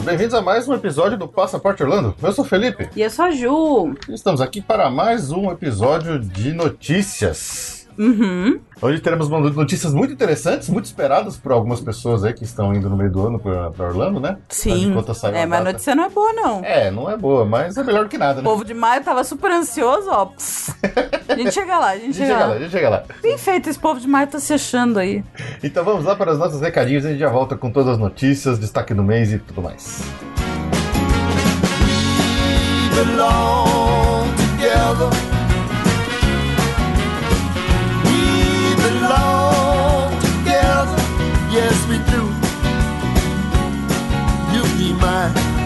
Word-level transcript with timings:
Amigos! 0.00 0.04
Bem-vindos 0.04 0.34
a 0.34 0.42
mais 0.42 0.68
um 0.68 0.74
episódio 0.74 1.18
do 1.18 1.28
Passaporte 1.28 1.82
Orlando. 1.82 2.14
Eu 2.22 2.32
sou 2.32 2.44
o 2.44 2.48
Felipe. 2.48 2.88
E 2.96 3.02
eu 3.02 3.10
sou 3.10 3.26
a 3.26 3.30
Ju. 3.30 3.94
Estamos 4.08 4.40
aqui 4.40 4.60
para 4.60 4.90
mais 4.90 5.30
um 5.30 5.50
episódio 5.50 6.18
de 6.18 6.52
notícias. 6.52 7.79
Uhum. 8.00 8.58
Onde 8.80 8.98
teremos 9.00 9.28
notícias 9.28 9.92
muito 9.92 10.14
interessantes, 10.14 10.70
muito 10.70 10.86
esperadas 10.86 11.36
por 11.36 11.52
algumas 11.52 11.82
pessoas 11.82 12.24
aí 12.24 12.32
que 12.32 12.44
estão 12.44 12.72
indo 12.74 12.88
no 12.88 12.96
meio 12.96 13.12
do 13.12 13.26
ano 13.26 13.38
para 13.38 13.86
Orlando, 13.88 14.18
né? 14.18 14.38
Sim. 14.48 14.94
É, 15.34 15.44
mas 15.44 15.60
a 15.60 15.64
notícia 15.64 15.94
não 15.94 16.04
é 16.04 16.08
boa, 16.08 16.32
não. 16.32 16.64
É, 16.64 16.90
não 16.90 17.10
é 17.10 17.16
boa, 17.16 17.44
mas 17.44 17.76
é 17.76 17.84
melhor 17.84 18.08
que 18.08 18.16
nada, 18.16 18.40
O 18.40 18.42
né? 18.42 18.48
povo 18.48 18.64
de 18.64 18.72
maio 18.72 19.04
tava 19.04 19.22
super 19.22 19.50
ansioso, 19.50 20.08
ó. 20.10 20.24
Pss. 20.26 20.74
A 21.28 21.36
gente 21.36 21.52
chega 21.52 21.78
lá, 21.78 21.88
a 21.88 21.90
A 21.90 21.94
gente 21.96 22.06
gente 22.06 22.16
chega, 22.16 22.26
chega 22.32 22.40
lá, 22.40 22.46
lá. 22.46 22.54
a 22.54 22.58
gente 22.58 22.70
chega 22.70 22.88
lá. 22.88 23.02
Bem 23.22 23.38
feito, 23.38 23.68
esse 23.70 23.78
povo 23.78 24.00
de 24.00 24.08
maio 24.08 24.26
tá 24.26 24.40
se 24.40 24.52
achando 24.52 24.98
aí. 24.98 25.22
Então 25.62 25.84
vamos 25.84 26.04
lá 26.04 26.16
para 26.16 26.32
os 26.32 26.38
nossos 26.38 26.60
recadinhos 26.60 27.04
e 27.04 27.08
a 27.08 27.10
gente 27.10 27.20
já 27.20 27.28
volta 27.28 27.56
com 27.56 27.70
todas 27.70 27.92
as 27.92 27.98
notícias, 27.98 28.58
destaque 28.58 28.92
do 28.94 29.02
mês 29.04 29.32
e 29.32 29.38
tudo 29.38 29.62
mais. 29.62 30.02
belong 32.94 34.26
together. 34.36 35.29
Yes, 41.62 41.86
we 41.90 41.98
do. 42.10 42.22
You 44.54 44.62
be 44.78 44.98
mine 44.98 45.59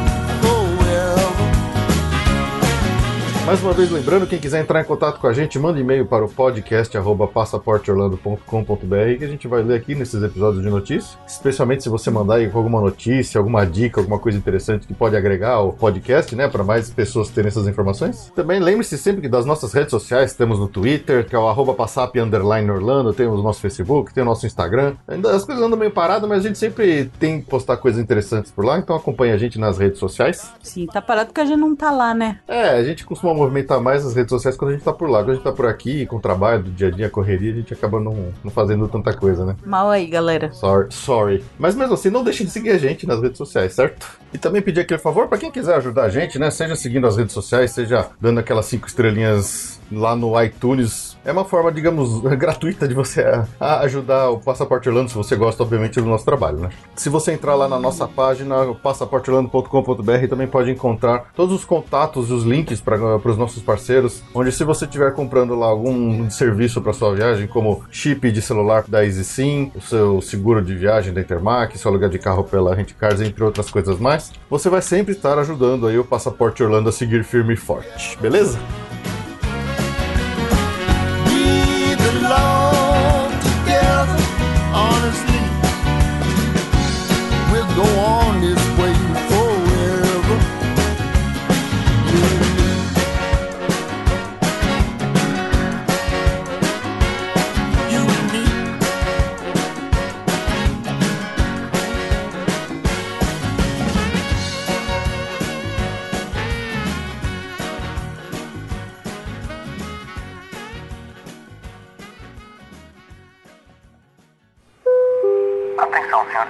Mais 3.46 3.62
uma 3.62 3.74
vez 3.74 3.90
lembrando, 3.90 4.26
quem 4.26 4.38
quiser 4.38 4.62
entrar 4.62 4.80
em 4.80 4.84
contato 4.84 5.20
com 5.20 5.26
a 5.26 5.32
gente, 5.34 5.58
manda 5.58 5.78
e-mail 5.78 6.06
para 6.06 6.24
o 6.24 6.28
podcast 6.30 6.96
passaporteorlando.com.br 7.34 9.18
que 9.18 9.24
a 9.24 9.28
gente 9.28 9.46
vai 9.46 9.62
ler 9.62 9.76
aqui 9.76 9.94
nesses 9.94 10.22
episódios 10.22 10.62
de 10.62 10.70
notícias. 10.70 11.18
Especialmente 11.26 11.82
se 11.82 11.90
você 11.90 12.10
mandar 12.10 12.36
aí 12.36 12.46
alguma 12.46 12.80
notícia, 12.80 13.38
alguma 13.38 13.66
dica, 13.66 14.00
alguma 14.00 14.18
coisa 14.18 14.38
interessante 14.38 14.86
que 14.86 14.94
pode 14.94 15.14
agregar 15.14 15.50
ao 15.50 15.74
podcast, 15.74 16.34
né? 16.34 16.48
Para 16.48 16.64
mais 16.64 16.88
pessoas 16.88 17.28
terem 17.28 17.48
essas 17.48 17.68
informações. 17.68 18.32
Também 18.34 18.58
lembre-se 18.58 18.96
sempre 18.96 19.20
que 19.20 19.28
das 19.28 19.44
nossas 19.44 19.74
redes 19.74 19.90
sociais, 19.90 20.32
temos 20.32 20.58
no 20.58 20.66
Twitter, 20.66 21.26
que 21.28 21.36
é 21.36 21.38
o 21.38 21.46
arroba 21.46 21.74
passap 21.74 22.18
underline 22.18 22.70
Orlando, 22.70 23.12
temos 23.12 23.38
o 23.40 23.42
nosso 23.42 23.60
Facebook, 23.60 24.14
tem 24.14 24.22
o 24.22 24.26
nosso 24.26 24.46
Instagram. 24.46 24.94
Ainda 25.06 25.36
as 25.36 25.44
coisas 25.44 25.62
andam 25.62 25.78
meio 25.78 25.90
paradas, 25.90 26.26
mas 26.26 26.38
a 26.38 26.48
gente 26.48 26.58
sempre 26.58 27.10
tem 27.20 27.42
que 27.42 27.46
postar 27.46 27.76
coisas 27.76 28.02
interessantes 28.02 28.50
por 28.50 28.64
lá, 28.64 28.78
então 28.78 28.96
acompanha 28.96 29.34
a 29.34 29.38
gente 29.38 29.58
nas 29.58 29.76
redes 29.76 29.98
sociais. 29.98 30.50
Sim, 30.62 30.86
tá 30.86 31.02
parado 31.02 31.26
porque 31.26 31.42
a 31.42 31.44
gente 31.44 31.60
não 31.60 31.76
tá 31.76 31.90
lá, 31.90 32.14
né? 32.14 32.38
É, 32.48 32.70
a 32.70 32.82
gente 32.82 33.04
costuma 33.04 33.33
movimentar 33.34 33.80
mais 33.80 34.04
as 34.04 34.14
redes 34.14 34.30
sociais 34.30 34.56
quando 34.56 34.70
a 34.70 34.74
gente 34.74 34.84
tá 34.84 34.92
por 34.92 35.08
lá. 35.08 35.20
Quando 35.20 35.30
a 35.30 35.34
gente 35.34 35.44
tá 35.44 35.52
por 35.52 35.66
aqui, 35.66 36.06
com 36.06 36.16
o 36.16 36.20
trabalho 36.20 36.64
do 36.64 36.70
dia 36.70 36.88
a 36.88 36.90
dia, 36.90 37.10
correria, 37.10 37.52
a 37.52 37.56
gente 37.56 37.72
acaba 37.72 38.00
não, 38.00 38.32
não 38.42 38.50
fazendo 38.50 38.88
tanta 38.88 39.12
coisa, 39.12 39.44
né? 39.44 39.56
Mal 39.64 39.90
aí, 39.90 40.06
galera. 40.06 40.52
Sorry, 40.52 40.86
sorry. 40.90 41.44
Mas 41.58 41.74
mesmo 41.74 41.94
assim, 41.94 42.10
não 42.10 42.24
deixe 42.24 42.44
de 42.44 42.50
seguir 42.50 42.70
a 42.70 42.78
gente 42.78 43.06
nas 43.06 43.20
redes 43.20 43.38
sociais, 43.38 43.72
certo? 43.72 44.06
E 44.32 44.38
também 44.38 44.62
pedir 44.62 44.80
aquele 44.80 45.00
favor 45.00 45.28
para 45.28 45.38
quem 45.38 45.50
quiser 45.50 45.76
ajudar 45.76 46.04
a 46.04 46.08
gente, 46.08 46.38
né? 46.38 46.50
Seja 46.50 46.76
seguindo 46.76 47.06
as 47.06 47.16
redes 47.16 47.32
sociais, 47.32 47.70
seja 47.70 48.08
dando 48.20 48.40
aquelas 48.40 48.66
cinco 48.66 48.86
estrelinhas 48.86 49.80
lá 49.90 50.16
no 50.16 50.40
iTunes. 50.42 51.13
É 51.24 51.32
uma 51.32 51.44
forma, 51.44 51.72
digamos, 51.72 52.20
gratuita 52.36 52.86
de 52.86 52.94
você 52.94 53.22
a- 53.22 53.46
a 53.58 53.80
ajudar 53.80 54.28
o 54.30 54.38
Passaporte 54.38 54.88
Orlando, 54.88 55.08
se 55.10 55.16
você 55.16 55.34
gosta, 55.36 55.62
obviamente, 55.62 56.00
do 56.00 56.06
nosso 56.06 56.24
trabalho, 56.24 56.58
né? 56.58 56.68
Se 56.94 57.08
você 57.08 57.32
entrar 57.32 57.54
lá 57.54 57.66
na 57.68 57.78
nossa 57.78 58.06
página, 58.06 58.54
passaporteorlando.com.br, 58.82 60.28
também 60.28 60.46
pode 60.46 60.70
encontrar 60.70 61.30
todos 61.34 61.54
os 61.54 61.64
contatos 61.64 62.30
e 62.30 62.32
os 62.32 62.44
links 62.44 62.80
para 62.80 63.16
os 63.16 63.36
nossos 63.38 63.62
parceiros, 63.62 64.22
onde 64.34 64.52
se 64.52 64.64
você 64.64 64.84
estiver 64.84 65.12
comprando 65.14 65.54
lá 65.54 65.66
algum 65.66 66.28
serviço 66.30 66.80
para 66.82 66.92
sua 66.92 67.14
viagem, 67.14 67.46
como 67.46 67.82
chip 67.90 68.30
de 68.30 68.42
celular 68.42 68.84
da 68.86 69.04
EasySim, 69.04 69.72
o 69.74 69.80
seu 69.80 70.20
seguro 70.20 70.62
de 70.62 70.74
viagem 70.74 71.12
da 71.12 71.20
Intermac, 71.20 71.76
seu 71.78 71.90
aluguel 71.90 72.08
de 72.10 72.18
carro 72.18 72.44
pela 72.44 72.74
Rent 72.74 72.92
Cars, 72.94 73.20
entre 73.20 73.42
outras 73.42 73.70
coisas 73.70 73.98
mais, 73.98 74.32
você 74.50 74.68
vai 74.68 74.82
sempre 74.82 75.12
estar 75.14 75.38
ajudando 75.38 75.86
aí 75.86 75.98
o 75.98 76.04
Passaporte 76.04 76.62
Orlando 76.62 76.88
a 76.88 76.92
seguir 76.92 77.24
firme 77.24 77.54
e 77.54 77.56
forte, 77.56 78.18
beleza? 78.20 78.58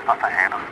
Atenção, 0.07 0.64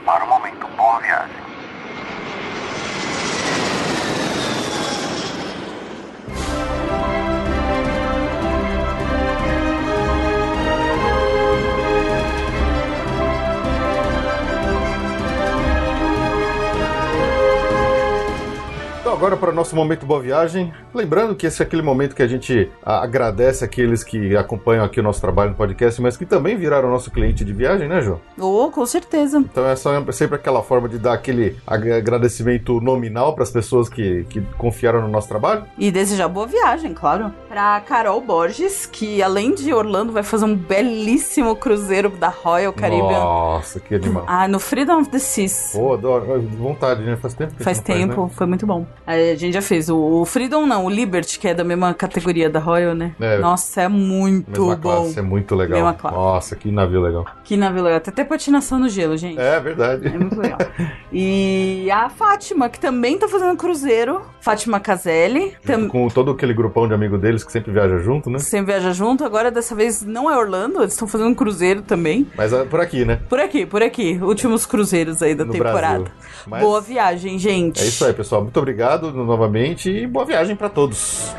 agora 19.22 19.36
para 19.36 19.50
o 19.50 19.54
nosso 19.54 19.76
momento 19.76 20.04
boa 20.04 20.20
viagem. 20.20 20.72
Lembrando 20.92 21.36
que 21.36 21.46
esse 21.46 21.62
é 21.62 21.64
aquele 21.64 21.80
momento 21.80 22.12
que 22.16 22.24
a 22.24 22.26
gente 22.26 22.68
agradece 22.84 23.64
aqueles 23.64 24.02
que 24.02 24.36
acompanham 24.36 24.84
aqui 24.84 24.98
o 24.98 25.02
nosso 25.02 25.20
trabalho 25.20 25.50
no 25.50 25.56
podcast, 25.56 26.02
mas 26.02 26.16
que 26.16 26.26
também 26.26 26.56
viraram 26.56 26.90
nosso 26.90 27.08
cliente 27.08 27.44
de 27.44 27.52
viagem, 27.52 27.86
né, 27.88 28.00
João? 28.02 28.20
Ô, 28.36 28.68
com 28.72 28.84
certeza. 28.84 29.38
Então 29.38 29.64
é 29.64 29.76
só- 29.76 29.92
sempre 30.10 30.34
aquela 30.34 30.60
forma 30.60 30.88
de 30.88 30.98
dar 30.98 31.12
aquele 31.12 31.56
ag- 31.64 31.92
agradecimento 31.92 32.80
nominal 32.80 33.32
para 33.32 33.44
as 33.44 33.50
pessoas 33.52 33.88
que, 33.88 34.24
que 34.28 34.40
confiaram 34.58 35.00
no 35.02 35.08
nosso 35.08 35.28
trabalho. 35.28 35.66
E 35.78 35.92
desejar 35.92 36.26
boa 36.26 36.48
viagem, 36.48 36.92
claro. 36.92 37.32
Pra 37.48 37.80
Carol 37.82 38.20
Borges, 38.20 38.86
que 38.86 39.22
além 39.22 39.54
de 39.54 39.72
Orlando, 39.72 40.12
vai 40.12 40.24
fazer 40.24 40.46
um 40.46 40.56
belíssimo 40.56 41.54
cruzeiro 41.54 42.08
da 42.10 42.28
Royal 42.28 42.72
Caribbean. 42.72 43.20
Nossa, 43.20 43.78
que 43.78 43.94
animal. 43.94 44.24
Ah, 44.26 44.48
no 44.48 44.58
Freedom 44.58 44.98
of 45.00 45.10
the 45.10 45.20
Seas. 45.20 45.70
Pô, 45.72 45.92
adoro. 45.94 46.42
Vontade, 46.58 47.02
né? 47.04 47.16
Faz 47.16 47.34
tempo 47.34 47.54
que 47.54 47.62
Faz 47.62 47.78
tempo, 47.80 48.24
né? 48.24 48.30
foi 48.34 48.46
muito 48.48 48.66
bom. 48.66 48.84
A 49.12 49.34
gente 49.34 49.52
já 49.52 49.62
fez 49.62 49.88
o, 49.88 50.24
Freedom, 50.24 50.66
não, 50.66 50.84
o 50.86 50.90
Liberty, 50.90 51.38
que 51.38 51.48
é 51.48 51.54
da 51.54 51.64
mesma 51.64 51.92
categoria 51.94 52.48
da 52.48 52.58
Royal, 52.58 52.94
né? 52.94 53.14
É. 53.20 53.38
Nossa, 53.38 53.82
é 53.82 53.88
muito 53.88 54.50
Mesma 54.50 54.76
bom. 54.76 54.80
classe, 54.80 55.18
é 55.18 55.22
muito 55.22 55.54
legal. 55.54 55.78
Mesma 55.78 55.94
classe. 55.94 56.16
Nossa, 56.16 56.56
que 56.56 56.70
navio 56.70 57.00
legal. 57.00 57.26
Que 57.44 57.56
navio 57.56 57.82
legal. 57.82 58.00
Tem 58.00 58.12
até 58.12 58.24
patinação 58.24 58.78
no 58.78 58.88
gelo, 58.88 59.16
gente. 59.16 59.38
É 59.40 59.58
verdade. 59.60 60.06
É 60.06 60.18
muito 60.18 60.40
legal. 60.40 60.58
E 61.12 61.90
a 61.90 62.08
Fátima, 62.08 62.68
que 62.70 62.80
também 62.80 63.18
tá 63.18 63.28
fazendo 63.28 63.56
cruzeiro. 63.56 64.22
Fátima 64.40 64.80
Caselli. 64.80 65.54
Tam... 65.64 65.86
com 65.88 66.08
todo 66.08 66.30
aquele 66.30 66.54
grupão 66.54 66.88
de 66.88 66.94
amigo 66.94 67.18
deles 67.18 67.44
que 67.44 67.52
sempre 67.52 67.70
viaja 67.70 67.98
junto, 67.98 68.30
né? 68.30 68.38
Sempre 68.38 68.72
viaja 68.72 68.92
junto. 68.92 69.24
Agora, 69.24 69.50
dessa 69.50 69.74
vez, 69.74 70.02
não 70.02 70.30
é 70.30 70.36
Orlando. 70.36 70.80
Eles 70.80 70.94
estão 70.94 71.06
fazendo 71.06 71.28
um 71.28 71.34
cruzeiro 71.34 71.82
também. 71.82 72.26
Mas 72.34 72.52
é 72.52 72.64
por 72.64 72.80
aqui, 72.80 73.04
né? 73.04 73.20
Por 73.28 73.38
aqui, 73.38 73.66
por 73.66 73.82
aqui. 73.82 74.18
Últimos 74.22 74.64
cruzeiros 74.64 75.22
aí 75.22 75.34
da 75.34 75.44
No 75.44 75.52
temporada. 75.52 76.10
Mas- 76.46 76.62
Boa 76.62 76.80
viagem, 76.80 77.38
gente. 77.38 77.80
É 77.82 77.84
isso 77.86 78.04
aí, 78.04 78.12
pessoal. 78.12 78.42
Muito 78.42 78.56
obrigado 78.58 79.12
novamente 79.12 79.90
e 79.90 80.06
boa 80.06 80.24
viagem 80.24 80.56
para 80.56 80.68
todos. 80.70 81.34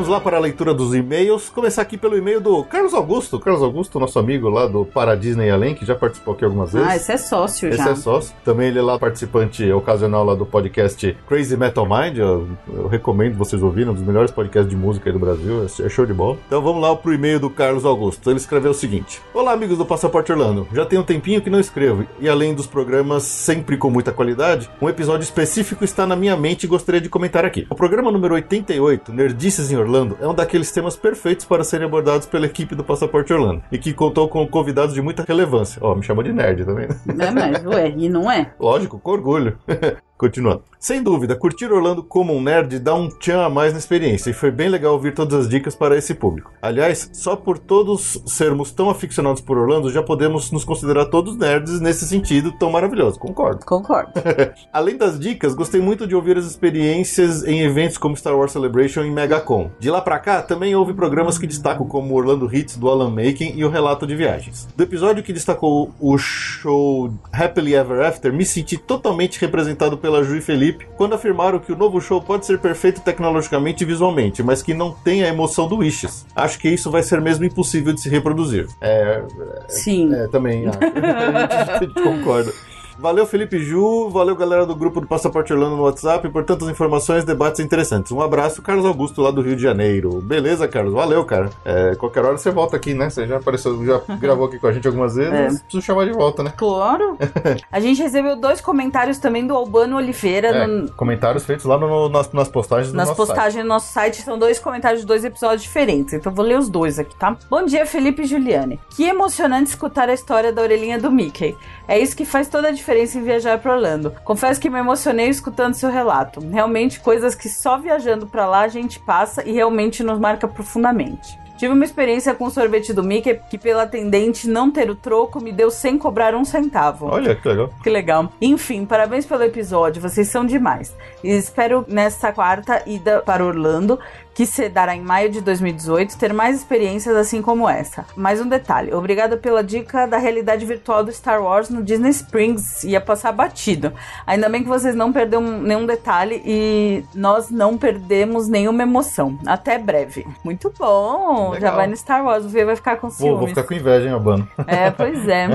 Vamos 0.00 0.14
lá 0.14 0.18
para 0.18 0.38
a 0.38 0.40
leitura 0.40 0.72
dos 0.72 0.94
e-mails. 0.94 1.50
Começar 1.50 1.82
aqui 1.82 1.98
pelo 1.98 2.16
e-mail 2.16 2.40
do 2.40 2.64
Carlos 2.64 2.94
Augusto. 2.94 3.38
Carlos 3.38 3.62
Augusto, 3.62 4.00
nosso 4.00 4.18
amigo 4.18 4.48
lá 4.48 4.66
do 4.66 4.82
Para 4.82 5.14
Disney 5.14 5.50
Além, 5.50 5.74
que 5.74 5.84
já 5.84 5.94
participou 5.94 6.32
aqui 6.32 6.42
algumas 6.42 6.72
vezes. 6.72 6.88
Ah, 6.88 6.96
esse 6.96 7.12
é 7.12 7.18
sócio 7.18 7.68
Esse 7.68 7.76
já. 7.76 7.90
é 7.90 7.94
sócio. 7.94 8.34
Também 8.42 8.68
ele 8.68 8.78
é 8.78 8.82
lá 8.82 8.98
participante 8.98 9.70
ocasional 9.70 10.24
lá 10.24 10.34
do 10.34 10.46
podcast 10.46 11.14
Crazy 11.28 11.54
Metal 11.54 11.84
Mind. 11.84 12.16
Eu, 12.16 12.48
eu 12.72 12.88
recomendo 12.88 13.36
vocês 13.36 13.62
ouvirem, 13.62 13.90
um 13.90 13.92
dos 13.92 14.02
melhores 14.02 14.30
podcasts 14.30 14.70
de 14.70 14.74
música 14.74 15.10
aí 15.10 15.12
do 15.12 15.18
Brasil. 15.18 15.66
É 15.66 15.88
show 15.90 16.06
de 16.06 16.14
bola. 16.14 16.38
Então 16.46 16.62
vamos 16.62 16.80
lá 16.80 16.96
pro 16.96 17.12
e-mail 17.12 17.38
do 17.38 17.50
Carlos 17.50 17.84
Augusto. 17.84 18.30
Ele 18.30 18.38
escreveu 18.38 18.70
o 18.70 18.74
seguinte: 18.74 19.20
Olá, 19.34 19.52
amigos 19.52 19.76
do 19.76 19.84
Passaporte 19.84 20.32
Orlando. 20.32 20.66
Já 20.72 20.86
tem 20.86 20.98
um 20.98 21.04
tempinho 21.04 21.42
que 21.42 21.50
não 21.50 21.60
escrevo. 21.60 22.06
E 22.18 22.26
além 22.26 22.54
dos 22.54 22.66
programas 22.66 23.24
sempre 23.24 23.76
com 23.76 23.90
muita 23.90 24.12
qualidade, 24.12 24.70
um 24.80 24.88
episódio 24.88 25.24
específico 25.24 25.84
está 25.84 26.06
na 26.06 26.16
minha 26.16 26.38
mente 26.38 26.64
e 26.64 26.66
gostaria 26.66 27.02
de 27.02 27.10
comentar 27.10 27.44
aqui. 27.44 27.66
O 27.68 27.74
programa 27.74 28.10
número 28.10 28.32
88, 28.32 29.12
Nerdices 29.12 29.70
em 29.70 29.76
Orlando, 29.76 29.89
é 30.20 30.28
um 30.28 30.34
daqueles 30.34 30.70
temas 30.70 30.96
perfeitos 30.96 31.44
para 31.44 31.64
serem 31.64 31.86
abordados 31.86 32.26
pela 32.26 32.46
equipe 32.46 32.74
do 32.74 32.84
Passaporte 32.84 33.32
Orlando. 33.32 33.62
E 33.70 33.78
que 33.78 33.92
contou 33.92 34.28
com 34.28 34.46
convidados 34.46 34.94
de 34.94 35.02
muita 35.02 35.22
relevância. 35.22 35.80
Ó, 35.82 35.94
me 35.94 36.02
chamou 36.02 36.22
de 36.22 36.32
nerd 36.32 36.64
também. 36.64 36.88
É, 37.18 37.30
mas 37.30 37.64
ué, 37.64 37.92
e 37.96 38.08
não 38.08 38.30
é? 38.30 38.52
Lógico, 38.58 38.98
com 38.98 39.10
orgulho. 39.10 39.58
Continuando. 40.20 40.64
Sem 40.78 41.02
dúvida, 41.02 41.34
curtir 41.34 41.72
Orlando 41.72 42.02
como 42.02 42.34
um 42.34 42.42
nerd 42.42 42.78
dá 42.78 42.94
um 42.94 43.08
tchan 43.08 43.42
a 43.42 43.48
mais 43.48 43.72
na 43.72 43.78
experiência 43.78 44.30
e 44.30 44.34
foi 44.34 44.50
bem 44.50 44.68
legal 44.68 44.92
ouvir 44.92 45.14
todas 45.14 45.40
as 45.40 45.48
dicas 45.48 45.74
para 45.74 45.96
esse 45.96 46.14
público. 46.14 46.52
Aliás, 46.60 47.10
só 47.14 47.36
por 47.36 47.58
todos 47.58 48.22
sermos 48.26 48.70
tão 48.70 48.90
aficionados 48.90 49.40
por 49.40 49.56
Orlando, 49.56 49.90
já 49.90 50.02
podemos 50.02 50.50
nos 50.50 50.64
considerar 50.64 51.06
todos 51.06 51.36
nerds 51.36 51.80
nesse 51.80 52.06
sentido 52.06 52.52
tão 52.52 52.70
maravilhoso. 52.70 53.18
Concordo. 53.18 53.64
Concordo. 53.64 54.12
Além 54.72 54.96
das 54.98 55.18
dicas, 55.18 55.54
gostei 55.54 55.80
muito 55.80 56.06
de 56.06 56.14
ouvir 56.14 56.36
as 56.36 56.44
experiências 56.44 57.42
em 57.44 57.60
eventos 57.60 57.96
como 57.96 58.16
Star 58.16 58.36
Wars 58.36 58.52
Celebration 58.52 59.04
e 59.04 59.10
MegaCon. 59.10 59.70
De 59.78 59.90
lá 59.90 60.02
pra 60.02 60.18
cá, 60.18 60.42
também 60.42 60.74
houve 60.74 60.92
programas 60.92 61.38
que 61.38 61.46
destacam 61.46 61.86
como 61.86 62.14
Orlando 62.14 62.54
Hits 62.54 62.76
do 62.76 62.90
Alan 62.90 63.10
Making 63.10 63.52
e 63.54 63.64
o 63.64 63.70
Relato 63.70 64.06
de 64.06 64.16
Viagens. 64.16 64.68
Do 64.76 64.82
episódio 64.82 65.22
que 65.22 65.32
destacou 65.32 65.94
o 65.98 66.18
show 66.18 67.10
Happily 67.32 67.74
Ever 67.74 68.00
After, 68.00 68.30
me 68.32 68.44
senti 68.44 68.76
totalmente 68.76 69.40
representado 69.40 69.98
pela 70.10 70.24
Ju 70.24 70.36
e 70.36 70.40
Felipe 70.40 70.86
quando 70.96 71.14
afirmaram 71.14 71.60
que 71.60 71.72
o 71.72 71.76
novo 71.76 72.00
show 72.00 72.20
pode 72.20 72.44
ser 72.44 72.58
perfeito 72.58 73.00
tecnologicamente 73.00 73.84
e 73.84 73.86
visualmente, 73.86 74.42
mas 74.42 74.60
que 74.60 74.74
não 74.74 74.90
tem 74.90 75.22
a 75.22 75.28
emoção 75.28 75.68
do 75.68 75.76
Wishes. 75.76 76.26
Acho 76.34 76.58
que 76.58 76.68
isso 76.68 76.90
vai 76.90 77.02
ser 77.02 77.20
mesmo 77.20 77.44
impossível 77.44 77.92
de 77.92 78.00
se 78.00 78.08
reproduzir. 78.08 78.66
É, 78.80 79.22
Sim. 79.68 80.12
é, 80.12 80.26
também 80.26 80.66
acho. 80.66 80.78
a 81.70 81.78
gente 81.78 81.94
concorda. 81.94 82.52
Valeu, 83.00 83.24
Felipe 83.26 83.58
Ju. 83.58 84.10
Valeu, 84.10 84.36
galera 84.36 84.66
do 84.66 84.74
grupo 84.76 85.00
do 85.00 85.06
Passaporte 85.06 85.52
Orlando 85.52 85.74
no 85.76 85.82
WhatsApp 85.84 86.28
por 86.28 86.44
tantas 86.44 86.68
informações, 86.68 87.24
debates 87.24 87.58
interessantes. 87.58 88.12
Um 88.12 88.20
abraço, 88.20 88.60
Carlos 88.60 88.84
Augusto, 88.84 89.22
lá 89.22 89.30
do 89.30 89.40
Rio 89.40 89.56
de 89.56 89.62
Janeiro. 89.62 90.20
Beleza, 90.20 90.68
Carlos? 90.68 90.92
Valeu, 90.92 91.24
cara. 91.24 91.48
É, 91.64 91.94
qualquer 91.94 92.22
hora 92.24 92.36
você 92.36 92.50
volta 92.50 92.76
aqui, 92.76 92.92
né? 92.92 93.08
Você 93.08 93.26
já 93.26 93.38
apareceu, 93.38 93.82
já 93.86 94.02
gravou 94.20 94.46
aqui 94.46 94.58
com 94.58 94.66
a 94.66 94.72
gente 94.72 94.86
algumas 94.86 95.14
vezes. 95.14 95.32
É. 95.32 95.46
Preciso 95.46 95.80
chamar 95.80 96.04
de 96.04 96.12
volta, 96.12 96.42
né? 96.42 96.52
Claro. 96.56 97.16
A 97.72 97.80
gente 97.80 98.02
recebeu 98.02 98.36
dois 98.36 98.60
comentários 98.60 99.16
também 99.18 99.46
do 99.46 99.54
Albano 99.54 99.96
Oliveira 99.96 100.48
É, 100.48 100.66
no- 100.66 100.90
comentários 100.92 101.44
feitos 101.46 101.64
lá 101.64 101.78
no- 101.78 102.08
nas, 102.10 102.30
nas 102.32 102.48
postagens 102.48 102.92
do 102.92 102.96
nas 102.96 103.08
nosso 103.08 103.16
postagens 103.16 103.62
do 103.64 103.68
nosso 103.68 103.90
site. 103.92 104.20
São 104.22 104.38
dois 104.38 104.58
comentários 104.58 105.00
de 105.00 105.06
dois 105.06 105.24
episódios 105.24 105.62
diferentes. 105.62 106.12
Então 106.12 106.32
vou 106.34 106.44
ler 106.44 106.58
os 106.58 106.68
dois 106.68 106.98
aqui, 106.98 107.14
tá? 107.16 107.34
Bom 107.48 107.64
dia, 107.64 107.86
Felipe 107.86 108.22
e 108.22 108.26
Juliane. 108.26 108.78
Que 108.90 109.04
emocionante 109.04 109.70
escutar 109.70 110.08
a 110.10 110.12
história 110.12 110.52
da 110.52 110.60
orelhinha 110.60 110.98
do 110.98 111.10
Mickey. 111.10 111.56
É 111.88 111.98
isso 111.98 112.14
que 112.16 112.24
faz 112.26 112.46
toda 112.48 112.68
a 112.68 112.70
diferença 112.70 112.89
em 113.18 113.22
viajar 113.22 113.58
para 113.58 113.74
Orlando. 113.74 114.14
Confesso 114.24 114.60
que 114.60 114.70
me 114.70 114.78
emocionei 114.78 115.28
escutando 115.28 115.74
seu 115.74 115.90
relato. 115.90 116.40
Realmente 116.40 117.00
coisas 117.00 117.34
que 117.34 117.48
só 117.48 117.78
viajando 117.78 118.26
para 118.26 118.46
lá 118.46 118.60
a 118.60 118.68
gente 118.68 118.98
passa 119.00 119.46
e 119.46 119.52
realmente 119.52 120.02
nos 120.02 120.18
marca 120.18 120.48
profundamente. 120.48 121.38
Tive 121.60 121.74
uma 121.74 121.84
experiência 121.84 122.34
com 122.34 122.46
o 122.46 122.50
sorvete 122.50 122.90
do 122.94 123.02
Mickey 123.02 123.38
que, 123.50 123.58
pela 123.58 123.82
atendente 123.82 124.48
não 124.48 124.70
ter 124.70 124.88
o 124.88 124.94
troco, 124.94 125.42
me 125.42 125.52
deu 125.52 125.70
sem 125.70 125.98
cobrar 125.98 126.34
um 126.34 126.42
centavo. 126.42 127.04
Olha 127.04 127.34
que 127.34 127.46
legal. 127.46 127.70
Que 127.82 127.90
legal. 127.90 128.32
Enfim, 128.40 128.86
parabéns 128.86 129.26
pelo 129.26 129.42
episódio, 129.42 130.00
vocês 130.00 130.28
são 130.28 130.46
demais. 130.46 130.96
E 131.22 131.28
espero 131.28 131.84
nessa 131.86 132.32
quarta 132.32 132.82
ida 132.86 133.20
para 133.20 133.44
Orlando, 133.44 134.00
que 134.34 134.46
se 134.46 134.68
dará 134.68 134.94
em 134.94 135.02
maio 135.02 135.30
de 135.30 135.40
2018, 135.40 136.16
ter 136.16 136.32
mais 136.32 136.56
experiências 136.56 137.16
assim 137.16 137.42
como 137.42 137.68
essa. 137.68 138.04
Mais 138.16 138.40
um 138.40 138.48
detalhe: 138.48 138.92
obrigada 138.92 139.36
pela 139.36 139.62
dica 139.62 140.06
da 140.06 140.16
realidade 140.16 140.64
virtual 140.64 141.04
do 141.04 141.12
Star 141.12 141.42
Wars 141.42 141.68
no 141.68 141.82
Disney 141.82 142.10
Springs. 142.10 142.84
Ia 142.84 143.00
passar 143.00 143.32
batido. 143.32 143.92
Ainda 144.26 144.48
bem 144.48 144.62
que 144.62 144.68
vocês 144.68 144.94
não 144.94 145.12
perderam 145.12 145.42
nenhum 145.42 145.86
detalhe 145.86 146.42
e 146.44 147.04
nós 147.14 147.50
não 147.50 147.76
perdemos 147.76 148.48
nenhuma 148.48 148.82
emoção. 148.82 149.38
Até 149.46 149.78
breve. 149.78 150.26
Muito 150.44 150.72
bom. 150.78 151.50
Legal. 151.50 151.60
Já 151.60 151.76
vai 151.76 151.86
no 151.86 151.96
Star 151.96 152.24
Wars, 152.24 152.44
o 152.44 152.50
Fê 152.50 152.64
vai 152.64 152.76
ficar 152.76 152.96
com 152.96 153.08
Vou, 153.08 153.16
ciúmes. 153.16 153.38
vou 153.38 153.48
ficar 153.48 153.64
com 153.64 153.74
inveja, 153.74 154.06
hein, 154.06 154.12
Albano? 154.12 154.48
É, 154.66 154.90
pois 154.92 155.28
é. 155.28 155.48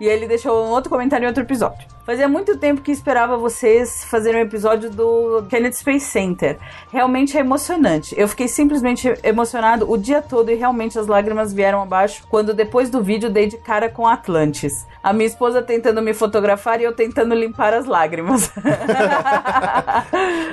e 0.00 0.06
ele 0.06 0.26
deixou 0.26 0.66
um 0.66 0.70
outro 0.70 0.90
comentário 0.90 1.24
em 1.24 1.28
outro 1.28 1.42
episódio. 1.42 1.86
Fazia 2.04 2.26
muito 2.26 2.56
tempo 2.56 2.80
que 2.80 2.90
esperava 2.90 3.36
vocês 3.36 4.02
fazerem 4.04 4.40
um 4.40 4.44
episódio 4.44 4.90
do 4.90 5.42
Kennedy 5.48 5.76
Space 5.76 6.06
Center. 6.06 6.58
Realmente 6.90 7.36
é 7.36 7.40
emocionante. 7.40 8.17
Eu 8.18 8.26
fiquei 8.26 8.48
simplesmente 8.48 9.14
emocionado 9.22 9.88
o 9.88 9.96
dia 9.96 10.20
todo 10.20 10.50
e 10.50 10.56
realmente 10.56 10.98
as 10.98 11.06
lágrimas 11.06 11.52
vieram 11.52 11.80
abaixo 11.80 12.24
quando 12.28 12.52
depois 12.52 12.90
do 12.90 13.00
vídeo 13.00 13.30
dei 13.30 13.46
de 13.46 13.56
cara 13.56 13.88
com 13.88 14.08
Atlantis. 14.08 14.84
A 15.02 15.12
minha 15.12 15.26
esposa 15.26 15.62
tentando 15.62 16.02
me 16.02 16.12
fotografar 16.12 16.80
e 16.80 16.84
eu 16.84 16.92
tentando 16.92 17.34
limpar 17.34 17.72
as 17.72 17.86
lágrimas. 17.86 18.50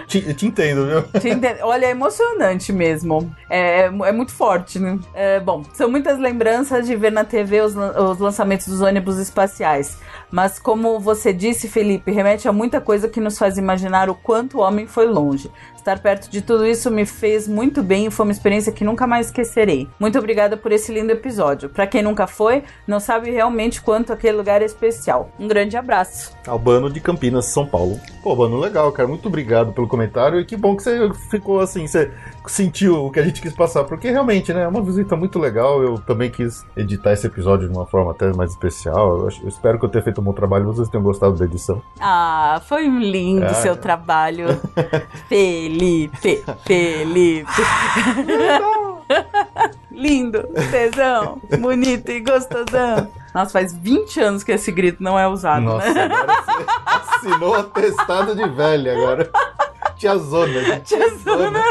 Te, 0.08 0.34
te 0.34 0.46
entendo, 0.46 0.86
viu? 0.86 1.20
Te 1.20 1.30
entendo. 1.30 1.60
Olha, 1.64 1.88
é 1.88 1.90
emocionante 1.90 2.72
mesmo. 2.72 3.34
É, 3.50 3.86
é 3.86 4.12
muito 4.12 4.32
forte, 4.32 4.78
né? 4.80 5.00
É, 5.14 5.40
bom, 5.40 5.64
são 5.74 5.90
muitas 5.90 6.20
lembranças 6.20 6.86
de 6.86 6.96
ver 6.96 7.12
na 7.12 7.24
TV 7.24 7.62
os, 7.62 7.76
os 7.76 8.20
lançamentos 8.20 8.68
dos 8.68 8.82
ônibus 8.82 9.18
espaciais. 9.18 9.98
Mas, 10.30 10.60
como 10.60 11.00
você 11.00 11.34
disse, 11.34 11.68
Felipe, 11.68 12.12
remete 12.12 12.48
a 12.48 12.54
muita 12.54 12.80
coisa 12.80 13.08
que 13.08 13.20
nos 13.20 13.38
faz 13.38 13.58
imaginar 13.58 14.10
o 14.10 14.16
quanto 14.16 14.58
o 14.58 14.62
homem 14.62 14.86
foi 14.86 15.08
longe. 15.08 15.50
Estar 15.76 16.00
perto 16.00 16.30
de 16.30 16.42
tudo 16.42 16.66
isso 16.66 16.90
me 16.90 17.06
fez 17.06 17.48
muito 17.48 17.84
bem 17.84 18.08
e 18.08 18.12
foi 18.12 18.26
uma 18.26 18.32
experiência 18.32 18.72
que 18.72 18.84
nunca 18.84 19.06
mais 19.06 19.28
esquecerei. 19.28 19.88
Muito 20.00 20.18
obrigada 20.18 20.58
por 20.58 20.72
esse 20.72 20.92
lindo 20.92 21.12
episódio. 21.12 21.70
Pra 21.70 21.86
quem 21.86 22.02
nunca 22.02 22.26
foi, 22.26 22.64
não 22.88 23.00
sabe 23.00 23.30
realmente 23.30 23.82
quanto 23.82 24.12
aquele 24.12 24.38
lugar 24.46 24.62
especial. 24.62 25.28
Um 25.40 25.48
grande 25.48 25.76
abraço. 25.76 26.32
Albano 26.46 26.88
de 26.88 27.00
Campinas, 27.00 27.46
São 27.46 27.66
Paulo. 27.66 28.00
Pô, 28.22 28.30
Albano, 28.30 28.60
legal, 28.60 28.92
cara. 28.92 29.08
Muito 29.08 29.28
obrigado 29.28 29.74
pelo 29.74 29.88
comentário. 29.88 30.40
E 30.40 30.46
que 30.46 30.56
bom 30.56 30.76
que 30.78 30.84
você 30.84 31.12
ficou 31.32 31.60
assim, 31.60 31.88
você 31.88 32.12
sentiu 32.46 33.06
o 33.06 33.12
que 33.12 33.20
a 33.20 33.24
gente 33.24 33.42
quis 33.42 33.54
passar. 33.54 33.84
Porque 33.86 34.12
realmente, 34.12 34.54
né, 34.54 34.62
é 34.62 34.68
uma 34.68 34.84
visita 34.84 35.16
muito 35.16 35.40
legal. 35.40 35.82
Eu 35.82 35.98
também 35.98 36.30
quis 36.30 36.64
editar 36.78 37.14
esse 37.14 37.26
episódio 37.26 37.68
de 37.68 37.76
uma 37.76 37.88
forma 37.88 38.12
até 38.12 38.32
mais 38.34 38.52
especial. 38.52 39.18
Eu, 39.18 39.30
eu 39.42 39.50
espero 39.50 39.80
que 39.80 39.86
eu 39.86 39.90
tenha 39.90 40.04
feito 40.04 40.22
um 40.22 40.24
bom 40.24 40.34
trabalho. 40.34 40.66
Vocês 40.66 40.88
tenham 40.90 41.04
gostado 41.04 41.36
da 41.36 41.46
edição. 41.46 41.82
Ah, 42.00 42.62
foi 42.68 42.88
um 42.88 43.00
lindo 43.00 43.46
Ah, 43.46 43.54
seu 43.56 43.74
é. 43.74 43.78
trabalho. 43.78 44.48
Felipe, 45.28 46.44
Felipe. 46.66 47.50
lindo, 49.92 50.48
tesão, 50.72 51.40
bonito 51.60 52.12
e 52.12 52.20
gostosão. 52.20 53.08
Nossa, 53.36 53.52
faz 53.52 53.74
20 53.74 54.22
anos 54.22 54.44
que 54.46 54.54
esse 54.54 54.72
grito 54.72 55.04
não 55.04 55.20
é 55.20 55.28
usado, 55.28 55.62
Nossa, 55.62 55.94
né? 55.94 56.06
agora 56.06 56.42
você 56.42 56.66
assinou 57.18 57.54
atestado 57.54 58.34
de 58.34 58.48
velha 58.48 58.94
agora. 58.94 59.30
Tia 59.98 60.16
Zona. 60.18 60.62
né? 60.62 60.80
Tia 60.80 61.10
Zona. 61.18 61.62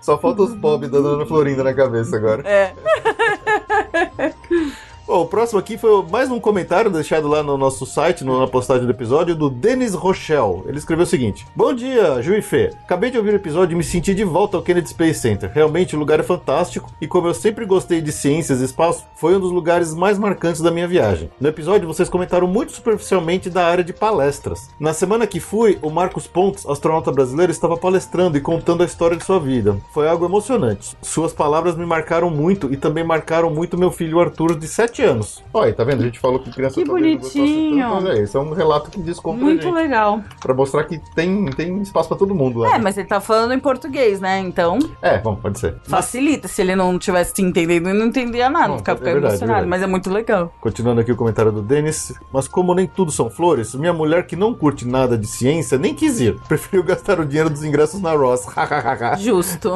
Só 0.00 0.16
falta 0.16 0.42
os 0.42 0.54
Bob 0.54 0.86
da 0.86 1.00
Dona 1.00 1.26
Florinda 1.26 1.64
na 1.64 1.74
cabeça 1.74 2.16
agora. 2.16 2.48
É. 2.48 2.72
Bom, 5.08 5.22
o 5.22 5.26
próximo 5.26 5.58
aqui 5.58 5.78
foi 5.78 6.04
mais 6.10 6.30
um 6.30 6.38
comentário 6.38 6.90
deixado 6.90 7.26
lá 7.28 7.42
no 7.42 7.56
nosso 7.56 7.86
site, 7.86 8.22
na 8.26 8.46
postagem 8.46 8.84
do 8.84 8.90
episódio, 8.90 9.34
do 9.34 9.48
Denis 9.48 9.94
Rochelle. 9.94 10.64
Ele 10.66 10.76
escreveu 10.76 11.04
o 11.04 11.08
seguinte: 11.08 11.46
Bom 11.56 11.72
dia, 11.72 12.20
Ju 12.20 12.34
e 12.34 12.42
Fê. 12.42 12.74
Acabei 12.84 13.10
de 13.10 13.16
ouvir 13.16 13.32
o 13.32 13.36
episódio 13.36 13.74
e 13.74 13.78
me 13.78 13.82
senti 13.82 14.14
de 14.14 14.22
volta 14.22 14.58
ao 14.58 14.62
Kennedy 14.62 14.90
Space 14.90 15.20
Center. 15.20 15.50
Realmente 15.50 15.96
o 15.96 15.98
lugar 15.98 16.20
é 16.20 16.22
fantástico 16.22 16.92
e, 17.00 17.06
como 17.06 17.26
eu 17.26 17.32
sempre 17.32 17.64
gostei 17.64 18.02
de 18.02 18.12
ciências 18.12 18.60
e 18.60 18.66
espaço, 18.66 19.06
foi 19.14 19.34
um 19.34 19.40
dos 19.40 19.50
lugares 19.50 19.94
mais 19.94 20.18
marcantes 20.18 20.60
da 20.60 20.70
minha 20.70 20.86
viagem. 20.86 21.30
No 21.40 21.48
episódio, 21.48 21.88
vocês 21.88 22.10
comentaram 22.10 22.46
muito 22.46 22.72
superficialmente 22.72 23.48
da 23.48 23.64
área 23.64 23.82
de 23.82 23.94
palestras. 23.94 24.68
Na 24.78 24.92
semana 24.92 25.26
que 25.26 25.40
fui, 25.40 25.78
o 25.80 25.88
Marcos 25.88 26.26
Pontes, 26.26 26.66
astronauta 26.66 27.10
brasileiro, 27.10 27.50
estava 27.50 27.78
palestrando 27.78 28.36
e 28.36 28.42
contando 28.42 28.82
a 28.82 28.86
história 28.86 29.16
de 29.16 29.24
sua 29.24 29.40
vida. 29.40 29.78
Foi 29.90 30.06
algo 30.06 30.26
emocionante. 30.26 30.98
Suas 31.00 31.32
palavras 31.32 31.76
me 31.76 31.86
marcaram 31.86 32.28
muito 32.28 32.70
e 32.70 32.76
também 32.76 33.04
marcaram 33.04 33.48
muito 33.48 33.78
meu 33.78 33.90
filho 33.90 34.20
Arthur, 34.20 34.54
de 34.54 34.68
7 34.68 34.98
anos. 35.08 35.42
Olha, 35.52 35.72
tá 35.72 35.82
vendo? 35.84 36.00
A 36.02 36.04
gente 36.06 36.18
falou 36.20 36.38
que 36.38 36.50
criança 36.50 36.74
Que 36.80 36.86
tá 36.86 36.92
vendo, 36.92 37.18
gostou 37.18 37.42
bonitinho. 37.42 37.90
Mas 37.90 38.04
é, 38.06 38.22
isso 38.22 38.38
é 38.38 38.40
um 38.40 38.52
relato 38.52 38.90
que 38.90 39.00
diz 39.02 39.18
como 39.18 39.38
Muito 39.42 39.70
legal. 39.70 40.20
Pra 40.40 40.54
mostrar 40.54 40.84
que 40.84 41.00
tem, 41.14 41.46
tem 41.46 41.80
espaço 41.82 42.08
pra 42.08 42.16
todo 42.18 42.34
mundo 42.34 42.60
lá. 42.60 42.76
É, 42.76 42.78
mas 42.78 42.96
ele 42.96 43.08
tá 43.08 43.20
falando 43.20 43.52
em 43.52 43.58
português, 43.58 44.20
né? 44.20 44.38
Então 44.38 44.78
É, 45.02 45.18
bom, 45.18 45.34
pode 45.36 45.58
ser. 45.58 45.76
facilita. 45.84 46.46
Se 46.48 46.62
ele 46.62 46.76
não 46.76 46.98
tivesse 46.98 47.32
te 47.34 47.42
entendendo, 47.42 47.88
ele 47.88 47.98
não 47.98 48.06
entendia 48.06 48.48
nada. 48.48 48.68
Não, 48.68 48.78
ficava 48.78 49.00
é 49.00 49.02
verdade, 49.04 49.24
emocionado. 49.34 49.46
verdade. 49.46 49.68
Mas 49.68 49.82
é 49.82 49.86
muito 49.86 50.10
legal. 50.10 50.52
Continuando 50.60 51.00
aqui 51.00 51.10
o 51.12 51.16
comentário 51.16 51.50
do 51.50 51.62
Denis. 51.62 52.12
Mas 52.32 52.46
como 52.46 52.74
nem 52.74 52.86
tudo 52.86 53.10
são 53.10 53.30
flores, 53.30 53.74
minha 53.74 53.92
mulher 53.92 54.26
que 54.26 54.36
não 54.36 54.52
curte 54.54 54.86
nada 54.86 55.16
de 55.16 55.26
ciência 55.26 55.78
nem 55.78 55.94
quis 55.94 56.20
ir. 56.20 56.38
Preferiu 56.48 56.82
gastar 56.82 57.18
o 57.20 57.24
dinheiro 57.24 57.48
dos 57.50 57.64
ingressos 57.64 58.00
na 58.00 58.12
Ross. 58.12 58.46
Justo. 59.18 59.74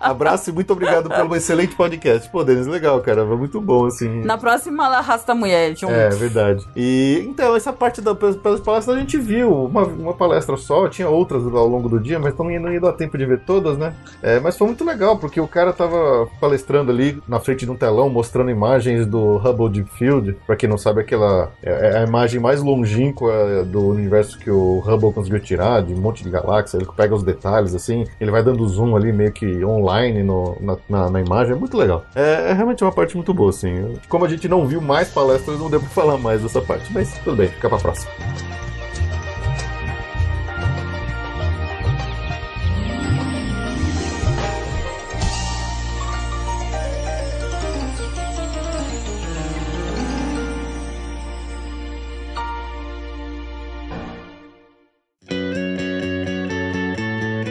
Abraço 0.00 0.50
e 0.50 0.52
muito 0.52 0.72
obrigado 0.72 1.08
pelo 1.08 1.34
excelente 1.36 1.74
podcast. 1.74 2.28
Pô, 2.30 2.44
Denis, 2.44 2.66
legal, 2.66 3.00
cara. 3.00 3.26
Foi 3.26 3.36
muito 3.38 3.60
bom, 3.60 3.86
assim. 3.86 4.22
Na 4.24 4.36
próxima, 4.36 4.84
ela 4.86 4.98
arrasta 4.98 5.32
a 5.32 5.34
mulher 5.34 5.76
junto. 5.76 5.92
É, 5.92 6.08
verdade. 6.10 6.66
E 6.76 7.24
então, 7.28 7.54
essa 7.56 7.72
parte 7.72 8.00
da, 8.00 8.14
pelas 8.14 8.60
palestras 8.60 8.96
a 8.96 9.00
gente 9.00 9.16
viu 9.16 9.64
uma, 9.64 9.84
uma 9.84 10.14
palestra 10.14 10.56
só, 10.56 10.88
tinha 10.88 11.08
outras 11.08 11.42
ao 11.46 11.66
longo 11.68 11.88
do 11.88 11.98
dia, 12.00 12.18
mas 12.18 12.34
ia, 12.38 12.60
não 12.60 12.72
ia 12.72 12.80
dar 12.80 12.92
tempo 12.92 13.16
de 13.16 13.24
ver 13.26 13.40
todas, 13.40 13.76
né? 13.78 13.92
É, 14.22 14.38
mas 14.40 14.56
foi 14.58 14.66
muito 14.66 14.84
legal, 14.84 15.16
porque 15.18 15.40
o 15.40 15.46
cara 15.48 15.72
tava 15.72 16.28
palestrando 16.40 16.90
ali 16.90 17.20
na 17.28 17.38
frente 17.40 17.64
de 17.64 17.70
um 17.70 17.76
telão, 17.76 18.08
mostrando 18.10 18.50
imagens 18.50 19.06
do 19.06 19.36
Hubble 19.38 19.68
Deep 19.70 19.90
Field. 19.96 20.36
Pra 20.46 20.56
quem 20.56 20.68
não 20.68 20.78
sabe, 20.78 21.00
aquela 21.00 21.50
é 21.62 21.78
é 21.88 21.98
a 21.98 22.04
imagem 22.04 22.40
mais 22.40 22.60
longínqua 22.62 23.64
do 23.64 23.88
universo 23.88 24.38
que 24.38 24.50
o 24.50 24.80
Hubble 24.80 25.12
conseguiu 25.12 25.40
tirar, 25.40 25.82
de 25.82 25.94
um 25.94 25.98
monte 25.98 26.24
de 26.24 26.30
galáxias. 26.30 26.80
Ele 26.82 26.90
pega 26.96 27.14
os 27.14 27.22
detalhes, 27.22 27.74
assim, 27.74 28.04
ele 28.20 28.30
vai 28.30 28.42
dando 28.42 28.66
zoom 28.66 28.96
ali 28.96 29.12
meio 29.12 29.32
que 29.32 29.64
online 29.64 30.22
no- 30.22 30.56
na, 30.60 30.76
na- 30.88 31.10
na 31.10 31.20
imagem. 31.20 31.52
É 31.52 31.56
muito 31.56 31.76
legal. 31.76 32.04
É, 32.14 32.50
é 32.50 32.52
realmente 32.52 32.82
uma 32.82 32.92
parte 32.92 33.14
muito 33.16 33.27
boa, 33.32 33.50
assim. 33.50 33.94
Como 34.08 34.24
a 34.24 34.28
gente 34.28 34.48
não 34.48 34.66
viu 34.66 34.80
mais 34.80 35.08
palestras, 35.08 35.58
não 35.58 35.70
pra 35.80 35.88
falar 35.88 36.18
mais 36.18 36.42
dessa 36.42 36.60
parte. 36.60 36.92
Mas 36.92 37.12
tudo 37.18 37.36
bem, 37.36 37.48
fica 37.48 37.68
pra 37.68 37.78
próxima. 37.78 38.10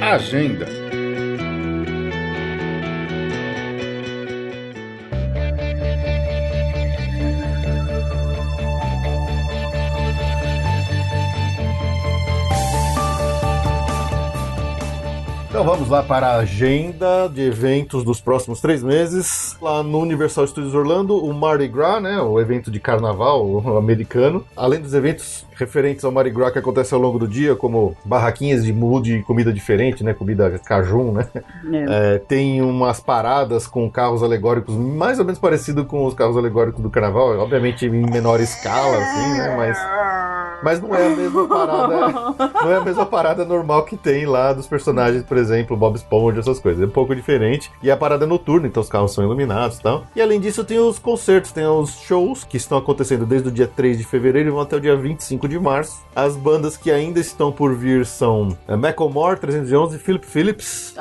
Agenda. 0.01 0.76
Vamos 15.87 16.01
lá 16.01 16.03
para 16.03 16.27
a 16.27 16.35
agenda 16.39 17.29
de 17.29 17.41
eventos 17.43 18.03
dos 18.03 18.19
próximos 18.19 18.59
três 18.59 18.83
meses. 18.83 19.55
Lá 19.61 19.81
no 19.81 19.99
Universal 19.99 20.45
Studios 20.45 20.75
Orlando, 20.75 21.15
o 21.15 21.33
Mardi 21.33 21.65
Gras, 21.65 22.03
né, 22.03 22.19
o 22.19 22.41
evento 22.41 22.69
de 22.69 22.77
carnaval 22.77 23.77
americano. 23.77 24.43
Além 24.53 24.81
dos 24.81 24.93
eventos 24.93 25.45
referentes 25.55 26.03
ao 26.03 26.11
Mardi 26.11 26.29
Gras 26.29 26.51
que 26.51 26.59
acontece 26.59 26.93
ao 26.93 26.99
longo 26.99 27.17
do 27.17 27.25
dia, 27.25 27.55
como 27.55 27.95
barraquinhas 28.03 28.65
de 28.65 28.73
mude 28.73 29.19
e 29.19 29.23
comida 29.23 29.53
diferente, 29.53 30.03
né, 30.03 30.13
comida 30.13 30.59
cajun, 30.59 31.13
né. 31.13 31.29
É. 31.71 32.15
É, 32.15 32.19
tem 32.19 32.61
umas 32.61 32.99
paradas 32.99 33.65
com 33.65 33.89
carros 33.89 34.21
alegóricos 34.21 34.75
mais 34.75 35.19
ou 35.19 35.25
menos 35.25 35.39
parecido 35.39 35.85
com 35.85 36.05
os 36.05 36.13
carros 36.13 36.35
alegóricos 36.35 36.83
do 36.83 36.89
carnaval, 36.89 37.39
obviamente 37.39 37.85
em 37.85 38.11
menor 38.11 38.41
escala, 38.41 38.97
assim, 38.97 39.37
né, 39.37 39.55
mas... 39.55 39.77
Mas 40.63 40.81
não 40.81 40.93
é 40.93 41.07
a 41.07 41.09
mesma 41.09 41.47
parada. 41.47 42.11
não 42.63 42.71
é 42.71 42.75
a 42.75 42.81
mesma 42.81 43.05
parada 43.05 43.45
normal 43.45 43.83
que 43.83 43.97
tem 43.97 44.25
lá 44.25 44.53
dos 44.53 44.67
personagens, 44.67 45.23
por 45.23 45.37
exemplo, 45.37 45.77
Bob 45.77 45.95
Esponja, 45.95 46.39
essas 46.39 46.59
coisas. 46.59 46.81
É 46.81 46.85
um 46.85 46.89
pouco 46.89 47.15
diferente. 47.15 47.71
E 47.81 47.91
a 47.91 47.97
parada 47.97 48.25
é 48.25 48.27
noturna, 48.27 48.67
então 48.67 48.81
os 48.81 48.89
carros 48.89 49.13
são 49.13 49.23
iluminados 49.23 49.77
e 49.77 49.81
tal. 49.81 50.05
E 50.15 50.21
além 50.21 50.39
disso, 50.39 50.63
tem 50.63 50.79
os 50.79 50.99
concertos, 50.99 51.51
tem 51.51 51.65
os 51.65 51.99
shows 51.99 52.43
que 52.43 52.57
estão 52.57 52.77
acontecendo 52.77 53.25
desde 53.25 53.49
o 53.49 53.51
dia 53.51 53.67
3 53.67 53.97
de 53.97 54.03
fevereiro 54.03 54.49
e 54.49 54.51
vão 54.51 54.61
até 54.61 54.75
o 54.75 54.81
dia 54.81 54.95
25 54.95 55.47
de 55.47 55.59
março. 55.59 56.01
As 56.15 56.35
bandas 56.35 56.77
que 56.77 56.91
ainda 56.91 57.19
estão 57.19 57.51
por 57.51 57.75
vir 57.75 58.05
são 58.05 58.57
é, 58.67 58.75
Macklemore 58.75 59.39
311, 59.39 59.97
Philip 59.99 60.25
Phillips. 60.25 60.95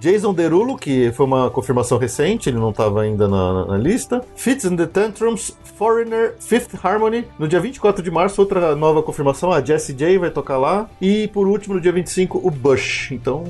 Jason 0.00 0.32
Derulo, 0.34 0.76
que 0.76 1.10
foi 1.12 1.26
uma 1.26 1.50
confirmação 1.50 1.98
recente, 1.98 2.48
ele 2.48 2.58
não 2.58 2.70
estava 2.70 3.02
ainda 3.02 3.26
na, 3.28 3.52
na- 3.52 3.64
na 3.66 3.78
lista. 3.78 4.22
Fits 4.34 4.64
and 4.64 4.76
the 4.76 4.86
Tantrums, 4.86 5.56
Foreigner, 5.76 6.34
Fifth 6.40 6.74
Harmony. 6.82 7.24
No 7.38 7.46
dia 7.48 7.60
24 7.60 8.02
de 8.02 8.10
março, 8.10 8.40
outra 8.40 8.74
nova 8.74 9.02
confirmação, 9.02 9.52
a 9.52 9.60
Jessie 9.62 9.94
J 9.94 10.18
vai 10.18 10.30
tocar 10.30 10.56
lá. 10.58 10.88
E 11.00 11.28
por 11.28 11.46
último, 11.46 11.74
no 11.74 11.80
dia 11.80 11.92
25, 11.92 12.40
o 12.42 12.50
Bush. 12.50 13.10
Então, 13.12 13.44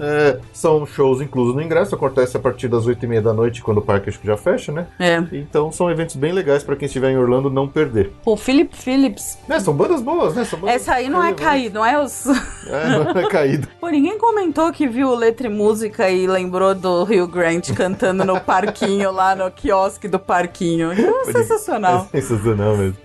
é, 0.00 0.38
são 0.52 0.86
shows 0.86 1.20
inclusos 1.20 1.54
no 1.54 1.62
ingresso, 1.62 1.94
acontece 1.94 2.36
a 2.36 2.40
partir 2.40 2.68
das 2.68 2.86
8h30 2.86 3.20
da 3.20 3.32
noite, 3.32 3.62
quando 3.62 3.78
o 3.78 3.82
parque 3.82 4.08
acho 4.08 4.18
que 4.20 4.26
já 4.26 4.36
fecha, 4.36 4.70
né? 4.72 4.86
É. 4.98 5.22
Então 5.32 5.70
são 5.72 5.90
eventos 5.90 6.16
bem 6.16 6.32
legais 6.32 6.62
para 6.62 6.76
quem 6.76 6.86
estiver 6.86 7.10
em 7.10 7.16
Orlando 7.18 7.50
não 7.50 7.66
perder. 7.68 8.12
O 8.24 8.36
Philip 8.36 8.76
Phillips. 8.76 9.38
Né, 9.48 9.58
são 9.60 9.74
bandas 9.74 10.00
boas, 10.00 10.34
né? 10.34 10.46
Bandas 10.52 10.74
Essa 10.76 10.94
aí 10.94 11.08
não 11.08 11.22
é 11.22 11.32
caído, 11.34 11.76
não 11.80 11.86
é 11.86 12.00
os. 12.02 12.26
É, 12.26 12.88
não 12.88 13.20
é 13.20 13.28
caído. 13.28 13.68
Pô, 13.80 13.88
ninguém 13.88 14.16
comentou 14.18 14.70
que 14.72 14.86
viu 14.86 15.14
letra 15.14 15.46
e 15.46 15.50
música 15.50 15.91
e 16.00 16.26
lembrou 16.26 16.74
do 16.74 17.04
Rio 17.04 17.26
Grant 17.26 17.72
cantando 17.74 18.24
no 18.24 18.40
parquinho, 18.40 19.10
lá 19.12 19.34
no 19.34 19.50
quiosque 19.50 20.08
do 20.08 20.18
parquinho. 20.18 20.92
É 20.92 21.32
sensacional. 21.32 22.08
É 22.12 22.20
sensacional 22.20 22.76
mesmo. 22.76 22.96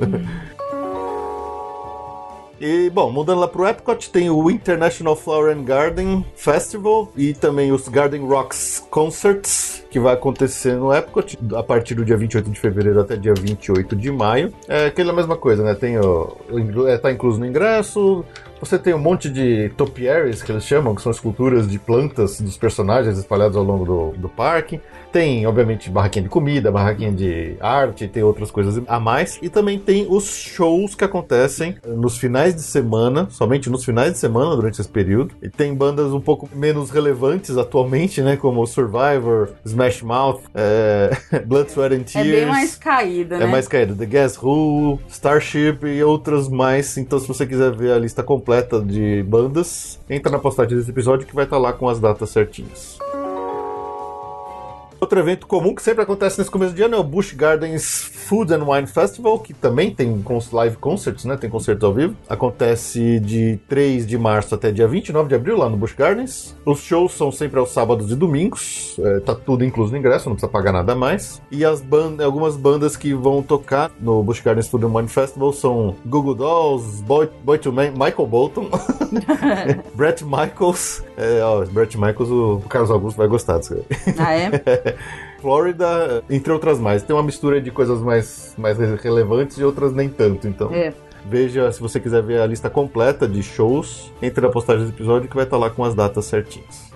E, 2.59 2.89
bom, 2.89 3.11
mudando 3.11 3.39
lá 3.39 3.47
pro 3.47 3.67
Epcot, 3.67 4.09
tem 4.09 4.31
o 4.31 4.49
International 4.49 5.15
Flower 5.15 5.55
and 5.55 5.63
Garden 5.63 6.25
Festival 6.35 7.11
e 7.15 7.33
também 7.33 7.71
os 7.71 7.87
Garden 7.87 8.25
Rocks 8.25 8.83
Concerts, 8.89 9.85
que 9.91 9.99
vai 9.99 10.15
acontecer 10.15 10.73
no 10.73 10.91
Epcot 10.91 11.37
a 11.55 11.61
partir 11.61 11.93
do 11.93 12.03
dia 12.03 12.17
28 12.17 12.49
de 12.49 12.59
fevereiro 12.59 12.99
até 12.99 13.15
dia 13.15 13.33
28 13.35 13.95
de 13.95 14.11
maio. 14.11 14.51
É 14.67 14.87
aquela 14.87 15.13
mesma 15.13 15.37
coisa, 15.37 15.63
né? 15.63 15.75
Tem 15.75 15.99
o, 15.99 16.35
o 16.49 16.87
é, 16.87 16.97
tá 16.97 17.11
incluso 17.11 17.39
no 17.39 17.45
ingresso. 17.45 18.25
Você 18.59 18.79
tem 18.79 18.93
um 18.93 18.97
monte 18.99 19.29
de 19.29 19.69
topiaries, 19.77 20.41
que 20.41 20.51
eles 20.51 20.65
chamam, 20.65 20.95
que 20.95 21.01
são 21.01 21.11
esculturas 21.11 21.67
de 21.67 21.77
plantas 21.77 22.41
dos 22.41 22.57
personagens 22.57 23.17
espalhados 23.17 23.55
ao 23.55 23.63
longo 23.63 23.85
do, 23.85 24.11
do 24.17 24.29
parque. 24.29 24.81
Tem, 25.11 25.45
obviamente, 25.45 25.89
barraquinha 25.89 26.23
de 26.23 26.29
comida, 26.29 26.71
barraquinha 26.71 27.11
de 27.11 27.55
arte, 27.61 28.07
tem 28.07 28.23
outras 28.23 28.49
coisas 28.51 28.81
a 28.87 28.99
mais. 28.99 29.37
E 29.41 29.49
também 29.49 29.77
tem 29.79 30.07
os 30.09 30.25
shows 30.35 30.95
que 30.95 31.03
acontecem 31.03 31.77
nos 31.85 32.17
finais 32.17 32.55
de 32.55 32.61
semana, 32.63 33.27
somente 33.29 33.69
nos 33.69 33.85
finais 33.85 34.13
de 34.13 34.17
semana 34.17 34.55
durante 34.55 34.81
esse 34.81 34.89
período. 34.89 35.35
E 35.41 35.49
tem 35.49 35.73
bandas 35.73 36.11
um 36.11 36.19
pouco 36.19 36.49
menos 36.53 36.89
relevantes 36.89 37.57
atualmente, 37.57 38.21
né? 38.21 38.35
Como 38.37 38.65
Survivor, 38.65 39.49
Smash 39.65 40.01
Mouth, 40.01 40.41
é, 40.55 41.11
Blood, 41.45 41.69
Sweat 41.71 41.93
and 41.95 41.99
É 41.99 42.03
Tears. 42.03 42.29
bem 42.31 42.45
mais 42.47 42.75
caída, 42.75 43.35
É 43.35 43.39
né? 43.39 43.45
mais 43.45 43.67
caído. 43.67 43.95
The 43.95 44.05
Guess 44.05 44.37
Who, 44.41 44.99
Starship 45.09 45.79
e 45.85 46.03
outras 46.03 46.49
mais. 46.49 46.97
Então, 46.97 47.19
se 47.19 47.27
você 47.27 47.45
quiser 47.45 47.71
ver 47.71 47.91
a 47.91 47.99
lista 47.99 48.23
completa 48.23 48.46
de 48.81 49.23
bandas, 49.23 49.99
entra 50.09 50.31
na 50.31 50.39
postagem 50.39 50.77
desse 50.77 50.89
episódio 50.89 51.27
que 51.27 51.35
vai 51.35 51.43
estar 51.43 51.57
lá 51.57 51.73
com 51.73 51.89
as 51.89 51.99
datas 51.99 52.29
certinhas. 52.29 52.97
Outro 54.99 55.19
evento 55.19 55.45
comum 55.45 55.75
que 55.75 55.81
sempre 55.81 56.03
acontece 56.03 56.39
nesse 56.39 56.49
começo 56.49 56.73
de 56.73 56.81
ano 56.81 56.95
é 56.95 56.99
o 56.99 57.03
Busch 57.03 57.33
Gardens 57.33 58.01
Food 58.27 58.51
and 58.53 58.65
Wine 58.65 58.87
Festival, 58.87 59.39
que 59.39 59.53
também 59.53 59.93
tem 59.93 60.23
live 60.51 60.75
concerts, 60.77 61.23
né? 61.23 61.37
Tem 61.37 61.49
concertos 61.49 61.83
ao 61.83 61.93
vivo. 61.93 62.15
Acontece 62.27 63.19
de 63.19 63.59
3 63.69 64.07
de 64.07 64.17
março 64.17 64.55
até 64.55 64.71
dia 64.71 64.87
29 64.87 65.29
de 65.29 65.35
abril 65.35 65.57
lá 65.57 65.69
no 65.69 65.77
Busch 65.77 65.93
Gardens. 65.95 66.55
Os 66.65 66.79
shows 66.79 67.13
são 67.13 67.31
sempre 67.31 67.59
aos 67.59 67.69
sábados 67.69 68.11
e 68.11 68.15
domingos. 68.15 68.95
É, 68.99 69.19
tá 69.19 69.35
tudo 69.35 69.63
incluso 69.63 69.91
no 69.91 69.97
ingresso, 69.97 70.29
não 70.29 70.35
precisa 70.35 70.51
pagar 70.51 70.71
nada 70.71 70.95
mais. 70.95 71.41
E 71.51 71.63
as 71.63 71.79
bandas, 71.79 72.25
algumas 72.25 72.57
bandas 72.57 72.97
que 72.97 73.13
vão 73.13 73.43
tocar 73.43 73.91
no 73.99 74.23
Busch 74.23 74.41
Gardens 74.41 74.67
Food 74.67 74.85
and 74.85 74.89
Wine 74.89 75.07
Festival 75.07 75.53
são 75.53 75.95
Google 76.05 76.33
Dolls, 76.33 77.03
Boy, 77.03 77.29
Boy 77.43 77.59
to 77.59 77.71
Man, 77.71 77.91
Michael 77.91 78.27
Bolton, 78.27 78.69
Brett 79.93 80.25
Michaels. 80.25 81.03
É, 81.15 81.41
ó, 81.41 81.63
Brett 81.65 81.97
Michaels, 81.97 82.29
o, 82.29 82.55
o 82.55 82.69
Carlos 82.69 82.91
Augusto 82.91 83.17
vai 83.17 83.27
gostar 83.27 83.59
disso. 83.59 83.85
Ah, 84.17 84.33
é? 84.33 84.51
Flórida, 85.41 86.23
entre 86.29 86.51
outras 86.51 86.79
mais. 86.79 87.03
Tem 87.03 87.15
uma 87.15 87.23
mistura 87.23 87.61
de 87.61 87.69
coisas 87.71 87.99
mais, 88.01 88.53
mais 88.57 88.77
re- 88.77 88.95
relevantes 88.95 89.57
e 89.57 89.63
outras 89.63 89.93
nem 89.93 90.09
tanto. 90.09 90.47
Então, 90.47 90.73
É. 90.73 90.91
veja, 91.25 91.71
se 91.71 91.79
você 91.79 91.99
quiser 91.99 92.23
ver 92.23 92.41
a 92.41 92.45
lista 92.47 92.69
completa 92.69 93.27
de 93.27 93.43
shows, 93.43 94.11
entre 94.21 94.41
na 94.41 94.49
postagem 94.51 94.85
do 94.85 94.89
episódio 94.91 95.29
que 95.29 95.35
vai 95.35 95.45
estar 95.45 95.57
lá 95.57 95.69
com 95.69 95.83
as 95.83 95.93
datas 95.93 96.25
certinhas. 96.25 96.87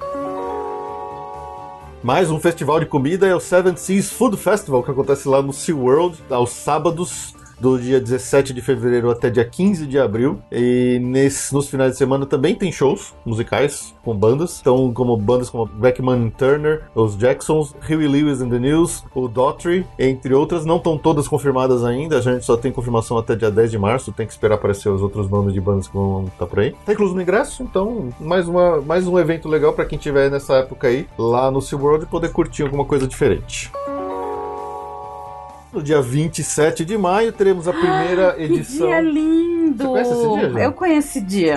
Mais 2.03 2.31
um 2.31 2.39
festival 2.39 2.79
de 2.79 2.87
comida 2.87 3.27
é 3.27 3.35
o 3.35 3.39
Seven 3.39 3.75
Seas 3.75 4.09
Food 4.11 4.35
Festival, 4.37 4.81
que 4.81 4.89
acontece 4.89 5.27
lá 5.29 5.39
no 5.39 5.53
SeaWorld, 5.53 6.17
aos 6.31 6.49
sábados, 6.49 7.35
do 7.61 7.79
dia 7.79 8.01
17 8.01 8.53
de 8.53 8.61
fevereiro 8.61 9.09
até 9.11 9.29
dia 9.29 9.45
15 9.45 9.85
de 9.85 9.99
abril. 9.99 10.39
E 10.51 10.99
nesse, 11.01 11.53
nos 11.53 11.69
finais 11.69 11.91
de 11.91 11.97
semana 11.97 12.25
também 12.25 12.55
tem 12.55 12.71
shows 12.71 13.13
musicais 13.23 13.93
com 14.03 14.15
bandas. 14.15 14.59
Então, 14.59 14.91
como 14.91 15.15
bandas 15.15 15.49
como 15.49 15.65
Beckman 15.65 16.29
Turner, 16.31 16.83
os 16.95 17.15
Jacksons, 17.15 17.75
Huey 17.87 18.07
Lewis 18.07 18.41
and 18.41 18.49
the 18.49 18.59
News, 18.59 19.03
o 19.13 19.27
Daughtry, 19.27 19.85
entre 19.99 20.33
outras. 20.33 20.65
Não 20.65 20.77
estão 20.77 20.97
todas 20.97 21.27
confirmadas 21.27 21.85
ainda, 21.85 22.17
a 22.17 22.21
gente 22.21 22.43
só 22.43 22.57
tem 22.57 22.71
confirmação 22.71 23.17
até 23.17 23.35
dia 23.35 23.51
10 23.51 23.71
de 23.71 23.77
março. 23.77 24.11
Tem 24.11 24.25
que 24.25 24.33
esperar 24.33 24.55
aparecer 24.55 24.89
os 24.89 25.01
outros 25.01 25.29
nomes 25.29 25.53
de 25.53 25.61
bandas 25.61 25.87
que 25.87 25.93
vão 25.93 26.25
estar 26.25 26.47
por 26.47 26.59
aí. 26.59 26.75
Tá 26.85 26.93
incluso 26.93 27.13
no 27.13 27.21
ingresso, 27.21 27.61
então 27.61 28.09
mais, 28.19 28.47
uma, 28.47 28.81
mais 28.81 29.07
um 29.07 29.19
evento 29.19 29.47
legal 29.47 29.73
para 29.73 29.85
quem 29.85 29.99
tiver 29.99 30.31
nessa 30.31 30.55
época 30.55 30.87
aí, 30.87 31.07
lá 31.17 31.51
no 31.51 31.61
SeaWorld, 31.61 32.07
poder 32.07 32.31
curtir 32.31 32.63
alguma 32.63 32.85
coisa 32.85 33.07
diferente. 33.07 33.71
No 35.71 35.81
dia 35.81 36.01
27 36.01 36.83
de 36.83 36.97
maio 36.97 37.31
teremos 37.31 37.65
a 37.67 37.71
primeira 37.71 38.33
Que 38.33 38.43
edição. 38.43 38.87
dia 38.87 38.99
lindo! 38.99 39.83
Você 39.87 39.87
conhece 39.87 40.11
esse 40.11 40.21
dia, 40.41 40.49
João? 40.49 40.59
Eu 40.63 40.71
conheço 40.73 41.07
esse 41.07 41.21
dia. 41.21 41.53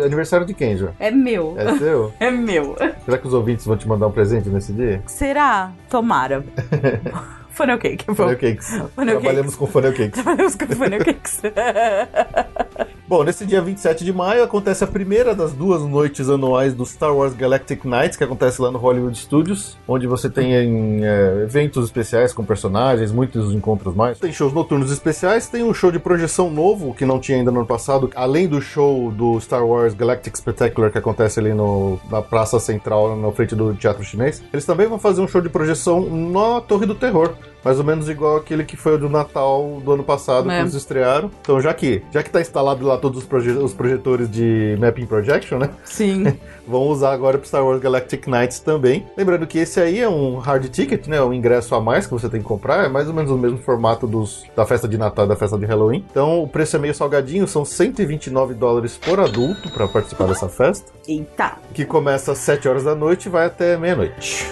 É 0.00 0.04
aniversário 0.04 0.44
de 0.46 0.52
quem, 0.54 0.76
João? 0.76 0.92
É 0.98 1.10
meu. 1.10 1.54
É 1.56 1.78
seu? 1.78 2.12
É 2.18 2.30
meu. 2.30 2.76
Será 3.04 3.16
que 3.16 3.26
os 3.28 3.32
ouvintes 3.32 3.64
vão 3.64 3.76
te 3.76 3.86
mandar 3.86 4.08
um 4.08 4.12
presente 4.12 4.48
nesse 4.48 4.72
dia? 4.72 5.02
Será? 5.06 5.70
Tomara. 5.88 6.44
Funnel 7.54 7.78
cake. 7.78 8.04
Funnel 8.12 8.36
Cakes. 8.36 8.68
Funnel 8.96 9.20
Trabalhamos 9.20 9.54
com 9.54 9.66
Funnel 9.68 9.92
Cakes. 9.92 10.20
Trabalhamos 10.20 10.54
com 10.56 10.66
funnel 10.66 11.04
cakes. 11.04 11.40
Bom, 13.14 13.22
nesse 13.22 13.46
dia 13.46 13.62
27 13.62 14.04
de 14.04 14.12
maio 14.12 14.42
acontece 14.42 14.82
a 14.82 14.88
primeira 14.88 15.36
das 15.36 15.52
duas 15.52 15.82
noites 15.82 16.28
anuais 16.28 16.74
do 16.74 16.84
Star 16.84 17.14
Wars 17.14 17.32
Galactic 17.32 17.84
Nights, 17.84 18.16
que 18.16 18.24
acontece 18.24 18.60
lá 18.60 18.72
no 18.72 18.78
Hollywood 18.80 19.16
Studios, 19.16 19.78
onde 19.86 20.04
você 20.08 20.28
tem 20.28 20.52
é, 20.52 21.42
eventos 21.44 21.84
especiais 21.84 22.32
com 22.32 22.44
personagens, 22.44 23.12
muitos 23.12 23.54
encontros 23.54 23.94
mais. 23.94 24.18
Tem 24.18 24.32
shows 24.32 24.52
noturnos 24.52 24.90
especiais, 24.90 25.46
tem 25.46 25.62
um 25.62 25.72
show 25.72 25.92
de 25.92 26.00
projeção 26.00 26.50
novo, 26.50 26.92
que 26.92 27.06
não 27.06 27.20
tinha 27.20 27.38
ainda 27.38 27.52
no 27.52 27.58
ano 27.58 27.68
passado, 27.68 28.10
além 28.16 28.48
do 28.48 28.60
show 28.60 29.12
do 29.12 29.40
Star 29.40 29.64
Wars 29.64 29.94
Galactic 29.94 30.34
Spectacular, 30.36 30.90
que 30.90 30.98
acontece 30.98 31.38
ali 31.38 31.54
no, 31.54 32.00
na 32.10 32.20
Praça 32.20 32.58
Central, 32.58 33.16
na 33.16 33.30
frente 33.30 33.54
do 33.54 33.74
Teatro 33.74 34.02
Chinês. 34.02 34.42
Eles 34.52 34.66
também 34.66 34.88
vão 34.88 34.98
fazer 34.98 35.20
um 35.20 35.28
show 35.28 35.40
de 35.40 35.48
projeção 35.48 36.00
na 36.10 36.60
Torre 36.60 36.84
do 36.84 36.96
Terror. 36.96 37.32
Mais 37.64 37.78
ou 37.78 37.84
menos 37.84 38.08
igual 38.08 38.36
aquele 38.36 38.64
que 38.64 38.76
foi 38.76 38.94
o 38.94 38.98
do 38.98 39.08
Natal 39.08 39.80
do 39.84 39.92
ano 39.92 40.04
passado, 40.04 40.50
É. 40.50 40.56
que 40.56 40.62
eles 40.62 40.74
estrearam. 40.74 41.30
Então, 41.40 41.60
já 41.60 41.72
que 41.72 42.02
já 42.12 42.22
que 42.22 42.30
tá 42.30 42.40
instalado 42.40 42.84
lá 42.86 42.96
todos 42.98 43.20
os, 43.20 43.24
proje- 43.26 43.50
os 43.52 43.72
projetores 43.72 44.30
de 44.30 44.76
Mapping 44.78 45.06
Projection, 45.06 45.58
né? 45.58 45.70
Sim. 45.84 46.24
Vão 46.66 46.82
usar 46.88 47.12
agora 47.12 47.36
pro 47.38 47.46
Star 47.46 47.64
Wars 47.64 47.80
Galactic 47.80 48.26
Nights 48.26 48.58
também. 48.60 49.06
Lembrando 49.16 49.46
que 49.46 49.58
esse 49.58 49.80
aí 49.80 50.00
é 50.00 50.08
um 50.08 50.38
hard 50.38 50.66
ticket, 50.70 51.06
né? 51.06 51.22
Um 51.22 51.32
ingresso 51.32 51.74
a 51.74 51.80
mais 51.80 52.06
que 52.06 52.12
você 52.12 52.28
tem 52.28 52.40
que 52.40 52.46
comprar. 52.46 52.84
É 52.84 52.88
mais 52.88 53.06
ou 53.08 53.14
menos 53.14 53.30
o 53.30 53.36
mesmo 53.36 53.58
formato 53.58 54.06
dos, 54.06 54.44
da 54.56 54.64
festa 54.66 54.88
de 54.88 54.96
Natal 54.98 55.24
e 55.26 55.28
da 55.28 55.36
festa 55.36 55.58
de 55.58 55.64
Halloween. 55.66 56.04
Então, 56.10 56.42
o 56.42 56.48
preço 56.48 56.76
é 56.76 56.78
meio 56.78 56.94
salgadinho. 56.94 57.46
São 57.46 57.64
129 57.64 58.54
dólares 58.54 58.96
por 58.98 59.20
adulto 59.20 59.70
para 59.72 59.86
participar 59.88 60.26
dessa 60.26 60.48
festa. 60.48 60.90
Eita. 61.06 61.52
Que 61.74 61.84
começa 61.84 62.32
às 62.32 62.38
7 62.38 62.68
horas 62.68 62.84
da 62.84 62.94
noite 62.94 63.26
e 63.26 63.28
vai 63.28 63.46
até 63.46 63.76
meia-noite. 63.76 64.46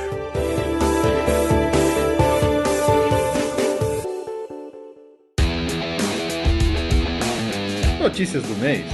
Notícias 8.13 8.43
do 8.43 8.55
mês. 8.57 8.85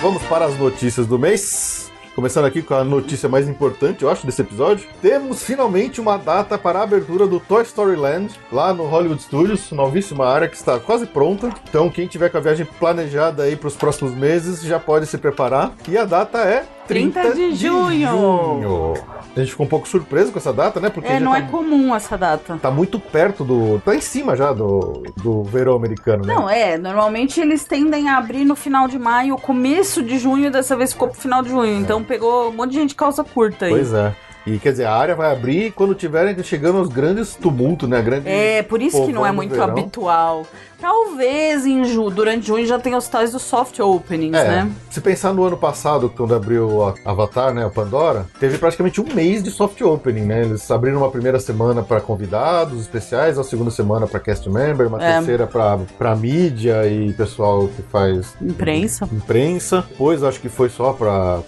Vamos 0.00 0.22
para 0.22 0.46
as 0.46 0.58
notícias 0.58 1.06
do 1.06 1.18
mês. 1.18 1.77
Começando 2.18 2.46
aqui 2.46 2.62
com 2.62 2.74
a 2.74 2.82
notícia 2.82 3.28
mais 3.28 3.48
importante, 3.48 4.02
eu 4.02 4.10
acho, 4.10 4.26
desse 4.26 4.42
episódio. 4.42 4.88
Temos 5.00 5.44
finalmente 5.44 6.00
uma 6.00 6.16
data 6.16 6.58
para 6.58 6.80
a 6.80 6.82
abertura 6.82 7.28
do 7.28 7.38
Toy 7.38 7.62
Story 7.62 7.94
Land, 7.94 8.34
lá 8.50 8.74
no 8.74 8.86
Hollywood 8.86 9.22
Studios, 9.22 9.70
novíssima 9.70 10.26
área 10.26 10.48
que 10.48 10.56
está 10.56 10.80
quase 10.80 11.06
pronta. 11.06 11.54
Então, 11.68 11.88
quem 11.88 12.08
tiver 12.08 12.28
com 12.28 12.38
a 12.38 12.40
viagem 12.40 12.66
planejada 12.66 13.44
aí 13.44 13.54
para 13.54 13.68
os 13.68 13.76
próximos 13.76 14.12
meses, 14.14 14.62
já 14.62 14.80
pode 14.80 15.06
se 15.06 15.16
preparar. 15.16 15.72
E 15.88 15.96
a 15.96 16.04
data 16.04 16.38
é 16.38 16.66
30, 16.88 17.20
30 17.20 17.34
de 17.36 17.54
junho. 17.54 18.08
junho. 18.08 18.94
A 19.36 19.40
gente 19.40 19.50
ficou 19.52 19.66
um 19.66 19.68
pouco 19.68 19.86
surpreso 19.86 20.32
com 20.32 20.38
essa 20.38 20.52
data, 20.52 20.80
né? 20.80 20.88
Porque 20.90 21.08
É, 21.12 21.20
não 21.20 21.32
tá, 21.32 21.38
é 21.38 21.42
comum 21.42 21.94
essa 21.94 22.16
data. 22.18 22.58
tá 22.60 22.70
muito 22.70 22.98
perto 22.98 23.44
do. 23.44 23.80
tá 23.84 23.94
em 23.94 24.00
cima 24.00 24.34
já 24.34 24.52
do, 24.52 25.04
do 25.22 25.44
verão 25.44 25.76
americano, 25.76 26.24
né? 26.24 26.34
Não, 26.34 26.50
é. 26.50 26.76
Normalmente 26.76 27.40
eles 27.40 27.64
tendem 27.64 28.08
a 28.08 28.16
abrir 28.18 28.44
no 28.44 28.56
final 28.56 28.88
de 28.88 28.98
maio, 28.98 29.36
começo 29.36 30.02
de 30.02 30.18
junho, 30.18 30.50
dessa 30.50 30.76
vez 30.76 30.92
ficou 30.92 31.08
pro 31.08 31.20
final 31.20 31.42
de 31.42 31.50
junho. 31.50 31.78
Então 31.78 32.02
pegou 32.02 32.48
um 32.48 32.52
monte 32.52 32.70
de 32.70 32.76
gente 32.76 32.88
de 32.90 32.94
calça 32.96 33.22
curta 33.22 33.66
aí. 33.66 33.70
Pois 33.72 33.92
é. 33.92 34.12
E 34.46 34.58
quer 34.58 34.70
dizer, 34.70 34.86
a 34.86 34.94
área 34.94 35.14
vai 35.14 35.30
abrir 35.30 35.72
quando 35.72 35.94
tiverem 35.94 36.42
chegando 36.42 36.78
aos 36.78 36.88
grandes 36.88 37.34
tumultos, 37.34 37.86
né? 37.86 38.00
Grandes 38.00 38.26
É, 38.26 38.62
por 38.62 38.80
isso 38.80 39.04
que 39.04 39.12
não 39.12 39.26
é 39.26 39.30
muito 39.30 39.50
verão. 39.50 39.64
habitual. 39.68 40.46
Talvez 40.80 41.66
em 41.66 41.84
ju 41.84 42.08
durante 42.10 42.46
junho 42.46 42.64
já 42.66 42.78
tenha 42.78 42.96
os 42.96 43.08
tais 43.08 43.32
dos 43.32 43.42
soft 43.42 43.78
openings, 43.80 44.36
É, 44.38 44.44
né? 44.48 44.70
se 44.90 45.00
pensar 45.00 45.32
no 45.34 45.42
ano 45.44 45.56
passado, 45.56 46.12
quando 46.16 46.34
abriu 46.34 46.84
a 46.84 46.94
Avatar, 47.04 47.52
né, 47.52 47.64
a 47.64 47.68
Pandora, 47.70 48.26
teve 48.38 48.58
praticamente 48.58 49.00
um 49.00 49.12
mês 49.14 49.42
de 49.42 49.50
soft 49.50 49.80
opening, 49.80 50.22
né? 50.22 50.42
Eles 50.42 50.70
abriram 50.70 50.98
uma 50.98 51.10
primeira 51.10 51.40
semana 51.40 51.82
para 51.82 52.00
convidados 52.00 52.80
especiais, 52.80 53.38
a 53.38 53.44
segunda 53.44 53.70
semana 53.70 54.06
para 54.06 54.20
cast 54.20 54.48
member, 54.48 54.86
uma 54.88 55.02
É. 55.02 55.14
terceira 55.14 55.46
para 55.46 56.14
mídia 56.16 56.86
e 56.86 57.12
pessoal 57.12 57.68
que 57.68 57.82
faz 57.82 58.36
Imprensa. 58.40 59.08
imprensa. 59.12 59.84
Depois 59.88 60.22
acho 60.22 60.40
que 60.40 60.48
foi 60.48 60.68
só 60.68 60.92
para 60.92 61.40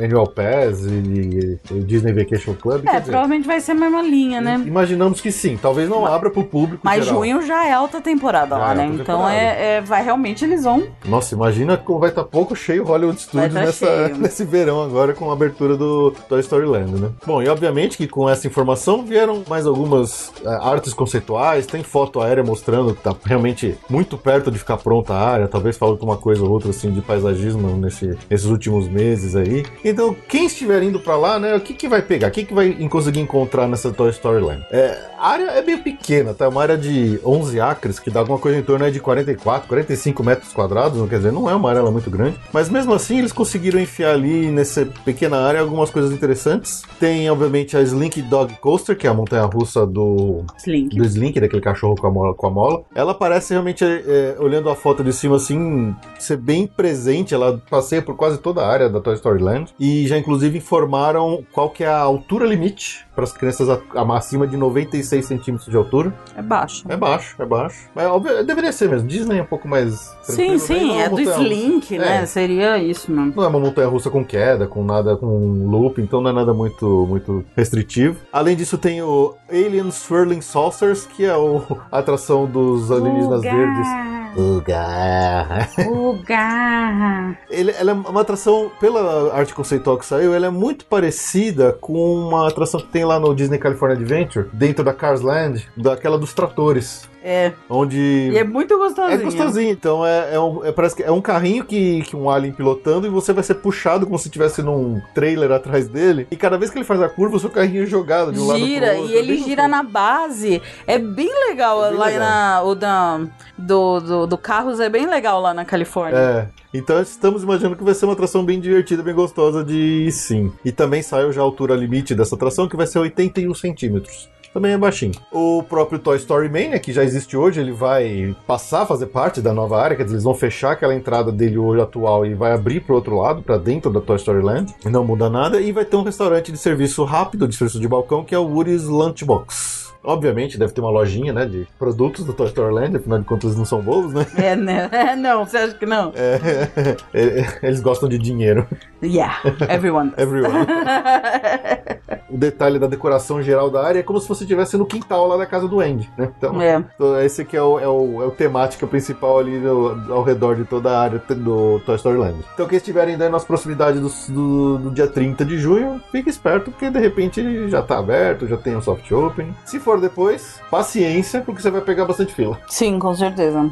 Annual 0.00 0.26
Pass 0.26 0.84
e, 0.84 1.58
e 1.72 1.80
Disney 1.80 2.12
Vacation 2.12 2.54
Club. 2.54 2.82
É, 2.86 2.98
dizer, 2.98 3.02
provavelmente 3.12 3.46
vai 3.46 3.60
ser 3.60 3.72
a 3.72 3.74
mesma 3.76 4.02
linha, 4.02 4.40
né? 4.40 4.62
Imaginamos 4.66 5.20
que 5.20 5.30
sim, 5.30 5.56
talvez 5.60 5.88
não 5.88 6.04
abra 6.04 6.28
para 6.30 6.40
o 6.40 6.44
público 6.44 6.80
Mas 6.84 7.04
geral. 7.04 7.20
junho 7.20 7.42
já 7.42 7.66
é 7.66 7.72
alta 7.72 8.00
temporada 8.00 8.56
Já 8.56 8.63
lá, 8.66 8.72
é 8.72 8.74
né? 8.76 8.90
Então 9.00 9.28
é, 9.28 9.76
é- 9.76 9.80
vai 9.80 10.02
realmente 10.02 10.44
eles 10.44 10.64
vão. 10.64 10.86
Nossa, 11.04 11.34
imagina 11.34 11.76
como 11.76 11.98
vai 11.98 12.10
estar 12.10 12.24
pouco 12.24 12.54
cheio 12.54 12.82
o 12.82 12.86
Hollywood 12.86 13.18
Vai 13.32 13.48
Studios 13.48 13.54
tá 13.54 13.60
nessa, 13.60 14.06
cheio. 14.08 14.16
nesse 14.20 14.44
verão 14.44 14.82
agora 14.82 15.12
com 15.12 15.30
a 15.30 15.32
abertura 15.32 15.76
do 15.76 16.12
Toy 16.28 16.40
Story 16.40 16.66
Land, 16.66 16.92
né? 17.00 17.10
Bom, 17.26 17.42
e 17.42 17.48
obviamente 17.48 17.96
que 17.96 18.06
com 18.06 18.28
essa 18.28 18.46
informação 18.46 19.04
vieram 19.04 19.42
mais 19.48 19.66
algumas 19.66 20.32
é, 20.44 20.48
artes 20.48 20.92
conceituais, 20.94 21.66
tem 21.66 21.82
foto 21.82 22.20
aérea 22.20 22.42
mostrando 22.42 22.94
que 22.94 23.02
tá 23.02 23.14
realmente 23.24 23.76
muito 23.88 24.16
perto 24.16 24.50
de 24.50 24.58
ficar 24.58 24.76
pronta 24.78 25.12
a 25.14 25.28
área, 25.28 25.48
talvez 25.48 25.76
falte 25.76 26.02
uma 26.04 26.16
coisa 26.16 26.42
ou 26.42 26.50
outra 26.50 26.70
assim 26.70 26.90
de 26.90 27.00
paisagismo 27.00 27.76
nesse, 27.76 28.16
nesses 28.28 28.46
últimos 28.46 28.88
meses 28.88 29.36
aí. 29.36 29.64
Então, 29.84 30.14
quem 30.28 30.46
estiver 30.46 30.82
indo 30.82 31.00
pra 31.00 31.16
lá, 31.16 31.38
né, 31.38 31.54
o 31.54 31.60
que 31.60 31.74
que 31.74 31.88
vai 31.88 32.02
pegar? 32.02 32.28
O 32.28 32.30
que 32.30 32.44
que 32.44 32.54
vai 32.54 32.72
conseguir 32.88 33.20
encontrar 33.20 33.66
nessa 33.68 33.92
Toy 33.92 34.10
Story 34.10 34.42
Land? 34.42 34.64
É, 34.70 34.98
a 35.18 35.28
área 35.28 35.44
é 35.52 35.62
meio 35.62 35.82
pequena, 35.82 36.34
tá? 36.34 36.44
É 36.44 36.48
uma 36.48 36.62
área 36.62 36.76
de 36.76 37.18
11 37.24 37.60
acres, 37.60 37.98
que 37.98 38.10
dá 38.10 38.20
alguma 38.20 38.38
coisa 38.38 38.53
em 38.58 38.62
torno 38.62 38.90
de 38.90 39.00
44, 39.00 39.68
45 39.68 40.24
metros 40.24 40.52
quadrados, 40.52 40.98
não 40.98 41.08
quer 41.08 41.18
dizer, 41.18 41.32
não 41.32 41.48
é 41.48 41.54
uma 41.54 41.70
área 41.70 41.82
muito 41.90 42.10
grande. 42.10 42.38
Mas 42.52 42.68
mesmo 42.68 42.92
assim, 42.92 43.18
eles 43.18 43.32
conseguiram 43.32 43.80
enfiar 43.80 44.12
ali 44.12 44.50
nessa 44.50 44.86
pequena 45.04 45.38
área 45.38 45.60
algumas 45.60 45.90
coisas 45.90 46.12
interessantes. 46.12 46.82
Tem, 46.98 47.30
obviamente, 47.30 47.76
a 47.76 47.82
Slink 47.82 48.22
Dog 48.22 48.54
Coaster, 48.60 48.96
que 48.96 49.06
é 49.06 49.10
a 49.10 49.14
montanha-russa 49.14 49.86
do, 49.86 50.44
Slink. 50.58 50.96
do 50.96 51.04
Slink, 51.04 51.40
daquele 51.40 51.62
cachorro 51.62 51.94
com 51.96 52.06
a 52.06 52.10
mola. 52.10 52.34
Com 52.34 52.46
a 52.46 52.50
mola. 52.50 52.82
Ela 52.94 53.14
parece 53.14 53.52
realmente, 53.52 53.84
é, 53.84 54.36
olhando 54.38 54.68
a 54.68 54.74
foto 54.74 55.02
de 55.02 55.12
cima, 55.12 55.36
assim, 55.36 55.94
ser 56.18 56.36
bem 56.36 56.66
presente. 56.66 57.34
Ela 57.34 57.60
passeia 57.70 58.02
por 58.02 58.16
quase 58.16 58.38
toda 58.38 58.62
a 58.62 58.68
área 58.68 58.88
da 58.88 59.00
Toy 59.00 59.14
Story 59.14 59.42
Land. 59.42 59.74
E 59.78 60.06
já, 60.06 60.18
inclusive, 60.18 60.58
informaram 60.58 61.44
qual 61.52 61.70
que 61.70 61.84
é 61.84 61.88
a 61.88 61.98
altura 61.98 62.46
limite 62.46 63.03
para 63.14 63.24
as 63.24 63.32
crianças 63.32 63.68
a- 63.70 63.78
a- 63.94 64.16
acima 64.16 64.46
de 64.46 64.56
96 64.56 65.24
centímetros 65.26 65.68
de 65.70 65.76
altura. 65.76 66.12
É 66.36 66.42
baixo. 66.42 66.84
É 66.88 66.96
baixo, 66.96 67.36
é 67.40 67.46
baixo. 67.46 67.88
Mas 67.94 68.06
óbvio, 68.06 68.44
deveria 68.44 68.72
ser 68.72 68.88
mesmo. 68.88 69.06
Disney 69.08 69.38
é 69.38 69.42
um 69.42 69.46
pouco 69.46 69.68
mais. 69.68 70.14
Sim, 70.22 70.34
tranquilo, 70.36 70.58
sim, 70.60 70.92
né? 70.96 71.00
é 71.04 71.08
Não 71.08 71.14
do 71.16 71.22
Slink, 71.22 71.98
né? 71.98 72.22
É. 72.22 72.26
Seria 72.26 72.78
isso 72.78 73.10
mesmo. 73.12 73.32
não 73.36 73.44
é 73.44 73.48
uma 73.48 73.60
montanha 73.60 73.88
russa 73.88 74.10
com 74.10 74.24
queda, 74.24 74.66
com 74.66 74.84
nada, 74.84 75.16
com 75.16 75.26
loop, 75.68 76.00
então 76.00 76.20
não 76.20 76.30
é 76.30 76.32
nada 76.32 76.52
muito, 76.52 77.06
muito 77.08 77.44
restritivo. 77.56 78.16
Além 78.32 78.56
disso, 78.56 78.76
tem 78.78 79.02
o 79.02 79.34
Alien 79.50 79.90
Swirling 79.90 80.40
Saucers, 80.40 81.06
que 81.06 81.24
é 81.24 81.36
o, 81.36 81.62
a 81.92 81.98
atração 81.98 82.46
dos 82.46 82.90
alienígenas 82.90 83.42
verdes. 83.42 83.88
Uga. 84.36 85.68
Uga. 85.88 87.36
Ele, 87.50 87.70
ela 87.72 87.90
é 87.92 87.94
uma 87.94 88.20
atração, 88.20 88.70
pela 88.80 89.32
arte 89.34 89.54
conceitual 89.54 89.96
que 89.96 90.04
saiu, 90.06 90.34
ela 90.34 90.46
é 90.46 90.50
muito 90.50 90.84
parecida 90.86 91.72
com 91.80 91.94
uma 92.14 92.48
atração 92.48 92.80
que 92.80 92.88
tem 92.88 93.03
lá 93.04 93.18
no 93.18 93.34
Disney 93.34 93.58
California 93.58 93.96
Adventure, 93.96 94.48
dentro 94.52 94.84
da 94.84 94.92
Cars 94.92 95.20
Land, 95.20 95.68
daquela 95.76 96.18
dos 96.18 96.34
tratores. 96.34 97.08
É. 97.26 97.52
onde 97.70 97.98
E 97.98 98.36
é 98.36 98.44
muito 98.44 98.76
gostosinho. 98.76 99.18
É 99.18 99.24
gostosinho, 99.24 99.70
então 99.70 100.04
é, 100.04 100.34
é 100.34 100.38
um, 100.38 100.62
é- 100.62 100.70
parece 100.72 100.94
que 100.94 101.02
é 101.02 101.10
um 101.10 101.22
carrinho 101.22 101.64
que, 101.64 102.02
que 102.02 102.14
um 102.14 102.28
alien 102.28 102.52
pilotando 102.52 103.06
e 103.06 103.10
você 103.10 103.32
vai 103.32 103.42
ser 103.42 103.54
puxado 103.54 104.04
como 104.04 104.18
se 104.18 104.28
estivesse 104.28 104.62
num 104.62 105.00
trailer 105.14 105.50
atrás 105.50 105.88
dele. 105.88 106.26
E 106.30 106.36
cada 106.36 106.58
vez 106.58 106.70
que 106.70 106.76
ele 106.76 106.84
faz 106.84 107.00
a 107.00 107.08
curva, 107.08 107.36
o 107.36 107.40
seu 107.40 107.48
carrinho 107.48 107.84
é 107.84 107.86
jogado 107.86 108.30
de 108.30 108.38
um 108.38 108.46
lado 108.46 108.58
Gira, 108.58 108.90
pro 108.90 108.98
outro. 109.00 109.14
e 109.14 109.16
é 109.16 109.18
ele 109.20 109.38
gira 109.38 109.66
na 109.66 109.82
base. 109.82 110.60
É 110.86 110.98
bem 110.98 111.30
legal 111.48 111.82
É 111.86 111.88
bem 111.88 111.98
lá 111.98 112.06
legal. 112.06 112.20
na. 112.20 112.62
O 112.62 112.74
da, 112.74 113.20
do, 113.56 114.00
do, 114.00 114.26
do 114.26 114.36
Carros 114.36 114.78
é 114.78 114.90
bem 114.90 115.06
legal 115.06 115.40
lá 115.40 115.54
na 115.54 115.64
Califórnia. 115.64 116.18
É. 116.18 116.48
Então 116.74 117.00
estamos 117.00 117.42
imaginando 117.42 117.76
que 117.76 117.84
vai 117.84 117.94
ser 117.94 118.04
uma 118.04 118.12
atração 118.12 118.44
bem 118.44 118.60
divertida, 118.60 119.02
bem 119.02 119.14
gostosa 119.14 119.64
de 119.64 119.74
ir 120.06 120.12
sim. 120.12 120.52
E 120.64 120.70
também 120.70 121.00
saiu 121.02 121.32
já 121.32 121.40
a 121.40 121.44
altura 121.44 121.74
limite 121.74 122.14
dessa 122.14 122.34
atração, 122.34 122.68
que 122.68 122.76
vai 122.76 122.86
ser 122.86 122.98
81 122.98 123.54
centímetros. 123.54 124.28
Também 124.54 124.72
é 124.72 124.78
baixinho. 124.78 125.12
O 125.32 125.64
próprio 125.64 125.98
Toy 125.98 126.16
Story 126.16 126.48
Mania, 126.48 126.78
que 126.78 126.92
já 126.92 127.02
existe 127.02 127.36
hoje, 127.36 127.60
ele 127.60 127.72
vai 127.72 128.36
passar 128.46 128.82
a 128.82 128.86
fazer 128.86 129.06
parte 129.06 129.42
da 129.42 129.52
nova 129.52 129.82
área, 129.82 129.96
quer 129.96 130.04
dizer, 130.04 130.14
eles 130.14 130.24
vão 130.24 130.32
fechar 130.32 130.70
aquela 130.70 130.94
entrada 130.94 131.32
dele 131.32 131.58
hoje 131.58 131.82
atual 131.82 132.24
e 132.24 132.34
vai 132.34 132.52
abrir 132.52 132.80
pro 132.80 132.94
outro 132.94 133.18
lado, 133.18 133.42
para 133.42 133.58
dentro 133.58 133.90
da 133.90 134.00
Toy 134.00 134.14
Story 134.14 134.42
Land. 134.42 134.72
Não 134.84 135.04
muda 135.04 135.28
nada. 135.28 135.60
E 135.60 135.72
vai 135.72 135.84
ter 135.84 135.96
um 135.96 136.04
restaurante 136.04 136.52
de 136.52 136.58
serviço 136.58 137.02
rápido, 137.02 137.48
de 137.48 137.56
serviço 137.56 137.80
de 137.80 137.88
balcão, 137.88 138.22
que 138.22 138.32
é 138.32 138.38
o 138.38 138.46
Woody's 138.46 138.84
Lunchbox. 138.84 139.92
Obviamente, 140.04 140.58
deve 140.58 140.72
ter 140.72 140.82
uma 140.82 140.90
lojinha, 140.90 141.32
né, 141.32 141.46
de 141.46 141.66
produtos 141.78 142.26
do 142.26 142.34
Toy 142.34 142.46
Story 142.46 142.74
Land, 142.74 142.96
afinal 142.98 143.18
de 143.18 143.24
contas 143.24 143.44
eles 143.44 143.56
não 143.56 143.64
são 143.64 143.80
bobos, 143.80 144.12
né? 144.12 144.26
É, 144.36 144.54
né? 144.54 144.88
É, 144.92 145.16
não, 145.16 145.46
você 145.46 145.56
acha 145.56 145.74
que 145.74 145.86
não? 145.86 146.12
É, 146.14 146.68
é, 147.14 147.58
eles 147.62 147.80
gostam 147.80 148.06
de 148.06 148.18
dinheiro. 148.18 148.68
Yeah, 149.04 149.36
everyone. 149.68 150.12
Everyone. 150.16 150.66
o 152.30 152.36
detalhe 152.38 152.78
da 152.78 152.86
decoração 152.86 153.42
geral 153.42 153.70
da 153.70 153.84
área 153.84 154.00
é 154.00 154.02
como 154.02 154.18
se 154.20 154.28
você 154.28 154.44
estivesse 154.44 154.76
no 154.76 154.86
quintal 154.86 155.26
lá 155.28 155.36
da 155.36 155.46
casa 155.46 155.68
do 155.68 155.80
Andy, 155.80 156.10
né? 156.16 156.30
Então, 156.38 156.60
É. 156.60 156.82
então 156.94 157.20
esse 157.20 157.42
aqui 157.42 157.56
é 157.56 157.62
o, 157.62 157.78
é 157.78 157.86
o, 157.88 158.22
é 158.22 158.26
o 158.26 158.30
temática 158.30 158.86
principal 158.86 159.38
ali 159.38 159.60
do- 159.60 160.12
ao 160.12 160.22
redor 160.22 160.56
de 160.56 160.64
toda 160.64 160.90
a 160.96 161.00
área 161.00 161.22
do 161.28 161.80
Toy 161.84 161.96
Story 161.96 162.18
Land. 162.18 162.38
Então, 162.54 162.66
quem 162.66 162.76
estiverem 162.76 163.12
ainda 163.14 163.28
nas 163.28 163.44
proximidades 163.44 164.00
do, 164.00 164.32
do, 164.32 164.78
do 164.78 164.90
dia 164.90 165.06
30 165.06 165.44
de 165.44 165.58
junho, 165.58 166.00
fique 166.10 166.30
esperto, 166.30 166.70
porque 166.70 166.90
de 166.90 166.98
repente 166.98 167.68
já 167.68 167.82
tá 167.82 167.98
aberto, 167.98 168.46
já 168.46 168.56
tem 168.56 168.76
um 168.76 168.82
soft 168.82 169.10
opening. 169.12 169.54
Se 169.64 169.78
for 169.78 170.00
depois, 170.00 170.60
paciência, 170.70 171.40
porque 171.42 171.60
você 171.62 171.70
vai 171.70 171.80
pegar 171.80 172.04
bastante 172.04 172.32
fila. 172.34 172.58
Sim, 172.68 172.98
com 172.98 173.14
certeza. 173.14 173.70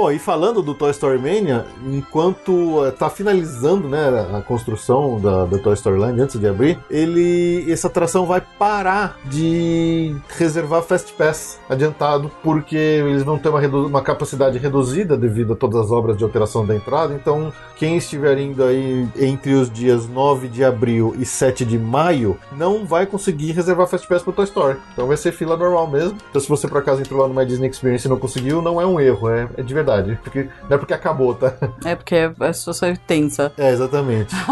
Bom, 0.00 0.10
e 0.10 0.18
falando 0.18 0.62
do 0.62 0.74
Toy 0.74 0.90
Story 0.92 1.18
Mania, 1.18 1.66
enquanto 1.84 2.86
eh, 2.86 2.90
tá 2.90 3.10
finalizando 3.10 3.86
né, 3.86 4.26
a 4.32 4.40
construção 4.40 5.20
da, 5.20 5.44
da 5.44 5.58
Toy 5.58 5.74
Story 5.74 5.98
Land 5.98 6.22
antes 6.22 6.40
de 6.40 6.48
abrir, 6.48 6.78
ele 6.90 7.70
essa 7.70 7.88
atração 7.88 8.24
vai 8.24 8.40
parar 8.40 9.18
de 9.26 10.16
reservar 10.38 10.80
Fast 10.80 11.12
Pass 11.12 11.60
adiantado, 11.68 12.30
porque 12.42 12.76
eles 12.76 13.22
vão 13.24 13.36
ter 13.36 13.50
uma, 13.50 13.60
uma 13.60 14.00
capacidade 14.00 14.56
reduzida 14.56 15.18
devido 15.18 15.52
a 15.52 15.56
todas 15.56 15.78
as 15.78 15.90
obras 15.90 16.16
de 16.16 16.24
alteração 16.24 16.64
da 16.64 16.74
entrada. 16.74 17.12
Então, 17.12 17.52
quem 17.76 17.98
estiver 17.98 18.38
indo 18.38 18.64
aí 18.64 19.06
entre 19.18 19.52
os 19.52 19.70
dias 19.70 20.08
9 20.08 20.48
de 20.48 20.64
abril 20.64 21.14
e 21.18 21.26
7 21.26 21.62
de 21.62 21.78
maio, 21.78 22.38
não 22.52 22.86
vai 22.86 23.04
conseguir 23.04 23.52
reservar 23.52 23.86
Fast 23.86 24.08
Pass 24.08 24.22
pro 24.22 24.32
Toy 24.32 24.46
Story. 24.46 24.78
Então 24.94 25.06
vai 25.06 25.18
ser 25.18 25.32
fila 25.32 25.58
normal 25.58 25.90
mesmo. 25.90 26.16
Então, 26.30 26.40
se 26.40 26.48
você 26.48 26.66
por 26.66 26.78
acaso 26.78 27.02
entrou 27.02 27.20
lá 27.20 27.28
no 27.28 27.34
My 27.34 27.44
Disney 27.44 27.68
Experience 27.68 28.06
e 28.06 28.10
não 28.10 28.18
conseguiu, 28.18 28.62
não 28.62 28.80
é 28.80 28.86
um 28.86 28.98
erro, 28.98 29.28
é, 29.28 29.46
é 29.58 29.62
de 29.62 29.74
verdade. 29.74 29.89
Porque, 30.22 30.48
não 30.68 30.76
é 30.76 30.78
porque 30.78 30.94
acabou, 30.94 31.34
tá? 31.34 31.54
É 31.84 31.94
porque 31.94 32.16
a 32.38 32.52
situação 32.52 32.88
é 32.88 32.96
tensa. 32.96 33.52
É, 33.56 33.70
exatamente. 33.70 34.34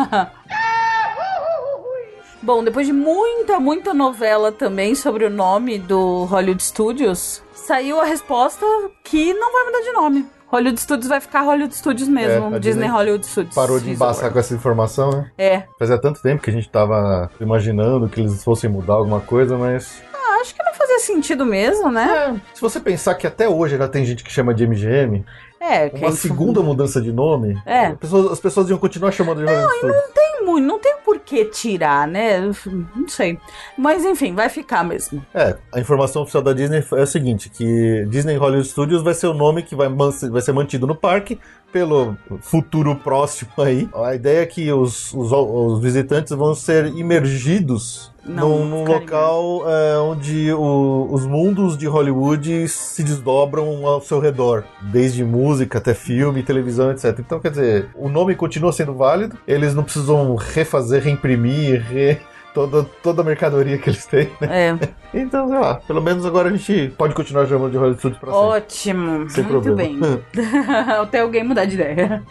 Bom, 2.40 2.62
depois 2.64 2.86
de 2.86 2.92
muita, 2.92 3.58
muita 3.58 3.92
novela 3.92 4.52
também 4.52 4.94
sobre 4.94 5.24
o 5.24 5.30
nome 5.30 5.78
do 5.78 6.24
Hollywood 6.24 6.62
Studios, 6.62 7.42
saiu 7.52 8.00
a 8.00 8.04
resposta 8.04 8.64
que 9.02 9.34
não 9.34 9.52
vai 9.52 9.64
mudar 9.64 9.80
de 9.80 9.92
nome. 9.92 10.26
Hollywood 10.46 10.80
Studios 10.80 11.08
vai 11.08 11.20
ficar 11.20 11.42
Hollywood 11.42 11.74
Studios 11.74 12.08
mesmo. 12.08 12.32
É, 12.32 12.58
Disney, 12.58 12.60
Disney 12.60 12.86
Hollywood 12.86 13.26
Studios. 13.26 13.54
Parou 13.54 13.78
de 13.78 13.90
embaçar 13.90 14.32
com 14.32 14.38
essa 14.38 14.54
informação, 14.54 15.10
né? 15.10 15.30
É. 15.36 15.64
Fazia 15.78 15.98
tanto 15.98 16.22
tempo 16.22 16.42
que 16.42 16.48
a 16.48 16.52
gente 16.52 16.68
tava 16.70 17.30
imaginando 17.38 18.08
que 18.08 18.20
eles 18.20 18.42
fossem 18.42 18.70
mudar 18.70 18.94
alguma 18.94 19.20
coisa, 19.20 19.58
mas. 19.58 20.02
Acho 20.40 20.54
que 20.54 20.62
não 20.62 20.74
fazia 20.74 20.98
sentido 21.00 21.44
mesmo, 21.44 21.90
né? 21.90 22.40
Se 22.54 22.60
você 22.60 22.78
pensar 22.80 23.14
que 23.14 23.26
até 23.26 23.48
hoje 23.48 23.74
ainda 23.74 23.88
tem 23.88 24.04
gente 24.04 24.22
que 24.24 24.32
chama 24.32 24.54
de 24.54 24.64
MGM, 24.66 25.24
É, 25.60 25.82
uma 25.84 25.90
quem- 25.90 26.12
segunda 26.12 26.60
mudança 26.62 27.00
de 27.00 27.12
nome, 27.12 27.60
É. 27.66 27.86
as 27.88 27.98
pessoas, 27.98 28.32
as 28.32 28.40
pessoas 28.40 28.70
iam 28.70 28.78
continuar 28.78 29.10
chamando 29.12 29.38
de 29.38 29.46
Hollywood 29.46 29.74
Studios. 29.78 30.02
tem 30.14 30.44
muito, 30.44 30.66
não 30.66 30.78
tem 30.78 30.96
por 31.04 31.17
que 31.28 31.44
tirar, 31.46 32.06
né? 32.08 32.40
Não 32.40 33.06
sei. 33.08 33.38
Mas 33.76 34.04
enfim, 34.04 34.34
vai 34.34 34.48
ficar 34.48 34.82
mesmo. 34.84 35.24
É, 35.34 35.56
a 35.72 35.80
informação 35.80 36.22
oficial 36.22 36.42
da 36.42 36.52
Disney 36.52 36.82
é 36.92 37.02
a 37.02 37.06
seguinte, 37.06 37.50
que 37.50 38.06
Disney 38.08 38.36
Hollywood 38.36 38.68
Studios 38.68 39.02
vai 39.02 39.14
ser 39.14 39.26
o 39.26 39.34
nome 39.34 39.62
que 39.62 39.74
vai, 39.76 39.88
vai 39.88 40.40
ser 40.42 40.52
mantido 40.52 40.86
no 40.86 40.94
parque 40.94 41.38
pelo 41.70 42.16
futuro 42.40 42.96
próximo 42.96 43.50
aí. 43.58 43.88
A 43.94 44.14
ideia 44.14 44.40
é 44.42 44.46
que 44.46 44.72
os, 44.72 45.12
os, 45.12 45.30
os 45.32 45.80
visitantes 45.82 46.32
vão 46.34 46.54
ser 46.54 46.86
imergidos 46.96 48.10
Não, 48.24 48.64
num, 48.64 48.84
local 48.84 49.64
é, 49.68 49.98
onde 49.98 50.50
o- 50.52 51.08
os 51.10 51.26
mundos 51.26 51.76
de 51.76 51.86
Hollywood 51.86 52.66
se 52.68 53.02
desdobram 53.02 53.86
ao 53.86 54.00
seu 54.00 54.18
redor, 54.18 54.64
desde 54.80 55.22
música 55.24 55.76
até 55.76 55.92
filme, 55.92 56.42
televisão, 56.42 56.90
etc. 56.90 57.18
Então, 57.18 57.38
quer 57.38 57.50
dizer, 57.50 57.88
o 57.94 58.08
nome 58.08 58.34
continua 58.34 58.72
sendo 58.72 58.94
válido, 58.94 59.36
eles 59.46 59.74
não 59.74 59.82
precisam 59.84 60.34
refazer, 60.36 61.02
reimprimir, 61.18 61.82
re- 61.82 62.18
toda, 62.54 62.84
toda 63.02 63.22
a 63.22 63.24
mercadoria 63.24 63.78
que 63.78 63.90
eles 63.90 64.06
têm, 64.06 64.30
né? 64.40 64.48
É. 64.70 64.78
Então, 65.14 65.48
sei 65.48 65.58
lá, 65.58 65.74
pelo 65.76 66.00
menos 66.02 66.24
agora 66.24 66.48
a 66.48 66.52
gente 66.56 66.92
pode 66.96 67.14
continuar 67.14 67.46
chamando 67.46 67.70
de 67.72 67.76
Hollywood 67.76 67.98
Studios 67.98 68.20
pra 68.20 68.32
sempre. 68.32 68.46
Ótimo. 68.46 69.30
Sem 69.30 69.44
Muito 69.44 69.62
problema. 69.62 69.98
bem. 70.32 70.44
Até 71.00 71.20
alguém 71.20 71.44
mudar 71.44 71.64
de 71.64 71.74
ideia. 71.74 72.22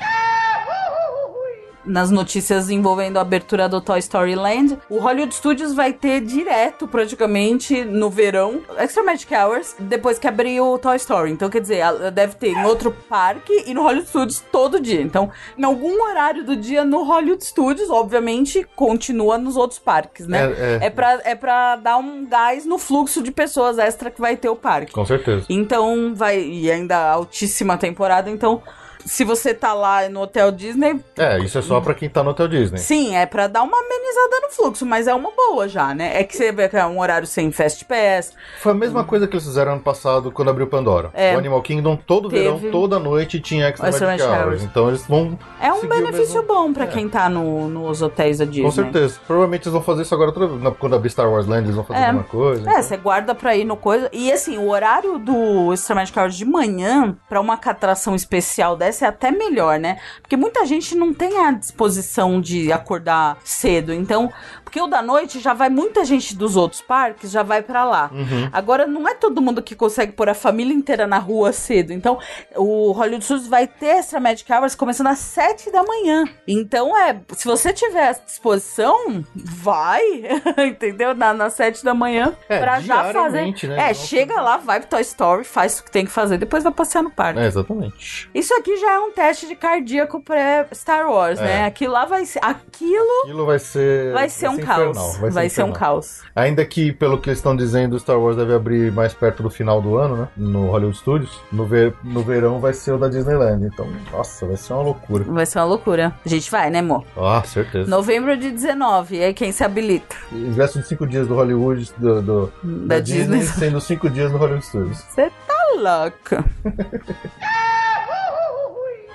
Nas 1.87 2.11
notícias 2.11 2.69
envolvendo 2.69 3.17
a 3.17 3.21
abertura 3.21 3.69
do 3.69 3.79
Toy 3.79 3.99
Story 3.99 4.35
Land, 4.35 4.77
o 4.89 4.99
Hollywood 4.99 5.33
Studios 5.33 5.73
vai 5.73 5.93
ter 5.93 6.19
direto, 6.19 6.85
praticamente, 6.85 7.83
no 7.85 8.09
verão, 8.09 8.61
Extra 8.77 9.03
Magic 9.03 9.33
Hours, 9.33 9.73
depois 9.79 10.19
que 10.19 10.27
abrir 10.27 10.59
o 10.59 10.77
Toy 10.77 10.97
Story. 10.97 11.31
Então, 11.31 11.49
quer 11.49 11.61
dizer, 11.61 11.77
ela 11.77 12.11
deve 12.11 12.35
ter 12.35 12.49
em 12.49 12.65
outro 12.65 12.91
parque 12.91 13.63
e 13.65 13.73
no 13.73 13.83
Hollywood 13.83 14.09
Studios 14.09 14.43
todo 14.51 14.81
dia. 14.81 15.01
Então, 15.01 15.31
em 15.57 15.63
algum 15.63 16.03
horário 16.03 16.43
do 16.43 16.57
dia 16.57 16.83
no 16.83 17.03
Hollywood 17.03 17.43
Studios, 17.43 17.89
obviamente, 17.89 18.67
continua 18.75 19.37
nos 19.37 19.55
outros 19.55 19.79
parques, 19.79 20.27
né? 20.27 20.43
É, 20.43 20.75
é. 20.83 20.87
É 20.87 20.89
pra, 20.89 21.21
é 21.23 21.35
pra 21.35 21.77
dar 21.77 21.97
um 21.97 22.25
gás 22.25 22.65
no 22.65 22.77
fluxo 22.77 23.23
de 23.23 23.31
pessoas 23.31 23.79
extra 23.79 24.11
que 24.11 24.19
vai 24.19 24.35
ter 24.35 24.49
o 24.49 24.55
parque. 24.55 24.91
Com 24.91 25.05
certeza. 25.05 25.45
Então 25.49 26.13
vai. 26.13 26.41
E 26.41 26.69
ainda 26.69 27.11
altíssima 27.11 27.77
temporada, 27.77 28.29
então. 28.29 28.61
Se 29.07 29.23
você 29.23 29.53
tá 29.53 29.73
lá 29.73 30.07
no 30.09 30.21
Hotel 30.21 30.51
Disney, 30.51 30.99
É, 31.17 31.39
isso 31.39 31.57
é 31.57 31.61
só 31.61 31.79
pra 31.81 31.93
quem 31.93 32.09
tá 32.09 32.21
no 32.23 32.31
Hotel 32.31 32.47
Disney. 32.47 32.77
sim, 32.77 33.15
é 33.15 33.25
pra 33.25 33.47
dar 33.47 33.63
uma 33.63 33.77
amenizada 33.79 34.41
no 34.43 34.49
fluxo, 34.51 34.85
mas 34.85 35.07
é 35.07 35.13
uma 35.13 35.31
boa 35.35 35.67
já, 35.67 35.93
né? 35.93 36.19
É 36.19 36.23
que 36.23 36.35
você 36.35 36.51
vê 36.51 36.67
que 36.69 36.75
é 36.77 36.85
um 36.85 36.99
horário 36.99 37.25
sem 37.27 37.51
Fast 37.51 37.85
Pass. 37.85 38.33
Foi 38.61 38.71
a 38.71 38.75
mesma 38.75 39.03
coisa 39.03 39.27
que 39.27 39.33
eles 39.35 39.45
fizeram 39.45 39.73
ano 39.73 39.81
passado 39.81 40.31
quando 40.31 40.49
abriu 40.49 40.67
Pandora. 40.67 41.09
É. 41.13 41.35
O 41.35 41.37
Animal 41.39 41.61
Kingdom, 41.61 41.95
todo 41.95 42.29
Teve. 42.29 42.43
verão, 42.57 42.71
toda 42.71 42.99
noite 42.99 43.39
tinha 43.39 43.67
Extra, 43.69 43.85
Magic 43.87 44.03
Magic 44.05 44.27
Hours. 44.27 44.43
Hours. 44.45 44.63
Então 44.63 44.87
eles 44.89 45.05
vão. 45.07 45.39
É 45.61 45.71
um 45.71 45.87
benefício 45.87 46.35
mesmo- 46.41 46.43
bom 46.43 46.73
pra 46.73 46.83
É. 46.83 46.87
quem 46.87 47.07
tá 47.07 47.29
no- 47.29 47.67
nos 47.69 48.01
hotéis 48.01 48.37
da 48.39 48.45
Disney. 48.45 48.63
Com 48.63 48.71
certeza. 48.71 49.19
Provavelmente 49.25 49.63
eles 49.63 49.73
vão 49.73 49.81
fazer 49.81 50.01
isso 50.03 50.13
agora. 50.13 50.31
Na- 50.57 50.71
Quando 50.71 50.95
abrir 50.95 51.09
Star 51.09 51.29
Wars 51.31 51.47
Land, 51.47 51.63
eles 51.65 51.75
vão 51.75 51.83
fazer 51.85 51.99
É. 52.01 52.05
a 52.05 52.13
mesma 52.13 52.27
coisa. 52.27 52.69
É, 52.69 52.81
você 52.81 52.97
guarda 52.97 53.33
pra 53.33 53.55
ir 53.55 53.63
no 53.65 53.75
coisa. 53.77 54.09
E 54.11 54.31
assim, 54.31 54.57
o 54.57 54.69
horário 54.69 55.17
do 55.17 55.71
Extra 55.73 55.95
Magic 55.95 56.17
Hours 56.19 56.35
de 56.35 56.45
manhã, 56.45 57.15
pra 57.29 57.39
uma 57.41 57.53
atração 57.55 58.13
especial 58.15 58.75
dessa, 58.75 58.96
é 59.05 59.07
até 59.07 59.31
melhor, 59.31 59.79
né? 59.79 59.99
Porque 60.21 60.37
muita 60.37 60.65
gente 60.65 60.95
não 60.95 61.13
tem 61.13 61.39
a 61.39 61.51
disposição 61.51 62.39
de 62.41 62.71
acordar 62.71 63.37
cedo. 63.43 63.93
Então, 63.93 64.31
porque 64.67 64.81
o 64.81 64.87
da 64.87 65.01
noite 65.01 65.39
já 65.39 65.53
vai 65.53 65.69
muita 65.69 66.03
gente 66.03 66.35
dos 66.35 66.57
outros 66.57 66.81
parques, 66.81 67.31
já 67.31 67.41
vai 67.41 67.61
pra 67.63 67.85
lá. 67.85 68.09
Uhum. 68.13 68.49
Agora, 68.51 68.85
não 68.85 69.07
é 69.07 69.13
todo 69.13 69.41
mundo 69.41 69.61
que 69.63 69.73
consegue 69.73 70.11
pôr 70.11 70.27
a 70.27 70.33
família 70.33 70.73
inteira 70.73 71.07
na 71.07 71.17
rua 71.17 71.53
cedo. 71.53 71.93
Então, 71.93 72.19
o 72.53 72.91
Hollywood 72.91 73.23
Studios 73.23 73.47
vai 73.47 73.65
ter 73.65 73.85
Extra 73.99 74.19
Magic 74.19 74.51
Hours 74.51 74.75
começando 74.75 75.07
às 75.07 75.19
7 75.19 75.71
da 75.71 75.83
manhã. 75.83 76.25
Então, 76.45 76.95
é, 76.97 77.17
se 77.31 77.45
você 77.47 77.71
tiver 77.71 78.09
à 78.09 78.11
disposição, 78.11 79.23
vai, 79.33 80.01
entendeu? 80.67 81.15
Na, 81.15 81.33
nas 81.33 81.53
7 81.53 81.85
da 81.85 81.93
manhã, 81.93 82.35
É, 82.49 82.59
pra 82.59 82.81
já 82.81 83.13
fazer. 83.13 83.45
né? 83.67 83.89
É, 83.89 83.93
chega 83.93 84.33
fazer. 84.35 84.45
lá, 84.45 84.57
vai 84.57 84.81
pro 84.81 84.89
Toy 84.89 85.01
Story, 85.01 85.45
faz 85.45 85.79
o 85.79 85.83
que 85.85 85.91
tem 85.91 86.03
que 86.05 86.11
fazer, 86.11 86.37
depois 86.37 86.61
vai 86.63 86.73
passear 86.73 87.01
no 87.03 87.09
parque. 87.11 87.39
É, 87.39 87.45
exatamente. 87.45 88.29
Isso 88.35 88.53
aqui 88.55 88.75
já 88.75 88.91
é 88.95 88.99
um 88.99 89.11
teste 89.11 89.47
de 89.47 89.55
cardíaco 89.55 90.19
pré-Star 90.21 91.09
Wars, 91.09 91.39
É. 91.39 91.43
né? 91.43 91.65
Aquilo 91.65 91.93
lá 91.93 92.03
vai 92.03 92.25
ser. 92.25 92.39
Aquilo 92.43 93.21
Aquilo 93.23 93.45
vai 93.45 93.59
ser. 93.59 94.11
vai 94.13 94.27
ser 94.27 94.49
um 94.49 94.56
ser 94.61 94.65
caos. 94.65 94.79
infernal, 94.97 95.11
Vai, 95.21 95.29
vai 95.31 95.49
ser 95.49 95.55
ser 95.55 95.63
um 95.63 95.71
caos. 95.71 96.21
Ainda 96.35 96.65
que, 96.65 96.91
pelo 96.91 97.17
que 97.19 97.29
eles 97.29 97.39
estão 97.39 97.55
dizendo, 97.55 97.97
Star 97.99 98.19
Wars 98.19 98.35
deve 98.37 98.53
abrir 98.53 98.91
mais 98.91 99.13
perto 99.13 99.41
do 99.43 99.49
final 99.49 99.81
do 99.81 99.97
ano, 99.97 100.17
né? 100.17 100.27
No 100.37 100.67
Hollywood 100.71 100.97
Studios. 100.97 101.39
No, 101.51 101.65
ver, 101.65 101.93
no 102.03 102.21
verão 102.21 102.59
vai 102.59 102.73
ser 102.73 102.91
o 102.91 102.97
da 102.97 103.07
Disneyland. 103.07 103.65
Então, 103.65 103.87
nossa, 104.11 104.45
vai 104.45 104.57
ser 104.57 104.73
uma 104.73 104.83
loucura. 104.83 105.23
Vai 105.23 105.45
ser 105.45 105.59
uma 105.59 105.65
loucura. 105.65 106.13
A 106.25 106.29
gente 106.29 106.49
vai, 106.51 106.69
né, 106.69 106.79
amor? 106.79 107.03
Ah, 107.17 107.41
certeza. 107.45 107.89
Novembro 107.89 108.37
de 108.37 108.51
19, 108.51 109.23
aí 109.23 109.33
quem 109.33 109.51
se 109.51 109.63
habilita? 109.63 110.15
Ingresso 110.31 110.79
de 110.79 110.87
cinco 110.87 111.05
dias 111.07 111.27
do 111.27 111.35
Hollywood, 111.35 111.91
do, 111.97 112.21
do- 112.21 112.53
Da, 112.63 112.95
da 112.95 112.99
Disney. 112.99 113.39
Disney, 113.39 113.59
sendo 113.59 113.81
cinco 113.81 114.09
dias 114.09 114.31
no 114.31 114.37
Hollywood 114.37 114.65
Studios. 114.65 114.97
Você 115.09 115.29
tá 115.47 115.55
louca. 115.75 116.43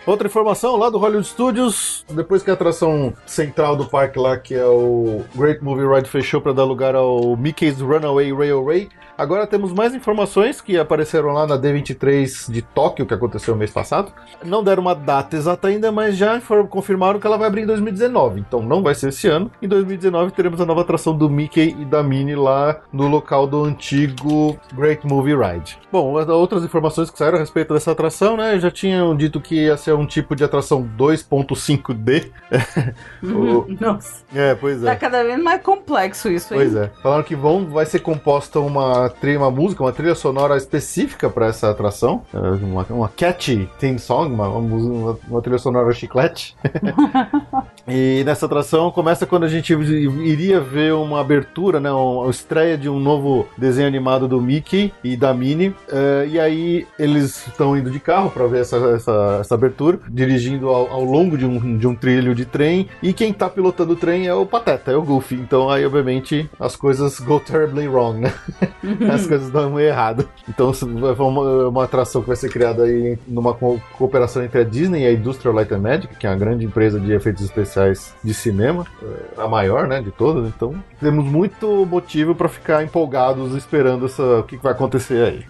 Outra 0.05 0.27
informação 0.27 0.77
lá 0.77 0.91
do 0.91 0.99
Hollywood 0.99 1.29
Studios, 1.29 2.05
depois 2.11 2.43
que 2.43 2.51
a 2.51 2.55
atração 2.55 3.15
central 3.25 3.77
do 3.77 3.85
parque 3.85 4.19
lá, 4.19 4.37
que 4.37 4.53
é 4.53 4.67
o 4.67 5.23
Great 5.33 5.63
Movie 5.63 5.87
Ride, 5.87 6.09
fechou 6.09 6.41
para 6.41 6.53
dar 6.53 6.65
lugar 6.65 6.97
ao 6.97 7.37
Mickey's 7.37 7.81
Runaway 7.81 8.33
Railway, 8.33 8.89
agora 9.23 9.47
temos 9.47 9.73
mais 9.73 9.95
informações 9.95 10.61
que 10.61 10.77
apareceram 10.79 11.29
lá 11.33 11.47
na 11.47 11.57
D23 11.59 12.51
de 12.51 12.63
Tóquio, 12.63 13.07
que 13.07 13.15
aconteceu 13.15 13.55
mês 13.57 13.71
passado. 13.71 14.13
Não 14.45 14.63
deram 14.63 14.83
uma 14.83 14.95
data 14.95 15.37
exata 15.37 15.69
ainda, 15.69 15.91
mas 15.93 16.17
já 16.17 16.41
confirmaram 16.69 17.19
que 17.21 17.27
ela 17.27 17.39
vai 17.39 17.49
abrir 17.49 17.63
em 17.63 17.67
2019, 17.67 18.41
então 18.41 18.63
não 18.63 18.83
vai 18.83 18.95
ser 18.95 19.09
esse 19.09 19.29
ano. 19.29 19.51
Em 19.63 19.69
2019 19.69 20.33
teremos 20.33 20.61
a 20.61 20.67
nova 20.67 20.81
atração 20.83 21.17
do 21.17 21.29
Mickey 21.31 21.77
e 21.79 21.85
da 21.85 22.03
Minnie 22.03 22.35
lá 22.35 22.81
no 22.93 23.07
local 23.09 23.47
do 23.47 23.65
antigo 23.65 24.59
Great 24.75 25.07
Movie 25.07 25.37
Ride. 25.37 25.79
Bom, 25.91 26.13
outras 26.31 26.65
informações 26.65 27.11
que 27.11 27.19
saíram 27.19 27.37
a 27.37 27.41
respeito 27.41 27.73
dessa 27.75 27.93
atração, 27.93 28.37
né? 28.37 28.59
Já 28.59 28.71
tinham 28.71 29.15
dito 29.17 29.41
que 29.41 29.55
ia 29.67 29.77
ser 29.77 29.95
um 29.95 30.07
tipo 30.07 30.35
de 30.35 30.43
atração 30.45 30.83
2.5D. 30.99 32.31
O- 33.23 33.67
Nossa. 33.81 34.23
É, 34.35 34.55
pois 34.55 34.83
Tá 34.83 34.93
é. 34.93 34.97
cada 34.97 35.23
vez 35.23 35.41
mais 35.43 35.63
complexo 35.63 36.29
isso, 36.29 36.53
hein? 36.55 36.61
Pois 36.61 36.75
é. 36.75 36.91
Falaram 37.03 37.23
que 37.23 37.37
vão, 37.37 37.67
vai 37.67 37.87
ser 37.87 38.01
composta 38.01 38.59
uma 38.61 39.12
trilha, 39.13 39.39
uma 39.39 39.51
música, 39.51 39.83
uma 39.83 39.93
trilha 39.93 40.15
sonora 40.15 40.57
específica 40.57 41.31
para 41.31 41.47
essa 41.47 41.71
atração. 41.71 42.23
É, 42.35 42.39
Uma, 42.39 42.87
uma 42.91 43.09
catchy 43.09 43.69
theme 43.79 43.99
song, 43.99 44.33
uma, 44.35 44.49
uma, 44.49 45.19
uma- 45.29 45.43
trilha 45.43 45.59
sonora 45.59 45.93
chiclete. 45.93 46.57
e 47.87 48.23
nessa 48.25 48.47
atração 48.47 48.91
começa 48.91 49.27
quando 49.27 49.45
a 49.45 49.49
gente 49.49 49.73
iria 49.73 50.61
ver 50.61 50.95
uma 50.95 51.21
abertura, 51.21 51.81
né? 51.81 51.91
Uma 51.91 52.31
estreia 52.31 52.77
de 52.79 52.89
um 52.89 52.99
novo 52.99 53.47
desenho 53.57 53.89
animado 53.89 54.27
do 54.29 54.41
Mickey 54.41 54.93
e 55.03 55.17
da 55.17 55.35
Minnie. 55.35 55.75
É, 55.91 56.27
e 56.29 56.41
aí 56.41 56.87
eles 56.99 57.47
estão 57.47 57.77
indo 57.77 57.91
de 57.91 58.01
carro 58.01 58.31
para 58.31 58.47
ver 58.47 58.61
essa, 58.61 58.77
essa, 58.77 59.39
essa 59.41 59.55
abertura, 59.55 59.99
dirigindo 60.09 60.69
ao, 60.69 60.91
ao 60.91 61.05
longo 61.05 61.37
de 61.37 61.45
um, 61.45 61.77
de 61.79 61.87
um 61.87 61.95
trilho 61.95 62.35
de 62.35 62.45
trem. 62.45 62.89
E 63.03 63.13
quem 63.13 63.33
tá 63.33 63.49
pilotando 63.49 63.93
o 63.93 63.97
trem 63.97 64.27
é 64.27 64.35
o 64.35 64.47
Pateta, 64.47 64.93
é 64.93 64.97
o 64.97 65.03
Goofy. 65.03 65.35
Então 65.35 65.69
aí, 65.69 65.85
obviamente, 65.85 66.49
as 66.59 66.77
coisas 66.77 67.19
go 67.21 67.41
terribly 67.41 67.89
wrong, 67.89 68.21
né? 68.21 68.33
As 69.13 69.27
coisas 69.27 69.51
dão 69.51 69.79
errado. 69.79 70.29
Então 70.49 70.71
isso 70.71 70.87
vai- 70.99 71.15
foi 71.15 71.27
uma, 71.27 71.69
uma 71.69 71.85
atração 71.85 72.21
que 72.23 72.29
vai 72.29 72.37
ser 72.37 72.49
criada 72.51 72.85
aí 72.85 73.19
numa 73.27 73.55
co- 73.55 73.81
cooperação 73.97 74.43
entre 74.45 74.61
a 74.61 74.65
Disney 74.65 75.03
e 75.03 75.07
a 75.07 75.13
Industrial 75.13 75.55
Light 75.55 75.73
and 75.73 75.79
Magic, 75.79 76.17
que 76.17 76.27
é 76.27 76.31
uma 76.31 76.37
grande 76.37 76.65
empresa 76.65 76.99
de 77.01 77.13
efeitos 77.13 77.43
especiais 77.45 78.15
de 78.23 78.33
cinema, 78.35 78.87
eh, 79.03 79.07
a 79.39 79.49
maior, 79.49 79.87
né, 79.87 80.01
de 80.01 80.11
todas. 80.11 80.47
Então 80.49 80.75
temos 81.01 81.25
muito 81.25 81.87
motivo 81.87 82.35
para 82.35 82.49
ficar 82.49 82.83
empolgados 82.83 83.55
esperando 83.55 84.07
essa, 84.07 84.23
o 84.41 84.43
que 84.45 84.57
que 84.57 84.63
vai 84.63 84.73
acontecer 84.73 85.23
aí. 85.25 85.45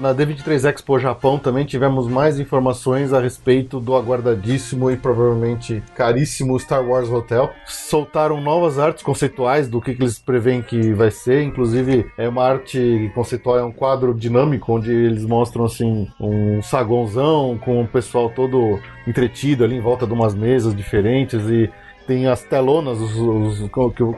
Na 0.00 0.14
D23 0.14 0.66
Expo 0.66 0.98
Japão 0.98 1.38
também 1.38 1.66
tivemos 1.66 2.08
mais 2.08 2.40
informações 2.40 3.12
a 3.12 3.20
respeito 3.20 3.78
do 3.78 3.94
aguardadíssimo 3.94 4.90
e 4.90 4.96
provavelmente 4.96 5.82
caríssimo 5.94 6.58
Star 6.58 6.82
Wars 6.82 7.10
Hotel. 7.10 7.52
Soltaram 7.66 8.40
novas 8.40 8.78
artes 8.78 9.02
conceituais 9.02 9.68
do 9.68 9.78
que, 9.78 9.94
que 9.94 10.02
eles 10.02 10.18
preveem 10.18 10.62
que 10.62 10.94
vai 10.94 11.10
ser. 11.10 11.42
Inclusive, 11.42 12.10
é 12.16 12.26
uma 12.26 12.42
arte 12.42 13.12
conceitual, 13.14 13.58
é 13.58 13.62
um 13.62 13.70
quadro 13.70 14.14
dinâmico 14.14 14.72
onde 14.72 14.90
eles 14.90 15.26
mostram 15.26 15.66
assim 15.66 16.08
um 16.18 16.62
saguãozão 16.62 17.58
com 17.62 17.82
o 17.82 17.86
pessoal 17.86 18.30
todo 18.30 18.80
entretido 19.06 19.64
ali 19.64 19.76
em 19.76 19.82
volta 19.82 20.06
de 20.06 20.14
umas 20.14 20.34
mesas 20.34 20.74
diferentes 20.74 21.44
e 21.44 21.70
tem 22.06 22.26
as 22.26 22.42
telonas 22.42 22.98
os, 23.00 23.16
os- 23.16 23.70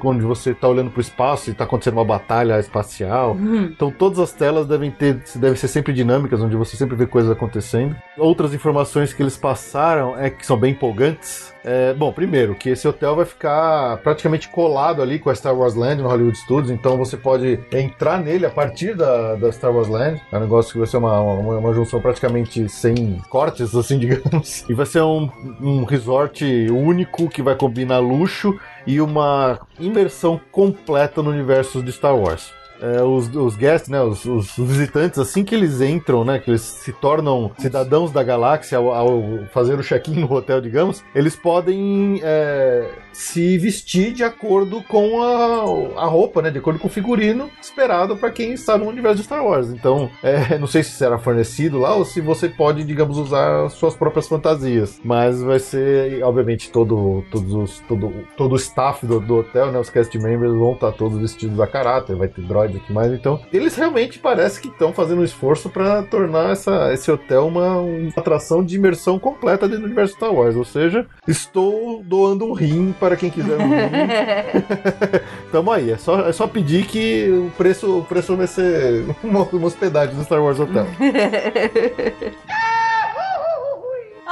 onde 0.04 0.24
você 0.24 0.50
está 0.50 0.68
olhando 0.68 0.90
para 0.90 0.98
o 0.98 1.02
espaço 1.02 1.50
e 1.50 1.52
está 1.52 1.64
acontecendo 1.64 1.94
uma 1.94 2.04
batalha 2.04 2.58
espacial. 2.58 3.32
Uhum. 3.32 3.64
Então 3.64 3.90
todas 3.90 4.18
as 4.18 4.32
telas 4.32 4.66
devem 4.66 4.90
ter, 4.90 5.22
devem 5.36 5.56
ser 5.56 5.68
sempre 5.68 5.92
dinâmicas, 5.92 6.40
onde 6.40 6.56
você 6.56 6.76
sempre 6.76 6.96
vê 6.96 7.06
coisas 7.06 7.30
acontecendo. 7.30 7.94
Outras 8.16 8.54
informações 8.54 9.12
que 9.12 9.22
eles 9.22 9.36
passaram 9.36 10.18
é 10.18 10.30
que 10.30 10.44
são 10.46 10.56
bem 10.56 10.72
empolgantes. 10.72 11.51
É, 11.64 11.94
bom, 11.94 12.12
primeiro, 12.12 12.54
que 12.54 12.70
esse 12.70 12.86
hotel 12.86 13.14
vai 13.14 13.24
ficar 13.24 13.98
praticamente 13.98 14.48
colado 14.48 15.00
ali 15.00 15.18
com 15.18 15.30
a 15.30 15.34
Star 15.34 15.56
Wars 15.56 15.74
Land 15.74 16.02
no 16.02 16.08
Hollywood 16.08 16.36
Studios, 16.36 16.70
então 16.70 16.96
você 16.96 17.16
pode 17.16 17.60
entrar 17.70 18.18
nele 18.18 18.46
a 18.46 18.50
partir 18.50 18.96
da, 18.96 19.36
da 19.36 19.52
Star 19.52 19.72
Wars 19.72 19.88
Land. 19.88 20.20
É 20.32 20.36
um 20.36 20.40
negócio 20.40 20.72
que 20.72 20.78
vai 20.78 20.86
ser 20.86 20.96
uma, 20.96 21.20
uma, 21.20 21.58
uma 21.58 21.74
junção 21.74 22.00
praticamente 22.00 22.68
sem 22.68 23.18
cortes, 23.30 23.74
assim, 23.74 23.98
digamos. 24.00 24.64
E 24.68 24.74
vai 24.74 24.86
ser 24.86 25.02
um, 25.02 25.30
um 25.60 25.84
resort 25.84 26.44
único 26.70 27.28
que 27.28 27.42
vai 27.42 27.54
combinar 27.54 27.98
luxo 27.98 28.58
e 28.86 29.00
uma 29.00 29.60
imersão 29.78 30.40
completa 30.50 31.22
no 31.22 31.30
universo 31.30 31.82
de 31.82 31.92
Star 31.92 32.16
Wars. 32.16 32.52
É, 32.82 33.00
os, 33.00 33.32
os 33.34 33.54
guests, 33.54 33.88
né, 33.88 34.02
os, 34.02 34.24
os 34.24 34.56
visitantes, 34.58 35.16
assim 35.18 35.44
que 35.44 35.54
eles 35.54 35.80
entram, 35.80 36.24
né, 36.24 36.40
que 36.40 36.50
eles 36.50 36.62
se 36.62 36.92
tornam 36.92 37.52
cidadãos 37.56 38.10
da 38.10 38.24
galáxia 38.24 38.78
ao, 38.78 38.92
ao 38.92 39.22
fazer 39.52 39.78
o 39.78 39.82
check-in 39.84 40.18
no 40.18 40.32
hotel, 40.32 40.60
digamos, 40.60 41.04
eles 41.14 41.36
podem 41.36 42.20
é, 42.24 42.90
se 43.12 43.56
vestir 43.56 44.12
de 44.12 44.24
acordo 44.24 44.82
com 44.82 45.22
a, 45.22 46.02
a 46.02 46.06
roupa, 46.06 46.42
né, 46.42 46.50
de 46.50 46.58
acordo 46.58 46.80
com 46.80 46.88
o 46.88 46.90
figurino 46.90 47.48
esperado 47.60 48.16
para 48.16 48.32
quem 48.32 48.52
está 48.52 48.76
no 48.76 48.88
universo 48.88 49.18
de 49.18 49.24
Star 49.24 49.44
Wars. 49.44 49.68
Então, 49.68 50.10
é, 50.20 50.58
não 50.58 50.66
sei 50.66 50.82
se 50.82 50.90
será 50.90 51.18
fornecido 51.18 51.78
lá 51.78 51.94
ou 51.94 52.04
se 52.04 52.20
você 52.20 52.48
pode, 52.48 52.82
digamos, 52.82 53.16
usar 53.16 53.68
suas 53.70 53.94
próprias 53.94 54.26
fantasias, 54.26 55.00
mas 55.04 55.40
vai 55.40 55.60
ser, 55.60 56.20
obviamente, 56.24 56.70
todo, 56.70 57.24
todos 57.30 57.54
os, 57.54 57.78
todo, 57.86 58.12
todo 58.36 58.52
o 58.54 58.56
staff 58.56 59.06
do, 59.06 59.20
do 59.20 59.36
hotel, 59.36 59.70
né, 59.70 59.78
os 59.78 59.88
cast 59.88 60.18
members 60.18 60.52
vão 60.52 60.72
estar 60.72 60.90
todos 60.90 61.18
vestidos 61.18 61.60
a 61.60 61.66
caráter, 61.66 62.16
vai 62.16 62.26
ter 62.26 62.42
droid 62.42 62.71
e 62.76 62.80
tudo 62.80 62.94
mais. 62.94 63.12
Então, 63.12 63.40
eles 63.52 63.76
realmente 63.76 64.18
parece 64.18 64.60
que 64.60 64.68
estão 64.68 64.92
fazendo 64.92 65.20
um 65.20 65.24
esforço 65.24 65.68
para 65.68 66.02
tornar 66.02 66.52
essa, 66.52 66.92
esse 66.92 67.10
hotel 67.10 67.46
uma, 67.46 67.78
uma 67.78 68.10
atração 68.16 68.64
de 68.64 68.76
imersão 68.76 69.18
completa 69.18 69.66
dentro 69.66 69.82
do 69.82 69.86
universo 69.86 70.14
Star 70.14 70.32
Wars. 70.32 70.56
Ou 70.56 70.64
seja, 70.64 71.06
estou 71.26 72.02
doando 72.02 72.46
um 72.46 72.52
rim 72.52 72.94
para 72.98 73.16
quem 73.16 73.30
quiser 73.30 73.56
um 73.58 73.68
rim. 73.68 74.62
Tamo 75.50 75.70
aí, 75.70 75.90
é 75.90 75.96
só, 75.96 76.28
é 76.28 76.32
só 76.32 76.46
pedir 76.46 76.86
que 76.86 77.28
o 77.30 77.50
preço, 77.56 77.98
o 77.98 78.04
preço 78.04 78.36
vai 78.36 78.46
ser 78.46 79.04
uma, 79.22 79.42
uma 79.42 79.66
hospedagem 79.66 80.14
do 80.14 80.24
Star 80.24 80.42
Wars 80.42 80.58
Hotel. 80.58 80.86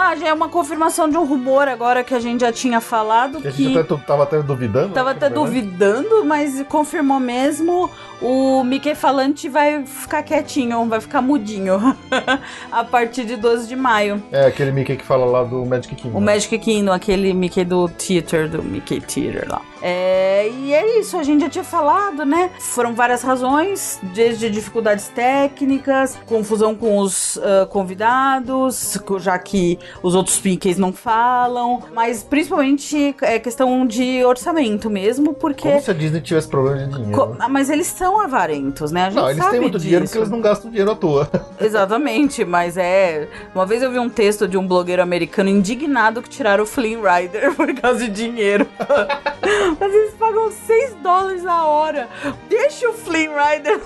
Ah, 0.02 0.16
já 0.16 0.28
é 0.28 0.32
uma 0.32 0.48
confirmação 0.48 1.10
de 1.10 1.16
um 1.18 1.26
rumor 1.26 1.68
agora 1.68 2.02
que 2.02 2.14
a 2.14 2.18
gente 2.18 2.40
já 2.40 2.50
tinha 2.50 2.80
falado 2.80 3.38
Que 3.42 3.48
a 3.48 3.50
gente 3.50 3.78
até, 3.78 3.96
tava 3.98 4.22
até 4.22 4.40
duvidando. 4.40 4.94
tava 4.94 5.10
né, 5.10 5.16
até 5.16 5.28
duvidando, 5.28 6.24
mas 6.24 6.62
confirmou 6.70 7.20
mesmo. 7.20 7.90
O 8.22 8.62
Mickey 8.64 8.94
falante 8.94 9.48
vai 9.48 9.84
ficar 9.84 10.22
quietinho, 10.22 10.86
vai 10.86 11.00
ficar 11.00 11.20
mudinho 11.22 11.96
a 12.72 12.82
partir 12.84 13.24
de 13.24 13.36
12 13.36 13.66
de 13.68 13.76
maio. 13.76 14.22
É 14.32 14.46
aquele 14.46 14.72
Mickey 14.72 14.96
que 14.96 15.04
fala 15.04 15.24
lá 15.26 15.42
do 15.44 15.64
Magic 15.66 15.94
Kingdom. 15.94 16.18
O 16.18 16.20
Magic 16.20 16.58
Kingdom, 16.58 16.92
aquele 16.92 17.32
Mickey 17.34 17.64
do 17.64 17.88
Theater, 17.88 18.48
do 18.48 18.62
Mickey 18.62 19.00
Theater 19.00 19.46
lá. 19.50 19.60
É, 19.82 20.50
e 20.50 20.74
é 20.74 20.98
isso, 20.98 21.16
a 21.16 21.22
gente 21.22 21.40
já 21.42 21.48
tinha 21.48 21.64
falado, 21.64 22.26
né? 22.26 22.50
Foram 22.58 22.92
várias 22.94 23.22
razões, 23.22 23.98
desde 24.14 24.50
dificuldades 24.50 25.08
técnicas, 25.08 26.18
confusão 26.26 26.74
com 26.74 26.98
os 26.98 27.38
ah, 27.42 27.66
convidados, 27.70 28.98
co- 29.06 29.18
já 29.18 29.38
que 29.38 29.78
os 30.02 30.14
outros 30.14 30.40
Mickeys 30.42 30.78
não 30.78 30.92
falam, 30.92 31.82
mas 31.94 32.22
principalmente 32.22 33.14
é 33.22 33.38
questão 33.38 33.86
de 33.86 34.24
orçamento 34.24 34.88
mesmo, 34.90 35.34
porque. 35.34 35.68
Como 35.68 35.80
se 35.82 35.90
a 35.90 35.94
Disney 35.94 36.20
tivesse 36.20 36.48
problema 36.48 36.78
de 36.78 36.92
dinheiro. 36.94 37.12
Co- 37.12 37.26
né? 37.26 37.36
ah, 37.40 37.48
mas 37.48 37.70
eles 37.70 37.86
são 37.86 38.20
avarentos, 38.20 38.90
né? 38.90 39.04
A 39.06 39.10
gente 39.10 39.16
Não, 39.20 39.30
eles 39.30 39.46
têm 39.46 39.60
muito 39.60 39.78
dinheiro 39.78 40.04
disso. 40.04 40.12
porque 40.14 40.22
eles 40.22 40.30
não 40.30 40.40
gastam 40.40 40.70
dinheiro 40.70 40.90
à 40.90 40.94
toa. 40.96 41.30
Exatamente, 41.60 42.44
mas 42.44 42.76
é. 42.76 43.28
Uma 43.54 43.66
vez 43.66 43.82
eu 43.82 43.90
vi 43.90 43.98
um 43.98 44.08
texto 44.08 44.46
de 44.48 44.56
um 44.56 44.66
blogueiro 44.66 45.02
americano 45.02 45.48
indignado 45.48 46.22
que 46.22 46.28
tiraram 46.28 46.64
o 46.64 46.66
Flynn 46.66 47.00
Rider 47.02 47.54
por 47.56 47.72
causa 47.74 48.00
de 48.00 48.08
dinheiro. 48.10 48.66
mas 49.78 49.94
eles 49.94 50.14
pagam 50.14 50.50
6 50.50 50.96
dólares 51.02 51.46
a 51.46 51.64
hora. 51.64 52.08
Deixa 52.48 52.88
o 52.88 52.92
Flynn 52.92 53.30
Rider. 53.32 53.80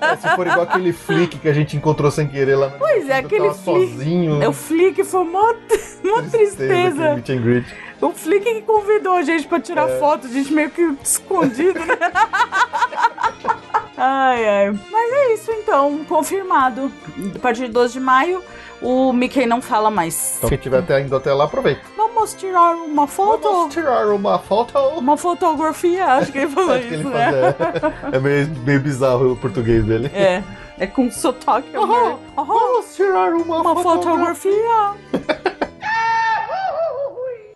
É, 0.00 0.16
se 0.16 0.28
for 0.36 0.46
igual 0.46 0.62
aquele 0.62 0.92
flick 0.92 1.38
que 1.38 1.48
a 1.48 1.52
gente 1.52 1.76
encontrou 1.76 2.10
sem 2.10 2.26
querer 2.26 2.56
lá 2.56 2.68
no 2.70 2.78
Pois 2.78 3.08
é, 3.08 3.18
aquele 3.18 3.50
flick. 3.52 3.64
sozinho. 3.92 4.42
É 4.42 4.48
o 4.48 4.52
Flick 4.52 5.04
foi 5.06 5.24
mó, 5.24 5.52
mó 6.04 6.22
tristeza. 6.30 7.14
greet. 7.24 7.66
O 8.00 8.10
Flick 8.10 8.44
que 8.44 8.62
convidou 8.62 9.14
a 9.14 9.22
gente 9.22 9.48
pra 9.48 9.58
tirar 9.58 9.88
É. 9.88 9.98
foto, 9.98 10.26
a 10.26 10.30
gente 10.30 10.52
meio 10.52 10.70
que 10.70 10.82
escondido, 11.02 11.80
né? 11.80 11.96
ai, 13.96 14.48
ai. 14.48 14.70
Mas 14.90 15.12
é 15.12 15.34
isso 15.34 15.50
então, 15.52 16.04
confirmado. 16.08 16.90
A 17.34 17.38
partir 17.38 17.66
de 17.66 17.72
12 17.72 17.94
de 17.94 18.00
maio, 18.00 18.42
o 18.82 19.12
Mickey 19.12 19.46
não 19.46 19.62
fala 19.62 19.90
mais. 19.90 20.34
Então 20.36 20.48
quem 20.50 20.58
tiver 20.58 20.78
até, 20.80 21.00
indo 21.00 21.16
até 21.16 21.32
lá, 21.32 21.44
aproveita. 21.44 21.80
Vamos 21.96 22.34
tirar 22.34 22.74
uma 22.74 23.06
foto? 23.06 23.42
Vamos 23.42 23.74
tirar 23.74 24.06
uma 24.08 24.38
foto. 24.38 24.78
Uma 24.98 25.16
fotografia, 25.16 26.04
acho 26.06 26.32
que 26.32 26.38
ele 26.38 26.50
falou 26.50 26.74
Acho 26.74 26.88
que 26.88 26.94
ele 26.94 27.02
isso, 27.02 27.10
né? 27.10 27.52
faz, 27.54 28.12
é. 28.12 28.16
É 28.16 28.20
meio, 28.20 28.48
meio 28.64 28.80
bizarro 28.80 29.32
o 29.32 29.36
português 29.36 29.84
dele. 29.84 30.10
É, 30.14 30.42
é 30.78 30.86
com 30.86 31.10
sotaque. 31.10 31.74
Aham, 31.76 32.18
Aham, 32.36 32.44
Vamos 32.46 32.94
tirar 32.96 33.32
uma, 33.34 33.60
uma 33.60 33.82
fotografia. 33.82 34.52
fotografia. 34.52 35.56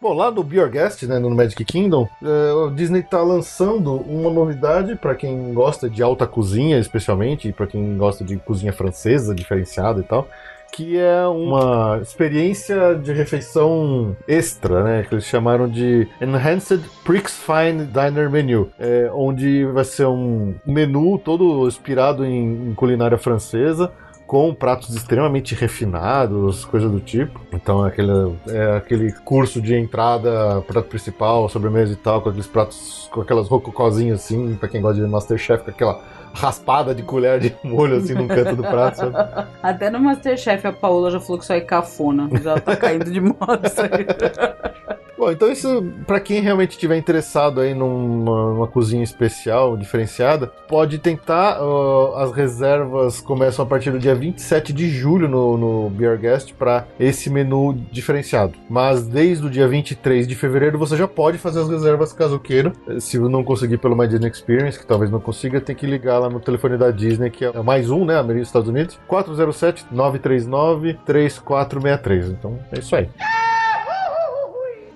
Bom, 0.03 0.15
lá 0.15 0.31
no 0.31 0.43
Be 0.43 0.57
Your 0.57 0.71
Guest, 0.71 1.03
né, 1.03 1.19
no 1.19 1.29
Magic 1.29 1.63
Kingdom, 1.63 2.09
é, 2.23 2.53
o 2.55 2.71
Disney 2.71 3.03
tá 3.03 3.21
lançando 3.23 3.97
uma 3.97 4.31
novidade 4.31 4.97
para 4.97 5.15
quem 5.15 5.53
gosta 5.53 5.91
de 5.91 6.03
alta 6.03 6.27
cozinha, 6.27 6.79
especialmente, 6.79 7.53
para 7.53 7.67
quem 7.67 7.99
gosta 7.99 8.25
de 8.25 8.39
cozinha 8.39 8.73
francesa 8.73 9.35
diferenciada 9.35 10.01
e 10.01 10.03
tal, 10.03 10.27
que 10.73 10.99
é 10.99 11.27
uma 11.27 11.99
experiência 12.03 12.95
de 12.95 13.13
refeição 13.13 14.17
extra, 14.27 14.83
né, 14.83 15.03
que 15.09 15.15
eles 15.15 15.25
chamaram 15.25 15.69
de 15.69 16.07
Enhanced 16.21 16.83
Prix 17.05 17.33
Fine 17.39 17.87
Diner 17.87 18.31
Menu, 18.31 18.71
é, 18.79 19.11
onde 19.13 19.65
vai 19.67 19.85
ser 19.85 20.07
um 20.07 20.55
menu 20.67 21.19
todo 21.19 21.67
inspirado 21.67 22.25
em, 22.25 22.71
em 22.71 22.75
culinária 22.75 23.19
francesa, 23.19 23.93
com 24.31 24.55
pratos 24.55 24.95
extremamente 24.95 25.57
refinados, 25.57 26.65
coisa 26.65 26.89
do 26.89 27.01
tipo. 27.01 27.41
Então 27.53 27.85
é 27.85 27.89
aquele, 27.89 28.33
é 28.47 28.77
aquele 28.77 29.13
curso 29.13 29.61
de 29.61 29.75
entrada, 29.75 30.63
prato 30.69 30.89
principal, 30.89 31.49
sobremesa 31.49 31.95
e 31.95 31.97
tal, 31.97 32.23
com 32.23 32.29
aqueles 32.29 32.47
pratos, 32.47 33.09
com 33.11 33.23
aquelas 33.23 33.49
rococozinhas 33.49 34.21
assim, 34.21 34.55
pra 34.55 34.69
quem 34.69 34.81
gosta 34.81 35.03
de 35.03 35.09
Masterchef, 35.09 35.65
com 35.65 35.71
aquela 35.73 36.01
raspada 36.33 36.95
de 36.95 37.03
colher 37.03 37.41
de 37.41 37.55
molho 37.63 37.97
assim 37.97 38.15
no 38.15 38.29
canto 38.29 38.57
do 38.57 38.63
prato, 38.63 38.97
sabe? 38.97 39.49
Até 39.63 39.91
no 39.91 40.01
Masterchef 40.01 40.67
a 40.67 40.73
Paola 40.73 41.11
já 41.11 41.21
falou 41.21 41.39
que 41.39 41.45
isso 41.45 41.53
aí 41.53 41.61
é 41.61 41.65
cafona. 41.65 42.29
Já 42.43 42.59
tá 42.61 42.77
caindo 42.77 43.11
de 43.11 43.21
moda 43.21 43.61
isso 43.65 43.81
aí. 43.81 45.01
Bom, 45.21 45.31
então 45.31 45.53
isso, 45.53 45.85
pra 46.07 46.19
quem 46.19 46.41
realmente 46.41 46.71
estiver 46.71 46.97
interessado 46.97 47.61
aí 47.61 47.75
numa, 47.75 48.55
numa 48.55 48.67
cozinha 48.67 49.05
especial, 49.05 49.77
diferenciada, 49.77 50.47
pode 50.47 50.97
tentar. 50.97 51.59
ó, 51.61 52.17
as 52.17 52.33
reservas 52.33 53.21
começam 53.21 53.63
a 53.63 53.69
partir 53.69 53.91
do 53.91 53.99
dia 53.99 54.15
27 54.15 54.73
de 54.73 54.89
julho 54.89 55.29
no, 55.29 55.59
no 55.59 55.91
Beer 55.91 56.19
Guest 56.19 56.55
para 56.55 56.87
esse 56.99 57.29
menu 57.29 57.75
diferenciado. 57.93 58.55
Mas 58.67 59.07
desde 59.07 59.45
o 59.45 59.51
dia 59.51 59.69
23 59.69 60.27
de 60.27 60.35
fevereiro 60.35 60.79
você 60.79 60.97
já 60.97 61.07
pode 61.07 61.37
fazer 61.37 61.61
as 61.61 61.69
reservas 61.69 62.15
caso 62.15 62.39
queira. 62.39 62.73
Se 62.99 63.19
não 63.19 63.45
conseguir 63.45 63.77
pelo 63.77 63.95
My 63.95 64.09
Disney 64.09 64.31
Experience, 64.31 64.79
que 64.79 64.87
talvez 64.87 65.11
não 65.11 65.21
consiga, 65.21 65.61
tem 65.61 65.77
que 65.77 65.85
ligar 65.85 66.19
lá 66.19 66.31
no 66.31 66.41
telefone 66.41 66.79
da 66.79 66.91
Disney, 66.91 67.29
que 67.29 67.45
é 67.45 67.63
mais 67.63 67.91
um, 67.91 68.07
né? 68.07 68.15
Americana 68.15 68.41
Estados 68.41 68.71
Unidos, 68.71 68.99
407 69.07 69.85
939 69.93 70.99
3463. 71.05 72.31
Então 72.31 72.59
é 72.73 72.79
isso 72.79 72.97
aí. 72.97 73.11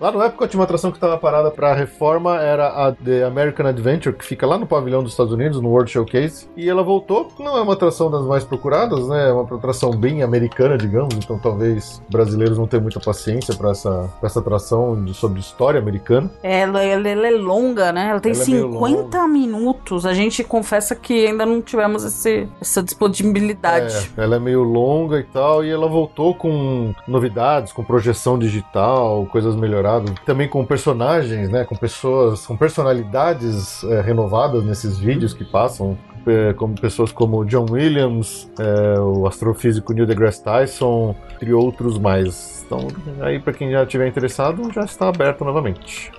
Lá 0.00 0.10
no 0.12 0.22
Epcot, 0.22 0.54
uma 0.54 0.64
atração 0.64 0.90
que 0.90 0.96
estava 0.96 1.16
parada 1.16 1.50
para 1.50 1.72
reforma 1.74 2.40
era 2.40 2.68
a 2.68 2.92
The 2.92 3.24
American 3.24 3.66
Adventure, 3.66 4.14
que 4.14 4.24
fica 4.24 4.46
lá 4.46 4.58
no 4.58 4.66
pavilhão 4.66 5.02
dos 5.02 5.12
Estados 5.12 5.32
Unidos, 5.32 5.60
no 5.60 5.68
World 5.70 5.90
Showcase. 5.90 6.48
E 6.56 6.68
ela 6.68 6.82
voltou. 6.82 7.28
Não 7.38 7.56
é 7.56 7.60
uma 7.62 7.72
atração 7.74 8.10
das 8.10 8.24
mais 8.24 8.44
procuradas, 8.44 9.08
né? 9.08 9.28
É 9.28 9.32
uma 9.32 9.42
atração 9.42 9.90
bem 9.92 10.22
americana, 10.22 10.76
digamos. 10.76 11.14
Então 11.16 11.38
talvez 11.38 12.02
brasileiros 12.08 12.58
não 12.58 12.66
tenham 12.66 12.82
muita 12.82 13.00
paciência 13.00 13.54
para 13.54 13.70
essa, 13.70 14.10
pra 14.20 14.26
essa 14.26 14.40
atração 14.40 15.02
de- 15.04 15.14
sobre 15.14 15.40
história 15.40 15.78
americana. 15.80 16.30
Ela, 16.42 16.82
ela, 16.82 17.08
ela 17.08 17.26
é 17.26 17.30
longa, 17.30 17.92
né? 17.92 18.08
Ela 18.10 18.20
tem 18.20 18.32
Ela 18.32 18.42
é 18.42 18.46
meio 18.46 18.72
50 18.72 19.28
minutos. 19.28 20.04
A 20.06 20.12
gente 20.12 20.42
confessa 20.44 20.94
que 20.94 21.26
ainda 21.26 21.46
não 21.46 21.62
tivemos 21.62 22.04
esse, 22.04 22.48
essa 22.60 22.82
disponibilidade. 22.82 23.94
É, 24.16 24.24
ela 24.24 24.36
é 24.36 24.38
meio 24.38 24.62
longa 24.62 25.18
e 25.18 25.24
tal, 25.24 25.64
e 25.64 25.70
ela 25.70 25.86
voltou 25.88 26.34
com 26.34 26.92
novidades, 27.06 27.72
com 27.72 27.82
projeção 27.84 28.38
digital, 28.38 29.26
coisas 29.30 29.54
melhoradas, 29.84 30.14
também 30.24 30.48
com 30.48 30.64
personagens, 30.64 31.50
né, 31.50 31.64
com 31.64 31.76
pessoas, 31.76 32.46
com 32.46 32.56
personalidades 32.56 33.84
é, 33.84 34.00
renovadas 34.00 34.64
nesses 34.64 34.98
vídeos 34.98 35.34
que 35.34 35.44
passam, 35.44 35.96
é, 36.26 36.54
como 36.54 36.74
pessoas 36.74 37.12
como 37.12 37.44
John 37.44 37.66
Williams, 37.70 38.50
é, 38.58 38.98
o 38.98 39.26
astrofísico 39.26 39.92
Neil 39.92 40.06
deGrasse 40.06 40.42
Tyson, 40.42 41.14
entre 41.34 41.52
outros 41.52 41.98
mais. 41.98 42.64
Então, 42.66 42.88
aí 43.20 43.38
para 43.38 43.52
quem 43.52 43.70
já 43.70 43.84
tiver 43.84 44.08
interessado, 44.08 44.72
já 44.72 44.84
está 44.84 45.08
aberto 45.08 45.44
novamente. 45.44 46.10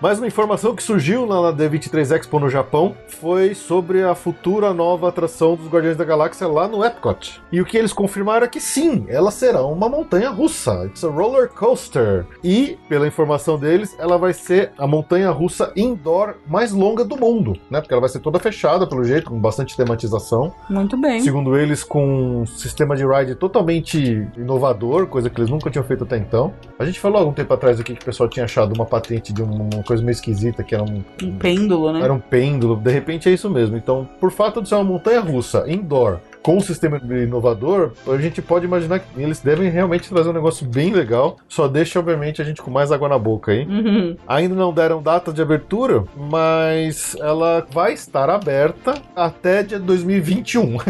Mais 0.00 0.18
uma 0.18 0.28
informação 0.28 0.76
que 0.76 0.82
surgiu 0.82 1.26
na 1.26 1.42
na 1.42 1.52
D23 1.52 2.14
Expo 2.16 2.38
no 2.38 2.48
Japão 2.48 2.94
foi 3.08 3.52
sobre 3.52 4.04
a 4.04 4.14
futura 4.14 4.72
nova 4.72 5.08
atração 5.08 5.56
dos 5.56 5.66
Guardiões 5.66 5.96
da 5.96 6.04
Galáxia 6.04 6.46
lá 6.46 6.68
no 6.68 6.84
Epcot. 6.84 7.40
E 7.50 7.60
o 7.60 7.64
que 7.64 7.76
eles 7.76 7.92
confirmaram 7.92 8.44
é 8.46 8.48
que 8.48 8.60
sim, 8.60 9.06
ela 9.08 9.32
será 9.32 9.60
uma 9.64 9.88
montanha 9.88 10.30
russa. 10.30 10.84
It's 10.86 11.02
a 11.02 11.08
roller 11.08 11.48
coaster. 11.48 12.24
E, 12.44 12.78
pela 12.88 13.08
informação 13.08 13.58
deles, 13.58 13.96
ela 13.98 14.16
vai 14.18 14.32
ser 14.32 14.70
a 14.78 14.86
montanha 14.86 15.30
russa 15.32 15.72
indoor 15.74 16.34
mais 16.46 16.70
longa 16.70 17.04
do 17.04 17.16
mundo, 17.16 17.54
né? 17.68 17.80
Porque 17.80 17.92
ela 17.92 18.00
vai 18.00 18.08
ser 18.10 18.20
toda 18.20 18.38
fechada, 18.38 18.86
pelo 18.86 19.02
jeito, 19.02 19.30
com 19.30 19.38
bastante 19.40 19.76
tematização. 19.76 20.52
Muito 20.70 20.96
bem. 20.96 21.20
Segundo 21.22 21.56
eles, 21.58 21.82
com 21.82 22.42
um 22.42 22.46
sistema 22.46 22.94
de 22.94 23.04
ride 23.04 23.34
totalmente 23.34 24.28
inovador, 24.36 25.08
coisa 25.08 25.28
que 25.28 25.40
eles 25.40 25.50
nunca 25.50 25.68
tinham 25.70 25.84
feito 25.84 26.04
até 26.04 26.16
então. 26.16 26.54
A 26.78 26.84
gente 26.84 27.00
falou 27.00 27.18
algum 27.18 27.32
tempo 27.32 27.52
atrás 27.52 27.80
aqui 27.80 27.94
que 27.96 28.02
o 28.02 28.06
pessoal 28.06 28.28
tinha 28.28 28.44
achado 28.44 28.72
uma 28.72 28.86
patente 28.86 29.32
de 29.32 29.42
um- 29.42 29.68
coisa 29.88 30.02
meio 30.02 30.12
esquisita, 30.12 30.62
que 30.62 30.74
era 30.74 30.84
um, 30.84 31.02
Um 31.22 31.32
pêndulo, 31.38 31.92
né? 31.92 32.02
era 32.02 32.12
um 32.12 32.20
pêndulo. 32.20 32.76
De 32.76 32.90
repente 32.90 33.28
é 33.28 33.32
isso 33.32 33.48
mesmo. 33.48 33.76
Então, 33.76 34.06
por 34.20 34.30
fato 34.30 34.60
de 34.60 34.68
ser 34.68 34.74
uma 34.74 34.84
montanha 34.84 35.20
russa 35.20 35.64
indoor 35.66 36.18
com 36.48 36.56
um 36.56 36.60
sistema 36.60 36.98
inovador, 37.22 37.90
a 38.06 38.16
gente 38.16 38.40
pode 38.40 38.64
imaginar 38.64 39.00
que 39.00 39.20
eles 39.22 39.38
devem 39.40 39.68
realmente 39.68 40.08
trazer 40.08 40.30
um 40.30 40.32
negócio 40.32 40.66
bem 40.66 40.94
legal. 40.94 41.36
Só 41.46 41.68
deixa, 41.68 41.98
obviamente, 41.98 42.40
a 42.40 42.44
gente 42.44 42.62
com 42.62 42.70
mais 42.70 42.90
água 42.90 43.06
na 43.06 43.18
boca 43.18 43.52
aí. 43.52 43.66
Uhum. 43.66 44.16
Ainda 44.26 44.54
não 44.54 44.72
deram 44.72 45.02
data 45.02 45.30
de 45.30 45.42
abertura, 45.42 46.04
mas 46.16 47.14
ela 47.20 47.66
vai 47.70 47.92
estar 47.92 48.30
aberta 48.30 48.94
até 49.14 49.62
dia 49.62 49.78
2021. 49.78 50.78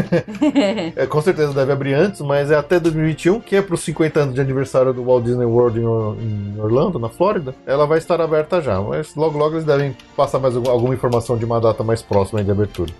É, 0.95 1.05
com 1.05 1.21
certeza 1.21 1.53
deve 1.53 1.71
abrir 1.71 1.93
antes, 1.93 2.21
mas 2.21 2.51
é 2.51 2.55
até 2.55 2.79
2021, 2.79 3.39
que 3.41 3.55
é 3.55 3.61
para 3.61 3.75
os 3.75 3.81
50 3.81 4.19
anos 4.19 4.35
de 4.35 4.41
aniversário 4.41 4.93
do 4.93 5.03
Walt 5.03 5.23
Disney 5.25 5.45
World 5.45 5.79
em, 5.79 5.85
Or- 5.85 6.15
em 6.19 6.59
Orlando, 6.59 6.97
na 6.99 7.09
Flórida. 7.09 7.53
Ela 7.65 7.85
vai 7.85 7.97
estar 7.97 8.21
aberta 8.21 8.61
já, 8.61 8.79
mas 8.81 9.13
logo 9.15 9.37
logo 9.37 9.55
eles 9.55 9.65
devem 9.65 9.95
passar 10.15 10.39
mais 10.39 10.55
algum- 10.55 10.69
alguma 10.69 10.93
informação 10.93 11.37
de 11.37 11.43
uma 11.45 11.59
data 11.59 11.83
mais 11.83 12.01
próxima 12.01 12.43
de 12.43 12.49
abertura. 12.51 12.91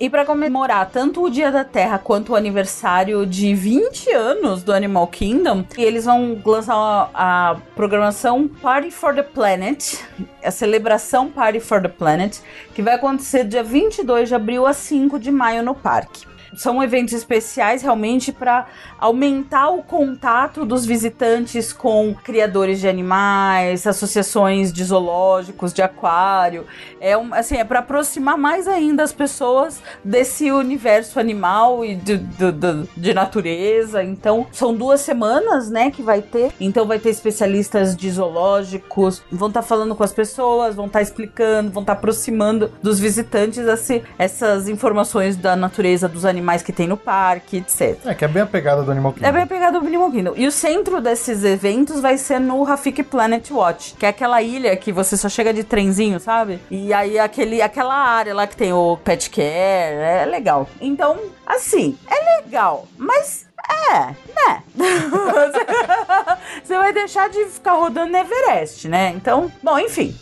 E 0.00 0.08
pra 0.08 0.24
comemorar 0.24 0.88
tanto 0.90 1.22
o 1.22 1.28
Dia 1.28 1.52
da 1.52 1.62
Terra 1.62 1.98
quanto 1.98 2.32
o 2.32 2.34
aniversário 2.34 3.26
de 3.26 3.54
20 3.54 4.10
anos 4.12 4.62
do 4.62 4.72
Animal 4.72 5.06
Kingdom, 5.08 5.62
eles 5.76 6.06
vão 6.06 6.40
lançar 6.42 6.74
a, 6.74 7.50
a 7.50 7.56
programação 7.76 8.48
Party 8.48 8.90
for 8.90 9.14
the 9.14 9.22
Planet, 9.22 9.96
a 10.42 10.50
celebração 10.50 11.28
Party 11.28 11.60
for 11.60 11.82
the 11.82 11.88
Planet, 11.88 12.38
que 12.74 12.80
vai 12.80 12.94
acontecer 12.94 13.44
dia 13.44 13.62
22 13.62 14.30
de 14.30 14.34
abril 14.34 14.66
a 14.66 14.72
5 14.72 15.18
de 15.18 15.30
maio 15.30 15.62
no 15.62 15.74
parque. 15.74 16.29
São 16.56 16.82
eventos 16.82 17.14
especiais 17.14 17.82
realmente 17.82 18.32
para 18.32 18.66
aumentar 18.98 19.70
o 19.70 19.82
contato 19.82 20.64
dos 20.64 20.84
visitantes 20.84 21.72
com 21.72 22.14
criadores 22.14 22.80
de 22.80 22.88
animais, 22.88 23.86
associações 23.86 24.72
de 24.72 24.84
zoológicos, 24.84 25.72
de 25.72 25.82
aquário. 25.82 26.66
É 27.00 27.16
um, 27.16 27.32
assim, 27.32 27.56
é 27.56 27.64
para 27.64 27.78
aproximar 27.78 28.36
mais 28.36 28.66
ainda 28.68 29.02
as 29.02 29.12
pessoas 29.12 29.80
desse 30.04 30.50
universo 30.50 31.18
animal 31.20 31.84
e 31.84 31.94
de, 31.94 32.16
de, 32.18 32.52
de- 32.52 32.88
de 32.96 33.14
natureza. 33.14 34.02
Então, 34.02 34.46
são 34.52 34.74
duas 34.74 35.00
semanas, 35.00 35.70
né, 35.70 35.90
que 35.90 36.02
vai 36.02 36.20
ter. 36.20 36.52
Então, 36.60 36.86
vai 36.86 36.98
ter 36.98 37.10
especialistas 37.10 37.96
de 37.96 38.10
zoológicos, 38.10 39.22
vão 39.30 39.48
estar 39.48 39.62
falando 39.62 39.94
com 39.94 40.02
as 40.02 40.12
pessoas, 40.12 40.74
vão 40.74 40.86
estar 40.86 41.00
explicando, 41.02 41.70
vão 41.70 41.82
estar 41.82 41.92
aproximando 41.94 42.70
dos 42.82 42.98
visitantes 42.98 43.58
esse- 43.58 44.02
essas 44.18 44.68
informações 44.68 45.36
da 45.36 45.54
natureza 45.56 46.08
dos 46.08 46.24
animais 46.24 46.39
que 46.62 46.72
tem 46.72 46.86
no 46.86 46.96
parque, 46.96 47.58
etc. 47.58 47.98
É, 48.04 48.14
que 48.14 48.24
é 48.24 48.28
bem 48.28 48.42
a 48.42 48.46
pegada 48.46 48.82
do 48.82 48.90
Animal 48.90 49.12
Kingdom. 49.12 49.28
É 49.28 49.32
bem 49.32 49.46
pegado 49.46 49.80
do 49.80 49.86
Animal 49.86 50.10
Kingdom. 50.10 50.32
E 50.36 50.46
o 50.46 50.52
centro 50.52 51.00
desses 51.00 51.44
eventos 51.44 52.00
vai 52.00 52.18
ser 52.18 52.38
no 52.38 52.62
Rafik 52.62 53.02
Planet 53.02 53.50
Watch, 53.50 53.94
que 53.94 54.06
é 54.06 54.08
aquela 54.08 54.42
ilha 54.42 54.76
que 54.76 54.92
você 54.92 55.16
só 55.16 55.28
chega 55.28 55.52
de 55.52 55.64
trenzinho, 55.64 56.18
sabe? 56.20 56.60
E 56.70 56.92
aí 56.92 57.18
aquele, 57.18 57.62
aquela 57.62 57.94
área 57.94 58.34
lá 58.34 58.46
que 58.46 58.56
tem 58.56 58.72
o 58.72 58.96
pet 58.96 59.30
care, 59.30 59.44
é 59.44 60.26
legal. 60.26 60.68
Então, 60.80 61.18
assim, 61.46 61.98
é 62.08 62.42
legal, 62.42 62.86
mas 62.96 63.46
é, 63.70 64.14
né? 64.34 64.62
Você 66.62 66.76
vai 66.76 66.92
deixar 66.92 67.28
de 67.28 67.44
ficar 67.46 67.74
rodando 67.74 68.10
no 68.10 68.18
Everest, 68.18 68.88
né? 68.88 69.12
Então, 69.14 69.50
bom, 69.62 69.78
enfim. 69.78 70.16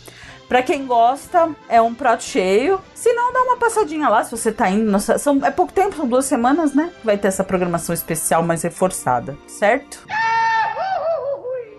Pra 0.49 0.63
quem 0.63 0.85
gosta, 0.87 1.49
é 1.69 1.79
um 1.79 1.93
prato 1.93 2.23
cheio. 2.23 2.81
Se 2.95 3.13
não, 3.13 3.31
dá 3.31 3.43
uma 3.43 3.55
passadinha 3.57 4.09
lá, 4.09 4.23
se 4.23 4.31
você 4.31 4.51
tá 4.51 4.67
indo. 4.69 4.89
Nossa, 4.91 5.17
são, 5.19 5.39
é 5.45 5.51
pouco 5.51 5.71
tempo, 5.71 5.95
são 5.95 6.07
duas 6.07 6.25
semanas, 6.25 6.73
né? 6.73 6.91
Vai 7.03 7.17
ter 7.19 7.27
essa 7.27 7.43
programação 7.43 7.93
especial 7.93 8.41
mais 8.41 8.63
reforçada, 8.63 9.37
certo? 9.47 10.05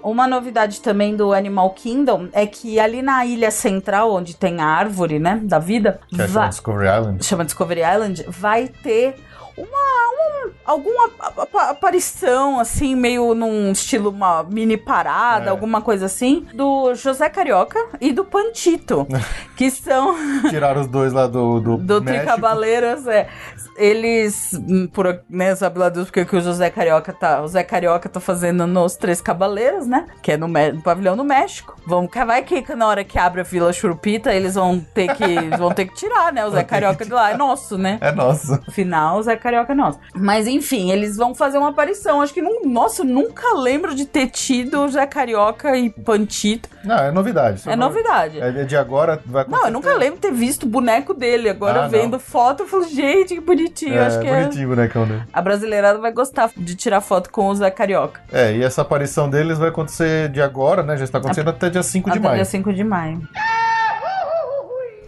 Uma 0.03 0.27
novidade 0.27 0.81
também 0.81 1.15
do 1.15 1.33
Animal 1.35 1.71
Kingdom 1.71 2.29
é 2.33 2.47
que 2.47 2.81
ali 2.81 3.03
na 3.03 3.27
ilha 3.27 3.51
central, 3.51 4.11
onde 4.15 4.35
tem 4.35 4.59
a 4.61 4.67
árvore, 4.67 5.19
né, 5.19 5.39
da 5.43 5.59
vida, 5.59 6.01
Que 6.09 6.15
é 6.23 6.27
vai- 6.27 6.29
chama 6.29 6.49
Discovery 6.49 6.89
Island. 6.99 7.25
chama 7.27 7.45
Discovery 7.45 7.81
Island, 7.83 8.25
vai 8.29 8.69
ter 8.69 9.17
uma, 9.59 9.69
um- 10.47 10.51
alguma 10.65 11.11
aparição, 11.69 12.61
assim, 12.61 12.95
meio 12.95 13.35
num 13.35 13.73
estilo 13.73 14.11
uma 14.11 14.43
mini 14.45 14.77
parada, 14.77 15.47
É. 15.47 15.49
alguma 15.49 15.81
coisa 15.81 16.07
assim, 16.07 16.47
do 16.55 16.95
José 16.95 17.29
Carioca 17.29 17.79
e 18.01 18.13
do 18.13 18.25
Pantito, 18.25 19.07
que 19.57 19.71
são 19.71 20.15
Tiraram 20.49 20.81
os 20.83 20.87
dois 20.87 21.13
lá 21.13 21.27
do, 21.27 21.61
do, 21.61 21.77
do 21.77 22.03
México. 22.03 22.25
Tricabaleiras, 22.25 23.07
é. 23.07 23.29
Eles, 23.77 24.53
hum, 24.55 24.87
por, 24.93 25.21
né, 25.29 25.55
sabe 25.57 25.79
lá 25.79 25.89
Deus 25.89 26.07
porque 26.07 26.25
que 26.25 26.37
o 26.37 26.41
José 26.41 26.69
Carioca 26.71 27.13
tá, 27.13 27.41
o 27.41 27.49
Zé 27.49 27.63
Carioca 27.63 28.09
tá 28.09 28.21
fazendo 28.21 28.67
nos 28.67 28.95
Três 28.97 29.21
Cabaleiros, 29.23 29.87
né? 29.87 30.07
Que 30.23 30.33
é 30.33 30.37
no, 30.37 30.47
no 30.49 30.83
pavilhão 30.83 31.17
do 31.17 31.25
México. 31.25 31.75
Vamos, 31.87 32.11
vai 32.27 32.43
que 32.43 32.63
na 32.75 32.87
hora 32.87 33.03
que 33.05 33.19
abre 33.19 33.41
a 33.41 33.45
Vila 33.45 33.73
Churupita, 33.73 34.35
eles 34.35 34.55
vão 34.55 34.79
ter 34.81 35.15
que, 35.15 35.25
vão 35.57 35.73
ter 35.73 35.87
que 35.87 35.95
tirar, 35.95 36.31
né? 36.33 36.45
O 36.45 36.51
Zé 36.51 36.63
Carioca 36.63 37.05
de 37.05 37.11
lá 37.13 37.31
é 37.31 37.37
nosso, 37.37 37.79
né? 37.79 37.97
É 38.03 38.13
nosso. 38.13 38.53
No 38.67 38.73
final, 38.73 39.19
o 39.19 39.23
Zé 39.23 39.37
Carioca 39.37 39.73
é 39.73 39.75
nosso. 39.75 39.99
Mas 40.15 40.47
enfim, 40.47 40.91
eles 40.91 41.17
vão 41.17 41.35
fazer 41.35 41.59
uma 41.59 41.69
aparição. 41.71 42.21
Acho 42.21 42.35
que, 42.35 42.43
não, 42.43 42.63
nossa, 42.65 43.03
eu 43.03 43.07
nunca 43.07 43.55
lembro 43.55 43.95
de 43.95 44.05
ter 44.07 44.27
tido 44.29 44.81
o 44.81 44.89
Zé 44.89 45.07
Carioca 45.07 45.77
e 45.77 45.89
Pantito. 45.91 46.69
Não, 46.85 46.97
é 46.97 47.11
novidade. 47.13 47.63
É 47.67 47.77
não- 47.77 47.89
novidade. 47.89 48.41
É 48.41 48.65
de 48.65 48.77
agora 48.77 49.21
vai 49.25 49.45
Não, 49.49 49.67
eu 49.67 49.71
nunca 49.71 49.95
lembro 49.95 50.17
de 50.17 50.23
ter 50.23 50.33
visto 50.33 50.65
o 50.65 50.67
boneco 50.67 51.15
dele. 51.15 51.49
Agora 51.49 51.85
Ah, 51.85 51.89
vendo 51.89 52.13
não. 52.13 52.19
foto, 52.21 52.65
eu 52.65 52.69
falo, 52.69 52.85
gente, 52.89 53.35
que 53.35 53.41
bonitinho. 53.41 53.95
É, 53.95 54.07
Acho 54.07 54.21
que 54.21 54.27
é- 54.27 54.41
bonitinho 54.43 54.67
o 54.67 54.71
bonecão 54.75 55.07
dele. 55.07 55.23
a 55.33 55.43
brasileirada 55.43 55.99
vai 55.99 56.13
gostar 56.13 56.51
de 56.57 56.75
tirar 56.75 57.01
foto 57.01 57.31
com 57.31 57.49
o 57.49 57.55
Zé 57.55 57.71
Carioca. 57.71 58.21
É, 58.33 58.53
e 58.57 58.63
essa 58.63 58.83
aparição 58.83 59.29
deles 59.31 59.59
vai 59.59 59.69
acontecer 59.69 60.29
de 60.31 60.41
agora, 60.43 60.83
né? 60.83 60.97
Já 60.97 61.05
está 61.05 61.19
acontecendo 61.19 61.51
até 61.51 61.71
dia 61.71 61.83
5 61.83 62.11
de 62.11 62.19
Até 62.19 62.27
maio. 62.29 62.37
dia 62.37 62.45
5 62.45 62.73
de 62.73 62.83
maio. 62.85 63.21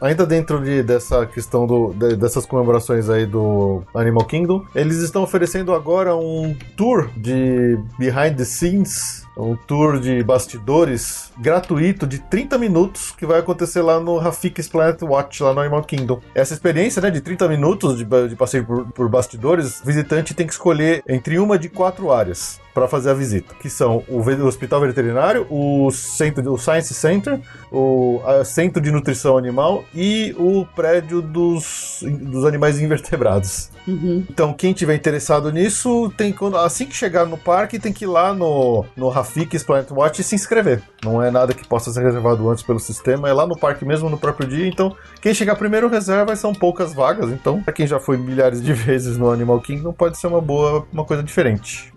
Ainda 0.03 0.27
dentro 0.27 0.61
de, 0.63 0.83
dessa 0.83 1.25
questão 1.27 1.67
do, 1.67 1.93
de- 1.95 2.17
dessas 2.17 2.45
comemorações 2.45 3.09
aí 3.09 3.25
do 3.25 3.83
Animal 3.95 4.25
Kingdom, 4.25 4.65
eles 4.75 4.97
estão 4.99 5.23
oferecendo 5.23 5.73
agora 5.73 6.17
um 6.17 6.55
tour 6.77 7.09
de 7.17 7.79
behind 7.99 8.37
the 8.37 8.45
scenes, 8.45 9.25
um 9.37 9.57
tour 9.57 9.99
de 9.99 10.23
bastidores 10.23 11.33
gratuito 11.39 12.07
de 12.07 12.19
30 12.19 12.59
minutos 12.59 13.13
que 13.13 13.27
vai 13.27 13.41
acontecer 13.41 13.83
lá 13.83 13.99
no 13.99 14.19
Rafik's 14.19 14.69
Planet 14.69 15.01
Watch, 15.03 15.43
lá 15.43 15.55
no 15.55 15.61
Animal 15.61 15.83
Kingdom. 15.85 16.21
Essa 16.35 16.55
experiência, 16.55 17.01
né, 17.01 17.11
de 17.11 17.21
30 17.21 17.49
minutos 17.49 17.97
de, 17.97 18.05
de 18.05 18.37
passeio 18.37 18.65
por, 18.65 18.85
por 18.87 19.09
bastidores, 19.09 19.81
o 19.81 19.87
visitante 19.87 20.35
tem 20.35 20.47
que 20.47 20.53
escolher 20.53 21.03
entre 21.09 21.39
uma 21.39 21.59
de 21.59 21.69
quatro 21.69 22.13
áreas 22.13 22.61
para 22.75 22.89
fazer 22.89 23.11
a 23.11 23.15
visita, 23.15 23.55
que 23.61 23.69
são 23.69 24.03
o, 24.09 24.19
Hospital 24.47 24.81
Veterinário, 24.81 25.47
o 25.51 25.91
centro, 25.91 26.57
Science 26.57 26.95
Center, 26.95 27.39
o 27.71 28.21
Centro 28.45 28.81
de 28.81 28.91
Nutrição 28.91 29.37
Animal 29.37 29.85
e 29.95 30.35
o 30.39 30.65
prédio 30.75 31.21
dos, 31.21 32.03
dos 32.03 32.45
animais 32.45 32.81
invertebrados. 32.81 33.71
Então, 33.87 34.53
quem 34.53 34.73
tiver 34.73 34.95
interessado 34.95 35.51
nisso, 35.51 36.13
tem 36.17 36.33
quando 36.33 36.57
assim 36.57 36.87
que 36.87 36.95
chegar 36.95 37.27
no 37.27 37.37
parque, 37.37 37.79
tem 37.79 37.93
que 37.93 38.05
ir 38.05 38.09
lá 38.09 38.33
no, 38.33 38.85
no 38.97 39.09
Rafik's 39.09 39.63
Planet 39.63 39.91
Watch 39.91 40.21
e 40.21 40.25
se 40.25 40.35
inscrever. 40.35 40.83
Não 41.05 41.23
é 41.23 41.31
nada 41.31 41.53
que 41.53 41.67
possa 41.67 41.91
ser 41.91 42.03
reservado 42.03 42.49
antes 42.49 42.63
pelo 42.63 42.79
sistema, 42.79 43.29
é 43.29 43.33
lá 43.33 43.47
no 43.47 43.59
parque 43.59 43.85
mesmo 43.85 44.09
no 44.09 44.19
próprio 44.19 44.49
dia. 44.49 44.67
Então, 44.67 44.97
quem 45.21 45.35
chegar 45.35 45.57
primeiro 45.57 45.89
reserva 45.89 46.33
e 46.33 46.37
são 46.37 46.55
poucas 46.55 46.95
vagas. 46.95 47.31
Então, 47.31 47.63
para 47.63 47.73
quem 47.73 47.87
já 47.87 47.99
foi 47.99 48.17
milhares 48.17 48.63
de 48.63 48.73
vezes 48.75 49.17
no 49.17 49.31
Animal 49.31 49.61
Kingdom, 49.61 49.93
pode 49.93 50.19
ser 50.19 50.29
uma 50.29 50.41
boa, 50.41 50.87
uma 50.93 51.05
coisa 51.05 51.23
diferente. 51.23 51.93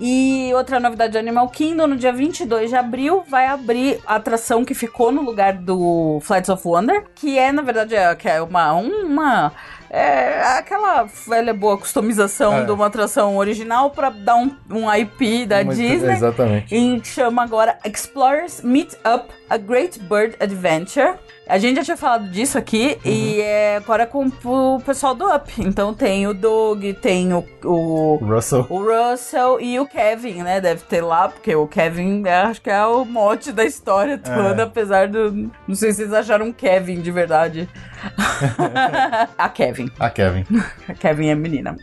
E 0.00 0.52
outra 0.54 0.78
novidade 0.78 1.12
do 1.12 1.18
Animal 1.18 1.48
Kingdom, 1.48 1.88
no 1.88 1.96
dia 1.96 2.12
22 2.12 2.70
de 2.70 2.76
abril, 2.76 3.24
vai 3.28 3.48
abrir 3.48 4.00
a 4.06 4.14
atração 4.14 4.64
que 4.64 4.72
ficou 4.72 5.10
no 5.10 5.22
lugar 5.22 5.54
do 5.54 6.20
Flights 6.22 6.48
of 6.48 6.66
Wonder, 6.66 7.04
que 7.16 7.36
é, 7.36 7.50
na 7.50 7.62
verdade, 7.62 7.96
é, 7.96 8.14
que 8.14 8.28
é 8.28 8.40
uma... 8.40 8.72
uma 8.72 9.52
é 9.90 10.42
aquela 10.58 11.04
velha 11.04 11.54
boa 11.54 11.78
customização 11.78 12.58
É. 12.58 12.64
de 12.64 12.70
uma 12.72 12.86
atração 12.86 13.36
original 13.36 13.90
pra 13.90 14.10
dar 14.10 14.36
um, 14.36 14.50
um 14.70 14.92
IP 14.94 15.46
da 15.46 15.62
Uma- 15.62 15.74
Disney. 15.74 16.12
Exatamente. 16.12 16.74
E 16.74 17.04
chama 17.04 17.42
agora 17.42 17.78
Explorers 17.84 18.60
Meet 18.62 18.92
Up 18.94 19.32
A 19.48 19.56
Great 19.56 19.98
Bird 20.00 20.36
Adventure. 20.40 21.14
A 21.48 21.58
gente 21.58 21.76
já 21.76 21.82
tinha 21.84 21.96
falado 21.96 22.28
disso 22.28 22.58
aqui 22.58 22.98
e 23.04 23.40
é 23.40 23.76
agora 23.76 24.06
com 24.06 24.26
o 24.44 24.80
pessoal 24.80 25.14
do 25.14 25.24
Up. 25.34 25.50
Então 25.58 25.94
tem 25.94 26.26
o 26.26 26.34
Doug, 26.34 26.84
tem 27.00 27.32
o, 27.32 27.42
o, 27.64 28.16
Russell. 28.16 28.66
o 28.68 28.78
Russell 28.84 29.58
e 29.60 29.80
o 29.80 29.86
Kevin, 29.86 30.42
né? 30.42 30.60
Deve 30.60 30.82
ter 30.82 31.00
lá, 31.00 31.28
porque 31.28 31.54
o 31.54 31.66
Kevin 31.66 32.22
é, 32.26 32.42
acho 32.42 32.60
que 32.60 32.68
é 32.70 32.84
o 32.84 33.04
mote 33.04 33.50
da 33.50 33.64
história 33.64 34.18
toda, 34.18 34.62
É. 34.62 34.64
apesar 34.64 35.08
do. 35.08 35.50
Não 35.66 35.74
sei 35.74 35.90
se 35.92 35.98
vocês 35.98 36.12
acharam 36.12 36.46
um 36.46 36.52
Kevin 36.52 37.00
de 37.00 37.10
verdade. 37.10 37.68
a 39.38 39.48
Kevin. 39.48 39.90
A 39.98 40.10
Kevin. 40.10 40.44
A 40.88 40.94
Kevin 40.94 41.28
é 41.28 41.34
menina. 41.34 41.76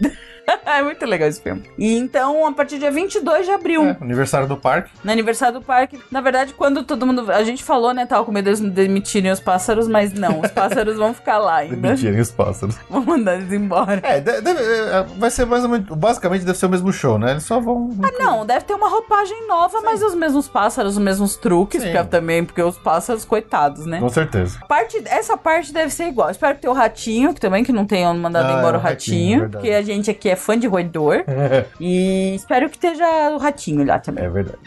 é 0.66 0.82
muito 0.84 1.06
legal 1.06 1.28
esse 1.28 1.42
filme. 1.42 1.64
E 1.78 1.98
então, 1.98 2.46
a 2.46 2.52
partir 2.52 2.76
do 2.76 2.80
dia 2.82 2.92
22 2.92 3.46
de 3.46 3.52
abril. 3.52 3.84
É, 3.86 3.98
aniversário 4.02 4.48
do 4.48 4.58
parque. 4.58 4.92
No 5.04 5.12
aniversário 5.12 5.60
do 5.60 5.66
parque. 5.66 6.00
Na 6.12 6.22
verdade, 6.22 6.54
quando 6.54 6.84
todo 6.84 7.06
mundo. 7.06 7.32
A 7.32 7.44
gente 7.44 7.64
falou, 7.64 7.94
né? 7.94 8.06
Tava 8.06 8.24
com 8.24 8.32
medo 8.32 8.46
deles 8.46 8.60
demitirem 8.60 9.32
os 9.32 9.40
pássaros, 9.40 9.88
mas 9.88 10.14
não. 10.14 10.42
Os 10.42 10.52
pássaros 10.52 10.98
vão 10.98 11.14
ficar 11.14 11.38
lá 11.38 11.58
ainda. 11.58 11.76
Demitirem 11.76 12.20
os 12.20 12.32
pássaros. 12.32 12.76
Vão 12.90 13.04
mandar 13.04 13.36
eles 13.36 13.52
embora. 13.52 14.00
É, 14.04 14.20
de- 14.20 14.42
deve- 14.42 14.62
é, 14.64 15.04
vai 15.18 15.30
ser 15.30 15.46
mais 15.46 15.64
ou 15.64 15.70
menos. 15.70 15.88
Basicamente 15.98 16.46
deve 16.46 16.58
ser 16.58 16.66
o 16.68 16.70
mesmo 16.70 16.92
show, 16.94 17.18
né? 17.18 17.32
Eles 17.32 17.44
só 17.44 17.60
vão. 17.60 17.90
Ah, 18.04 18.12
não, 18.18 18.46
deve 18.46 18.66
ter 18.66 18.74
uma 18.74 18.88
roupagem 18.88 19.48
nova, 19.48 19.82
mas 19.82 20.02
os 20.02 20.14
mesmos 20.16 20.48
pássaros, 20.48 20.94
os 20.94 21.04
mesmos 21.04 21.36
truques, 21.36 21.82
Sim. 21.82 21.92
porque 21.92 22.08
também, 22.08 22.46
porque 22.46 22.62
os 22.62 22.78
pássaros, 22.78 23.26
coitados, 23.26 23.86
né? 23.86 24.00
Com 24.00 24.10
certeza. 24.10 24.60
Parte, 24.68 25.02
essa 25.06 25.36
parte 25.36 25.74
deve 25.74 25.92
ser 25.92 26.08
igual. 26.08 26.30
Espero 26.30 26.56
que 26.56 26.62
tenha 26.62 26.72
o 26.72 26.76
ratinho, 26.76 27.34
que 27.34 27.40
também 27.42 27.64
que 27.64 27.72
não 27.72 27.86
tenham 27.86 28.14
mandado 28.18 28.48
Ah, 28.54 28.58
embora 28.60 28.78
é, 28.78 28.80
o 28.80 28.82
ratinho, 28.82 29.40
ratinho, 29.42 29.50
porque 29.52 29.70
a 29.72 29.82
gente 29.82 30.10
aqui 30.10 30.30
é 30.36 30.38
fã 30.38 30.58
de 30.58 30.68
roedor. 30.68 31.24
e 31.80 32.36
espero 32.36 32.70
que 32.70 32.76
esteja 32.76 33.32
o 33.32 33.38
ratinho 33.38 33.86
lá 33.86 33.98
também. 33.98 34.26
É 34.26 34.30
verdade. 34.30 34.60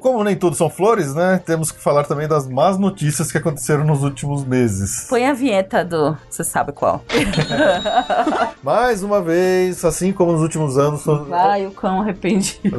Como 0.00 0.22
nem 0.24 0.36
tudo 0.36 0.56
são 0.56 0.70
flores, 0.70 1.14
né? 1.14 1.40
Temos 1.44 1.70
que 1.70 1.80
falar 1.80 2.04
também 2.04 2.28
das 2.28 2.48
más 2.48 2.78
notícias 2.78 3.30
que 3.30 3.38
aconteceram 3.38 3.84
nos 3.84 4.02
últimos 4.02 4.44
meses. 4.44 5.06
Põe 5.08 5.26
a 5.26 5.32
vinheta 5.32 5.84
do. 5.84 6.16
Você 6.30 6.44
sabe 6.44 6.72
qual. 6.72 7.02
Mais 8.62 9.02
uma 9.02 9.20
vez, 9.20 9.84
assim 9.84 10.12
como 10.12 10.32
nos 10.32 10.42
últimos 10.42 10.78
anos, 10.78 11.04
Vai, 11.28 11.66
o 11.66 11.70
cão 11.70 12.00
arrependido. 12.00 12.78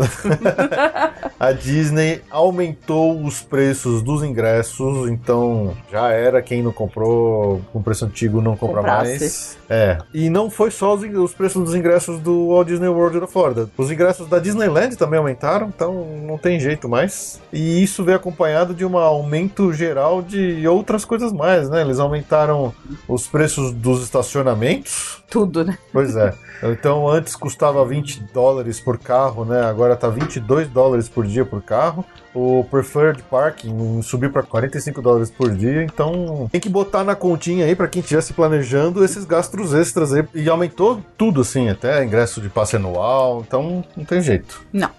a 1.40 1.52
Disney 1.52 2.22
aumentou 2.30 3.24
os 3.24 3.42
preços 3.42 4.02
dos 4.02 4.24
ingressos, 4.24 5.10
então 5.10 5.76
já 5.92 6.10
era 6.10 6.42
quem 6.42 6.62
não 6.62 6.72
comprou 6.72 7.62
com 7.72 7.82
preço 7.82 8.06
antigo 8.06 8.42
não 8.42 8.56
compra 8.56 8.78
Comprasse. 8.78 9.20
mais. 9.20 9.58
É. 9.70 9.98
E 10.14 10.30
não 10.30 10.50
foi 10.50 10.72
só 10.72 10.94
os, 10.94 11.04
os 11.04 11.34
preços 11.34 11.64
dos 11.64 11.76
ingressos 11.76 12.20
do 12.20 12.50
Walt 12.50 12.68
Disney 12.68 12.88
World 12.88 13.20
da 13.20 13.28
Flórida. 13.28 13.70
Os 13.78 13.92
ingressos 13.92 14.28
da 14.28 14.40
Disneyland 14.40 14.96
também 14.96 15.18
aumentaram, 15.18 15.68
então 15.68 16.06
não 16.26 16.38
tem 16.38 16.60
jeito 16.60 16.88
mais. 16.88 17.09
E 17.52 17.84
isso 17.84 18.04
veio 18.04 18.18
acompanhado 18.18 18.74
de 18.74 18.86
um 18.86 18.98
aumento 18.98 19.74
geral 19.74 20.22
de 20.22 20.68
outras 20.68 21.04
coisas 21.06 21.32
mais, 21.34 21.70
né? 21.70 21.82
Eles 21.82 22.00
aumentaram 22.00 22.74
os 23.08 23.28
preços 23.28 23.72
dos 23.72 24.04
estacionamentos. 24.04 25.24
Tudo, 25.30 25.64
né? 25.64 25.78
Pois 25.92 26.16
é. 26.16 26.34
Então 26.64 27.08
antes 27.08 27.36
custava 27.36 27.86
20 27.86 28.24
dólares 28.34 28.80
por 28.80 28.98
carro, 28.98 29.46
né? 29.46 29.64
Agora 29.64 29.96
tá 29.96 30.10
22 30.10 30.68
dólares 30.68 31.08
por 31.08 31.26
dia 31.26 31.46
por 31.46 31.62
carro. 31.62 32.04
O 32.34 32.64
Preferred 32.70 33.24
Parking 33.24 34.02
subiu 34.02 34.32
para 34.32 34.44
45 34.44 35.02
dólares 35.02 35.32
por 35.32 35.52
dia. 35.52 35.84
Então 35.84 36.48
tem 36.52 36.62
que 36.62 36.70
botar 36.70 37.04
na 37.04 37.16
continha 37.16 37.66
aí 37.66 37.76
para 37.76 37.88
quem 37.88 38.02
estivesse 38.02 38.34
planejando 38.34 39.04
esses 39.04 39.26
gastos 39.26 39.74
extras 39.74 40.14
aí. 40.14 40.24
E 40.36 40.50
aumentou 40.50 41.02
tudo 41.18 41.42
assim, 41.42 41.70
até 41.70 42.04
ingresso 42.04 42.42
de 42.42 42.50
passe 42.50 42.76
anual. 42.76 43.44
Então 43.48 43.84
não 43.96 44.06
tem 44.06 44.22
jeito. 44.22 44.62
Não. 44.72 44.90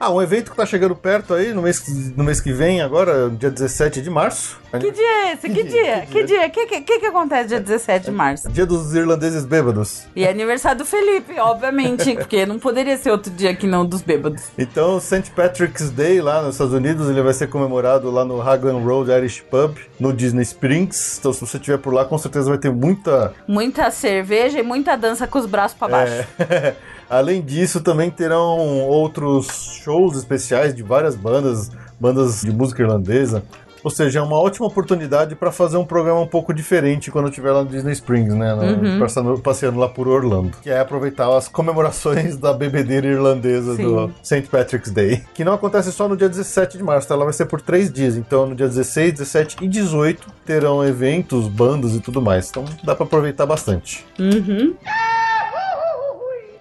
Ah, 0.00 0.10
um 0.10 0.22
evento 0.22 0.52
que 0.52 0.56
tá 0.56 0.64
chegando 0.64 0.94
perto 0.94 1.34
aí 1.34 1.52
no 1.52 1.62
mês, 1.62 1.82
no 2.16 2.22
mês 2.22 2.40
que 2.40 2.52
vem, 2.52 2.80
agora, 2.80 3.28
dia 3.30 3.50
17 3.50 4.00
de 4.00 4.08
março. 4.08 4.60
Que 4.78 4.92
dia 4.92 5.04
é 5.04 5.32
esse? 5.32 5.48
Que, 5.48 5.54
Que 5.58 5.64
dia? 5.64 6.06
Que 6.06 6.24
dia? 6.24 6.46
O 6.46 6.50
que, 6.50 6.66
que, 6.66 6.80
que 6.82 6.98
que 7.00 7.06
acontece 7.06 7.48
dia 7.48 7.60
17 7.60 8.04
de 8.04 8.10
março? 8.12 8.48
Dia 8.48 8.64
dos 8.64 8.94
irlandeses 8.94 9.44
bêbados. 9.44 10.04
E 10.14 10.24
é 10.24 10.30
aniversário 10.30 10.78
do 10.78 10.84
Felipe, 10.84 11.40
obviamente, 11.40 12.14
porque 12.16 12.46
não 12.46 12.60
poderia 12.60 12.96
ser 12.96 13.10
outro 13.10 13.32
dia 13.32 13.56
que 13.56 13.66
não 13.66 13.84
dos 13.84 14.00
bêbados. 14.00 14.44
Então, 14.56 15.00
St. 15.00 15.32
Patrick's 15.34 15.90
Day 15.90 16.20
lá 16.20 16.42
nos 16.42 16.54
Estados 16.54 16.74
Unidos, 16.74 17.08
ele 17.08 17.20
vai 17.20 17.34
ser 17.34 17.48
comemorado 17.48 18.08
lá 18.08 18.24
no 18.24 18.40
Hagan 18.40 18.78
Road 18.78 19.10
Irish 19.10 19.40
Pub, 19.50 19.76
no 19.98 20.12
Disney 20.12 20.42
Springs. 20.42 21.18
Então, 21.18 21.32
se 21.32 21.40
você 21.40 21.56
estiver 21.56 21.78
por 21.78 21.92
lá, 21.92 22.04
com 22.04 22.16
certeza 22.16 22.48
vai 22.48 22.58
ter 22.58 22.70
muita. 22.70 23.34
Muita 23.48 23.90
cerveja 23.90 24.60
e 24.60 24.62
muita 24.62 24.96
dança 24.96 25.26
com 25.26 25.40
os 25.40 25.46
braços 25.46 25.76
pra 25.76 25.88
baixo. 25.88 26.24
É. 26.38 26.74
Além 27.08 27.40
disso, 27.40 27.80
também 27.80 28.10
terão 28.10 28.80
outros 28.86 29.80
shows 29.82 30.16
especiais 30.16 30.74
de 30.74 30.82
várias 30.82 31.16
bandas, 31.16 31.70
bandas 31.98 32.42
de 32.42 32.52
música 32.52 32.82
irlandesa. 32.82 33.42
Ou 33.82 33.90
seja, 33.90 34.18
é 34.18 34.22
uma 34.22 34.38
ótima 34.38 34.66
oportunidade 34.66 35.34
para 35.34 35.52
fazer 35.52 35.76
um 35.76 35.84
programa 35.84 36.20
um 36.20 36.26
pouco 36.26 36.52
diferente 36.52 37.10
quando 37.10 37.28
estiver 37.28 37.52
lá 37.52 37.62
no 37.62 37.70
Disney 37.70 37.92
Springs, 37.92 38.34
né? 38.34 38.52
Uhum. 38.54 38.98
Passando, 38.98 39.38
passeando 39.38 39.78
lá 39.78 39.88
por 39.88 40.08
Orlando. 40.08 40.58
Que 40.60 40.70
é 40.70 40.80
aproveitar 40.80 41.34
as 41.34 41.48
comemorações 41.48 42.36
da 42.36 42.52
bebedeira 42.52 43.06
irlandesa 43.06 43.76
Sim. 43.76 43.82
do 43.82 44.12
St. 44.22 44.42
Patrick's 44.42 44.90
Day. 44.90 45.22
Que 45.32 45.44
não 45.44 45.52
acontece 45.52 45.92
só 45.92 46.08
no 46.08 46.16
dia 46.16 46.28
17 46.28 46.76
de 46.76 46.84
março, 46.84 47.08
tá? 47.08 47.14
Ela 47.14 47.24
vai 47.24 47.32
ser 47.32 47.46
por 47.46 47.60
três 47.60 47.92
dias. 47.92 48.16
Então, 48.16 48.46
no 48.46 48.54
dia 48.54 48.66
16, 48.66 49.12
17 49.12 49.56
e 49.62 49.68
18 49.68 50.26
terão 50.44 50.84
eventos, 50.84 51.46
bandas 51.48 51.94
e 51.94 52.00
tudo 52.00 52.20
mais. 52.20 52.50
Então, 52.50 52.64
dá 52.82 52.94
para 52.94 53.04
aproveitar 53.04 53.46
bastante. 53.46 54.04
Uhum. 54.18 54.74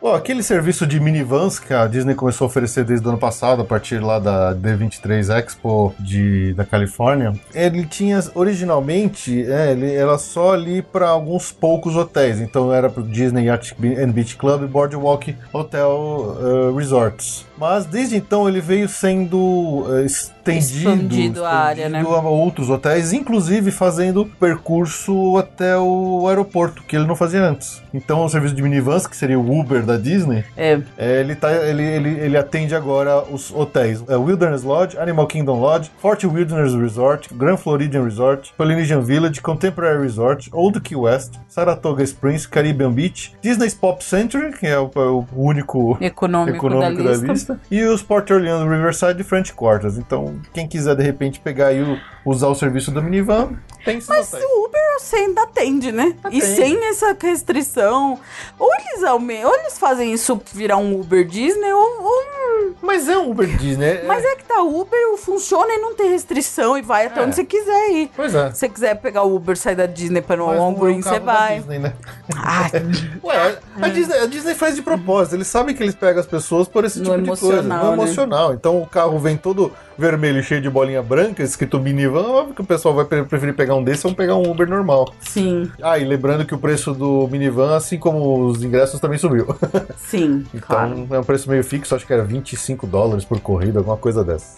Ó, 0.01 0.15
aquele 0.15 0.43
serviço 0.43 0.85
de 0.85 0.99
minivans 0.99 1.57
que 1.57 1.73
a 1.73 1.87
Disney 1.87 2.13
começou 2.13 2.45
a 2.45 2.47
oferecer 2.49 2.83
desde 2.83 3.05
o 3.07 3.09
ano 3.09 3.17
passado, 3.17 3.61
a 3.61 3.65
partir 3.65 3.99
lá 3.99 4.19
da 4.19 4.53
D23 4.53 5.35
Expo 5.35 5.93
de, 5.99 6.53
da 6.53 6.63
Califórnia, 6.63 7.33
ele 7.53 7.85
tinha 7.85 8.19
originalmente, 8.35 9.43
é, 9.43 9.71
ele 9.71 9.93
era 9.93 10.17
só 10.17 10.53
ali 10.53 10.81
para 10.81 11.09
alguns 11.09 11.51
poucos 11.51 11.95
hotéis. 11.95 12.39
Então 12.39 12.71
era 12.71 12.89
pro 12.89 13.01
Disney 13.01 13.45
Yacht 13.45 13.75
and 13.81 14.11
Beach 14.11 14.35
Club 14.35 14.67
Boardwalk 14.67 15.35
Hotel 15.51 16.37
eh, 16.39 16.77
Resorts. 16.77 17.46
Mas 17.57 17.85
desde 17.85 18.15
então 18.15 18.47
ele 18.47 18.61
veio 18.61 18.87
sendo 18.87 19.85
eh, 19.89 20.05
estendido, 20.05 20.89
Expandido 20.89 21.45
a 21.45 21.53
área, 21.53 21.89
né? 21.89 22.01
a 22.01 22.19
outros 22.21 22.69
hotéis, 22.69 23.13
inclusive 23.13 23.71
fazendo 23.71 24.25
percurso 24.39 25.37
até 25.37 25.77
o 25.77 26.25
aeroporto, 26.27 26.83
que 26.83 26.95
ele 26.95 27.05
não 27.05 27.15
fazia 27.15 27.41
antes. 27.43 27.81
Então 27.93 28.23
o 28.23 28.29
serviço 28.29 28.55
de 28.55 28.61
minivans, 28.61 29.07
que 29.07 29.17
seria 29.17 29.39
o 29.39 29.59
Uber 29.59 29.83
da 29.83 29.97
Disney, 29.97 30.43
É. 30.55 30.79
é, 30.97 31.19
ele, 31.19 31.35
tá, 31.35 31.51
ele, 31.51 31.83
ele, 31.83 32.09
ele 32.19 32.37
atende 32.37 32.75
agora 32.75 33.23
os 33.23 33.51
hotéis 33.53 34.03
é, 34.07 34.15
Wilderness 34.15 34.63
Lodge, 34.63 34.97
Animal 34.97 35.27
Kingdom 35.27 35.59
Lodge, 35.59 35.91
Fort 35.99 36.23
Wilderness 36.23 36.73
Resort, 36.75 37.33
Grand 37.33 37.57
Floridian 37.57 38.03
Resort, 38.03 38.53
Polynesian 38.57 39.01
Village, 39.01 39.41
Contemporary 39.41 40.01
Resort, 40.01 40.49
Old 40.53 40.79
Key 40.81 40.95
West, 40.95 41.33
Saratoga 41.47 42.03
Springs, 42.03 42.45
Caribbean 42.45 42.91
Beach, 42.91 43.33
Disney's 43.41 43.73
Pop 43.73 44.03
Century, 44.03 44.51
que 44.51 44.67
é 44.67 44.79
o, 44.79 44.91
é 44.95 44.99
o 44.99 45.25
único 45.35 45.97
Econômico, 45.99 46.57
econômico 46.57 47.03
da, 47.03 47.15
lista. 47.15 47.46
E 47.69 47.83
os 47.83 48.01
Port 48.01 48.29
Orleans 48.31 48.63
Riverside 48.69 49.21
e 49.21 49.23
French 49.23 49.53
Quarters. 49.53 49.97
Então, 49.97 50.39
quem 50.53 50.67
quiser 50.67 50.95
de 50.95 51.03
repente 51.03 51.39
pegar 51.39 51.73
e 51.73 51.83
usar 52.25 52.47
o 52.47 52.55
serviço 52.55 52.91
do 52.91 53.01
minivan, 53.01 53.57
tem 53.85 53.97
esses 53.97 54.09
Mas 54.09 54.33
o 54.33 54.65
Uber 54.65 54.81
você 54.99 55.15
ainda 55.17 55.43
atende, 55.43 55.91
né? 55.91 56.15
E 56.25 56.39
Atende. 56.39 56.41
sem 56.45 56.85
essa 56.87 57.15
restrição. 57.19 58.19
Ou 58.59 58.69
eles, 58.73 59.03
ou 59.03 59.55
eles 59.55 59.77
fazem 59.77 60.11
isso 60.11 60.41
virar 60.53 60.77
um 60.77 60.99
Uber 60.99 61.25
Disney, 61.25 61.71
ou. 61.71 62.03
ou- 62.03 62.46
Mas 62.81 63.07
é 63.07 63.17
um 63.17 63.31
Uber 63.31 63.47
Disney. 63.57 64.03
Mas 64.05 64.23
é 64.23 64.35
que 64.35 64.43
tá, 64.45 64.61
o 64.61 64.81
Uber 64.81 65.17
funciona 65.17 65.73
e 65.73 65.77
não 65.79 65.95
tem 65.95 66.09
restrição 66.11 66.77
e 66.77 66.81
vai 66.81 67.05
até 67.07 67.19
É. 67.21 67.23
onde 67.23 67.35
você 67.35 67.43
quiser 67.43 67.89
ir. 67.91 68.11
Pois 68.15 68.33
é. 68.35 68.51
Se 68.51 68.59
você 68.59 68.69
quiser 68.69 68.95
pegar 68.95 69.23
o 69.23 69.35
Uber, 69.35 69.57
sair 69.57 69.75
da 69.75 69.85
Disney 69.85 70.21
no 70.21 70.27
Mas 70.27 70.39
Long 70.39 70.53
não 70.55 70.65
é 70.65 70.69
um 70.69 70.73
Green, 70.73 71.01
você 71.01 71.19
vai. 71.19 71.57
Disney, 71.59 71.79
né? 71.79 71.93
Ai, 72.35 72.69
Ué, 73.23 73.57
a, 73.81 73.87
Disney, 73.89 74.17
a 74.19 74.25
Disney 74.25 74.55
faz 74.55 74.75
de 74.75 74.81
propósito. 74.81 75.35
Eles 75.35 75.47
sabem 75.47 75.75
que 75.75 75.81
eles 75.83 75.95
pegam 75.95 76.19
as 76.19 76.27
pessoas 76.27 76.67
por 76.67 76.85
esse 76.85 76.99
No 76.99 77.05
tipo 77.05 77.21
de 77.35 77.39
coisa. 77.39 77.61
No 77.61 77.67
né? 77.87 77.93
emocional. 77.93 78.53
Então 78.53 78.81
o 78.81 78.87
carro 78.87 79.17
vem 79.19 79.37
todo 79.37 79.71
vermelho 79.97 80.43
cheio 80.43 80.61
de 80.61 80.69
bolinha 80.69 81.01
branca, 81.01 81.41
escrito 81.43 81.79
minivan. 81.79 82.27
Óbvio 82.27 82.53
que 82.55 82.61
o 82.61 82.65
pessoal 82.65 82.93
vai 82.93 83.05
pre- 83.05 83.23
preferir 83.23 83.55
pegar 83.55 83.75
um 83.75 83.83
desse 83.83 84.05
ou 84.05 84.13
pegar 84.13 84.35
um 84.35 84.49
Uber 84.49 84.69
normal. 84.69 85.13
sim, 85.19 85.71
Ah, 85.81 85.97
e 85.97 86.05
lembrando 86.05 86.45
que 86.45 86.53
o 86.53 86.57
preço 86.57 86.93
do 86.93 87.27
minivan, 87.29 87.75
assim 87.75 87.97
como 87.97 88.45
os 88.45 88.63
ingressos, 88.63 88.99
também 88.99 89.17
subiu. 89.17 89.47
sim, 89.97 90.45
Então 90.53 90.67
claro. 90.67 91.07
é 91.11 91.19
um 91.19 91.23
preço 91.23 91.49
meio 91.49 91.63
fixo, 91.63 91.95
acho 91.95 92.05
que 92.05 92.13
era 92.13 92.23
25 92.23 92.85
dólares 92.87 93.25
por 93.25 93.39
corrida, 93.39 93.79
alguma 93.79 93.97
coisa 93.97 94.23
dessa. 94.23 94.57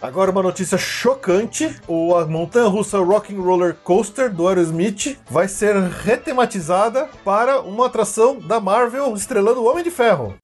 Agora 0.00 0.30
uma 0.30 0.42
notícia 0.42 0.78
chocante: 0.78 1.74
o 1.88 2.14
a 2.14 2.24
montanha-russa 2.24 2.98
Rock 2.98 3.34
and 3.34 3.40
Roller 3.40 3.74
Coaster 3.82 4.32
do 4.32 4.46
Aerosmith 4.46 5.18
vai 5.28 5.48
ser 5.48 5.74
retematizada 5.76 7.08
para 7.24 7.60
uma 7.60 7.86
atração 7.86 8.38
da 8.38 8.60
Marvel 8.60 9.12
estrelando 9.14 9.60
o 9.60 9.68
Homem 9.68 9.82
de 9.82 9.90
Ferro. 9.90 10.34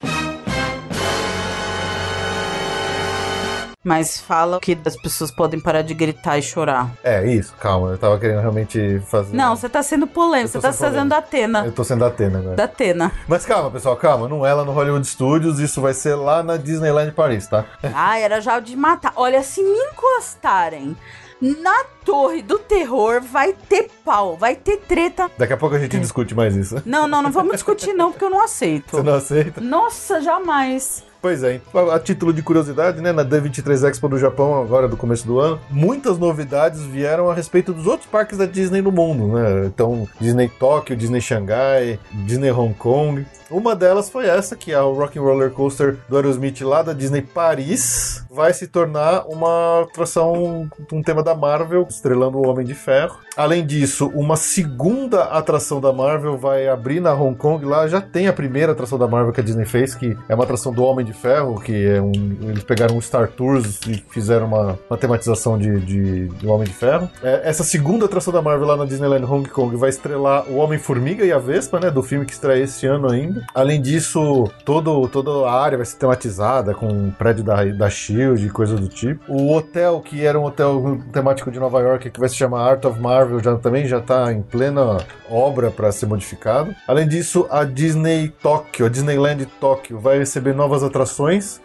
Mas 3.85 4.18
fala 4.18 4.59
que 4.61 4.78
as 4.85 4.97
pessoas 4.97 5.30
podem 5.30 5.61
parar 5.61 5.82
de 5.82 5.93
gritar 5.93 6.39
e 6.39 6.43
chorar. 6.43 6.91
É 7.05 7.26
isso, 7.26 7.55
calma, 7.61 7.91
eu 7.91 7.99
tava 7.99 8.18
querendo 8.18 8.41
realmente 8.41 8.99
fazer. 9.09 9.37
Não, 9.37 9.55
você 9.55 9.68
tá 9.68 9.82
sendo 9.82 10.07
polêmico, 10.07 10.53
você 10.53 10.61
tá 10.61 10.72
fazendo 10.72 11.11
da 11.11 11.18
Atena. 11.18 11.66
Eu 11.66 11.72
tô 11.72 11.85
sendo 11.85 12.03
Atena 12.05 12.39
agora. 12.39 12.57
Da 12.57 12.64
Atena. 12.64 13.12
Mas 13.28 13.45
calma, 13.45 13.70
pessoal, 13.70 13.95
calma, 13.97 14.26
não 14.26 14.47
é 14.47 14.55
lá 14.55 14.64
no 14.64 14.72
Hollywood 14.72 15.07
Studios, 15.07 15.61
isso 15.61 15.82
vai 15.82 15.93
ser 15.93 16.14
lá 16.14 16.43
na 16.43 16.57
Disneyland 16.57 17.12
Paris, 17.12 17.47
tá? 17.47 17.66
Ah, 17.95 18.18
era 18.18 18.41
já 18.41 18.59
de 18.59 18.74
matar. 18.74 19.12
Olha, 19.16 19.43
se 19.43 19.62
me 19.62 19.78
encostarem 19.93 20.97
na 21.41 21.85
torre 22.05 22.41
do 22.41 22.59
terror, 22.59 23.20
vai 23.20 23.53
ter 23.53 23.91
pau, 24.03 24.37
vai 24.37 24.57
ter 24.57 24.78
treta. 24.78 25.30
Daqui 25.37 25.53
a 25.53 25.57
pouco 25.57 25.76
a 25.76 25.78
gente 25.78 25.99
discute 25.99 26.35
mais 26.35 26.57
isso. 26.57 26.82
Não, 26.87 27.07
não, 27.07 27.20
não 27.20 27.30
vamos 27.30 27.53
discutir 27.53 27.93
não, 27.93 28.11
porque 28.11 28.24
eu 28.24 28.30
não 28.30 28.43
aceito. 28.43 28.97
Você 28.97 29.03
não 29.03 29.14
aceita? 29.14 29.61
Nossa, 29.61 30.22
jamais. 30.22 31.05
Pois 31.25 31.43
é, 31.43 31.59
a 31.91 31.99
título 31.99 32.35
de 32.35 32.43
curiosidade, 32.43 33.01
né, 33.01 33.11
na 33.11 33.25
D23 33.25 33.89
Expo 33.89 34.11
do 34.11 34.18
Japão, 34.18 34.61
agora 34.61 34.87
do 34.87 34.95
começo 34.95 35.27
do 35.27 35.41
ano, 35.41 35.59
muitas 35.70 36.18
novidades 36.18 36.83
vieram 36.83 37.31
a 37.31 37.35
respeito 37.35 37.72
dos 37.72 37.87
outros 37.87 38.07
parques 38.07 38.37
da 38.37 38.45
Disney 38.45 38.83
no 38.83 38.93
mundo, 38.93 39.29
né? 39.29 39.64
Então, 39.64 40.07
Disney 40.20 40.51
Tóquio, 40.51 40.95
Disney 40.95 41.22
Xangai, 41.22 41.99
Disney 42.12 42.51
Hong 42.51 42.75
Kong. 42.75 43.25
Uma 43.51 43.75
delas 43.75 44.11
foi 44.11 44.27
essa, 44.27 44.55
que 44.55 44.72
é 44.72 44.81
o 44.83 44.93
Rock 44.93 45.18
Roller 45.18 45.51
Coaster 45.51 45.97
do 46.11 46.16
Aerosmith 46.16 46.61
lá 46.61 46.83
da 46.83 46.93
Disney 46.93 47.22
Paris, 47.22 48.25
vai 48.31 48.53
se 48.53 48.66
tornar 48.66 49.27
uma 49.27 49.83
atração, 49.83 50.68
um 50.93 51.03
tema 51.03 51.22
da 51.22 51.35
Marvel, 51.35 51.87
estrelando 51.89 52.37
o 52.37 52.47
Homem 52.47 52.66
de 52.66 52.75
Ferro. 52.75 53.18
Além 53.37 53.64
disso, 53.64 54.11
uma 54.14 54.37
segunda 54.37 55.25
atração 55.25 55.81
da 55.81 55.93
Marvel 55.93 56.37
vai 56.37 56.68
abrir 56.68 57.01
na 57.01 57.14
Hong 57.14 57.37
Kong. 57.37 57.64
Lá 57.64 57.87
já 57.89 58.01
tem 58.01 58.29
a 58.29 58.33
primeira 58.33 58.72
atração 58.72 58.99
da 58.99 59.09
Marvel 59.09 59.33
que 59.33 59.41
a 59.41 59.45
Disney 59.45 59.64
fez, 59.64 59.95
que 59.95 60.16
é 60.29 60.35
uma 60.35 60.45
atração 60.45 60.72
do 60.72 60.83
Homem 60.85 61.07
de 61.07 61.13
Ferro, 61.14 61.60
que 61.60 61.86
é 61.86 62.00
um. 62.00 62.12
Eles 62.42 62.62
pegaram 62.62 62.96
um 62.96 63.00
Star 63.00 63.28
Tours 63.28 63.80
e 63.86 63.94
fizeram 64.10 64.46
uma, 64.46 64.78
tematização 64.96 65.58
de, 65.58 65.80
de, 65.80 66.26
do 66.26 66.50
Homem 66.50 66.66
de 66.66 66.74
Ferro. 66.74 67.08
É, 67.22 67.42
essa 67.44 67.64
segunda 67.64 68.06
atração 68.06 68.32
da 68.32 68.42
Marvel 68.42 68.66
lá 68.66 68.76
na 68.76 68.84
Disneyland 68.84 69.24
Hong 69.24 69.48
Kong 69.48 69.76
vai 69.76 69.90
estrelar 69.90 70.48
o 70.48 70.56
Homem-Formiga 70.56 71.24
e 71.24 71.32
a 71.32 71.38
Vespa, 71.38 71.80
né? 71.80 71.90
Do 71.90 72.02
filme 72.02 72.26
que 72.26 72.32
estreia 72.32 72.62
esse 72.62 72.86
ano 72.86 73.10
ainda. 73.10 73.44
Além 73.54 73.80
disso, 73.80 74.50
todo, 74.64 75.08
toda 75.08 75.48
a 75.48 75.62
área 75.62 75.78
vai 75.78 75.86
ser 75.86 75.96
tematizada 75.96 76.74
com 76.74 77.08
o 77.08 77.12
prédio 77.12 77.44
da, 77.44 77.64
da 77.64 77.90
Shield 77.90 78.46
e 78.46 78.50
coisa 78.50 78.76
do 78.76 78.88
tipo. 78.88 79.32
O 79.32 79.54
hotel, 79.54 80.00
que 80.00 80.24
era 80.24 80.38
um 80.38 80.44
hotel 80.44 81.00
temático 81.12 81.50
de 81.50 81.58
Nova 81.58 81.80
York, 81.80 82.10
que 82.10 82.20
vai 82.20 82.28
se 82.28 82.36
chamar 82.36 82.68
Art 82.68 82.84
of 82.84 83.00
Marvel, 83.00 83.40
já, 83.42 83.56
também 83.56 83.86
já 83.86 83.98
está 83.98 84.32
em 84.32 84.42
plena 84.42 84.98
obra 85.28 85.70
para 85.70 85.90
ser 85.92 86.06
modificado. 86.06 86.74
Além 86.86 87.08
disso, 87.08 87.46
a 87.50 87.64
Disney 87.64 88.32
Tóquio, 88.42 88.86
a 88.86 88.88
Disneyland 88.88 89.46
Tóquio, 89.60 89.98
vai 89.98 90.18
receber 90.18 90.54
novas 90.54 90.82
atrações. 90.82 91.03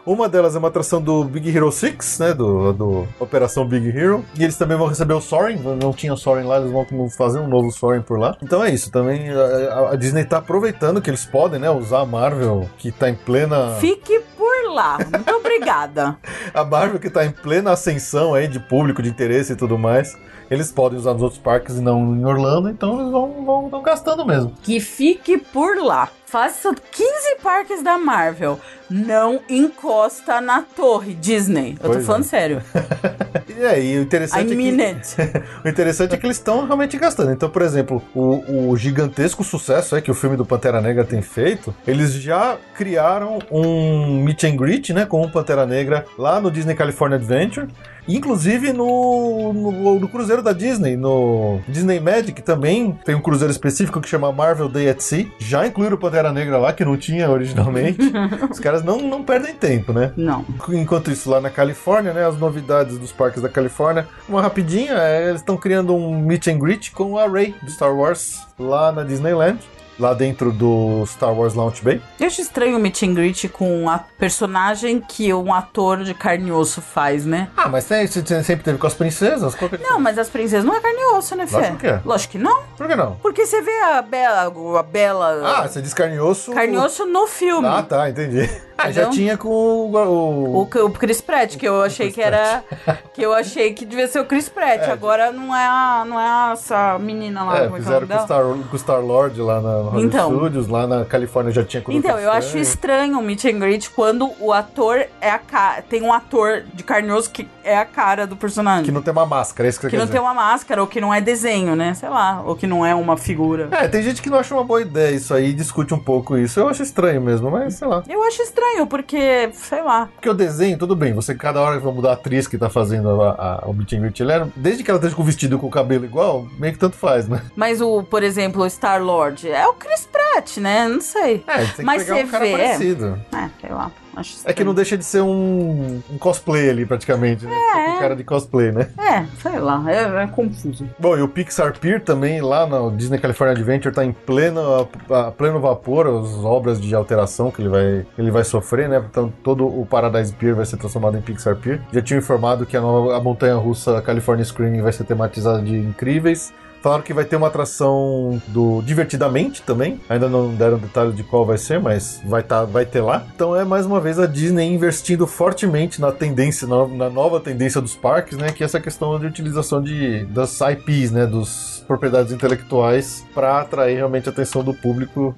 Uma 0.06 0.28
delas 0.28 0.56
é 0.56 0.60
uma 0.60 0.68
atração 0.68 1.02
do 1.02 1.24
Big 1.24 1.56
Hero 1.56 1.72
6, 1.72 2.20
né? 2.20 2.34
Do, 2.34 2.74
do 2.74 3.08
Operação 3.20 3.66
Big 3.66 3.88
Hero. 3.90 4.24
E 4.38 4.44
eles 4.44 4.58
também 4.58 4.78
vão 4.78 4.88
receber 4.88 5.14
o 5.14 5.22
Soaring. 5.22 5.60
Não 5.82 5.94
tinha 5.94 6.16
Soaring 6.16 6.46
lá, 6.46 6.58
eles 6.60 6.72
vão 6.72 7.10
fazer 7.10 7.40
um 7.40 7.48
novo 7.48 7.72
Soaring 7.72 8.02
por 8.02 8.20
lá. 8.20 8.38
Então 8.42 8.64
é 8.64 8.72
isso. 8.72 8.92
Também 8.92 9.30
a, 9.30 9.92
a 9.92 9.96
Disney 9.96 10.26
tá 10.26 10.38
aproveitando 10.38 11.02
que 11.02 11.10
eles 11.10 11.26
podem, 11.26 11.60
né? 11.60 11.70
Usar 11.70 12.02
a 12.02 12.06
Marvel, 12.06 12.70
que 12.78 12.92
tá 12.92 13.10
em 13.10 13.16
plena. 13.16 13.76
Fique 13.80 14.20
por 14.38 14.59
lá. 14.70 14.98
Muito 14.98 15.36
obrigada. 15.36 16.18
A 16.54 16.64
Marvel 16.64 17.00
que 17.00 17.10
tá 17.10 17.26
em 17.26 17.32
plena 17.32 17.72
ascensão 17.72 18.34
aí 18.34 18.48
de 18.48 18.60
público, 18.60 19.02
de 19.02 19.10
interesse 19.10 19.54
e 19.54 19.56
tudo 19.56 19.78
mais. 19.78 20.16
Eles 20.50 20.72
podem 20.72 20.98
usar 20.98 21.14
nos 21.14 21.22
outros 21.22 21.40
parques 21.40 21.78
e 21.78 21.82
não 21.82 22.16
em 22.16 22.26
Orlando, 22.26 22.70
então 22.70 23.00
eles 23.00 23.12
vão, 23.12 23.46
vão, 23.46 23.70
vão 23.70 23.82
gastando 23.84 24.26
mesmo. 24.26 24.52
Que 24.64 24.80
fique 24.80 25.38
por 25.38 25.78
lá. 25.78 26.10
Faça 26.26 26.74
15 26.74 27.10
parques 27.42 27.84
da 27.84 27.98
Marvel. 27.98 28.60
Não 28.90 29.42
encosta 29.48 30.42
na 30.42 30.62
torre, 30.62 31.14
Disney. 31.14 31.72
Eu 31.72 31.90
tô 31.90 31.94
Pois 31.94 32.06
falando 32.06 32.24
é. 32.24 32.28
sério. 32.28 32.62
E 33.60 33.66
aí, 33.66 33.98
o 33.98 34.00
I 34.00 34.04
interessante 34.04 34.54
é 34.54 34.56
que. 34.56 35.42
O 35.66 35.68
interessante 35.68 36.16
é 36.16 36.18
que 36.18 36.26
eles 36.26 36.38
estão 36.38 36.66
realmente 36.66 36.98
gastando. 36.98 37.32
Então, 37.32 37.50
por 37.50 37.62
exemplo, 37.62 38.02
o, 38.16 38.70
o 38.70 38.78
gigantesco 38.78 39.44
sucesso 39.44 39.98
é 39.98 40.02
que 40.02 40.10
o 40.10 40.14
filme 40.14 40.38
do 40.38 40.46
Pantera 40.46 40.80
Negra 40.80 41.04
tem 41.04 41.22
feito, 41.22 41.76
eles 41.86 42.14
já 42.14 42.58
criaram 42.74 43.40
um 43.52 44.24
meet 44.24 44.46
and 44.46 44.56
greet, 44.60 44.94
né, 44.94 45.06
com 45.06 45.22
o 45.22 45.30
Pantera 45.30 45.66
Negra 45.66 46.06
lá 46.18 46.40
no 46.40 46.52
Disney 46.52 46.76
California 46.76 47.18
Adventure. 47.18 47.68
Inclusive 48.08 48.74
no, 48.74 49.54
no, 49.54 50.00
no 50.00 50.08
cruzeiro 50.10 50.42
da 50.42 50.52
Disney, 50.52 50.98
no 50.98 51.60
Disney 51.68 52.00
Magic 52.00 52.42
também 52.42 52.98
tem 53.06 53.14
um 53.14 53.22
cruzeiro 53.22 53.52
específico 53.52 54.02
que 54.02 54.10
chama 54.10 54.32
Marvel 54.32 54.68
Day 54.68 54.90
at 54.90 55.00
Sea. 55.00 55.28
Já 55.38 55.68
incluíram 55.68 55.96
o 55.96 56.00
Pantera 56.00 56.34
Negra 56.34 56.58
lá, 56.58 56.74
que 56.74 56.84
não 56.84 56.98
tinha 56.98 57.30
originalmente. 57.30 58.00
Os 58.50 58.60
caras 58.60 58.84
não, 58.84 58.98
não 58.98 59.24
perdem 59.24 59.54
tempo, 59.54 59.94
né? 59.94 60.12
Não. 60.18 60.44
Enquanto 60.70 61.12
isso, 61.12 61.30
lá 61.30 61.40
na 61.40 61.52
Califórnia, 61.52 62.12
né, 62.12 62.26
as 62.26 62.38
novidades 62.38 62.98
dos 62.98 63.12
parques 63.12 63.44
da 63.44 63.50
Califórnia, 63.50 64.08
uma 64.28 64.42
rapidinha, 64.42 64.94
é, 64.94 65.30
eles 65.30 65.42
estão 65.42 65.56
criando 65.56 65.96
um 65.96 66.20
meet 66.20 66.48
and 66.48 66.58
greet 66.58 66.92
com 66.92 67.16
a 67.16 67.28
Rey 67.28 67.54
de 67.62 67.72
Star 67.72 67.96
Wars 67.96 68.40
lá 68.58 68.92
na 68.92 69.04
Disneyland. 69.04 69.60
Lá 70.00 70.14
dentro 70.14 70.52
do 70.52 71.04
Star 71.06 71.34
Wars 71.34 71.54
Launch 71.54 71.84
Bay. 71.84 72.02
Eu 72.20 72.28
acho 72.28 72.42
estranho 72.42 72.78
o 72.78 72.80
meet 72.80 73.04
and 73.04 73.14
greet 73.14 73.48
com 73.50 73.90
a 73.90 74.00
personagem 74.00 75.02
que 75.02 75.34
um 75.34 75.54
ator 75.54 76.04
de 76.04 76.14
carne 76.14 76.50
e 76.50 76.52
osso 76.52 76.82
faz, 76.82 77.26
né? 77.26 77.50
Ah, 77.58 77.68
mas 77.68 77.84
você 77.84 78.08
sempre 78.08 78.64
teve 78.64 78.78
com 78.78 78.88
as 78.88 78.94
princesas? 78.94 79.54
Qual 79.56 79.70
que 79.70 79.76
é- 79.76 79.80
Não, 79.80 80.00
mas 80.00 80.18
as 80.18 80.30
princesas 80.30 80.64
não 80.66 80.74
é 80.76 80.80
carne 80.80 81.00
e 81.00 81.06
osso, 81.16 81.36
né, 81.36 81.46
Fê? 81.46 81.56
Lógico 81.58 81.78
que 81.78 81.88
é. 81.88 82.02
Lógico 82.06 82.32
que 82.32 82.38
não. 82.38 82.62
Por 82.78 82.88
que 82.88 82.96
não? 82.96 83.16
Porque 83.22 83.46
você 83.46 83.62
vê 83.62 83.82
a 83.82 84.02
Bela, 84.02 84.54
a 84.80 84.84
Bela 84.84 85.42
Ah, 85.60 85.68
você 85.68 85.82
diz 85.82 85.94
carne 85.94 86.16
e 86.16 86.20
osso. 86.20 86.52
carne 86.54 86.76
e 86.76 86.78
osso 86.78 87.06
no 87.06 87.28
filme. 87.28 87.68
Ah, 87.68 87.84
tá, 87.84 88.10
entendi. 88.10 88.50
Ah, 88.78 88.92
já 88.92 89.10
tinha 89.10 89.36
com 89.38 89.50
o. 89.50 89.92
o- 89.94 90.56
O, 90.60 90.62
o 90.62 90.92
Chris 90.92 91.20
Pratt, 91.20 91.58
que 91.58 91.68
eu 91.68 91.82
achei 91.84 92.06
Chris 92.08 92.16
que 92.16 92.22
era. 92.22 92.64
Que 93.14 93.22
eu 93.26 93.34
achei 93.34 93.74
que 93.74 93.84
devia 93.84 94.08
ser 94.08 94.22
o 94.22 94.26
Chris 94.26 94.48
Pratt. 94.48 94.82
É. 94.84 94.92
Agora 94.92 95.32
não 95.34 95.54
é, 95.54 95.66
a, 95.66 96.06
não 96.08 96.18
é 96.20 96.54
essa 96.54 96.98
menina 96.98 97.44
lá. 97.44 97.58
É, 97.60 97.64
é 97.64 97.66
é 97.66 97.72
fizeram 97.72 98.08
com 98.08 98.14
o? 98.16 98.20
Star, 98.22 98.44
com 98.44 98.76
o 98.76 98.80
Star 98.80 99.02
Lord 99.02 99.42
lá 99.42 99.60
na 99.60 99.89
Hollywood 99.90 100.16
Então. 100.16 100.36
Studios, 100.36 100.68
lá 100.68 100.88
na 100.88 101.06
Califórnia 101.06 101.52
já 101.52 101.64
tinha 101.64 101.84
Então, 101.90 102.18
eu 102.20 102.32
acho 102.32 102.58
Estranho. 102.58 103.20
o 103.20 103.22
meet 103.22 103.46
and 103.46 103.60
greet 103.60 103.90
quando 103.90 104.30
o 104.40 104.52
ator 104.54 105.06
é 105.22 105.30
a 105.32 105.40
cara. 105.40 105.82
Tem 105.82 106.02
um 106.02 106.14
ator 106.14 106.64
de 106.74 106.84
carne 106.84 107.12
osso 107.12 107.30
que 107.32 107.48
é 107.64 107.78
a 107.78 107.86
cara 107.86 108.26
do 108.28 108.36
personagem. 108.36 108.86
Que 108.86 108.92
não 108.92 109.02
tem 109.02 109.12
uma 109.12 109.26
máscara, 109.26 109.68
é 109.68 109.70
isso 109.70 109.80
que 109.80 109.86
você 109.86 109.90
Que 109.92 109.98
não 109.98 110.06
dizer. 110.06 110.18
tem 110.18 110.22
uma 110.22 110.34
máscara, 110.34 110.82
ou 110.82 110.88
que 110.88 111.00
não 111.02 111.14
é 111.14 111.22
desenho, 111.22 111.76
né? 111.76 111.94
Sei 111.94 112.10
lá. 112.10 112.42
Ou 112.46 112.56
que 112.56 112.66
não 112.68 112.86
é 112.86 112.94
uma 112.96 113.18
figura. 113.18 113.68
É, 113.72 113.88
tem 113.88 114.02
gente 114.02 114.22
que 114.22 114.30
não 114.30 114.40
acha 114.40 114.54
uma 114.54 114.64
boa 114.64 114.82
ideia 114.82 115.16
isso 115.16 115.34
aí, 115.34 115.54
discute 115.54 115.94
um 115.94 116.00
pouco 116.00 116.38
isso. 116.38 116.60
Eu 116.60 116.70
acho 116.70 116.84
estranho 116.84 117.22
mesmo, 117.22 117.50
mas 117.52 117.76
sei 117.76 117.88
lá. 117.88 118.04
Eu 118.08 118.24
acho 118.24 118.42
estranho, 118.42 118.86
porque, 118.88 119.50
sei 119.54 119.82
lá. 119.82 120.10
Porque 120.16 120.30
o 120.30 120.34
desenho, 120.34 120.78
tudo 120.78 120.96
bem, 120.96 121.14
você 121.14 121.34
cada 121.36 121.62
hora 121.62 121.80
vai 121.80 121.94
mudar 121.94 122.12
a 122.12 122.14
atriz 122.14 122.48
que 122.48 122.58
tá 122.58 122.70
fazendo 122.70 123.22
a, 123.22 123.62
a, 123.64 123.68
o 123.68 123.74
meet 123.74 123.94
and 123.94 124.00
greet, 124.02 124.20
ele 124.20 124.32
era- 124.32 124.48
desde 124.56 124.84
que 124.84 124.90
ela 124.92 124.98
esteja 124.98 125.16
com 125.16 125.22
o 125.22 125.26
vestido 125.26 125.56
e 125.56 125.60
com 125.60 125.68
o 125.68 125.72
cabelo 125.72 126.06
igual, 126.06 126.48
meio 126.58 126.74
que 126.74 126.80
tanto 126.80 126.96
faz, 126.96 127.28
né? 127.28 127.42
Mas 127.56 127.82
o, 127.82 128.04
por 128.04 128.24
exemplo, 128.24 128.64
o 128.64 128.70
Star 128.70 129.02
Lord 129.04 129.50
é 129.50 129.68
o 129.68 129.74
Chris 129.80 130.08
Pratt, 130.12 130.58
né? 130.58 130.88
Não 130.88 131.02
sei. 131.02 131.44
É, 131.48 131.58
tem 131.58 131.68
que 131.76 131.84
Mas 131.84 132.04
pegar 132.04 132.16
um 132.16 132.26
você 132.26 132.32
cara 132.32 132.46
vê- 132.46 132.52
parecido. 132.52 133.20
É, 133.34 133.50
sei 133.62 133.70
lá. 133.72 133.92
Acho 134.16 134.38
É 134.44 134.52
que 134.52 134.64
não 134.66 134.74
deixa 134.74 134.98
de 134.98 135.06
ser 135.06 135.22
um, 135.22 136.02
um 136.10 136.18
cosplay 136.18 136.70
ali, 136.70 136.86
praticamente, 136.86 137.46
né? 137.46 137.52
Fica 137.72 137.92
com 137.94 138.00
cara 138.00 138.16
de 138.16 138.24
cosplay, 138.24 138.72
né? 138.72 138.90
É, 138.98 139.26
sei 139.42 139.60
lá. 139.60 139.82
É, 139.90 140.24
é 140.24 140.28
confuso. 140.28 140.90
Bom, 141.00 141.18
e 141.18 141.22
o 141.22 141.28
Pixar 141.28 141.78
Pier 141.80 142.04
também, 142.04 142.42
lá 142.42 142.66
no 142.68 142.92
Disney 142.92 143.18
California 143.18 143.54
Adventure, 143.56 143.94
tá 143.96 144.04
em 144.04 144.12
pleno, 144.12 144.90
a, 145.10 145.32
pleno 145.32 145.60
vapor, 145.62 146.08
as 146.08 146.44
obras 146.44 146.82
de 146.82 146.94
alteração 146.94 147.50
que 147.50 147.62
ele 147.62 147.70
vai, 147.70 148.06
ele 148.18 148.32
vai 148.32 148.44
sofrer, 148.44 148.90
né? 148.90 149.02
Então 149.10 149.32
todo 149.44 149.66
o 149.66 149.86
Paradise 149.86 150.34
Pier 150.34 150.54
vai 150.56 150.66
ser 150.66 150.76
transformado 150.78 151.18
em 151.18 151.22
Pixar 151.22 151.56
Pier. 151.56 151.80
Já 151.94 152.02
tinham 152.02 152.18
informado 152.20 152.66
que 152.66 152.76
a, 152.76 152.82
nova, 152.82 153.16
a 153.16 153.22
montanha 153.22 153.56
russa 153.56 154.02
California 154.02 154.44
Screening 154.44 154.82
vai 154.82 154.92
ser 154.92 155.06
tematizada 155.06 155.62
de 155.62 155.78
incríveis. 155.78 156.52
Falaram 156.82 157.04
que 157.04 157.14
vai 157.14 157.26
ter 157.26 157.36
uma 157.36 157.48
atração 157.48 158.42
do 158.48 158.82
Divertidamente 158.82 159.62
também. 159.62 160.00
Ainda 160.08 160.30
não 160.30 160.54
deram 160.56 160.78
detalhe 160.78 161.12
de 161.12 161.24
qual 161.24 161.46
vai 161.46 161.58
ser, 161.58 161.80
mas 161.80 162.22
vai, 162.26 162.42
tá, 162.42 162.64
vai 162.64 162.86
ter 162.86 163.02
lá. 163.02 163.26
Então 163.36 163.56
é 163.56 163.66
mais 163.66 163.86
uma 163.86 164.00
vez 164.00 164.18
a 164.18 164.26
Disney 164.26 164.74
investindo 164.74 165.28
fortemente 165.28 166.00
na 166.00 166.12
tendência, 166.12 166.68
na, 166.68 166.88
na 166.88 167.10
nova 167.10 167.40
tendência 167.40 167.82
dos 167.82 167.96
parques, 167.96 168.38
né? 168.38 168.52
Que 168.52 168.64
é 168.64 168.66
essa 168.66 168.80
questão 168.80 169.20
de 169.20 169.26
utilização 169.26 169.82
de, 169.82 170.26
das 170.26 170.60
IPs, 170.62 171.12
né? 171.12 171.26
Dos 171.26 171.84
propriedades 171.88 172.32
intelectuais 172.32 173.26
para 173.34 173.60
atrair 173.60 173.96
realmente 173.96 174.30
a 174.30 174.32
atenção 174.32 174.64
do 174.64 174.74
público 174.74 175.36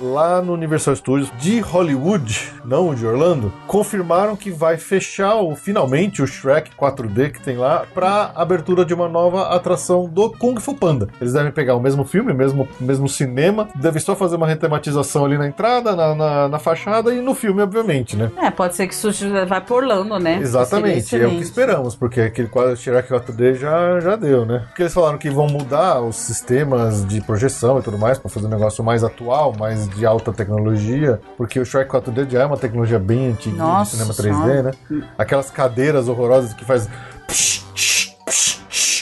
lá 0.00 0.42
no 0.42 0.52
Universal 0.52 0.96
Studios 0.96 1.30
de 1.38 1.60
Hollywood, 1.60 2.52
não 2.64 2.90
o 2.90 2.94
de 2.94 3.06
Orlando, 3.06 3.52
confirmaram 3.66 4.36
que 4.36 4.50
vai 4.50 4.76
fechar 4.76 5.36
o, 5.36 5.54
finalmente 5.54 6.22
o 6.22 6.26
Shrek 6.26 6.70
4D 6.76 7.32
que 7.32 7.40
tem 7.40 7.56
lá 7.56 7.86
para 7.94 8.32
abertura 8.34 8.84
de 8.84 8.94
uma 8.94 9.08
nova 9.08 9.54
atração 9.54 10.08
do 10.08 10.30
Kung 10.30 10.58
Fu 10.60 10.74
Panda. 10.74 11.08
Eles 11.20 11.32
devem 11.32 11.52
pegar 11.52 11.74
o 11.74 11.80
mesmo 11.80 12.04
filme, 12.04 12.32
o 12.32 12.34
mesmo, 12.34 12.68
mesmo 12.80 13.08
cinema, 13.08 13.68
devem 13.74 14.00
só 14.00 14.14
fazer 14.14 14.36
uma 14.36 14.46
retematização 14.46 15.24
ali 15.24 15.38
na 15.38 15.46
entrada, 15.46 15.94
na, 15.94 16.14
na, 16.14 16.48
na 16.48 16.58
fachada 16.58 17.14
e 17.14 17.20
no 17.20 17.34
filme, 17.34 17.62
obviamente, 17.62 18.16
né? 18.16 18.30
É, 18.36 18.50
pode 18.50 18.76
ser 18.76 18.86
que 18.86 18.94
isso 18.94 19.10
vai 19.48 19.60
por 19.60 19.82
Orlando, 19.82 20.18
né? 20.18 20.38
Exatamente, 20.40 21.16
é 21.16 21.26
o 21.26 21.30
que 21.30 21.42
esperamos, 21.42 21.94
porque 21.94 22.20
aquele 22.20 22.48
quadro 22.48 22.76
Shrek 22.76 23.08
4D 23.08 23.54
já, 23.54 24.00
já 24.00 24.16
deu, 24.16 24.44
né? 24.44 24.64
Porque 24.68 24.82
eles 24.82 24.94
falaram 24.94 25.18
que 25.18 25.30
vão 25.30 25.46
mudar 25.46 26.00
os 26.00 26.16
sistemas 26.16 27.04
de 27.06 27.20
projeção 27.20 27.78
e 27.78 27.82
tudo 27.82 27.98
mais 27.98 28.18
para 28.18 28.30
fazer 28.30 28.46
um 28.46 28.50
negócio 28.50 28.82
mais 28.82 29.04
atual, 29.04 29.54
mais 29.58 29.85
de 29.88 30.04
alta 30.06 30.32
tecnologia, 30.32 31.20
porque 31.36 31.58
o 31.60 31.64
Shrek 31.64 31.90
4D 31.90 32.30
já 32.30 32.42
é 32.42 32.46
uma 32.46 32.56
tecnologia 32.56 32.98
bem 32.98 33.28
antiga 33.30 33.56
de 33.82 33.88
cinema 33.88 34.12
3D, 34.12 34.22
Senhora. 34.22 34.62
né? 34.90 35.02
Aquelas 35.18 35.50
cadeiras 35.50 36.08
horrorosas 36.08 36.52
que 36.54 36.64
faz 36.64 36.88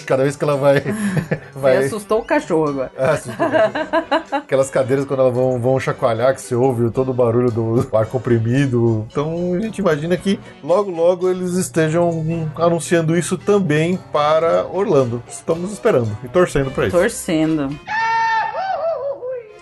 cada 0.04 0.22
vez 0.22 0.36
que 0.36 0.44
ela 0.44 0.56
vai 0.56 0.80
Você 0.80 0.92
vai 1.58 1.76
assustou 1.78 2.20
o 2.20 2.24
cachorro 2.24 2.68
agora. 2.68 2.92
ah, 2.98 3.12
assustou. 3.12 3.46
Aquelas 4.32 4.70
cadeiras 4.70 5.04
quando 5.06 5.20
elas 5.20 5.34
vão, 5.34 5.58
vão 5.58 5.80
chacoalhar, 5.80 6.34
que 6.34 6.42
você 6.42 6.54
ouve 6.54 6.90
todo 6.90 7.10
o 7.10 7.14
barulho 7.14 7.50
do 7.50 7.88
ar 7.96 8.06
comprimido. 8.06 9.06
Então 9.10 9.54
a 9.54 9.60
gente 9.60 9.78
imagina 9.78 10.16
que 10.16 10.38
logo, 10.62 10.90
logo 10.90 11.30
eles 11.30 11.54
estejam 11.54 12.50
anunciando 12.56 13.16
isso 13.16 13.38
também 13.38 13.98
para 14.12 14.66
Orlando. 14.66 15.22
Estamos 15.26 15.72
esperando 15.72 16.16
e 16.22 16.28
torcendo 16.28 16.70
para 16.70 16.86
isso. 16.86 16.96
Torcendo. 16.96 17.68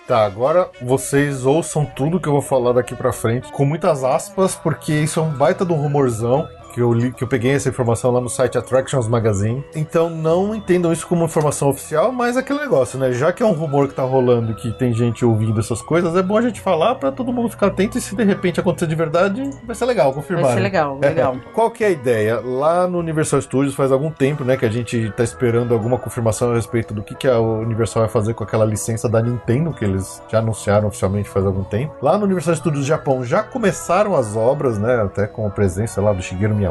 Tá, 0.05 0.25
agora 0.25 0.69
vocês 0.81 1.45
ouçam 1.45 1.85
tudo 1.85 2.19
que 2.19 2.27
eu 2.27 2.33
vou 2.33 2.41
falar 2.41 2.73
daqui 2.73 2.93
pra 2.93 3.13
frente, 3.13 3.49
com 3.53 3.63
muitas 3.63 4.03
aspas, 4.03 4.53
porque 4.53 4.91
isso 4.91 5.17
é 5.17 5.23
um 5.23 5.29
baita 5.29 5.63
um 5.63 5.75
rumorzão. 5.75 6.47
Que 6.73 6.81
eu, 6.81 6.91
li, 6.91 7.11
que 7.11 7.23
eu 7.23 7.27
peguei 7.27 7.51
essa 7.51 7.69
informação 7.69 8.09
lá 8.09 8.19
no 8.19 8.29
site 8.29 8.57
Attractions 8.57 9.07
Magazine. 9.07 9.63
Então 9.75 10.09
não 10.09 10.55
entendam 10.55 10.91
isso 10.91 11.05
como 11.05 11.23
informação 11.25 11.69
oficial, 11.69 12.11
mas 12.11 12.35
aquele 12.35 12.59
negócio, 12.59 12.97
né? 12.97 13.11
Já 13.11 13.31
que 13.31 13.43
é 13.43 13.45
um 13.45 13.51
rumor 13.51 13.87
que 13.87 13.93
tá 13.93 14.03
rolando 14.03 14.51
e 14.51 14.55
que 14.55 14.71
tem 14.71 14.91
gente 14.91 15.23
ouvindo 15.23 15.59
essas 15.59 15.81
coisas, 15.81 16.15
é 16.15 16.23
bom 16.23 16.35
a 16.35 16.41
gente 16.41 16.59
falar 16.59 16.95
pra 16.95 17.11
todo 17.11 17.31
mundo 17.31 17.49
ficar 17.49 17.67
atento 17.67 17.97
e 17.97 18.01
se 18.01 18.15
de 18.15 18.23
repente 18.23 18.59
acontecer 18.59 18.87
de 18.87 18.95
verdade, 18.95 19.49
vai 19.63 19.75
ser 19.75 19.85
legal 19.85 20.11
confirmar. 20.11 20.45
Vai 20.45 20.53
ser 20.53 20.59
né? 20.59 20.63
legal, 20.63 20.97
legal. 20.99 21.37
Qual 21.53 21.69
que 21.69 21.83
é 21.83 21.87
a 21.87 21.91
ideia? 21.91 22.39
Lá 22.39 22.87
no 22.87 22.97
Universal 22.97 23.41
Studios 23.41 23.75
faz 23.75 23.91
algum 23.91 24.09
tempo, 24.09 24.43
né, 24.43 24.57
que 24.57 24.65
a 24.65 24.69
gente 24.69 25.11
tá 25.15 25.23
esperando 25.23 25.73
alguma 25.73 25.97
confirmação 25.97 26.51
a 26.51 26.55
respeito 26.55 26.93
do 26.93 27.03
que, 27.03 27.13
que 27.13 27.27
a 27.27 27.39
Universal 27.39 28.03
vai 28.03 28.09
fazer 28.09 28.33
com 28.33 28.43
aquela 28.43 28.65
licença 28.65 29.07
da 29.07 29.21
Nintendo, 29.21 29.73
que 29.73 29.85
eles 29.85 30.21
já 30.29 30.39
anunciaram 30.39 30.87
oficialmente 30.87 31.29
faz 31.29 31.45
algum 31.45 31.63
tempo. 31.63 31.93
Lá 32.01 32.17
no 32.17 32.25
Universal 32.25 32.55
Studios 32.55 32.85
Japão 32.85 33.23
já 33.23 33.43
começaram 33.43 34.15
as 34.15 34.35
obras, 34.35 34.77
né, 34.77 35.01
até 35.01 35.27
com 35.27 35.45
a 35.45 35.49
presença 35.49 36.01
lá 36.01 36.13
do 36.13 36.21
Shigeru 36.21 36.55
Miyamoto, 36.55 36.62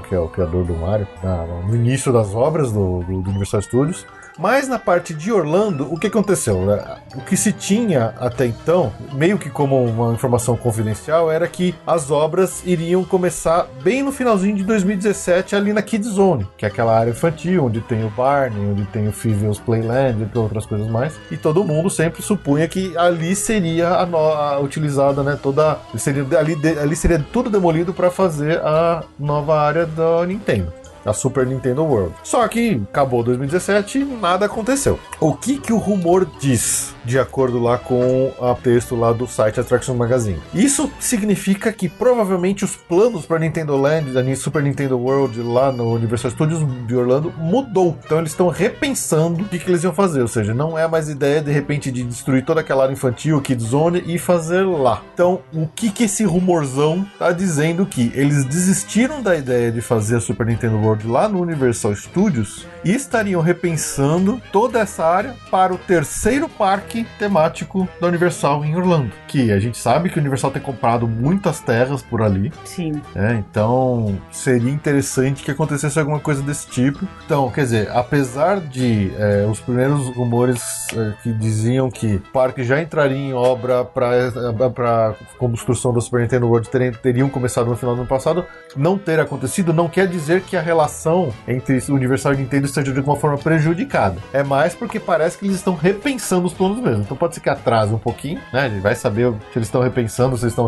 que 0.00 0.14
é 0.14 0.18
o 0.20 0.28
criador 0.28 0.64
do 0.64 0.74
Mario, 0.74 1.06
na- 1.22 1.44
no 1.44 1.74
início 1.74 2.12
das 2.12 2.34
obras 2.34 2.70
do, 2.72 3.00
do- 3.04 3.20
do 3.22 3.30
Universal 3.30 3.62
Studios. 3.62 4.06
Mas 4.38 4.66
na 4.68 4.78
parte 4.78 5.12
de 5.12 5.30
Orlando, 5.32 5.92
o 5.92 5.98
que 5.98 6.06
aconteceu? 6.06 6.64
né? 6.64 6.82
O 7.14 7.20
que 7.20 7.36
se 7.36 7.52
tinha 7.52 8.14
até 8.18 8.46
então, 8.46 8.92
meio 9.12 9.38
que 9.38 9.50
como 9.50 9.82
uma 9.84 10.12
informação 10.14 10.56
confidencial, 10.56 11.30
era 11.30 11.46
que 11.46 11.74
as 11.86 12.10
obras 12.10 12.62
iriam 12.64 13.04
começar 13.04 13.66
bem 13.82 14.02
no 14.02 14.12
finalzinho 14.12 14.56
de 14.56 14.64
2017, 14.64 15.54
ali 15.56 15.72
na 15.72 15.82
Kids 15.82 16.08
Zone, 16.10 16.46
que 16.56 16.64
é 16.64 16.68
aquela 16.68 16.96
área 16.98 17.10
infantil, 17.10 17.64
onde 17.66 17.80
tem 17.80 18.04
o 18.04 18.10
Barney, 18.10 18.64
onde 18.70 18.84
tem 18.86 19.08
o 19.08 19.12
Fivel's 19.12 19.58
Playland, 19.58 20.22
entre 20.22 20.38
outras 20.38 20.64
coisas 20.66 20.88
mais. 20.88 21.18
E 21.30 21.36
todo 21.36 21.64
mundo 21.64 21.90
sempre 21.90 22.22
supunha 22.22 22.66
que 22.68 22.96
ali 22.96 23.34
seria 23.36 23.88
a, 23.90 24.06
no- 24.06 24.16
a 24.18 24.58
utilizada, 24.60 25.22
né? 25.22 25.38
Toda. 25.42 25.78
Seria, 25.96 26.24
ali, 26.38 26.54
de- 26.56 26.78
ali 26.78 26.96
seria 26.96 27.24
tudo 27.32 27.50
demolido 27.50 27.92
para 27.92 28.10
fazer 28.10 28.58
a 28.60 29.02
nova 29.18 29.60
área 29.60 29.84
da 29.86 30.24
Nintendo 30.26 30.79
a 31.04 31.12
Super 31.12 31.46
Nintendo 31.46 31.84
World. 31.84 32.14
Só 32.22 32.46
que 32.48 32.80
acabou 32.90 33.22
2017 33.22 33.98
e 33.98 34.04
nada 34.04 34.46
aconteceu. 34.46 34.98
O 35.18 35.34
que 35.34 35.58
que 35.58 35.72
o 35.72 35.78
rumor 35.78 36.26
diz, 36.40 36.94
de 37.04 37.18
acordo 37.18 37.58
lá 37.58 37.78
com 37.78 38.32
o 38.38 38.54
texto 38.54 38.94
lá 38.94 39.12
do 39.12 39.26
site 39.26 39.60
Attraction 39.60 39.94
Magazine? 39.94 40.40
Isso 40.54 40.90
significa 40.98 41.72
que 41.72 41.88
provavelmente 41.88 42.64
os 42.64 42.76
planos 42.76 43.26
para 43.26 43.38
Nintendo 43.38 43.76
Land, 43.76 44.12
da 44.12 44.22
Super 44.36 44.62
Nintendo 44.62 44.98
World 44.98 45.42
lá 45.42 45.72
no 45.72 45.92
Universal 45.92 46.30
Studios 46.30 46.60
de 46.86 46.96
Orlando 46.96 47.32
mudou. 47.36 47.96
Então 48.04 48.18
eles 48.18 48.30
estão 48.30 48.48
repensando 48.48 49.42
o 49.42 49.48
que, 49.48 49.58
que 49.58 49.70
eles 49.70 49.82
iam 49.82 49.92
fazer. 49.92 50.22
Ou 50.22 50.28
seja, 50.28 50.54
não 50.54 50.78
é 50.78 50.86
mais 50.86 51.08
ideia 51.08 51.40
de 51.40 51.50
repente 51.50 51.90
de 51.90 52.02
destruir 52.02 52.44
toda 52.44 52.60
aquela 52.60 52.84
área 52.84 52.92
infantil, 52.92 53.40
Kid 53.40 53.62
Zone 53.62 54.02
e 54.06 54.18
fazer 54.18 54.62
lá. 54.64 55.02
Então, 55.14 55.40
o 55.52 55.66
que 55.66 55.90
que 55.90 56.04
esse 56.04 56.24
rumorzão 56.24 57.06
tá 57.18 57.32
dizendo 57.32 57.86
que 57.86 58.12
eles 58.14 58.44
desistiram 58.44 59.22
da 59.22 59.36
ideia 59.36 59.70
de 59.70 59.80
fazer 59.80 60.16
a 60.16 60.20
Super 60.20 60.46
Nintendo 60.46 60.76
World 60.76 60.89
lá 61.04 61.28
no 61.28 61.40
Universal 61.40 61.94
Studios 61.94 62.66
e 62.84 62.92
estariam 62.94 63.40
repensando 63.42 64.40
toda 64.52 64.78
essa 64.80 65.04
área 65.04 65.34
para 65.50 65.72
o 65.74 65.78
terceiro 65.78 66.48
parque 66.48 67.06
temático 67.18 67.88
da 68.00 68.06
Universal 68.06 68.64
em 68.64 68.76
Orlando. 68.76 69.12
Que 69.28 69.52
a 69.52 69.58
gente 69.60 69.76
sabe 69.78 70.08
que 70.08 70.16
o 70.16 70.20
Universal 70.20 70.50
tem 70.50 70.62
comprado 70.62 71.06
muitas 71.06 71.60
terras 71.60 72.02
por 72.02 72.22
ali, 72.22 72.52
Sim. 72.64 73.00
é, 73.14 73.34
então 73.34 74.18
seria 74.30 74.70
interessante 74.70 75.42
que 75.42 75.50
acontecesse 75.50 75.98
alguma 75.98 76.18
coisa 76.20 76.42
desse 76.42 76.66
tipo. 76.68 77.06
Então, 77.24 77.50
quer 77.50 77.62
dizer, 77.62 77.90
apesar 77.92 78.60
de 78.60 79.12
é, 79.18 79.46
os 79.50 79.60
primeiros 79.60 80.08
rumores 80.16 80.62
é, 80.94 81.12
que 81.22 81.32
diziam 81.32 81.90
que 81.90 82.16
o 82.16 82.20
parque 82.32 82.62
já 82.64 82.80
entraria 82.80 83.16
em 83.16 83.34
obra 83.34 83.84
para 83.84 85.14
construção 85.38 85.92
da 85.92 86.00
Super 86.00 86.20
Nintendo 86.22 86.46
World 86.46 86.68
terem- 86.68 86.92
teriam 86.92 87.28
começado 87.28 87.68
no 87.68 87.76
final 87.76 87.94
do 87.94 88.00
ano 88.00 88.08
passado, 88.08 88.44
não 88.76 88.98
ter 88.98 89.20
acontecido 89.20 89.72
não 89.72 89.88
quer 89.88 90.06
dizer 90.06 90.42
que 90.42 90.56
a 90.56 90.60
relação 90.60 90.79
relação 90.80 91.32
entre 91.46 91.80
Universal 91.88 92.34
e 92.34 92.36
Nintendo 92.38 92.66
esteja 92.66 92.92
de 92.92 92.98
alguma 92.98 93.16
forma 93.16 93.36
prejudicada. 93.36 94.16
É 94.32 94.42
mais 94.42 94.74
porque 94.74 94.98
parece 94.98 95.38
que 95.38 95.44
eles 95.44 95.56
estão 95.56 95.74
repensando 95.74 96.46
os 96.46 96.54
planos 96.54 96.80
mesmo. 96.80 97.02
Então 97.02 97.16
pode 97.16 97.34
ser 97.34 97.40
que 97.40 97.50
atrase 97.50 97.92
um 97.92 97.98
pouquinho, 97.98 98.40
né? 98.52 98.66
Ele 98.66 98.80
vai 98.80 98.94
saber 98.94 99.32
se 99.52 99.58
eles 99.58 99.68
estão 99.68 99.82
repensando, 99.82 100.36
se 100.36 100.44
eles 100.44 100.52
estão 100.52 100.66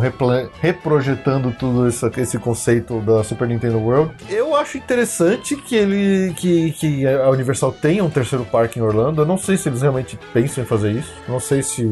reprojetando 0.61 1.51
tudo 1.53 1.89
isso, 1.89 2.11
esse 2.17 2.39
conceito 2.39 3.01
da 3.01 3.25
Super 3.25 3.49
Nintendo 3.49 3.79
World. 3.79 4.13
Eu 4.29 4.55
acho 4.55 4.77
interessante 4.77 5.57
que 5.57 5.75
ele 5.75 6.33
que, 6.35 6.73
que 6.73 7.07
a 7.07 7.31
Universal 7.31 7.73
tenha 7.73 8.05
um 8.05 8.11
terceiro 8.11 8.45
parque 8.45 8.79
em 8.79 8.83
Orlando. 8.83 9.23
Eu 9.23 9.27
não 9.27 9.39
sei 9.39 9.57
se 9.57 9.69
eles 9.69 9.83
realmente 9.83 10.19
pensam 10.33 10.63
em 10.63 10.67
fazer 10.67 10.93
isso. 10.93 11.13
Não 11.29 11.41
sei 11.41 11.63
se 11.63 11.83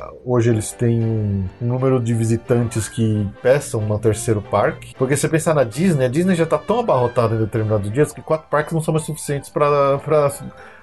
ah, 0.00 0.10
hoje 0.24 0.50
eles 0.50 0.72
têm 0.72 1.02
um 1.02 1.44
número 1.60 2.00
de 2.00 2.14
visitantes 2.14 2.88
que 2.88 3.26
peçam 3.42 3.80
um 3.80 3.98
terceiro 3.98 4.42
parque. 4.42 4.94
Porque 4.96 5.16
se 5.16 5.22
você 5.22 5.28
pensar 5.28 5.54
na 5.54 5.64
Disney, 5.64 6.06
a 6.06 6.08
Disney 6.08 6.34
já 6.34 6.46
tá 6.46 6.58
tão 6.58 6.80
abarrotada 6.80 7.43
determinados 7.44 7.90
dias 7.90 8.12
que 8.12 8.22
quatro 8.22 8.46
parques 8.48 8.72
não 8.72 8.80
são 8.82 8.92
mais 8.92 9.06
suficientes 9.06 9.50
para 9.50 9.98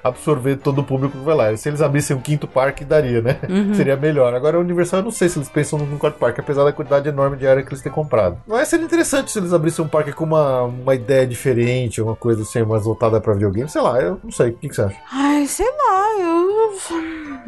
absorver 0.03 0.57
todo 0.57 0.79
o 0.79 0.83
público 0.83 1.17
que 1.17 1.23
vai 1.23 1.35
lá. 1.35 1.57
Se 1.57 1.69
eles 1.69 1.81
abrissem 1.81 2.15
um 2.15 2.21
quinto 2.21 2.47
parque, 2.47 2.83
daria, 2.85 3.21
né? 3.21 3.37
Seria 3.75 3.95
melhor. 3.95 4.33
Agora, 4.33 4.57
a 4.57 4.59
Universal, 4.59 4.99
eu 4.99 5.03
não 5.05 5.11
sei 5.11 5.29
se 5.29 5.37
eles 5.37 5.49
pensam 5.49 5.79
num 5.79 5.97
quarto 5.97 6.17
parque, 6.17 6.39
apesar 6.41 6.63
da 6.63 6.71
quantidade 6.73 7.07
enorme 7.09 7.37
de 7.37 7.47
área 7.47 7.63
que 7.63 7.69
eles 7.69 7.81
têm 7.81 7.91
comprado. 7.91 8.37
Mas 8.47 8.67
seria 8.67 8.85
interessante 8.85 9.31
se 9.31 9.39
eles 9.39 9.53
abrissem 9.53 9.83
um 9.83 9.87
parque 9.87 10.11
com 10.13 10.23
uma, 10.25 10.63
uma 10.63 10.95
ideia 10.95 11.25
diferente, 11.27 12.01
uma 12.01 12.15
coisa 12.15 12.41
assim, 12.43 12.63
mais 12.63 12.83
voltada 12.83 13.19
pra 13.21 13.33
videogame. 13.33 13.69
Sei 13.69 13.81
lá, 13.81 13.99
eu 14.01 14.19
não 14.23 14.31
sei. 14.31 14.49
O 14.49 14.53
que, 14.57 14.69
que 14.69 14.75
você 14.75 14.81
acha? 14.83 14.97
Ai, 15.11 15.45
sei 15.47 15.67
lá, 15.67 16.19
eu. 16.19 16.51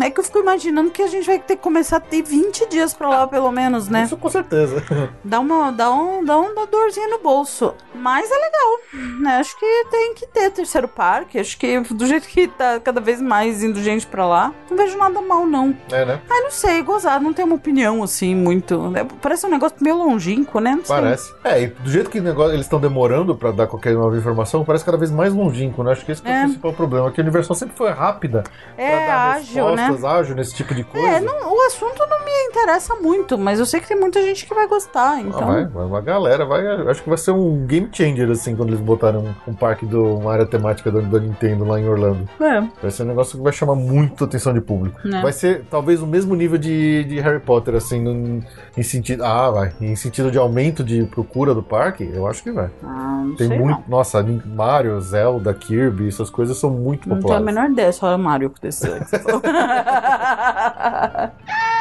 É 0.01 0.09
que 0.09 0.19
eu 0.19 0.23
fico 0.23 0.39
imaginando 0.39 0.91
que 0.91 1.01
a 1.01 1.07
gente 1.07 1.25
vai 1.25 1.39
ter 1.39 1.55
que 1.55 1.61
começar 1.61 1.97
a 1.97 1.99
ter 1.99 2.21
20 2.23 2.67
dias 2.69 2.93
pra 2.93 3.07
lá, 3.09 3.27
pelo 3.27 3.51
menos, 3.51 3.87
né? 3.87 4.03
Isso 4.03 4.17
com 4.17 4.29
certeza. 4.29 4.83
Dá 5.23 5.39
uma, 5.39 5.71
dá 5.71 5.91
um, 5.91 6.23
dá 6.23 6.37
uma 6.37 6.65
dorzinha 6.67 7.07
no 7.07 7.19
bolso. 7.19 7.73
Mas 7.95 8.29
é 8.29 8.35
legal. 8.35 9.19
né? 9.21 9.37
Acho 9.37 9.57
que 9.57 9.85
tem 9.89 10.13
que 10.13 10.27
ter 10.27 10.49
terceiro 10.51 10.87
parque. 10.87 11.39
Acho 11.39 11.57
que 11.57 11.79
do 11.79 12.05
jeito 12.05 12.27
que 12.27 12.42
tá 12.47 12.79
cada 12.79 12.99
vez 13.01 13.21
mais 13.21 13.63
indo 13.63 13.81
gente 13.81 14.05
pra 14.07 14.25
lá, 14.25 14.53
não 14.69 14.77
vejo 14.77 14.97
nada 14.97 15.21
mal, 15.21 15.45
não. 15.45 15.75
é, 15.91 16.05
né? 16.05 16.19
Ai, 16.29 16.41
não 16.41 16.51
sei, 16.51 16.81
gozar, 16.81 17.19
não 17.21 17.33
tem 17.33 17.43
uma 17.45 17.55
opinião 17.55 18.03
assim 18.03 18.35
muito. 18.35 18.89
né? 18.89 19.05
Parece 19.21 19.45
um 19.45 19.49
negócio 19.49 19.77
meio 19.81 19.97
longínquo, 19.97 20.59
né? 20.59 20.71
Não 20.75 20.85
sei. 20.85 20.95
Parece. 20.95 21.33
É, 21.43 21.61
e 21.63 21.67
do 21.67 21.89
jeito 21.89 22.09
que 22.09 22.19
negócio, 22.19 22.53
eles 22.53 22.65
estão 22.65 22.79
demorando 22.79 23.35
pra 23.35 23.51
dar 23.51 23.67
qualquer 23.67 23.93
nova 23.93 24.15
informação, 24.17 24.63
parece 24.65 24.83
cada 24.85 24.97
vez 24.97 25.11
mais 25.11 25.33
longínquo, 25.33 25.83
né? 25.83 25.91
Acho 25.91 26.05
que 26.05 26.11
esse 26.11 26.21
que 26.21 26.27
é, 26.29 26.31
É. 26.33 26.39
o 26.41 26.43
principal 26.45 26.73
problema. 26.73 27.11
Que 27.11 27.21
a 27.21 27.23
Universal 27.23 27.55
sempre 27.55 27.75
foi 27.75 27.89
rápida 27.91 28.43
É, 28.77 28.89
pra 28.89 29.05
dar 29.07 29.31
ágil, 29.35 29.75
né? 29.75 29.87
respostas, 29.87 30.05
ágil 30.11 30.35
nesse 30.35 30.55
tipo 30.55 30.73
de 30.73 30.83
coisa. 30.83 31.07
É, 31.07 31.19
não, 31.19 31.53
o 31.53 31.61
assunto 31.67 31.99
não 32.09 32.19
me 32.23 32.31
interessa 32.49 32.95
muito, 32.95 33.37
mas 33.37 33.59
eu 33.59 33.65
sei 33.65 33.79
que 33.79 33.87
tem 33.87 33.99
muita 33.99 34.21
gente 34.21 34.45
que 34.45 34.53
vai 34.53 34.67
gostar, 34.67 35.11
Ah, 35.13 35.21
então. 35.21 35.45
vai, 35.47 35.65
vai 35.65 35.85
uma 35.85 36.01
galera, 36.01 36.45
vai. 36.45 36.65
Acho 36.89 37.03
que 37.03 37.09
vai 37.09 37.17
ser 37.17 37.31
um 37.31 37.65
game 37.65 37.89
changer, 37.91 38.29
assim, 38.31 38.55
quando 38.55 38.69
eles 38.69 38.79
botarem 38.81 39.19
um, 39.19 39.33
um 39.51 39.53
parque, 39.53 39.85
do, 39.85 40.17
uma 40.17 40.31
área 40.33 40.45
temática 40.45 40.91
da 40.91 41.19
Nintendo 41.19 41.65
lá 41.65 41.79
em 41.79 41.87
Orlando. 41.87 42.27
É. 42.39 42.61
Vai 42.81 42.91
ser 42.91 43.03
um 43.03 43.07
negócio 43.07 43.37
que 43.37 43.43
vai 43.43 43.53
chamar 43.53 43.75
muito 43.75 44.23
a 44.23 44.27
atenção 44.27 44.53
de 44.53 44.61
público. 44.61 44.99
Né. 45.05 45.21
Vai 45.21 45.31
ser 45.33 45.65
talvez 45.69 46.01
o 46.01 46.07
mesmo 46.07 46.35
nível 46.35 46.57
de, 46.57 47.03
de 47.05 47.19
Harry 47.19 47.39
Potter, 47.39 47.75
assim, 47.75 48.43
em 48.77 48.83
sentido. 48.83 49.23
Ah, 49.23 49.49
vai. 49.51 49.71
Em 49.79 49.95
sentido 49.95 50.31
de 50.31 50.37
aumento 50.37 50.83
de 50.83 51.03
procura 51.05 51.53
do 51.53 51.63
parque, 51.63 52.09
eu 52.13 52.27
acho 52.27 52.43
que 52.43 52.51
vai. 52.51 52.69
Ah, 52.83 53.23
não 53.25 53.35
Tem 53.35 53.47
muito. 53.47 53.81
não. 53.87 53.87
Nossa, 53.87 54.23
Mario, 54.45 54.99
Zelda, 55.01 55.53
Kirby, 55.53 56.07
essas 56.07 56.29
coisas 56.29 56.57
são 56.57 56.69
muito 56.69 57.07
Não 57.07 57.17
tenho 57.17 57.33
a 57.33 57.37
populares. 57.37 57.45
menor 57.45 57.71
ideia, 57.71 57.91
só 57.91 58.17
Mario 58.17 58.51
desse 58.61 58.89
antes. 58.89 59.11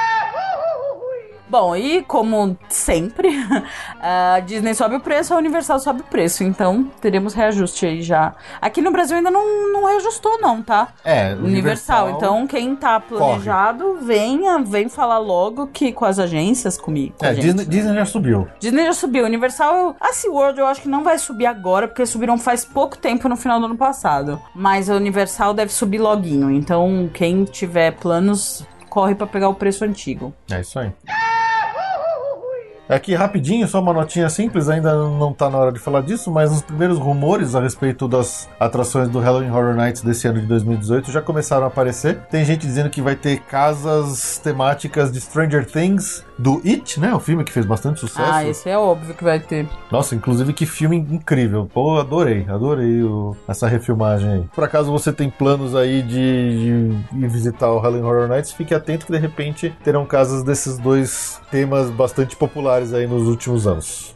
Bom, 1.53 1.77
e 1.77 2.01
como 2.05 2.57
sempre, 2.71 3.29
a 4.01 4.41
Disney 4.41 4.73
sobe 4.73 4.97
o 4.97 5.01
preço, 5.01 5.35
a 5.35 5.37
Universal 5.37 5.79
sobe 5.81 6.01
o 6.01 6.05
preço. 6.05 6.43
Então, 6.43 6.91
teremos 6.99 7.35
reajuste 7.35 7.85
aí 7.85 8.01
já. 8.01 8.33
Aqui 8.59 8.81
no 8.81 8.91
Brasil 8.91 9.19
ainda 9.19 9.31
não, 9.31 9.71
não 9.71 9.85
reajustou, 9.85 10.41
não, 10.41 10.63
tá? 10.63 10.89
É, 11.05 11.35
Universal. 11.35 12.13
Então, 12.13 12.47
quem 12.47 12.75
tá 12.75 12.99
planejado, 12.99 13.99
venha, 14.01 14.61
vem 14.61 14.89
falar 14.89 15.19
logo 15.19 15.67
que 15.67 15.93
com 15.93 16.07
as 16.07 16.19
agências, 16.19 16.79
comigo. 16.79 17.17
com 17.19 17.27
a 17.27 17.29
É. 17.29 17.35
Disney, 17.35 17.67
Disney 17.67 17.95
já 17.97 18.07
subiu. 18.07 18.49
Disney 18.59 18.87
já 18.87 18.95
subiu. 18.95 19.27
Universal, 19.27 19.95
a 20.01 20.11
SeaWorld 20.15 20.59
eu 20.59 20.67
acho 20.67 20.81
que 20.81 20.89
não 20.89 21.05
vai 21.05 21.19
subir 21.19 21.45
agora, 21.45 21.87
porque 21.87 22.07
subiram 22.07 22.39
faz 22.39 22.65
pouco 22.65 22.97
tempo 22.97 23.29
no 23.29 23.37
final 23.37 23.61
do 23.61 23.67
ano 23.67 23.77
passado. 23.77 24.41
Mas 24.55 24.89
a 24.89 24.95
Universal 24.95 25.53
deve 25.53 25.71
subir 25.71 25.99
loguinho. 25.99 26.51
Então, 26.51 27.11
quem 27.13 27.45
tiver 27.45 27.91
planos, 27.93 28.65
corre 28.89 29.15
pra 29.15 29.27
pegar 29.27 29.51
o 29.51 29.55
preço 29.55 29.85
antigo. 29.85 30.33
É 30.51 30.63
isso 30.63 30.79
aí. 30.79 30.91
Aqui 32.93 33.15
rapidinho, 33.15 33.67
só 33.67 33.81
uma 33.81 33.95
notinha 33.95 34.29
simples, 34.29 34.69
ainda 34.69 34.95
não 34.95 35.33
tá 35.33 35.49
na 35.49 35.57
hora 35.57 35.73
de 35.73 35.79
falar 35.79 36.03
disso, 36.03 36.31
mas 36.31 36.53
os 36.53 36.61
primeiros 36.61 36.99
rumores 36.99 37.55
a 37.55 37.61
respeito 37.63 38.07
das 38.07 38.51
atrações 38.61 39.09
do 39.09 39.19
Halloween 39.19 39.49
Horror 39.49 39.75
Nights 39.75 40.03
desse 40.03 40.29
ano 40.29 40.43
de 40.43 40.47
2018 40.47 41.11
já 41.11 41.23
começaram 41.23 41.65
a 41.65 41.69
aparecer. 41.69 42.19
Tem 42.31 42.45
gente 42.45 42.67
dizendo 42.67 42.91
que 42.91 43.01
vai 43.01 43.17
ter 43.17 43.41
casas 43.45 44.39
temáticas 44.45 45.11
de 45.11 45.23
Stranger 45.23 45.65
Things, 45.65 46.23
do 46.43 46.61
It, 46.65 46.99
né? 46.99 47.15
O 47.15 47.21
filme 47.21 47.45
que 47.45 47.53
fez 47.53 47.65
bastante 47.65 48.01
sucesso. 48.01 48.31
Ah, 48.33 48.45
esse 48.45 48.69
é 48.69 48.77
óbvio 48.77 49.15
que 49.15 49.23
vai 49.23 49.39
ter. 49.39 49.67
Nossa, 49.91 50.15
inclusive 50.15 50.53
que 50.53 50.67
filme 50.67 50.97
incrível. 50.97 51.69
Pô, 51.73 51.99
adorei, 51.99 52.45
adorei 52.49 53.03
o- 53.03 53.37
essa 53.47 53.69
refilmagem 53.69 54.29
aí. 54.29 54.45
Por 54.55 54.65
acaso 54.65 54.91
você 54.91 55.13
tem 55.13 55.31
planos 55.31 55.77
aí 55.77 56.03
de, 56.03 56.09
de 56.11 57.25
ir 57.25 57.29
visitar 57.29 57.71
o 57.71 57.79
Halloween 57.79 58.03
Horror 58.05 58.29
Nights, 58.29 58.53
fique 58.53 58.75
atento 58.75 59.07
que 59.07 59.13
de 59.13 59.19
repente 59.19 59.73
terão 59.85 60.05
casas 60.05 60.43
desses 60.43 60.77
dois 60.79 61.41
temas 61.51 61.91
bastante 61.91 62.35
populares 62.35 62.93
aí 62.93 63.07
nos 63.07 63.29
últimos 63.29 63.67
anos. 63.67 64.15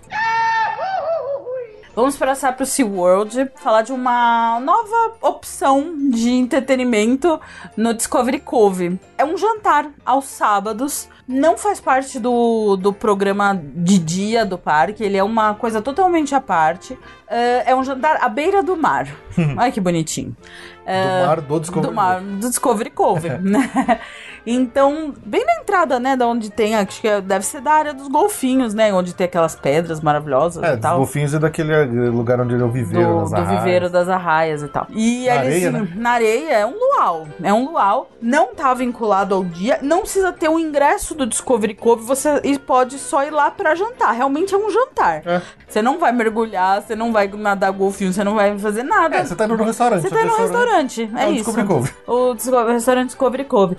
Vamos 1.94 2.14
passar 2.14 2.54
pro 2.54 2.66
SeaWorld, 2.66 3.50
falar 3.56 3.80
de 3.80 3.90
uma 3.90 4.60
nova 4.60 5.14
opção 5.22 5.94
de 6.10 6.28
entretenimento 6.30 7.40
no 7.74 7.94
Discovery 7.94 8.38
Cove. 8.40 9.00
É 9.16 9.24
um 9.24 9.34
jantar 9.38 9.88
aos 10.04 10.26
sábados, 10.26 11.08
não 11.28 11.58
faz 11.58 11.80
parte 11.80 12.18
do, 12.20 12.76
do 12.76 12.92
programa 12.92 13.60
de 13.60 13.98
dia 13.98 14.44
do 14.44 14.56
parque, 14.56 15.02
ele 15.02 15.16
é 15.16 15.24
uma 15.24 15.54
coisa 15.54 15.82
totalmente 15.82 16.34
à 16.34 16.40
parte. 16.40 16.96
É, 17.28 17.70
é 17.70 17.76
um 17.76 17.82
jantar 17.82 18.18
à 18.22 18.28
beira 18.28 18.62
do 18.62 18.76
mar. 18.76 19.08
Ai, 19.58 19.72
que 19.72 19.80
bonitinho. 19.80 20.36
do 20.84 21.26
mar 21.26 21.40
do 21.40 21.60
Discovery. 21.60 21.86
É, 21.86 21.90
do 21.90 21.94
mar, 21.94 22.20
do 22.20 22.48
Discovery 22.48 22.90
Cove, 22.90 23.28
né? 23.42 24.00
Então, 24.46 25.12
bem 25.24 25.44
na 25.44 25.54
entrada, 25.60 25.98
né, 25.98 26.16
da 26.16 26.26
onde 26.26 26.50
tem, 26.50 26.76
acho 26.76 27.00
que 27.00 27.20
deve 27.20 27.44
ser 27.44 27.60
da 27.60 27.72
área 27.72 27.92
dos 27.92 28.06
golfinhos, 28.08 28.72
né, 28.74 28.92
onde 28.94 29.12
tem 29.14 29.24
aquelas 29.24 29.56
pedras 29.56 30.00
maravilhosas 30.00 30.62
É, 30.62 30.74
e 30.74 30.76
tal. 30.76 30.98
golfinhos 30.98 31.34
é 31.34 31.38
daquele 31.38 32.08
lugar 32.10 32.40
onde 32.40 32.54
ele 32.54 32.62
é 32.62 32.66
o 32.66 32.70
viveiro, 32.70 33.24
do, 33.24 33.28
do 33.30 33.34
arraias. 33.36 33.58
viveiro 33.64 33.90
das 33.90 34.08
arraias 34.08 34.62
e 34.62 34.68
tal. 34.68 34.86
E 34.90 35.26
Na 35.26 35.32
ali, 35.32 35.46
areia, 35.48 35.68
assim, 35.70 35.78
né? 35.78 35.92
na 35.96 36.10
areia 36.10 36.52
é 36.58 36.66
um 36.66 36.74
luau. 36.78 37.28
É 37.42 37.52
um 37.52 37.70
luau. 37.70 38.10
Não 38.22 38.54
tá 38.54 38.72
vinculado 38.72 39.34
ao 39.34 39.42
dia. 39.44 39.78
Não 39.82 40.00
precisa 40.00 40.32
ter 40.32 40.48
o 40.48 40.58
ingresso 40.58 41.14
do 41.14 41.26
Discovery 41.26 41.74
Cove. 41.74 42.04
Você 42.04 42.40
pode 42.64 42.98
só 42.98 43.24
ir 43.24 43.30
lá 43.30 43.50
pra 43.50 43.74
jantar. 43.74 44.12
Realmente 44.12 44.54
é 44.54 44.58
um 44.58 44.70
jantar. 44.70 45.22
É. 45.26 45.42
Você 45.68 45.82
não 45.82 45.98
vai 45.98 46.12
mergulhar, 46.12 46.82
você 46.82 46.94
não 46.94 47.12
vai 47.12 47.26
nadar 47.28 47.72
golfinho, 47.72 48.12
você 48.12 48.22
não 48.22 48.34
vai 48.34 48.56
fazer 48.58 48.82
nada. 48.84 49.16
É, 49.16 49.24
você 49.24 49.34
tá 49.34 49.44
indo 49.46 49.56
no 49.56 49.64
restaurante. 49.64 50.02
Você 50.02 50.08
o 50.08 50.10
tá 50.18 50.24
no 50.24 50.36
restaurante, 50.36 51.10
é, 51.16 51.22
é 51.24 51.26
o 51.26 51.30
isso. 51.32 51.36
Discovery 51.44 51.66
Cove. 51.66 51.92
O 52.06 52.34
Discovery- 52.34 52.72
restaurante 52.72 53.06
Discovery 53.06 53.44
Cove. 53.44 53.76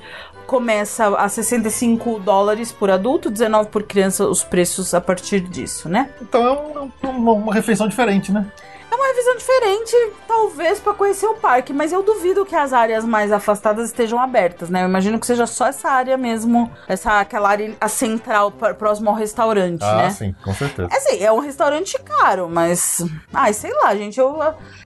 Começa 0.58 1.10
a 1.10 1.30
65 1.30 2.18
dólares 2.20 2.72
por 2.72 2.90
adulto, 2.90 3.30
19 3.30 3.70
por 3.70 3.84
criança, 3.84 4.26
os 4.28 4.44
preços 4.44 4.92
a 4.96 5.00
partir 5.00 5.40
disso, 5.40 5.88
né? 5.88 6.10
Então 6.20 6.44
é 6.44 6.80
um- 6.80 6.92
uma, 7.12 7.32
uma 7.34 7.54
refeição 7.54 7.88
diferente, 7.88 8.32
né? 8.32 8.44
É 8.98 9.00
uma 9.00 9.14
visão 9.14 9.36
diferente, 9.36 9.96
talvez, 10.28 10.80
pra 10.80 10.92
conhecer 10.94 11.28
o 11.28 11.36
parque, 11.36 11.72
mas 11.72 11.92
eu 11.94 12.02
duvido 12.02 12.44
que 12.46 12.56
as 12.56 12.74
áreas 12.74 13.06
mais 13.06 13.32
afastadas 13.32 13.86
estejam 13.90 14.20
abertas, 14.20 14.70
né? 14.72 14.82
Eu 14.84 14.88
imagino 14.88 15.20
que 15.20 15.28
seja 15.28 15.46
só 15.46 15.68
essa 15.68 15.88
área 15.90 16.18
mesmo, 16.18 16.72
essa 16.88 17.20
aquela 17.20 17.48
área 17.50 17.76
a 17.80 17.88
central 17.88 18.50
pr- 18.52 18.74
próximo 18.74 19.10
ao 19.12 19.16
restaurante, 19.16 19.84
Ah, 19.84 19.98
né? 19.98 20.10
sim, 20.10 20.36
com 20.44 20.52
certeza. 20.54 20.90
É 20.92 20.98
assim, 20.98 21.24
é 21.24 21.32
um 21.32 21.40
restaurante 21.40 21.96
caro, 22.02 22.50
mas. 22.50 23.06
Ai, 23.32 23.54
sei 23.54 23.72
lá, 23.84 23.96
gente. 23.96 24.20
Eu, 24.20 24.36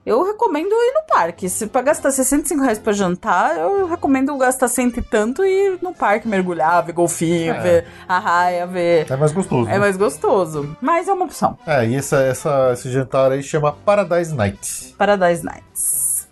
eu 0.04 0.22
recomendo 0.24 0.70
ir 0.72 0.92
no 0.94 1.06
parque. 1.06 1.48
Se 1.48 1.66
pra 1.66 1.80
gastar 1.80 2.10
65 2.10 2.62
reais 2.62 2.78
pra 2.78 2.92
jantar, 2.92 3.56
eu 3.56 3.86
recomendo 3.86 4.36
gastar 4.36 4.68
cento 4.68 4.98
e 4.98 5.02
tanto 5.02 5.42
e 5.44 5.48
ir 5.68 5.78
no 5.80 5.94
parque 5.94 6.28
mergulhar, 6.28 6.84
ver 6.84 6.92
golfinho, 6.92 7.54
É. 7.54 7.60
ver 7.60 7.86
a 8.06 8.18
raia, 8.18 8.66
ver. 8.66 9.10
É 9.10 9.16
mais 9.16 9.32
gostoso. 9.32 9.68
É 9.68 9.72
né? 9.72 9.78
mais 9.78 9.96
gostoso. 9.96 10.76
Mas 10.82 11.08
é 11.08 11.12
uma 11.14 11.24
opção. 11.24 11.56
É, 11.66 11.86
e 11.86 11.96
essa, 11.96 12.16
essa, 12.22 12.70
esse 12.74 12.90
jantar 12.90 13.32
aí 13.32 13.42
chama 13.42 13.72
Paradise 14.04 14.34
Night. 14.34 14.94
Paradise 14.98 15.44
Nights. 15.44 16.28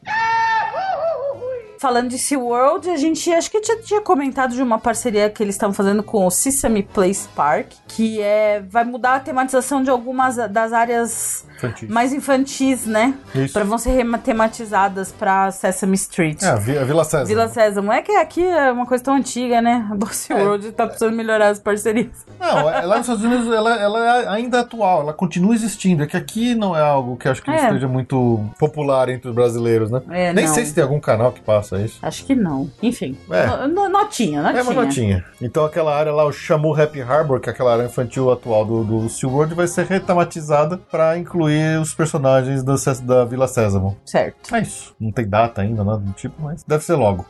falando 1.79 2.11
de 2.11 2.18
SeaWorld, 2.18 2.91
a 2.91 2.97
gente 2.97 3.33
acho 3.33 3.51
que 3.51 3.59
tinha, 3.61 3.79
tinha 3.79 4.01
comentado 4.03 4.55
de 4.55 4.62
uma 4.62 4.79
parceria 4.79 5.31
que 5.31 5.43
eles 5.43 5.55
estão 5.55 5.73
fazendo 5.73 6.03
com 6.03 6.27
o 6.27 6.31
Sesame 6.31 6.83
Place 6.83 7.27
Park, 7.35 7.73
que 7.89 8.21
é 8.21 8.61
vai 8.61 8.85
mudar 8.85 9.14
a 9.14 9.21
tematização 9.21 9.83
de 9.83 9.89
algumas 9.89 10.37
das 10.37 10.75
áreas 10.75 11.47
Infantis. 11.68 11.88
mais 11.90 12.12
infantis, 12.12 12.86
né? 12.86 13.14
Isso. 13.34 13.52
Pra 13.52 13.64
vão 13.64 13.78
ser 13.78 14.04
tematizadas 14.22 15.12
pra 15.12 15.50
Sesame 15.50 15.94
Street. 15.94 16.42
É, 16.42 16.48
a 16.48 16.54
Vi- 16.56 16.78
a 16.78 16.84
Vila 16.84 17.04
César. 17.04 17.24
Vila 17.26 17.48
Sésamo. 17.48 17.92
É 17.92 18.02
que 18.02 18.12
aqui 18.12 18.42
é 18.46 18.72
uma 18.72 18.86
coisa 18.86 19.04
tão 19.04 19.14
antiga, 19.14 19.61
né? 19.61 19.86
A 19.90 19.94
Bossy 19.94 20.32
É. 20.32 20.36
World 20.36 20.72
tá 20.72 20.86
precisando 20.86 21.14
melhorar 21.14 21.48
as 21.48 21.58
parcerias. 21.58 22.08
Não, 22.38 22.70
é- 22.70 22.80
lá 22.86 22.96
nos 22.98 23.06
Estados 23.08 23.24
Unidos 23.24 23.52
ela, 23.52 23.76
ela 23.80 24.20
é 24.22 24.28
ainda 24.28 24.61
atual, 24.61 25.02
ela 25.02 25.12
continua 25.12 25.54
existindo. 25.54 26.02
É 26.02 26.06
que 26.06 26.16
aqui 26.16 26.54
não 26.54 26.74
é 26.76 26.80
algo 26.80 27.16
que 27.16 27.28
acho 27.28 27.42
que 27.42 27.50
É. 27.50 27.56
esteja 27.66 27.86
muito 27.88 28.40
popular 28.58 29.08
entre 29.08 29.28
os 29.28 29.34
brasileiros, 29.34 29.90
né? 29.90 30.00
É, 30.11 30.32
Nem 30.32 30.46
não. 30.46 30.54
sei 30.54 30.64
se 30.64 30.74
tem 30.74 30.82
algum 30.82 31.00
canal 31.00 31.32
que 31.32 31.40
passa 31.40 31.78
isso. 31.78 31.98
Acho 32.02 32.24
que 32.24 32.34
não. 32.34 32.70
Enfim. 32.82 33.16
É. 33.30 33.46
No- 33.46 33.68
no- 33.68 33.88
notinha, 33.88 34.42
notinha. 34.42 34.61
É 34.61 34.62
uma 34.62 34.72
notinha. 34.72 35.24
Então 35.42 35.64
aquela 35.64 35.94
área 35.96 36.12
lá, 36.12 36.24
o 36.24 36.32
Shamu 36.32 36.74
Happy 36.80 37.00
Harbor, 37.02 37.40
que 37.40 37.48
é 37.48 37.52
aquela 37.52 37.72
área 37.72 37.84
infantil 37.84 38.30
atual 38.30 38.64
do, 38.64 38.84
do 38.84 39.08
SeaWorld, 39.08 39.54
vai 39.54 39.66
ser 39.66 39.84
retematizada 39.86 40.78
pra 40.90 41.16
incluir 41.18 41.49
os 41.80 41.94
personagens 41.94 42.62
da, 42.62 42.74
da 43.03 43.24
Vila 43.24 43.48
Sésamo. 43.48 43.96
Certo. 44.05 44.55
É 44.55 44.62
isso. 44.62 44.94
Não 45.01 45.12
tem 45.12 45.28
data 45.28 45.62
ainda, 45.62 45.84
nada 45.84 45.98
do 45.98 46.12
tipo, 46.12 46.42
mas 46.42 46.62
deve 46.64 46.84
ser 46.84 46.94
logo. 46.94 47.26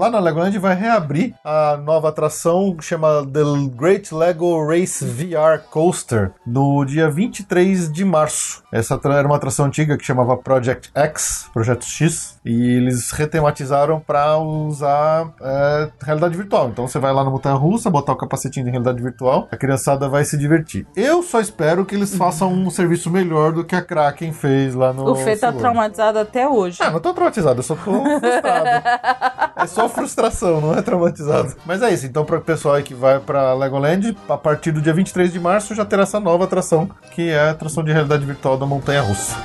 Lá 0.00 0.08
na 0.08 0.18
Legoland 0.18 0.58
vai 0.58 0.74
reabrir 0.74 1.34
a 1.44 1.76
nova 1.76 2.08
atração 2.08 2.74
que 2.74 2.82
chama 2.82 3.22
The 3.30 3.42
Great 3.76 4.14
Lego 4.14 4.66
Race 4.66 5.04
VR 5.04 5.62
Coaster 5.70 6.32
no 6.46 6.86
dia 6.86 7.10
23 7.10 7.92
de 7.92 8.02
março. 8.02 8.62
Essa 8.72 8.98
era 9.04 9.28
uma 9.28 9.36
atração 9.36 9.66
antiga 9.66 9.98
que 9.98 10.04
chamava 10.06 10.38
Project 10.38 10.90
X, 10.94 11.50
Projeto 11.52 11.84
X, 11.84 12.40
e 12.42 12.76
eles 12.76 13.10
retematizaram 13.10 14.00
para 14.00 14.38
usar 14.38 15.34
é, 15.38 15.90
realidade 16.02 16.34
virtual. 16.34 16.70
Então 16.70 16.88
você 16.88 16.98
vai 16.98 17.12
lá 17.12 17.22
na 17.22 17.28
montanha 17.28 17.56
russa, 17.56 17.90
botar 17.90 18.12
o 18.12 18.16
capacetinho 18.16 18.64
de 18.64 18.70
realidade 18.70 19.02
virtual, 19.02 19.48
a 19.52 19.56
criançada 19.58 20.08
vai 20.08 20.24
se 20.24 20.38
divertir. 20.38 20.86
Eu 20.96 21.22
só 21.22 21.40
espero 21.40 21.84
que 21.84 21.94
eles 21.94 22.16
façam 22.16 22.50
um 22.50 22.70
serviço 22.70 23.10
melhor 23.10 23.52
do 23.52 23.64
que 23.64 23.76
a 23.76 23.82
Kraken 23.82 24.32
fez 24.32 24.74
lá 24.74 24.94
no 24.94 25.10
o 25.10 25.14
Fê 25.14 25.36
tá 25.36 25.52
traumatizado 25.52 26.18
até 26.18 26.48
hoje. 26.48 26.78
Ah, 26.80 26.90
não 26.90 27.00
tô 27.00 27.12
traumatizado, 27.12 27.58
eu 27.58 27.64
só 27.64 27.74
tô 27.74 27.82
frustrado. 27.82 28.66
é 29.56 29.66
só 29.66 29.89
frustração, 29.90 30.60
não 30.60 30.74
é 30.74 30.82
traumatizado. 30.82 31.54
Mas 31.66 31.82
é 31.82 31.92
isso, 31.92 32.06
então 32.06 32.24
para 32.24 32.38
o 32.38 32.40
pessoal 32.40 32.76
aí 32.76 32.82
que 32.82 32.94
vai 32.94 33.18
pra 33.20 33.54
Legoland, 33.54 34.16
a 34.28 34.36
partir 34.36 34.72
do 34.72 34.80
dia 34.80 34.92
23 34.92 35.32
de 35.32 35.40
março 35.40 35.74
já 35.74 35.84
terá 35.84 36.02
essa 36.02 36.20
nova 36.20 36.44
atração, 36.44 36.90
que 37.12 37.30
é 37.30 37.40
a 37.40 37.50
atração 37.50 37.84
de 37.84 37.92
realidade 37.92 38.24
virtual 38.24 38.56
da 38.56 38.66
Montanha 38.66 39.02
Russa. 39.02 39.36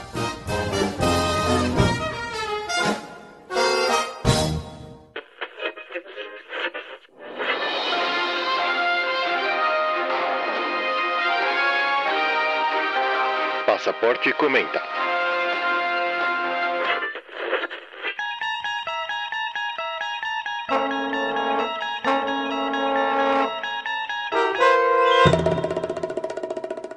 Passaporte 13.65 14.33
comenta. 14.33 14.81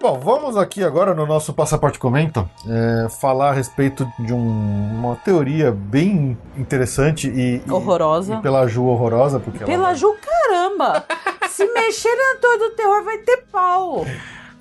Bom, 0.00 0.18
vamos 0.20 0.56
aqui 0.56 0.84
agora 0.84 1.12
no 1.12 1.26
nosso 1.26 1.52
Passaporte 1.52 1.98
Comenta 1.98 2.48
é, 2.68 3.08
falar 3.08 3.50
a 3.50 3.52
respeito 3.52 4.06
de 4.18 4.32
um- 4.32 4.94
uma 4.94 5.16
teoria 5.16 5.72
bem 5.72 6.38
interessante 6.56 7.28
e, 7.28 7.56
e- 7.66 7.70
Horrorosa. 7.70 8.34
e 8.36 8.40
pela 8.40 8.66
Ju 8.68 8.84
horrorosa, 8.84 9.40
porque 9.40 9.58
ela 9.58 9.66
Pela 9.66 9.94
Ju, 9.94 10.14
caramba! 10.24 11.04
Se 11.48 11.66
mexer 11.72 12.14
na 12.14 12.40
torre 12.40 12.58
do 12.58 12.70
terror, 12.76 13.02
vai 13.02 13.18
ter 13.18 13.38
pau. 13.50 14.04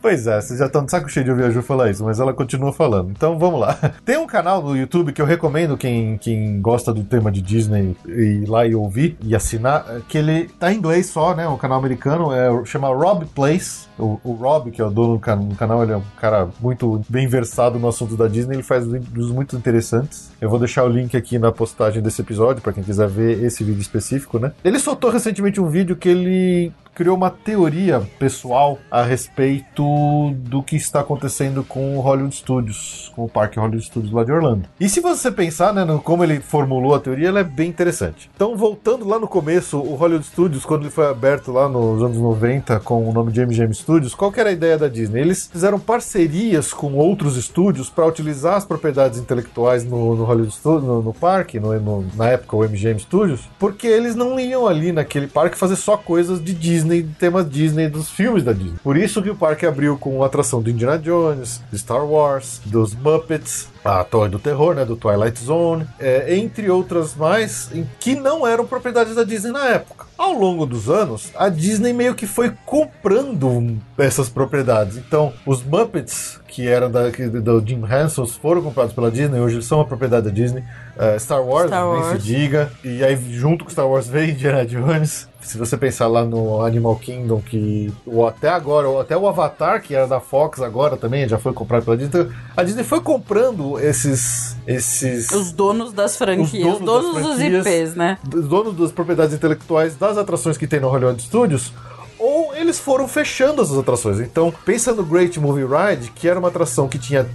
Pois 0.01 0.27
é, 0.27 0.39
vocês 0.39 0.59
já 0.59 0.67
estão 0.67 0.85
de 0.85 0.91
saco 0.91 1.09
cheio 1.09 1.25
de 1.25 1.31
ouvir 1.31 1.45
a 1.45 1.49
Ju 1.49 1.61
falar 1.61 1.89
isso, 1.89 2.03
mas 2.03 2.19
ela 2.19 2.33
continua 2.33 2.71
falando. 2.71 3.09
Então 3.09 3.37
vamos 3.37 3.59
lá. 3.59 3.73
Tem 4.05 4.17
um 4.17 4.27
canal 4.27 4.61
no 4.61 4.77
YouTube 4.77 5.11
que 5.11 5.21
eu 5.21 5.25
recomendo 5.25 5.75
quem, 5.75 6.17
quem 6.17 6.61
gosta 6.61 6.93
do 6.93 7.03
tema 7.03 7.31
de 7.31 7.41
Disney 7.41 7.95
ir 8.05 8.47
lá 8.47 8.65
e 8.65 8.73
ouvir 8.75 9.17
e 9.21 9.35
assinar, 9.35 9.85
é, 9.89 9.99
que 10.07 10.17
ele 10.17 10.49
tá 10.59 10.71
em 10.71 10.77
inglês 10.77 11.07
só, 11.07 11.35
né? 11.35 11.47
Um 11.47 11.57
canal 11.57 11.79
americano, 11.79 12.31
é, 12.31 12.47
chama 12.65 12.87
Rob 12.89 13.25
Place. 13.25 13.87
O, 13.99 14.19
o 14.23 14.33
Rob, 14.33 14.69
que 14.69 14.79
é 14.79 14.85
o 14.85 14.91
dono 14.91 15.15
do, 15.15 15.19
can- 15.19 15.39
do 15.39 15.55
canal, 15.55 15.81
ele 15.81 15.91
é 15.91 15.97
um 15.97 16.03
cara 16.21 16.47
muito 16.61 17.01
bem 17.09 17.27
versado 17.27 17.79
no 17.79 17.87
assunto 17.87 18.15
da 18.15 18.27
Disney, 18.27 18.57
ele 18.57 18.63
faz 18.63 18.85
vídeos 18.87 19.31
muito 19.31 19.55
interessantes. 19.57 20.29
Eu 20.39 20.49
vou 20.49 20.59
deixar 20.59 20.83
o 20.83 20.87
link 20.87 21.17
aqui 21.17 21.39
na 21.39 21.51
postagem 21.51 22.01
desse 22.01 22.21
episódio 22.21 22.61
para 22.61 22.71
quem 22.71 22.83
quiser 22.83 23.07
ver 23.07 23.43
esse 23.43 23.63
vídeo 23.63 23.81
específico, 23.81 24.37
né? 24.37 24.51
Ele 24.63 24.77
soltou 24.77 25.09
recentemente 25.09 25.59
um 25.59 25.67
vídeo 25.67 25.95
que 25.95 26.07
ele 26.07 26.71
criou 26.97 27.15
uma 27.15 27.29
teoria 27.29 28.01
pessoal 28.17 28.79
a 28.89 29.03
respeito 29.03 30.31
do 30.37 30.63
que 30.63 30.75
está 30.75 31.01
acontecendo 31.01 31.63
com 31.63 31.95
o 31.95 31.99
Hollywood 32.01 32.33
Studios, 32.35 33.11
com 33.15 33.25
o 33.25 33.29
parque 33.29 33.59
Hollywood 33.59 33.85
Studios 33.85 34.11
lá 34.11 34.23
de 34.23 34.31
Orlando. 34.31 34.63
E 34.79 34.89
se 34.89 34.99
você 34.99 35.31
pensar, 35.31 35.71
né, 35.75 35.85
no 35.85 36.01
como 36.01 36.23
ele 36.23 36.39
formulou 36.39 36.95
a 36.95 36.99
teoria, 36.99 37.27
ela 37.27 37.39
é 37.41 37.43
bem 37.43 37.69
interessante. 37.69 38.31
Então, 38.35 38.57
voltando 38.57 39.07
lá 39.07 39.19
no 39.19 39.27
começo, 39.27 39.77
o 39.77 39.93
Hollywood 39.93 40.25
Studios, 40.25 40.65
quando 40.65 40.81
ele 40.81 40.89
foi 40.89 41.05
aberto 41.07 41.51
lá 41.51 41.69
nos 41.69 42.01
anos 42.01 42.17
90 42.17 42.79
com 42.79 43.07
o 43.07 43.13
nome 43.13 43.31
de 43.31 43.45
MGM 43.45 43.73
Studios, 43.75 44.15
qual 44.15 44.31
que 44.31 44.39
era 44.39 44.49
a 44.49 44.53
ideia 44.53 44.75
da 44.77 44.87
Disney? 44.87 45.21
Eles 45.21 45.47
fizeram 45.51 45.79
parcerias 45.79 46.73
com 46.73 46.93
outros 46.95 47.37
estúdios 47.37 47.89
para 47.91 48.07
utilizar 48.07 48.55
as 48.55 48.65
propriedades 48.65 49.19
intelectuais 49.19 49.83
no, 49.85 50.15
no 50.15 50.23
Hollywood 50.23 50.53
Studios, 50.53 50.83
no, 50.83 51.01
no 51.03 51.13
parque, 51.13 51.59
no- 51.59 51.79
no- 51.79 52.05
na 52.15 52.29
época 52.29 52.55
o 52.55 52.63
MGM 52.63 52.99
Studios, 52.99 53.47
porque 53.59 53.85
eles 53.85 54.15
não 54.15 54.39
iam 54.39 54.65
ali 54.67 54.91
naquele 54.91 55.27
parque 55.27 55.55
fazer 55.57 55.75
só 55.75 55.95
coisas 55.95 56.43
de 56.43 56.53
Disney, 56.53 56.86
de 56.88 57.03
temas 57.03 57.49
Disney, 57.49 57.88
dos 57.88 58.09
filmes 58.09 58.43
da 58.43 58.53
Disney. 58.53 58.77
Por 58.83 58.97
isso 58.97 59.21
que 59.21 59.29
o 59.29 59.35
parque 59.35 59.65
abriu 59.65 59.97
com 59.97 60.23
a 60.23 60.25
atração 60.25 60.61
do 60.61 60.69
Indiana 60.69 60.97
Jones, 60.97 61.61
Star 61.73 62.05
Wars, 62.05 62.61
dos 62.65 62.93
Muppets, 62.93 63.67
a 63.84 64.03
Torre 64.03 64.30
do 64.30 64.39
Terror, 64.39 64.73
né, 64.75 64.84
do 64.86 64.95
Twilight 64.95 65.39
Zone, 65.43 65.86
é, 65.99 66.36
entre 66.36 66.69
outras 66.69 67.15
mais, 67.15 67.69
em- 67.73 67.88
que 67.99 68.15
não 68.15 68.45
eram 68.45 68.65
propriedades 68.65 69.15
da 69.15 69.23
Disney 69.23 69.51
na 69.51 69.65
época. 69.67 70.05
Ao 70.17 70.34
longo 70.34 70.65
dos 70.65 70.89
anos, 70.89 71.30
a 71.36 71.47
Disney 71.47 71.93
meio 71.93 72.15
que 72.15 72.25
foi 72.25 72.51
comprando 72.65 73.78
essas 73.97 74.30
propriedades. 74.30 74.97
Então, 74.97 75.32
os 75.45 75.63
Muppets, 75.63 76.39
que 76.47 76.67
eram 76.67 76.89
da, 76.89 77.11
que- 77.11 77.28
do 77.30 77.63
Jim 77.65 77.84
Henson, 77.86 78.25
foram 78.25 78.61
comprados 78.63 78.93
pela 78.93 79.11
Disney, 79.11 79.39
hoje 79.39 79.61
são 79.61 79.78
uma 79.80 79.86
propriedade 79.86 80.25
da 80.25 80.32
Disney. 80.32 80.63
É, 80.97 81.17
Star 81.19 81.43
Wars, 81.43 81.67
Star 81.67 81.84
nem 81.84 82.01
Wars. 82.01 82.07
se 82.23 82.28
diga. 82.28 82.71
E 82.84 83.03
aí, 83.03 83.15
junto 83.32 83.63
com 83.63 83.69
Star 83.71 83.88
Wars, 83.88 84.07
veio 84.07 84.32
Indiana 84.32 84.65
Jones. 84.65 85.28
Se 85.39 85.57
você 85.57 85.78
pensar 85.78 86.07
lá 86.07 86.25
no 86.25 86.61
Animal 86.65 86.95
Kingdom, 86.97 87.39
que 87.39 87.93
o- 88.05 88.25
até 88.25 88.49
agora, 88.49 88.88
ou 88.89 88.99
até 88.99 89.15
o 89.15 89.28
Avatar, 89.28 89.82
que 89.82 89.93
era 89.95 90.07
da 90.07 90.19
Fox 90.19 90.59
agora 90.61 90.97
também, 90.97 91.30
já 91.30 91.38
foi 91.38 91.53
comprado 91.53 91.86
pela 91.86 91.95
Disney. 91.95 92.21
Então, 92.23 92.34
a 92.55 92.63
Disney 92.63 92.84
foi 92.84 92.99
comprando 93.01 93.66
esses. 93.80 94.55
esses 94.65 95.32
Os 95.32 95.51
donos 95.51 95.91
das 95.91 96.15
franquias, 96.15 96.68
Os 96.68 96.80
os 96.80 96.86
donos 96.86 96.86
donos, 96.86 97.13
das 97.15 97.24
dos 97.24 97.38
franquias. 97.38 97.68
IPs, 97.68 97.95
né? 97.95 98.18
os 98.34 98.47
donos 98.47 98.78
das 98.78 98.91
propriedades 98.91 99.34
intelectuais 99.36 99.95
das 99.95 100.18
atrações 100.18 100.57
que 100.57 100.68
tem 100.68 100.80
no 100.80 100.88
Hollywood 100.89 101.22
Studios, 101.22 101.74
ou 102.20 102.55
eles 102.55 102.80
foram 102.80 103.07
fechando 103.07 103.61
essas 103.61 103.78
atrações. 103.78 104.20
Então, 104.20 104.51
pensa 104.65 104.91
no 104.93 105.03
Great 105.03 105.39
Movie 105.39 105.65
Ride, 105.65 106.11
que 106.11 106.28
era 106.28 106.39
uma 106.39 106.47
atração 106.47 106.88
que 106.88 106.97
tinha 106.97 107.28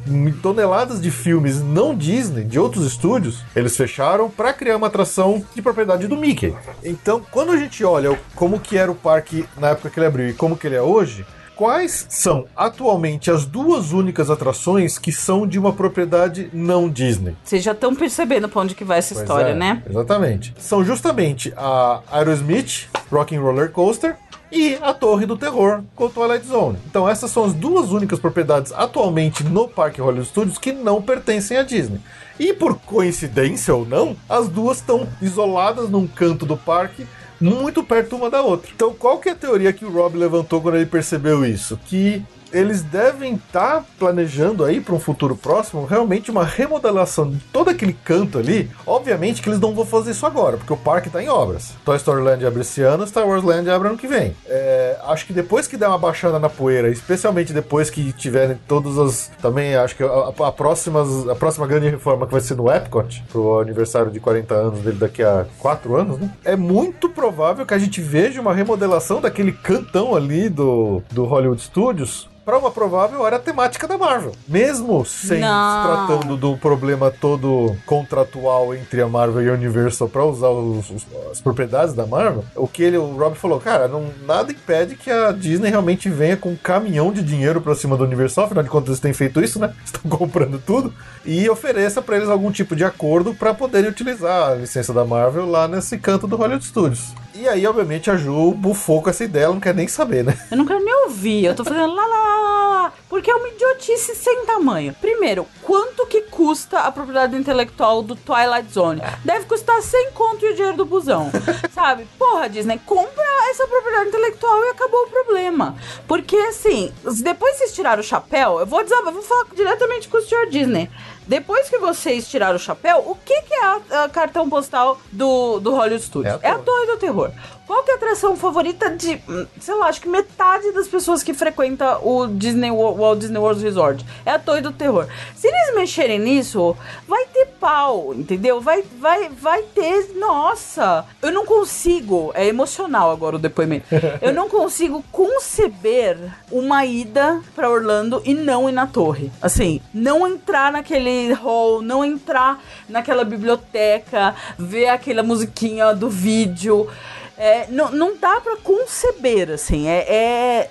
toneladas 0.43 1.01
de 1.01 1.11
filmes 1.11 1.61
não 1.61 1.95
Disney, 1.95 2.45
de 2.45 2.59
outros 2.59 2.85
estúdios, 2.85 3.45
eles 3.55 3.77
fecharam 3.77 4.29
para 4.29 4.53
criar 4.53 4.77
uma 4.77 4.89
atração 4.89 5.45
de 5.55 5.63
propriedade 5.63 6.09
do 6.09 6.17
Mickey. 6.17 6.55
Então, 6.83 7.23
quando 7.31 7.53
a 7.53 7.57
gente 7.57 7.85
olha 7.85 8.19
como 8.35 8.59
que 8.59 8.77
era 8.77 8.91
o 8.91 8.95
parque 8.95 9.45
na 9.57 9.69
época 9.69 9.89
que 9.91 9.99
ele 10.01 10.07
abriu 10.07 10.29
e 10.29 10.33
como 10.35 10.57
que 10.57 10.67
ele 10.67 10.77
é 10.77 10.83
hoje, 10.83 11.25
Quais 11.63 12.07
são 12.09 12.47
atualmente 12.57 13.31
as 13.31 13.47
duas 13.47 13.93
únicas 13.93 14.29
atrações 14.31 14.99
que 14.99 15.13
são 15.13 15.47
de 15.47 15.61
uma 15.61 15.73
propriedade 15.73 16.51
não 16.53 16.91
Disney? 16.91 17.37
Vocês 17.45 17.63
já 17.63 17.71
estão 17.71 17.95
percebendo 17.95 18.49
pra 18.49 18.63
onde 18.63 18.75
que 18.75 18.83
vai 18.83 18.99
essa 18.99 19.15
Pois 19.15 19.23
história, 19.23 19.53
é, 19.53 19.55
né? 19.55 19.81
Exatamente. 19.89 20.53
São 20.59 20.85
justamente 20.85 21.55
a 21.57 22.01
Aerosmith, 22.11 22.89
Rock 23.13 23.37
and 23.37 23.41
Roller 23.41 23.71
Coaster 23.71 24.17
e 24.51 24.77
a 24.83 24.93
Torre 24.93 25.25
do 25.25 25.37
Terror 25.37 25.85
com 25.95 26.07
o 26.07 26.11
Twilight 26.11 26.45
Zone. 26.45 26.79
Então 26.85 27.09
essas 27.09 27.31
são 27.31 27.45
as 27.45 27.55
duas 27.55 27.93
únicas 27.93 28.19
propriedades 28.19 28.73
atualmente 28.73 29.45
no 29.45 29.69
Parque 29.69 30.01
Hollywood 30.01 30.29
Studios 30.29 30.59
que 30.59 30.73
não 30.73 31.01
pertencem 31.01 31.59
à 31.59 31.63
Disney. 31.63 32.01
E 32.41 32.53
por 32.53 32.77
coincidência 32.81 33.73
ou 33.73 33.87
não, 33.87 34.17
as 34.29 34.49
duas 34.49 34.79
estão 34.79 35.07
isoladas 35.21 35.89
num 35.89 36.09
canto 36.09 36.45
do 36.45 36.57
parque 36.57 37.07
muito 37.43 37.83
perto 37.83 38.17
uma 38.17 38.31
da 38.31 38.41
outra. 38.43 38.71
Então, 38.75 38.95
qual 38.95 39.19
que 39.19 39.29
é 39.29 39.33
a 39.33 39.37
teoria 39.37 39.73
que 39.73 39.85
o 39.85 39.91
Rob 39.91 40.17
levantou 40.17 40.61
quando 40.61 40.77
ele 40.77 40.87
percebeu 40.87 41.45
isso? 41.45 41.79
Que 41.87 42.23
eles 42.53 42.83
devem 42.83 43.35
estar 43.35 43.85
planejando 43.99 44.65
aí 44.65 44.81
para 44.81 44.95
um 44.95 45.01
futuro 45.01 45.37
próximo 45.37 45.85
realmente 45.85 46.31
uma 46.31 46.45
remodelação 46.45 47.31
de 47.31 47.39
todo 47.53 47.71
aquele 47.71 47.93
canto 47.93 48.39
ali. 48.39 48.71
Obviamente 48.87 49.41
que 49.41 49.49
eles 49.49 49.61
não 49.61 49.75
vão 49.75 49.87
fazer 49.87 50.11
isso 50.11 50.27
agora, 50.27 50.57
porque 50.57 50.73
o 50.73 50.77
parque 50.77 51.09
está 51.09 51.23
em 51.23 51.29
obras. 51.29 51.75
Toy 51.85 51.97
Story 51.97 52.23
Land 52.23 52.45
abre 52.45 52.61
esse 52.61 52.83
ano, 52.83 53.07
Star 53.07 53.27
Wars 53.27 53.43
Land 53.43 53.71
abre 53.71 53.89
ano 53.89 53.99
que 53.99 54.07
vem. 54.07 54.35
É, 54.47 54.99
acho 55.05 55.27
que 55.27 55.33
depois 55.33 55.67
que 55.67 55.77
der 55.77 55.89
uma 55.89 55.99
baixada 55.99 56.39
na 56.39 56.49
poeira, 56.49 56.89
especialmente 56.89 57.53
depois 57.53 57.91
que 57.91 58.13
tiverem 58.13 58.59
todas 58.69 58.99
as. 58.99 59.31
Também 59.41 59.75
acho 59.75 59.97
que 59.97 60.03
a, 60.03 60.07
a, 60.07 60.49
a 60.49 60.53
próximas, 60.53 61.29
a 61.29 61.35
próxima 61.35 61.67
grande 61.67 61.89
reforma 61.89 62.27
que 62.27 62.33
vai 62.33 62.41
ser 62.41 62.57
no 62.57 62.71
Epcot, 62.71 63.25
pro 63.31 63.61
aniversário 63.61 64.11
de 64.11 64.21
40 64.21 64.55
anos 64.55 64.81
dele 64.81 64.99
daqui 64.99 65.23
a 65.23 65.47
4 65.59 65.97
anos, 65.97 66.19
né? 66.19 66.31
É 66.45 66.57
muito 66.57 67.09
provável 67.09 67.65
que 67.65 67.75
a 67.75 67.79
gente 67.79 68.01
veja 68.01 68.41
uma 68.41 68.55
remodelação 68.55 69.21
daquele 69.21 69.53
cantão 69.53 70.15
ali 70.15 70.49
do, 70.49 71.03
do 71.11 71.25
Hollywood 71.25 71.63
Studios 71.63 72.29
para 72.45 72.59
uma 72.59 72.71
provável 72.71 73.25
área 73.25 73.39
temática 73.39 73.87
da 73.87 73.97
Marvel. 73.97 74.33
Mesmo 74.49 75.05
sem 75.05 75.41
Não. 75.41 75.83
tratando 75.85 76.37
do 76.37 76.57
problema 76.57 77.11
todo 77.11 77.77
contratual 77.87 78.75
entre 78.75 79.01
a 79.01 79.09
Marvel 79.09 79.43
e 79.43 79.49
a 79.49 79.53
Universal 79.53 80.09
para 80.09 80.25
usar 80.25 80.49
os- 80.49 80.91
os- 80.91 81.07
as 81.31 81.41
propriedades 81.41 81.95
da 81.95 82.05
Marvel, 82.07 82.45
o 82.57 82.67
que 82.67 82.83
ele, 82.83 82.97
o 82.97 83.17
Rob 83.17 83.37
falou, 83.37 83.61
cara, 83.61 83.87
não, 83.87 84.07
nada 84.27 84.51
impede 84.53 84.97
que 84.97 85.11
a 85.11 85.31
Disney 85.33 85.71
realmente 85.71 86.09
venha 86.09 86.37
com 86.37 86.51
um 86.51 86.57
caminhão 86.57 87.13
de 87.13 87.23
dinheiro 87.23 87.61
para 87.61 87.75
cima 87.75 87.97
da 87.97 88.05
Universal, 88.05 88.47
afinal 88.47 88.65
de 88.65 88.71
contas 88.71 88.89
eles 88.89 89.01
têm 89.01 89.13
feito 89.13 89.41
isso, 89.41 89.59
né? 89.61 89.73
Estão 89.85 90.11
comprando 90.11 90.61
tudo 90.65 90.93
e 91.25 91.49
ofereça 91.49 92.03
para 92.03 92.17
eles 92.17 92.29
algum 92.29 92.51
tipo 92.51 92.75
de 92.75 92.85
acordo 92.85 93.35
para 93.35 93.55
poderem 93.55 93.89
utilizar 93.91 94.51
a 94.51 94.55
licença 94.57 94.93
da 94.93 95.05
Marvel 95.05 95.49
lá 95.49 95.69
nesse 95.69 95.97
canto 95.99 96.27
do 96.27 96.37
Hollywood 96.37 96.65
Studios. 96.65 97.13
E 97.35 97.49
aí, 97.49 97.67
obviamente, 97.67 98.11
a 98.11 98.17
Ju 98.17 98.53
bufou 98.53 99.03
com 99.03 99.09
essa 99.11 99.25
ideia, 99.25 99.45
ela 99.45 99.55
não 99.55 99.61
quer 99.61 99.75
nem 99.75 99.89
saber, 99.89 100.23
né? 100.23 100.39
Eu 100.51 100.57
não 100.57 100.67
quero 100.67 100.85
nem 100.85 100.95
ouvir, 101.05 101.45
eu 101.47 101.55
tô 101.55 101.65
fazendo 101.65 101.95
lá, 101.95 102.07
lá, 102.07 102.17
lá, 102.17 102.69
lá, 102.69 102.93
porque 103.09 103.31
é 103.31 103.35
uma 103.35 103.49
idiotice 103.49 104.15
sem 104.15 104.45
tamanho. 104.45 104.95
Primeiro, 105.01 105.47
quanto 105.63 106.07
que 106.07 106.21
custa 106.23 106.81
a 106.81 106.93
propriedade 106.93 107.35
intelectual 107.35 108.03
do 108.03 108.15
Twilight 108.15 108.71
Zone? 108.71 109.01
Deve 109.25 109.47
custar 109.47 109.81
100 109.81 110.11
conto 110.13 110.45
e 110.45 110.51
o 110.51 110.55
dinheiro 110.55 110.77
do 110.77 110.85
busão, 110.85 111.31
sabe? 111.75 112.07
Porra, 112.19 112.51
Disney, 112.51 112.79
compra 112.85 113.25
essa 113.51 113.67
propriedade 113.67 114.09
intelectual 114.09 114.61
e 114.65 114.69
acabou 114.71 115.01
o 115.05 115.11
problema. 115.11 115.75
Porque, 116.07 116.37
assim, 116.37 116.93
depois 117.23 117.57
vocês 117.57 117.73
tiraram 117.75 118.01
o 118.01 118.05
chapéu, 118.05 118.61
eu 118.61 118.67
vou, 118.67 118.83
desab- 118.85 119.07
eu 119.07 119.13
vou 119.13 119.23
falar 119.23 119.47
diretamente 119.55 120.07
com 120.09 120.19
o 120.19 120.23
Sr. 120.23 120.49
Disney. 120.51 120.91
Depois 121.27 121.69
que 121.69 121.79
vocês 121.79 122.29
tiraram 122.29 122.57
o 122.57 122.59
chapéu, 122.59 123.05
o 123.07 123.15
que, 123.15 123.43
que 123.43 123.55
é 123.55 123.65
a, 123.65 124.05
a 124.05 124.09
cartão 124.09 124.49
postal 124.49 125.01
do, 125.11 125.61
do 125.61 125.73
Hollywood 125.73 126.05
Studios? 126.05 126.39
É 126.43 126.49
a 126.49 126.51
É 126.51 126.55
a 126.55 126.59
Torre 126.59 126.87
do 126.87 126.97
Terror. 126.97 127.31
Qual 127.67 127.83
que 127.85 127.91
é 127.91 127.95
a 127.95 127.97
atração 127.97 128.37
favorita 128.37 128.91
de, 128.91 129.21
sei 129.61 129.75
lá, 129.77 129.87
acho 129.87 130.01
que 130.01 130.09
metade 130.09 130.73
das 130.73 130.89
pessoas 130.89 131.23
que 131.23 131.33
frequenta 131.33 131.99
o 131.99 132.27
Disney 132.27 132.71
Wo- 132.71 132.95
Walt 132.95 133.21
Disney 133.21 133.39
World 133.39 133.63
Resort? 133.63 134.05
É 134.27 134.33
a 134.33 134.39
Torre 134.39 134.61
do 134.61 134.73
Terror. 134.73 135.07
Se 135.35 135.47
eles 135.47 135.75
mexerem 135.75 136.19
nisso, 136.19 136.77
vai 137.09 137.25
ter 137.27 137.47
pau, 137.61 138.13
entendeu? 138.15 138.61
Vai, 138.61 138.83
vai, 139.01 139.29
vai 139.29 139.63
ter. 139.63 140.11
Nossa! 140.17 141.05
Eu 141.23 141.31
não 141.33 141.47
consigo. 141.47 142.31
É 142.35 142.47
emocional 142.47 143.11
agora 143.11 143.37
o 143.37 143.39
depoimento. 143.39 143.87
Eu 144.21 144.35
não 144.35 144.49
consigo 144.49 145.03
conceber 145.13 146.19
uma 146.51 146.85
ida 146.85 147.41
pra 147.55 147.71
Orlando 147.71 148.21
e 148.25 148.35
não 148.35 148.69
ir 148.69 148.73
na 148.73 148.87
torre. 148.87 149.31
Assim, 149.41 149.81
não 149.95 150.27
entrar 150.27 150.73
naquele 150.73 151.33
hall, 151.33 151.81
não 151.81 152.05
entrar 152.05 152.61
naquela 152.89 153.25
biblioteca, 153.25 154.35
ver 154.59 154.89
aquela 154.89 155.23
musiquinha 155.23 155.95
do 155.95 156.09
vídeo. 156.11 156.89
É, 157.37 157.67
não, 157.69 157.91
não 157.91 158.17
dá 158.17 158.41
pra 158.41 158.57
conceber, 158.57 159.51
assim. 159.51 159.89
É. 159.89 159.99
é, 160.09 160.71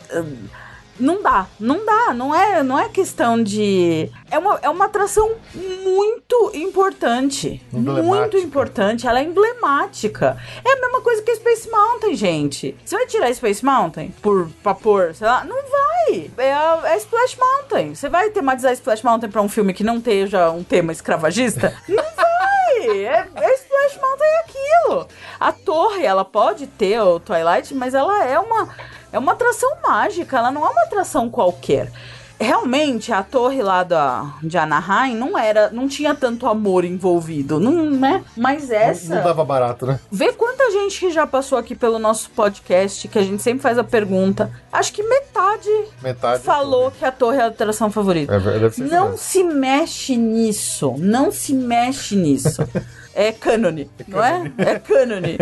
não 1.01 1.21
dá, 1.21 1.47
não 1.59 1.83
dá, 1.83 2.13
não 2.13 2.33
é, 2.33 2.61
não 2.61 2.77
é 2.77 2.87
questão 2.87 3.41
de. 3.41 4.09
É 4.29 4.37
uma, 4.37 4.59
é 4.61 4.69
uma 4.69 4.85
atração 4.85 5.31
muito 5.55 6.51
importante. 6.53 7.61
Muito 7.71 8.37
importante. 8.37 9.07
Ela 9.07 9.19
é 9.19 9.23
emblemática. 9.23 10.37
É 10.63 10.73
a 10.73 10.79
mesma 10.79 11.01
coisa 11.01 11.21
que 11.23 11.31
a 11.31 11.35
Space 11.35 11.69
Mountain, 11.69 12.15
gente. 12.15 12.75
Você 12.85 12.95
vai 12.95 13.07
tirar 13.07 13.27
a 13.27 13.33
Space 13.33 13.65
Mountain 13.65 14.13
por 14.21 14.47
pra 14.61 14.75
pôr, 14.75 15.15
sei 15.15 15.27
lá? 15.27 15.43
Não 15.43 15.57
vai. 15.69 16.29
É 16.37 16.53
a, 16.53 16.81
é 16.85 16.97
Splash 16.97 17.35
Mountain. 17.37 17.95
Você 17.95 18.07
vai 18.07 18.29
tematizar 18.29 18.71
a 18.71 18.73
Splash 18.73 19.03
Mountain 19.03 19.29
pra 19.31 19.41
um 19.41 19.49
filme 19.49 19.73
que 19.73 19.83
não 19.83 19.97
esteja 19.97 20.51
um 20.51 20.63
tema 20.63 20.91
escravagista? 20.91 21.75
Não 21.89 22.03
vai. 22.15 22.30
É, 22.89 23.27
é 23.35 23.53
Splash 23.55 23.99
Mountain 24.01 24.27
é 24.27 24.39
aquilo. 24.39 25.07
A 25.39 25.51
torre, 25.51 26.05
ela 26.05 26.25
pode 26.25 26.67
ter 26.67 26.99
o 27.01 27.19
Twilight, 27.19 27.73
mas 27.73 27.93
ela 27.93 28.23
é 28.25 28.39
uma 28.39 28.69
é 29.11 29.19
uma 29.19 29.33
atração 29.33 29.69
mágica, 29.83 30.37
ela 30.37 30.51
não 30.51 30.65
é 30.65 30.69
uma 30.69 30.83
atração 30.83 31.29
qualquer. 31.29 31.91
Realmente, 32.41 33.13
a 33.13 33.21
torre 33.21 33.61
lá 33.61 33.83
da, 33.83 34.33
de 34.41 34.57
Anaheim 34.57 35.15
não 35.15 35.37
era, 35.37 35.69
não 35.69 35.87
tinha 35.87 36.15
tanto 36.15 36.47
amor 36.47 36.83
envolvido, 36.83 37.59
não, 37.59 37.89
né? 37.91 38.23
Mas 38.35 38.71
essa. 38.71 39.15
Não 39.15 39.23
dava 39.23 39.45
barato, 39.45 39.85
né? 39.85 39.99
Vê 40.11 40.33
quanta 40.33 40.71
gente 40.71 40.99
que 40.99 41.11
já 41.11 41.27
passou 41.27 41.57
aqui 41.57 41.75
pelo 41.75 41.99
nosso 41.99 42.29
podcast, 42.31 43.07
que 43.07 43.19
a 43.19 43.21
gente 43.21 43.43
sempre 43.43 43.61
faz 43.61 43.77
a 43.77 43.83
pergunta. 43.83 44.51
Acho 44.71 44.91
que 44.91 45.03
metade, 45.03 45.69
Metade. 46.01 46.41
falou 46.43 46.89
que 46.91 47.05
a 47.05 47.11
torre 47.11 47.37
é 47.37 47.43
a 47.43 47.47
atração 47.47 47.91
favorita. 47.91 48.33
É, 48.33 48.39
ver- 48.39 48.59
deve 48.59 48.75
ser 48.75 48.83
Não 48.89 49.03
mesmo. 49.11 49.17
se 49.17 49.43
mexe 49.43 50.15
nisso. 50.17 50.95
Não 50.97 51.31
se 51.31 51.53
mexe 51.53 52.15
nisso. 52.15 52.61
É 53.13 53.33
cânone, 53.33 53.91
não 54.07 54.23
é? 54.23 54.49
É 54.57 54.79
cânone. 54.79 55.37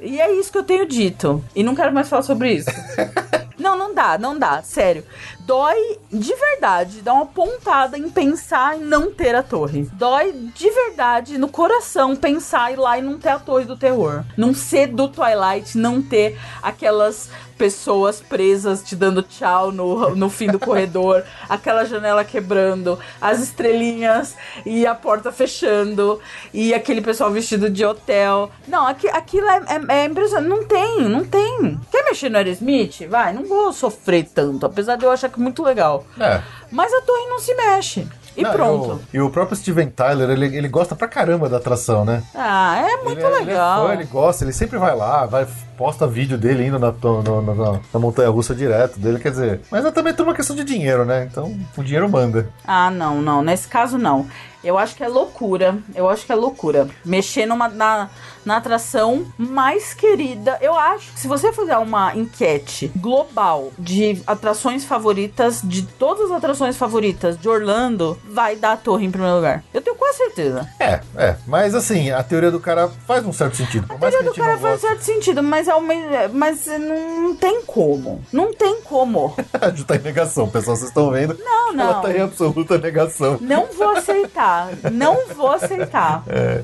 E 0.00 0.18
é 0.18 0.32
isso 0.32 0.50
que 0.50 0.56
eu 0.56 0.62
tenho 0.64 0.86
dito. 0.86 1.44
E 1.54 1.62
não 1.62 1.74
quero 1.74 1.92
mais 1.92 2.08
falar 2.08 2.22
sobre 2.22 2.52
isso. 2.54 2.70
Não, 3.58 3.76
não 3.76 3.94
dá, 3.94 4.16
não 4.18 4.38
dá, 4.38 4.62
sério. 4.62 5.02
Dói 5.46 5.98
de 6.12 6.34
verdade, 6.34 7.02
dá 7.02 7.12
uma 7.12 7.24
pontada 7.24 7.96
em 7.96 8.10
pensar 8.10 8.76
em 8.76 8.80
não 8.80 9.12
ter 9.12 9.32
a 9.32 9.44
torre. 9.44 9.88
Dói 9.92 10.32
de 10.32 10.68
verdade 10.68 11.38
no 11.38 11.46
coração 11.46 12.16
pensar 12.16 12.72
ir 12.72 12.76
lá 12.76 12.98
e 12.98 13.02
não 13.02 13.16
ter 13.16 13.28
a 13.28 13.38
torre 13.38 13.64
do 13.64 13.76
terror. 13.76 14.24
Não 14.36 14.52
ser 14.52 14.88
do 14.88 15.06
Twilight, 15.06 15.78
não 15.78 16.02
ter 16.02 16.36
aquelas 16.60 17.30
pessoas 17.56 18.20
presas 18.20 18.82
te 18.82 18.94
dando 18.94 19.22
tchau 19.22 19.72
no, 19.72 20.14
no 20.14 20.28
fim 20.28 20.46
do 20.46 20.58
corredor, 20.58 21.24
aquela 21.48 21.84
janela 21.84 22.24
quebrando, 22.24 22.98
as 23.20 23.40
estrelinhas 23.40 24.36
e 24.64 24.86
a 24.86 24.94
porta 24.94 25.32
fechando, 25.32 26.20
e 26.52 26.74
aquele 26.74 27.00
pessoal 27.00 27.30
vestido 27.30 27.70
de 27.70 27.84
hotel. 27.84 28.50
Não, 28.68 28.86
aqui, 28.86 29.08
aquilo 29.08 29.48
é, 29.48 29.62
é, 29.88 30.00
é 30.00 30.04
impressionante. 30.04 30.48
Não 30.48 30.64
tem, 30.64 31.08
não 31.08 31.24
tem. 31.24 31.80
Quer 31.90 32.04
mexer 32.04 32.28
no 32.28 32.36
Aerosmith? 32.36 33.06
Vai, 33.08 33.32
não 33.32 33.44
vou 33.44 33.72
sofrer 33.72 34.28
tanto, 34.34 34.66
apesar 34.66 34.96
de 34.96 35.04
eu 35.04 35.10
achar 35.10 35.28
que 35.28 35.35
muito 35.36 35.62
legal. 35.62 36.04
É. 36.18 36.40
Mas 36.70 36.92
a 36.92 37.00
torre 37.02 37.26
não 37.28 37.38
se 37.38 37.54
mexe. 37.54 38.06
E 38.36 38.42
Não, 38.42 38.52
pronto. 38.52 39.00
E 39.14 39.18
o, 39.18 39.22
e 39.24 39.26
o 39.26 39.30
próprio 39.30 39.56
Steven 39.56 39.88
Tyler, 39.88 40.28
ele, 40.28 40.54
ele 40.54 40.68
gosta 40.68 40.94
pra 40.94 41.08
caramba 41.08 41.48
da 41.48 41.56
atração, 41.56 42.04
né? 42.04 42.22
Ah, 42.34 42.76
é 42.76 43.02
muito 43.02 43.18
ele, 43.18 43.34
é- 43.34 43.38
legal. 43.40 43.84
Ele, 43.84 43.92
é 43.92 43.96
fã, 43.96 44.00
ele 44.02 44.04
gosta, 44.10 44.44
ele 44.44 44.52
sempre 44.52 44.78
vai 44.78 44.94
lá, 44.94 45.24
vai, 45.24 45.46
posta 45.78 46.06
vídeo 46.06 46.36
dele 46.36 46.66
indo 46.66 46.78
na, 46.78 46.92
no- 46.92 47.40
na, 47.40 47.80
na 47.94 47.98
montanha 47.98 48.28
russa 48.28 48.54
direto 48.54 48.98
dele, 49.00 49.18
quer 49.18 49.30
dizer. 49.30 49.60
Mas 49.70 49.86
é 49.86 49.90
também 49.90 50.12
tudo 50.12 50.26
uma 50.28 50.34
questão 50.34 50.54
de 50.54 50.64
dinheiro, 50.64 51.06
né? 51.06 51.26
Então 51.30 51.58
o 51.78 51.82
dinheiro 51.82 52.10
manda. 52.10 52.50
Ah, 52.66 52.90
não, 52.90 53.22
não. 53.22 53.40
Nesse 53.40 53.66
caso, 53.68 53.96
não. 53.96 54.26
Eu 54.62 54.76
acho 54.76 54.94
que 54.96 55.02
é 55.02 55.08
loucura. 55.08 55.78
Eu 55.94 56.06
acho 56.10 56.26
que 56.26 56.32
é 56.32 56.34
loucura. 56.34 56.88
Mexer 57.06 57.46
numa, 57.46 57.68
na, 57.68 58.10
na 58.46 58.56
atração 58.56 59.26
mais 59.36 59.92
querida. 59.92 60.56
Eu 60.62 60.78
acho 60.78 61.12
que 61.12 61.20
se 61.20 61.28
você 61.28 61.52
fizer 61.52 61.76
uma 61.76 62.16
enquete 62.16 62.90
global 62.96 63.72
de 63.78 64.22
atrações 64.26 64.84
favoritas, 64.84 65.60
de 65.62 65.82
todas 65.82 66.30
as 66.30 66.36
atrações 66.36 66.76
favoritas 66.76 67.36
de 67.36 67.48
Orlando, 67.48 68.18
vai 68.30 68.54
dar 68.56 68.72
a 68.72 68.76
torre 68.76 69.04
em 69.04 69.10
primeiro 69.10 69.36
lugar. 69.36 69.64
Eu 69.74 69.82
tenho 69.82 69.96
quase 69.96 70.18
certeza. 70.18 70.68
É, 70.78 71.00
é. 71.16 71.36
Mas 71.46 71.74
assim, 71.74 72.10
a 72.10 72.22
teoria 72.22 72.50
do 72.50 72.60
cara 72.60 72.88
faz 73.06 73.26
um 73.26 73.32
certo 73.32 73.56
sentido. 73.56 73.86
A 73.90 73.96
do 73.96 74.10
gente 74.10 74.36
cara 74.36 74.56
faz 74.58 74.80
goste, 74.80 74.86
certo 74.86 75.00
sentido, 75.00 75.42
mas, 75.42 75.66
é 75.66 75.74
uma, 75.74 75.92
mas 76.32 76.66
não 76.66 77.34
tem 77.34 77.62
como. 77.62 78.22
Não 78.32 78.52
tem 78.52 78.80
como. 78.82 79.34
a 79.60 79.70
gente 79.70 79.84
tá 79.84 79.96
em 79.96 80.00
negação, 80.00 80.48
pessoal. 80.48 80.76
Vocês 80.76 80.88
estão 80.88 81.10
vendo? 81.10 81.36
Não, 81.42 81.68
Ela 81.70 81.94
não. 81.94 82.02
tá 82.02 82.12
em 82.12 82.20
absoluta 82.20 82.78
negação. 82.78 83.38
Não 83.40 83.66
vou 83.66 83.90
aceitar. 83.90 84.68
Não 84.92 85.26
vou 85.34 85.50
aceitar. 85.50 86.22
É, 86.28 86.62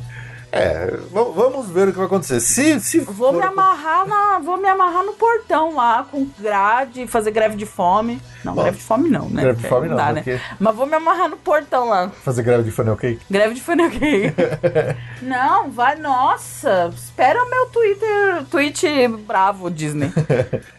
v- 0.60 1.32
vamos 1.34 1.68
ver 1.70 1.88
o 1.88 1.92
que 1.92 1.96
vai 1.98 2.06
acontecer. 2.06 2.40
Se, 2.40 2.78
se 2.80 2.98
Vou 3.00 3.32
for- 3.32 3.38
me 3.40 3.42
amarrar 3.42 4.06
na, 4.06 4.38
vou 4.38 4.56
me 4.56 4.68
amarrar 4.68 5.02
no 5.04 5.12
portão 5.14 5.74
lá 5.74 6.06
com 6.10 6.26
grade, 6.38 7.06
fazer 7.06 7.30
greve 7.30 7.56
de 7.56 7.64
fome. 7.66 8.20
Não, 8.44 8.54
Bom, 8.54 8.62
greve 8.62 8.76
de 8.78 8.82
fome 8.82 9.08
não, 9.08 9.28
né? 9.28 9.40
greve 9.42 9.62
de 9.62 9.68
fome 9.68 9.88
não, 9.88 9.96
dá, 9.96 10.12
porque- 10.12 10.32
né? 10.34 10.40
Mas 10.58 10.74
vou 10.74 10.84
me 10.86 10.94
amarrar 10.94 11.28
no 11.28 11.36
portão 11.36 11.88
lá. 11.88 12.10
fazer 12.22 12.42
greve 12.42 12.64
de 12.64 12.70
funnel 12.70 12.96
cake? 12.96 13.20
Greve 13.30 13.54
de 13.54 13.60
funnel 13.62 13.88
cake. 13.90 14.34
não, 15.22 15.70
vai, 15.70 15.96
nossa. 15.96 16.90
Espera 16.94 17.42
o 17.42 17.48
meu 17.48 17.66
Twitter, 17.66 18.44
tweet 18.50 18.86
bravo, 19.26 19.70
Disney. 19.70 20.12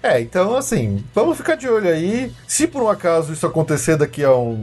É, 0.04 0.20
então 0.20 0.56
assim, 0.58 1.04
vamos 1.16 1.38
ficar 1.38 1.56
de 1.56 1.68
olho 1.70 1.88
aí. 1.90 2.32
Se 2.46 2.68
por 2.68 2.84
um 2.84 2.90
acaso 2.90 3.32
isso 3.32 3.48
acontecer 3.48 3.96
daqui 3.96 4.24
a 4.24 4.36
um. 4.36 4.62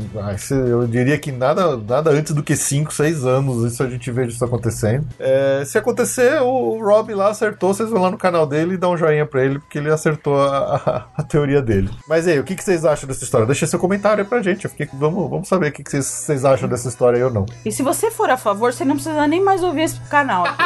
eu 0.51 0.87
diria 0.87 1.19
que 1.19 1.33
nada, 1.33 1.77
nada 1.79 2.11
antes 2.11 2.35
do 2.35 2.43
que 2.43 2.55
5, 2.55 2.93
6 2.93 3.25
anos 3.25 3.73
isso 3.73 3.83
a 3.83 3.89
gente 3.89 4.11
veja 4.11 4.31
isso 4.31 4.45
acontecendo. 4.45 5.00
É, 5.19 5.63
se 5.67 5.77
acontecer, 5.79 6.41
o 6.43 6.79
Rob 6.83 7.15
lá 7.15 7.29
acertou, 7.31 7.73
vocês 7.75 7.91
vão 7.91 8.03
lá 8.03 8.11
no 8.11 8.19
canal 8.19 8.47
dele 8.47 8.75
e 8.75 8.77
dá 8.77 8.89
um 8.89 8.97
joinha 8.97 9.27
pra 9.27 9.45
ele, 9.45 9.59
porque 9.59 9.79
ele 9.79 9.91
acertou 9.91 10.41
a, 10.41 10.77
a- 10.77 11.05
a 11.17 11.23
teoria 11.23 11.61
dele. 11.63 11.91
Mas 12.09 12.27
aí, 12.27 12.39
o 12.39 12.45
que, 12.45 12.55
que 12.55 12.65
vocês 12.65 12.85
acham 12.85 13.07
dessa 13.09 13.25
história? 13.25 13.47
Deixa 13.47 13.67
seu 13.67 13.79
comentário 13.79 14.23
aí 14.23 14.29
pra 14.29 14.43
gente. 14.43 14.65
Eu 14.65 14.71
fiquei, 14.71 14.89
vamos, 14.95 15.29
vamos 15.31 15.49
saber 15.49 15.69
o 15.69 15.73
que, 15.73 15.83
que 15.83 15.91
vocês, 15.91 16.07
vocês 16.07 16.45
acham 16.45 16.69
dessa 16.69 16.89
história 16.89 17.17
aí 17.19 17.25
ou 17.25 17.31
não. 17.31 17.47
E 17.65 17.71
se 17.73 17.83
você 17.83 18.11
for 18.11 18.31
a 18.31 18.37
favor, 18.37 18.73
você 18.73 18.85
não 18.85 18.95
precisa 18.95 19.27
nem 19.27 19.43
mais 19.43 19.63
ouvir 19.63 19.83
esse 19.83 20.01
canal 20.09 20.45
aqui. 20.47 20.65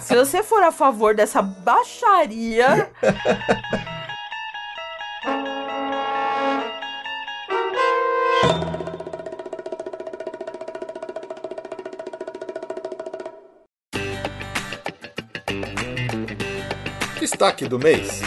se 0.02 0.14
você 0.16 0.42
for 0.42 0.62
a 0.62 0.72
favor 0.72 1.14
dessa 1.14 1.42
baixaria. 1.42 2.88
Destaque 17.40 17.66
do 17.66 17.78
mês. 17.78 18.20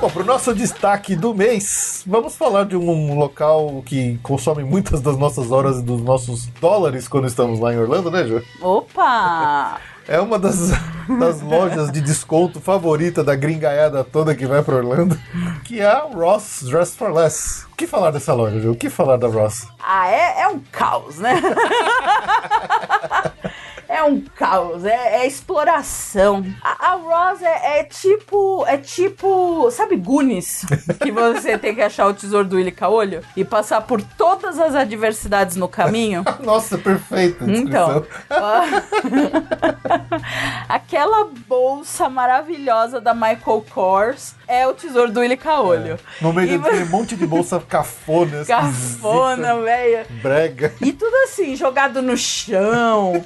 Bom, 0.00 0.08
para 0.08 0.22
o 0.22 0.24
nosso 0.24 0.54
destaque 0.54 1.14
do 1.14 1.34
mês, 1.34 2.02
vamos 2.06 2.36
falar 2.36 2.64
de 2.64 2.74
um 2.74 3.18
local 3.18 3.82
que 3.84 4.18
consome 4.22 4.64
muitas 4.64 5.02
das 5.02 5.18
nossas 5.18 5.50
horas 5.50 5.80
e 5.80 5.82
dos 5.82 6.00
nossos 6.00 6.46
dólares 6.58 7.06
quando 7.06 7.26
estamos 7.26 7.60
lá 7.60 7.74
em 7.74 7.78
Orlando, 7.78 8.10
né, 8.10 8.24
Ju? 8.24 8.42
Opa! 8.62 9.78
É 10.08 10.18
uma 10.18 10.38
das, 10.38 10.70
das 11.20 11.42
lojas 11.42 11.92
de 11.92 12.00
desconto 12.00 12.60
favorita 12.60 13.22
da 13.22 13.36
gringaiada 13.36 14.02
toda 14.02 14.34
que 14.34 14.46
vai 14.46 14.62
para 14.62 14.76
Orlando, 14.76 15.20
que 15.64 15.80
é 15.80 15.84
a 15.84 16.00
Ross 16.00 16.62
Dress 16.62 16.96
for 16.96 17.12
Less. 17.12 17.66
O 17.70 17.76
que 17.76 17.86
falar 17.86 18.10
dessa 18.10 18.32
loja, 18.32 18.58
Ju? 18.58 18.72
O 18.72 18.76
que 18.76 18.88
falar 18.88 19.18
da 19.18 19.28
Ross? 19.28 19.68
Ah, 19.78 20.10
é, 20.10 20.40
é 20.40 20.48
um 20.48 20.60
caos, 20.72 21.18
né? 21.18 21.40
É 23.88 24.02
um 24.02 24.20
caos, 24.20 24.84
é, 24.84 25.22
é 25.22 25.26
exploração. 25.26 26.44
A, 26.62 26.90
a 26.90 26.94
Ross 26.96 27.40
é, 27.40 27.80
é 27.80 27.84
tipo. 27.84 28.66
É 28.66 28.76
tipo. 28.76 29.70
Sabe 29.70 29.96
Goonies? 29.96 30.66
Que 31.00 31.12
você 31.12 31.56
tem 31.56 31.74
que 31.74 31.80
achar 31.80 32.06
o 32.06 32.14
tesouro 32.14 32.46
do 32.46 32.56
Willy 32.56 32.72
Caolho 32.72 33.22
e 33.36 33.44
passar 33.44 33.80
por 33.82 34.02
todas 34.02 34.58
as 34.58 34.74
adversidades 34.74 35.56
no 35.56 35.68
caminho. 35.68 36.24
Nossa, 36.44 36.76
descrição. 36.76 37.48
Então, 37.48 38.06
aquela 40.68 41.28
bolsa 41.46 42.08
maravilhosa 42.08 43.00
da 43.00 43.14
Michael 43.14 43.64
Kors 43.70 44.34
é 44.48 44.66
o 44.66 44.72
tesouro 44.74 45.12
do 45.12 45.20
Willy 45.20 45.36
Caolho. 45.36 45.98
No 46.20 46.32
meio 46.32 46.54
E 46.54 46.58
daquele 46.58 46.84
monte 46.86 47.14
de 47.16 47.26
bolsa 47.26 47.60
cafona, 47.68 48.44
Cafona, 48.44 49.60
velho. 49.60 50.06
brega. 50.22 50.72
E 50.80 50.92
tudo 50.92 51.14
assim, 51.24 51.54
jogado 51.54 52.00
no 52.02 52.16
chão. 52.16 53.24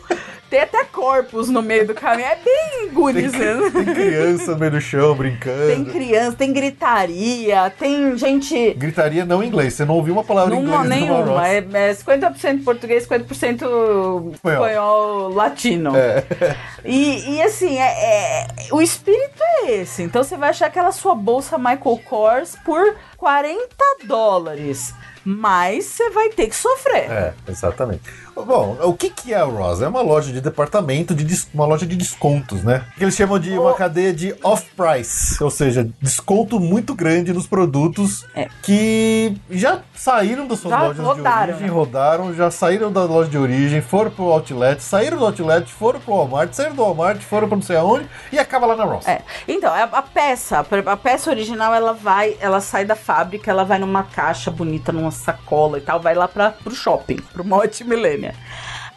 Tem 0.50 0.60
até 0.60 0.84
corpos 0.84 1.48
no 1.48 1.62
meio 1.62 1.86
do 1.86 1.94
caminho. 1.94 2.26
É 2.28 2.34
bem 2.36 2.70
Tem, 2.82 2.88
Goonies, 2.90 3.32
né? 3.32 3.70
tem 3.72 3.84
criança 3.86 4.52
no 4.52 4.58
meio 4.58 4.72
do 4.72 4.80
chão 4.82 5.14
brincando. 5.14 5.66
Tem 5.68 5.82
criança, 5.82 6.36
tem 6.36 6.52
gritaria, 6.52 7.70
tem 7.78 8.18
gente. 8.18 8.74
Gritaria 8.74 9.24
não 9.24 9.42
em 9.42 9.46
inglês. 9.46 9.72
Você 9.72 9.86
não 9.86 9.94
ouviu 9.94 10.12
uma 10.12 10.22
palavra 10.22 10.54
em 10.54 10.58
inglês 10.60 10.88
nenhuma. 10.90 11.24
Ross. 11.24 11.46
É, 11.46 11.56
é 11.72 11.94
50% 11.94 12.64
português, 12.64 13.06
50% 13.08 14.34
espanhol, 14.34 15.30
latino. 15.30 15.96
É. 15.96 16.22
E, 16.84 17.36
e 17.36 17.42
assim, 17.42 17.78
é, 17.78 17.84
é- 17.86 18.46
o 18.72 18.82
espírito 18.82 19.42
é 19.62 19.70
esse. 19.80 20.02
Então 20.02 20.22
você 20.22 20.36
vai 20.36 20.50
achar 20.50 20.66
aquela 20.66 20.92
sua 20.92 21.11
bolsa 21.14 21.58
Michael 21.58 22.00
Kors 22.08 22.56
por 22.64 22.96
40 23.16 23.58
dólares. 24.04 24.94
Mas 25.24 25.84
você 25.84 26.10
vai 26.10 26.30
ter 26.30 26.48
que 26.48 26.56
sofrer. 26.56 27.10
É, 27.10 27.34
exatamente. 27.46 28.02
Bom, 28.34 28.76
o 28.82 28.94
que, 28.94 29.10
que 29.10 29.32
é 29.32 29.36
a 29.38 29.44
Ross? 29.44 29.80
É 29.82 29.88
uma 29.88 30.00
loja 30.02 30.32
de 30.32 30.40
departamento, 30.40 31.14
de 31.14 31.46
uma 31.54 31.64
loja 31.66 31.86
de 31.86 31.94
descontos, 31.96 32.62
né? 32.64 32.84
Que 32.96 33.04
eles 33.04 33.14
chamam 33.14 33.38
de 33.38 33.50
uma 33.56 33.70
O- 33.70 33.74
cadeia 33.74 34.12
de 34.12 34.34
off-price, 34.42 35.42
ou 35.42 35.50
seja, 35.50 35.88
desconto 36.00 36.58
muito 36.58 36.94
grande 36.94 37.32
nos 37.32 37.46
produtos 37.46 38.26
É. 38.34 38.48
que 38.62 39.36
já 39.50 39.80
saíram 39.94 40.46
das 40.46 40.58
suas 40.58 40.72
Já 40.72 40.82
lojas 40.82 41.04
rodaram, 41.04 41.46
de 41.46 41.50
origem, 41.52 41.68
né? 41.68 41.72
rodaram, 41.74 42.34
já 42.34 42.50
saíram 42.50 42.90
da 42.92 43.04
loja 43.04 43.30
de 43.30 43.38
origem, 43.38 43.80
foram 43.80 44.10
pro 44.10 44.24
outlet, 44.32 44.82
saíram 44.82 45.18
do 45.18 45.24
outlet, 45.26 45.70
foram 45.72 46.00
pro 46.00 46.14
Walmart, 46.14 46.52
saíram 46.52 46.74
do 46.74 46.82
Walmart, 46.82 47.20
foram 47.20 47.48
pra 47.48 47.56
não 47.56 47.62
sei 47.62 47.76
aonde 47.76 48.06
e 48.32 48.38
acaba 48.38 48.66
lá 48.66 48.76
na 48.76 48.84
Ross. 48.84 49.06
É. 49.06 49.22
Então, 49.46 49.72
a, 49.72 49.82
a 49.84 50.02
peça, 50.02 50.58
a 50.86 50.96
peça 50.96 51.30
original, 51.30 51.72
ela 51.74 51.92
vai, 51.92 52.36
ela 52.40 52.60
sai 52.60 52.84
da 52.84 52.96
fábrica, 52.96 53.50
ela 53.50 53.64
vai 53.64 53.78
numa 53.78 54.02
caixa 54.02 54.50
bonita, 54.50 54.90
numa 54.92 55.10
sacola 55.10 55.78
e 55.78 55.80
tal, 55.80 56.00
vai 56.00 56.14
lá 56.14 56.26
para 56.26 56.50
pro 56.50 56.74
shopping, 56.74 57.16
pro 57.32 57.44
Monte 57.44 57.84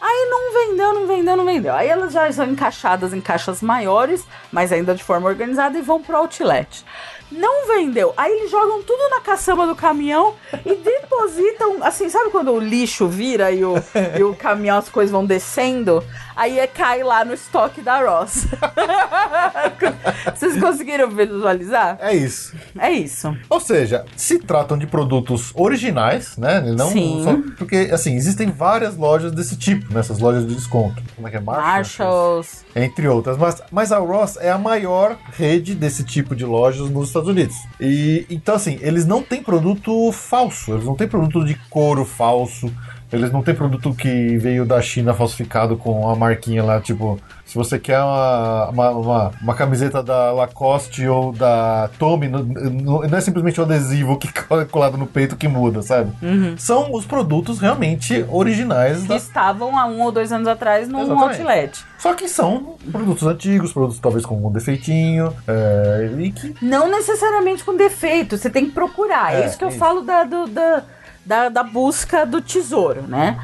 Aí 0.00 0.28
não 0.30 0.52
vendeu, 0.52 0.94
não 0.94 1.06
vendeu, 1.06 1.36
não 1.36 1.44
vendeu. 1.44 1.74
Aí 1.74 1.88
elas 1.88 2.12
já 2.12 2.30
são 2.32 2.46
encaixadas 2.46 3.12
em 3.12 3.20
caixas 3.20 3.62
maiores, 3.62 4.24
mas 4.52 4.72
ainda 4.72 4.94
de 4.94 5.02
forma 5.02 5.28
organizada, 5.28 5.78
e 5.78 5.82
vão 5.82 6.02
pro 6.02 6.16
outlet. 6.16 6.84
Não 7.30 7.66
vendeu. 7.66 8.14
Aí 8.16 8.32
eles 8.32 8.50
jogam 8.50 8.82
tudo 8.82 9.10
na 9.10 9.20
caçamba 9.20 9.66
do 9.66 9.74
caminhão 9.74 10.34
e 10.64 10.74
depositam. 10.76 11.82
Assim, 11.82 12.08
sabe 12.08 12.30
quando 12.30 12.52
o 12.52 12.60
lixo 12.60 13.08
vira 13.08 13.50
e 13.50 13.64
o, 13.64 13.74
e 14.16 14.22
o 14.22 14.34
caminhão, 14.34 14.78
as 14.78 14.88
coisas 14.88 15.10
vão 15.10 15.24
descendo? 15.24 16.04
Aí 16.36 16.58
é, 16.58 16.66
cai 16.66 17.02
lá 17.02 17.24
no 17.24 17.32
estoque 17.32 17.80
da 17.80 17.98
Ross. 18.04 18.46
Vocês 20.36 20.60
conseguiram 20.60 21.08
visualizar? 21.10 21.96
É 22.00 22.14
isso. 22.14 22.54
É 22.78 22.90
isso. 22.90 23.34
Ou 23.48 23.58
seja, 23.58 24.04
se 24.16 24.38
tratam 24.38 24.76
de 24.76 24.86
produtos 24.86 25.50
originais, 25.54 26.36
né? 26.36 26.60
Não 26.60 26.90
Sim. 26.90 27.22
só- 27.24 27.36
porque, 27.56 27.88
assim, 27.92 28.14
existem 28.14 28.50
várias 28.50 28.96
lojas 28.96 29.32
desse 29.32 29.56
tipo, 29.56 29.92
nessas 29.92 30.18
lojas 30.18 30.46
de 30.46 30.54
desconto. 30.54 31.02
Como 31.14 31.26
é 31.26 31.30
que 31.30 31.38
é? 31.38 31.40
Marshalls. 31.40 32.64
Entre 32.74 33.08
outras. 33.08 33.38
Mas, 33.38 33.62
mas 33.70 33.90
a 33.92 33.98
Ross 33.98 34.36
é 34.36 34.50
a 34.50 34.58
maior 34.58 35.16
rede 35.32 35.74
desse 35.74 36.04
tipo 36.04 36.36
de 36.36 36.44
lojas 36.44 36.90
nos 36.90 37.08
Estados 37.08 37.28
Unidos. 37.28 37.56
E 37.80 38.26
então, 38.28 38.54
assim, 38.54 38.78
eles 38.82 39.06
não 39.06 39.22
têm 39.22 39.42
produto 39.42 40.12
falso, 40.12 40.72
eles 40.74 40.84
não 40.84 40.94
têm 40.94 41.08
produto 41.08 41.44
de 41.44 41.54
couro 41.70 42.04
falso. 42.04 42.70
Eles 43.12 43.30
não 43.32 43.42
têm 43.42 43.54
produto 43.54 43.94
que 43.94 44.36
veio 44.38 44.64
da 44.64 44.80
China 44.82 45.14
falsificado 45.14 45.76
com 45.76 46.08
a 46.10 46.16
marquinha 46.16 46.62
lá, 46.64 46.80
tipo, 46.80 47.18
se 47.44 47.54
você 47.54 47.78
quer 47.78 48.00
uma, 48.00 48.68
uma, 48.70 48.90
uma, 48.90 49.30
uma 49.40 49.54
camiseta 49.54 50.02
da 50.02 50.32
Lacoste 50.32 51.06
ou 51.06 51.32
da 51.32 51.88
Tommy, 51.98 52.28
não, 52.28 52.42
não 52.42 53.04
é 53.04 53.20
simplesmente 53.20 53.60
o 53.60 53.64
adesivo 53.64 54.18
que 54.18 54.28
é 54.60 54.64
colado 54.64 54.96
no 54.98 55.06
peito 55.06 55.36
que 55.36 55.46
muda, 55.46 55.82
sabe? 55.82 56.10
São 56.58 56.92
os 56.92 57.06
produtos 57.06 57.60
realmente 57.60 58.24
originais 58.28 59.02
Que 59.02 59.08
da 59.08 59.16
estavam 59.16 59.78
há 59.78 59.86
um 59.86 60.02
ou 60.02 60.10
dois 60.10 60.32
anos 60.32 60.48
atrás 60.48 60.88
num 60.88 61.02
Exatamente. 61.02 61.40
outlet. 61.40 61.84
só 61.98 62.12
que 62.14 62.28
são 62.28 62.74
produtos 62.90 63.22
antigos, 63.26 63.72
produtos 63.72 64.00
talvez 64.00 64.26
com 64.26 64.44
um 64.44 64.50
defeitinho, 64.50 65.32
é, 65.46 66.10
e 66.18 66.32
que 66.32 66.54
Não 66.60 66.90
necessariamente 66.90 67.64
com 67.64 67.76
defeito, 67.76 68.36
você 68.36 68.50
tem 68.50 68.66
que 68.66 68.72
procurar. 68.72 69.32
É, 69.34 69.42
É, 69.42 69.46
isso 69.46 69.56
que 69.56 69.64
eu 69.64 69.68
isso. 69.68 69.78
falo 69.78 70.02
da, 70.02 70.24
do- 70.24 70.48
da, 70.48 70.82
da, 71.26 71.48
da 71.48 71.62
busca 71.62 72.24
do 72.24 72.40
tesouro, 72.40 73.02
né? 73.02 73.38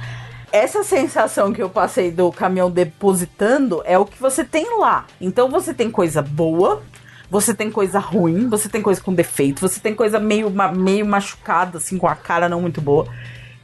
Essa 0.52 0.84
sensação 0.84 1.52
que 1.52 1.62
eu 1.62 1.68
passei 1.68 2.10
do 2.10 2.30
caminhão 2.30 2.70
depositando 2.70 3.82
é 3.84 3.98
o 3.98 4.04
que 4.04 4.20
você 4.20 4.44
tem 4.44 4.78
lá. 4.78 5.06
Então 5.20 5.50
você 5.50 5.74
tem 5.74 5.90
coisa 5.90 6.22
boa, 6.22 6.82
você 7.30 7.54
tem 7.54 7.70
coisa 7.70 7.98
ruim, 7.98 8.48
você 8.48 8.68
tem 8.68 8.82
coisa 8.82 9.00
com 9.00 9.14
defeito, 9.14 9.60
você 9.60 9.80
tem 9.80 9.94
coisa 9.94 10.20
meio, 10.20 10.50
meio 10.74 11.06
machucada, 11.06 11.78
assim, 11.78 11.96
com 11.98 12.06
a 12.06 12.14
cara 12.14 12.48
não 12.48 12.60
muito 12.60 12.80
boa. 12.80 13.08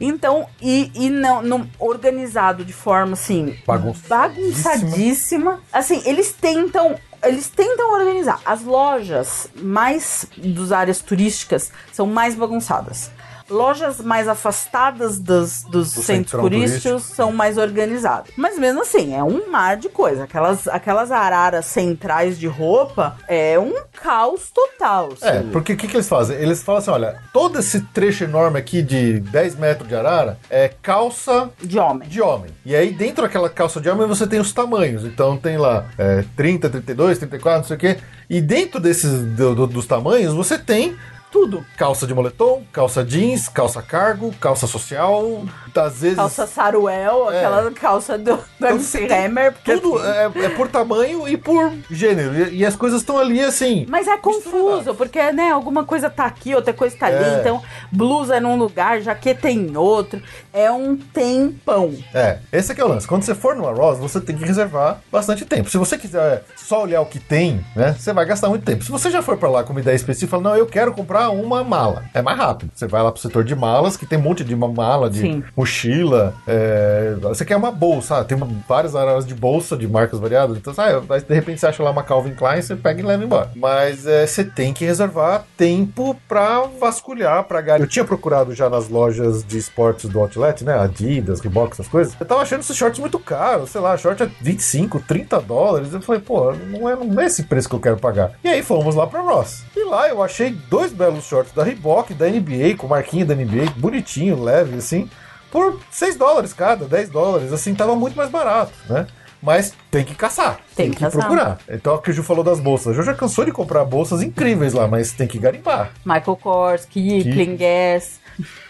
Então, 0.01 0.47
e, 0.61 0.91
e 0.95 1.09
não, 1.09 1.41
não 1.41 1.67
organizado 1.77 2.63
de 2.63 2.73
forma 2.73 3.13
assim, 3.13 3.57
Bagunçadíssima. 3.67 4.71
bagunçadíssima. 4.71 5.59
Assim, 5.71 6.01
eles 6.05 6.31
tentam. 6.33 6.95
Eles 7.21 7.49
tentam 7.49 7.91
organizar. 7.91 8.39
As 8.45 8.63
lojas 8.63 9.49
mais 9.55 10.25
dos 10.37 10.71
áreas 10.71 11.01
turísticas 11.01 11.69
são 11.91 12.05
mais 12.07 12.33
bagunçadas. 12.33 13.11
Lojas 13.49 13.99
mais 14.01 14.27
afastadas 14.27 15.19
dos, 15.19 15.63
dos 15.63 15.93
Do 15.93 16.01
centros 16.01 16.41
turísticos 16.41 16.83
turístico. 16.83 17.15
são 17.15 17.31
mais 17.31 17.57
organizadas. 17.57 18.31
Mas 18.37 18.57
mesmo 18.57 18.81
assim, 18.81 19.15
é 19.15 19.23
um 19.23 19.49
mar 19.49 19.77
de 19.77 19.89
coisa. 19.89 20.23
Aquelas, 20.23 20.67
aquelas 20.67 21.11
araras 21.11 21.65
centrais 21.65 22.37
de 22.39 22.47
roupa 22.47 23.17
é 23.27 23.57
um 23.59 23.73
caos 24.01 24.49
total. 24.51 25.09
É, 25.21 25.29
assim. 25.39 25.49
porque 25.51 25.73
o 25.73 25.77
que, 25.77 25.87
que 25.87 25.95
eles 25.95 26.07
fazem? 26.07 26.37
Eles 26.37 26.61
falam 26.63 26.79
assim: 26.79 26.91
olha, 26.91 27.19
todo 27.33 27.59
esse 27.59 27.81
trecho 27.81 28.23
enorme 28.23 28.59
aqui 28.59 28.81
de 28.81 29.19
10 29.19 29.55
metros 29.55 29.87
de 29.87 29.95
arara 29.95 30.37
é 30.49 30.69
calça 30.81 31.49
De 31.61 31.77
homem. 31.79 32.07
de 32.07 32.21
homem. 32.21 32.51
E 32.65 32.75
aí, 32.75 32.91
dentro 32.91 33.23
daquela 33.23 33.49
calça 33.49 33.79
de 33.81 33.89
homem, 33.89 34.07
você 34.07 34.27
tem 34.27 34.39
os 34.39 34.53
tamanhos. 34.53 35.03
Então, 35.05 35.37
tem 35.37 35.57
lá 35.57 35.85
é, 35.97 36.23
30, 36.35 36.69
32, 36.69 37.17
34, 37.17 37.59
não 37.61 37.67
sei 37.67 37.75
o 37.75 37.79
quê. 37.79 37.97
E 38.29 38.39
dentro 38.41 38.79
desses 38.79 39.11
do- 39.35 39.55
do- 39.55 39.67
dos 39.67 39.87
tamanhos, 39.87 40.33
você 40.33 40.57
tem 40.57 40.95
tudo. 41.39 41.65
Calça 41.77 42.05
de 42.05 42.13
moletom, 42.13 42.63
calça 42.71 43.05
jeans, 43.05 43.47
calça 43.47 43.81
cargo, 43.81 44.33
calça 44.41 44.67
social, 44.67 45.45
às 45.75 46.01
vezes... 46.01 46.15
Calça 46.17 46.47
Saruel, 46.47 47.31
É. 47.31 47.37
aquela 47.37 47.71
calça 47.71 48.17
do, 48.17 48.35
do 48.37 48.43
Então, 48.57 48.69
MC 48.71 49.07
Hammer. 49.11 49.53
porque- 49.53 49.77
Tudo 49.77 50.03
é, 50.05 50.25
é 50.45 50.49
por 50.49 50.67
tamanho 50.67 51.27
e 51.27 51.35
por 51.37 51.71
gênero. 51.89 52.33
E, 52.49 52.57
e 52.59 52.65
as 52.65 52.75
coisas 52.75 53.01
estão 53.01 53.17
ali 53.17 53.41
assim. 53.41 53.85
Mas 53.89 54.07
é 54.07 54.17
confuso, 54.17 54.93
porque, 54.95 55.31
né, 55.31 55.51
alguma 55.51 55.83
coisa 55.83 56.09
tá 56.09 56.25
aqui, 56.25 56.53
outra 56.55 56.73
coisa 56.73 56.95
tá 56.97 57.09
É. 57.09 57.17
ali. 57.17 57.39
Então, 57.39 57.61
blusa 57.91 58.35
é 58.37 58.39
num 58.39 58.55
lugar, 58.57 59.01
jaqueta 59.01 59.49
em 59.49 59.75
outro. 59.75 60.21
É 60.53 60.71
um 60.71 60.95
tempão. 60.97 61.93
É, 62.13 62.37
esse 62.51 62.71
aqui 62.71 62.81
é 62.81 62.85
o 62.85 62.87
lance. 62.87 63.07
Quando 63.07 63.23
você 63.23 63.35
for 63.35 63.55
numa 63.55 63.71
Ross, 63.71 63.97
você 63.99 64.19
tem 64.19 64.35
que 64.35 64.43
reservar 64.45 64.99
bastante 65.11 65.45
tempo. 65.45 65.69
Se 65.69 65.77
você 65.77 65.97
quiser 65.97 66.43
só 66.55 66.83
olhar 66.83 67.01
o 67.01 67.05
que 67.05 67.19
tem, 67.19 67.63
né, 67.75 67.95
você 67.97 68.11
vai 68.13 68.25
gastar 68.25 68.49
muito 68.49 68.65
tempo. 68.65 68.83
Se 68.83 68.91
você 68.91 69.09
já 69.11 69.21
for 69.21 69.37
pra 69.37 69.49
lá 69.49 69.63
com 69.63 69.71
uma 69.71 69.79
ideia 69.81 69.95
específica, 69.95 70.27
e 70.27 70.29
fala, 70.29 70.43
não, 70.43 70.55
eu 70.57 70.65
quero 70.65 70.91
comprar 70.93 71.29
uma 71.29 71.63
mala. 71.63 72.03
É 72.13 72.21
mais 72.21 72.37
rápido. 72.37 72.71
Você 72.73 72.87
vai 72.87 73.01
lá 73.01 73.11
pro 73.11 73.21
setor 73.21 73.43
de 73.43 73.55
malas, 73.55 73.95
que 73.97 74.05
tem 74.05 74.17
um 74.19 74.21
monte 74.21 74.43
de 74.43 74.55
ma- 74.55 74.67
mala, 74.67 75.09
de 75.09 75.19
Sim. 75.21 75.43
Mochila. 75.59 76.33
é, 76.47 77.15
Você 77.21 77.43
quer 77.43 77.57
uma 77.57 77.71
bolsa, 77.71 78.19
ah, 78.19 78.23
tem 78.23 78.37
várias 78.67 78.95
áreas 78.95 79.25
de 79.25 79.35
bolsa 79.35 79.75
de 79.75 79.87
marcas 79.87 80.19
variadas. 80.19 80.57
Então, 80.57 80.73
ah, 80.77 81.17
de 81.17 81.33
repente 81.33 81.59
você 81.59 81.67
acha 81.67 81.83
lá 81.83 81.91
uma 81.91 82.03
Calvin 82.03 82.33
Klein, 82.33 82.61
você 82.61 82.75
pega 82.75 83.01
e 83.01 83.03
leva 83.03 83.23
embora. 83.23 83.51
Mas 83.55 84.07
é, 84.07 84.25
você 84.25 84.43
tem 84.43 84.73
que 84.73 84.85
reservar 84.85 85.43
tempo 85.57 86.15
pra 86.27 86.61
vasculhar, 86.79 87.43
pra 87.43 87.59
gar... 87.61 87.79
Eu 87.79 87.87
tinha 87.87 88.05
procurado 88.05 88.55
já 88.55 88.69
nas 88.69 88.87
lojas 88.87 89.43
de 89.43 89.57
esportes 89.57 90.09
do 90.09 90.19
Outlet, 90.19 90.63
né? 90.63 90.79
Adidas, 90.79 91.41
Reebok, 91.41 91.73
essas 91.73 91.87
coisas. 91.87 92.15
Eu 92.19 92.25
tava 92.25 92.41
achando 92.41 92.61
esses 92.61 92.75
shorts 92.77 92.99
muito 92.99 93.19
caros. 93.19 93.71
Sei 93.71 93.81
lá, 93.81 93.97
short 93.97 94.23
é 94.23 94.29
25, 94.41 94.99
30 95.01 95.41
dólares. 95.41 95.93
Eu 95.93 96.01
falei, 96.01 96.21
pô, 96.21 96.53
não 96.53 96.87
é, 96.89 96.95
não 96.95 97.21
é 97.21 97.25
esse 97.25 97.43
preço 97.43 97.67
que 97.67 97.75
eu 97.75 97.79
quero 97.81 97.97
pagar. 97.97 98.31
E 98.43 98.47
aí 98.47 98.63
fomos 98.63 98.95
lá 98.95 99.05
pra 99.05 99.21
Ross. 99.21 99.63
E 99.75 99.83
lá 99.83 100.07
eu 100.07 100.23
achei 100.23 100.51
dois 100.69 100.93
belos 100.93 101.25
shorts 101.25 101.53
da 101.53 101.63
Reebok, 101.63 102.13
da 102.13 102.29
NBA, 102.29 102.75
com 102.77 102.87
marquinha 102.87 103.25
da 103.25 103.35
NBA, 103.35 103.73
bonitinho, 103.77 104.41
leve, 104.41 104.77
assim 104.77 105.09
por 105.51 105.79
6 105.91 106.15
dólares 106.15 106.53
cada, 106.53 106.85
10 106.85 107.09
dólares, 107.09 107.53
assim, 107.53 107.73
tava 107.73 107.95
muito 107.95 108.15
mais 108.15 108.29
barato, 108.29 108.73
né? 108.89 109.07
Mas 109.41 109.73
tem 109.89 110.03
que 110.03 110.15
caçar, 110.15 110.59
Tem 110.75 110.87
tem, 110.87 110.91
que 110.91 110.99
caçar. 110.99 111.21
procurar. 111.21 111.57
Então, 111.69 111.95
o 111.95 111.97
que 111.99 112.09
o 112.11 112.13
Ju 112.13 112.21
falou 112.23 112.43
das 112.43 112.59
bolsas. 112.59 112.87
A 112.87 112.93
Ju 112.93 113.03
já 113.03 113.13
cansou 113.13 113.45
de 113.45 113.51
comprar 113.53 113.85
bolsas 113.85 114.21
incríveis 114.21 114.73
lá, 114.73 114.85
mas 114.87 115.13
tem 115.13 115.27
que 115.27 115.39
garimpar. 115.39 115.91
Michael 116.05 116.35
Kors, 116.35 116.83
Kipling, 116.85 117.55
Guess, 117.55 118.19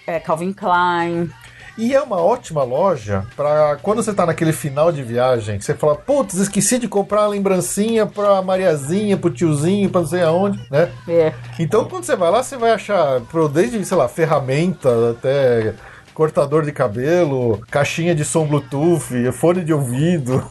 é, 0.06 0.20
Calvin 0.20 0.53
Klein. 0.53 1.32
E 1.76 1.95
é 1.95 2.02
uma 2.02 2.18
ótima 2.18 2.62
loja 2.62 3.26
pra 3.38 3.78
quando 3.82 4.03
você 4.03 4.14
tá 4.14 4.26
naquele 4.26 4.52
final 4.52 4.91
de 4.91 5.02
viagem, 5.02 5.62
você 5.62 5.74
fala, 5.74 5.95
putz, 5.95 6.36
esqueci 6.36 6.78
de 6.78 6.90
comprar 6.90 7.22
uma 7.22 7.28
lembrancinha 7.30 8.06
pra 8.06 8.41
Mariazinha, 8.41 9.16
pro 9.16 9.30
tiozinho, 9.32 9.90
pra 9.90 10.02
não 10.02 10.08
sei 10.08 10.22
aonde, 10.22 10.60
né? 10.70 10.91
É. 11.08 11.34
Então, 11.58 11.86
quando 11.86 12.03
você 12.03 12.18
vai 12.18 12.30
lá, 12.30 12.44
você 12.44 12.58
vai 12.58 12.72
achar, 12.72 13.22
desde, 13.52 13.84
sei 13.86 13.95
lá, 13.98 14.10
ferramenta 14.10 14.90
até 15.12 15.74
cortador 16.20 16.66
de 16.66 16.74
cabelo, 16.74 17.62
caixinha 17.72 18.14
de 18.14 18.26
som 18.26 18.46
Bluetooth, 18.46 19.32
fone 19.32 19.64
de 19.64 19.74
ouvido, 19.74 20.44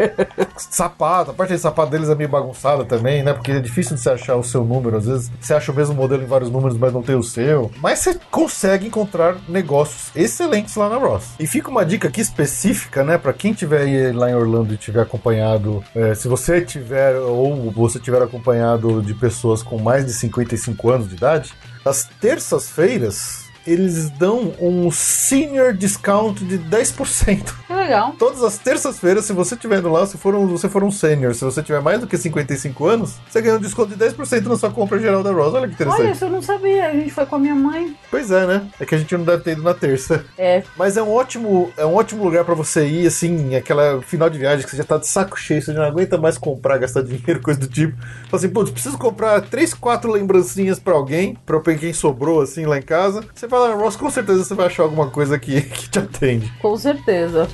sapato. 0.56 1.32
A 1.32 1.34
parte 1.34 1.52
de 1.52 1.58
sapato 1.58 1.90
deles 1.90 2.08
é 2.08 2.14
meio 2.14 2.30
bagunçada 2.30 2.82
também, 2.86 3.22
né? 3.22 3.34
Porque 3.34 3.52
é 3.52 3.60
difícil 3.60 3.94
de 3.94 4.00
você 4.00 4.08
achar 4.08 4.36
o 4.36 4.42
seu 4.42 4.64
número. 4.64 4.96
Às 4.96 5.04
vezes 5.04 5.30
você 5.38 5.52
acha 5.52 5.70
o 5.70 5.74
mesmo 5.74 5.94
modelo 5.94 6.22
em 6.22 6.26
vários 6.26 6.50
números, 6.50 6.78
mas 6.78 6.94
não 6.94 7.02
tem 7.02 7.14
o 7.14 7.22
seu. 7.22 7.70
Mas 7.82 7.98
você 7.98 8.18
consegue 8.30 8.86
encontrar 8.86 9.36
negócios 9.50 10.10
excelentes 10.16 10.76
lá 10.76 10.88
na 10.88 10.96
Ross. 10.96 11.34
E 11.38 11.46
fica 11.46 11.68
uma 11.68 11.84
dica 11.84 12.08
aqui 12.08 12.22
específica, 12.22 13.04
né? 13.04 13.18
Pra 13.18 13.34
quem 13.34 13.52
tiver 13.52 14.14
lá 14.14 14.30
em 14.30 14.34
Orlando 14.34 14.72
e 14.72 14.78
tiver 14.78 15.02
acompanhado, 15.02 15.84
é, 15.94 16.14
se 16.14 16.26
você 16.26 16.62
tiver 16.62 17.16
ou 17.16 17.70
você 17.70 18.00
tiver 18.00 18.22
acompanhado 18.22 19.02
de 19.02 19.12
pessoas 19.12 19.62
com 19.62 19.78
mais 19.78 20.06
de 20.06 20.14
55 20.14 20.88
anos 20.88 21.06
de 21.10 21.16
idade, 21.16 21.52
às 21.84 22.08
terças-feiras 22.18 23.41
eles 23.66 24.10
dão 24.10 24.52
um 24.60 24.90
senior 24.90 25.72
discount 25.72 26.34
de 26.44 26.58
10%. 26.58 27.54
Que 27.66 27.72
legal. 27.72 28.14
Todas 28.18 28.42
as 28.42 28.58
terças-feiras, 28.58 29.24
se 29.24 29.32
você 29.32 29.54
estiver 29.54 29.78
indo 29.78 29.90
lá, 29.90 30.06
se 30.06 30.18
for, 30.18 30.34
um, 30.34 30.46
você 30.46 30.68
for 30.68 30.82
um 30.82 30.90
sênior, 30.90 31.34
se 31.34 31.44
você 31.44 31.62
tiver 31.62 31.80
mais 31.80 32.00
do 32.00 32.06
que 32.06 32.16
55 32.16 32.86
anos, 32.86 33.14
você 33.28 33.40
ganha 33.40 33.56
um 33.56 33.60
desconto 33.60 33.94
de 33.94 34.04
10% 34.04 34.46
na 34.46 34.56
sua 34.56 34.70
compra 34.70 34.98
geral 34.98 35.22
da 35.22 35.32
Rosa. 35.32 35.58
Olha 35.58 35.68
que 35.68 35.74
interessante. 35.74 36.00
Olha, 36.02 36.10
isso 36.12 36.24
eu 36.24 36.30
não 36.30 36.42
sabia. 36.42 36.88
A 36.88 36.92
gente 36.92 37.10
foi 37.10 37.26
com 37.26 37.36
a 37.36 37.38
minha 37.38 37.54
mãe. 37.54 37.96
Pois 38.10 38.30
é, 38.30 38.46
né? 38.46 38.66
É 38.80 38.84
que 38.84 38.94
a 38.94 38.98
gente 38.98 39.16
não 39.16 39.24
deve 39.24 39.42
ter 39.42 39.52
ido 39.52 39.62
na 39.62 39.74
terça. 39.74 40.24
É. 40.36 40.62
Mas 40.76 40.96
é 40.96 41.02
um 41.02 41.10
ótimo, 41.10 41.72
é 41.76 41.84
um 41.84 41.94
ótimo 41.94 42.24
lugar 42.24 42.44
pra 42.44 42.54
você 42.54 42.86
ir, 42.86 43.06
assim, 43.06 43.54
aquela 43.54 44.00
final 44.02 44.28
de 44.28 44.38
viagem 44.38 44.64
que 44.64 44.70
você 44.70 44.76
já 44.76 44.84
tá 44.84 44.98
de 44.98 45.06
saco 45.06 45.38
cheio, 45.38 45.62
você 45.62 45.72
já 45.72 45.80
não 45.80 45.86
aguenta 45.86 46.18
mais 46.18 46.36
comprar, 46.36 46.78
gastar 46.78 47.02
dinheiro, 47.02 47.40
coisa 47.40 47.60
do 47.60 47.66
tipo. 47.68 47.96
Fala 47.98 48.34
assim, 48.34 48.48
putz, 48.48 48.70
preciso 48.70 48.98
comprar 48.98 49.40
três, 49.42 49.72
quatro 49.74 50.10
lembrancinhas 50.10 50.78
pra 50.78 50.94
alguém, 50.94 51.36
pra 51.46 51.60
quem 51.74 51.92
sobrou, 51.92 52.40
assim, 52.40 52.66
lá 52.66 52.78
em 52.78 52.82
casa. 52.82 53.24
Você 53.34 53.48
na 53.60 53.74
Ross, 53.74 53.96
com 53.96 54.10
certeza 54.10 54.44
você 54.44 54.54
vai 54.54 54.66
achar 54.66 54.82
alguma 54.82 55.10
coisa 55.10 55.38
que, 55.38 55.60
que 55.62 55.88
te 55.88 55.98
atende. 55.98 56.52
Com 56.60 56.76
certeza. 56.76 57.48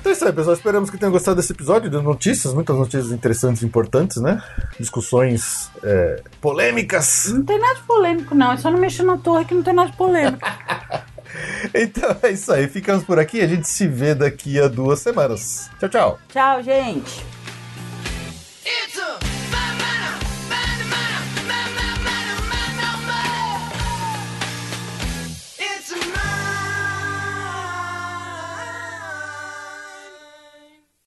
Então 0.00 0.10
é 0.10 0.12
isso 0.12 0.24
aí, 0.24 0.32
pessoal. 0.32 0.56
Esperamos 0.56 0.90
que 0.90 0.98
tenham 0.98 1.12
gostado 1.12 1.36
desse 1.36 1.52
episódio 1.52 1.88
de 1.88 2.00
notícias, 2.00 2.52
muitas 2.52 2.76
notícias 2.76 3.12
interessantes 3.12 3.62
e 3.62 3.66
importantes, 3.66 4.16
né? 4.16 4.42
Discussões 4.78 5.70
é, 5.84 6.22
polêmicas. 6.40 7.30
Não 7.32 7.44
tem 7.44 7.60
nada 7.60 7.74
de 7.74 7.82
polêmico, 7.82 8.34
não. 8.34 8.52
É 8.52 8.56
só 8.56 8.70
não 8.70 8.78
mexer 8.78 9.04
na 9.04 9.16
torre 9.18 9.44
que 9.44 9.54
não 9.54 9.62
tem 9.62 9.74
nada 9.74 9.90
de 9.90 9.96
polêmico. 9.96 10.40
Então 11.74 12.16
é 12.22 12.30
isso 12.30 12.52
aí. 12.52 12.68
Ficamos 12.68 13.04
por 13.04 13.18
aqui. 13.18 13.40
A 13.40 13.46
gente 13.46 13.68
se 13.68 13.86
vê 13.86 14.14
daqui 14.14 14.60
a 14.60 14.68
duas 14.68 15.00
semanas. 15.00 15.70
Tchau, 15.78 15.88
tchau. 15.88 16.18
Tchau, 16.28 16.62
gente. 16.62 17.24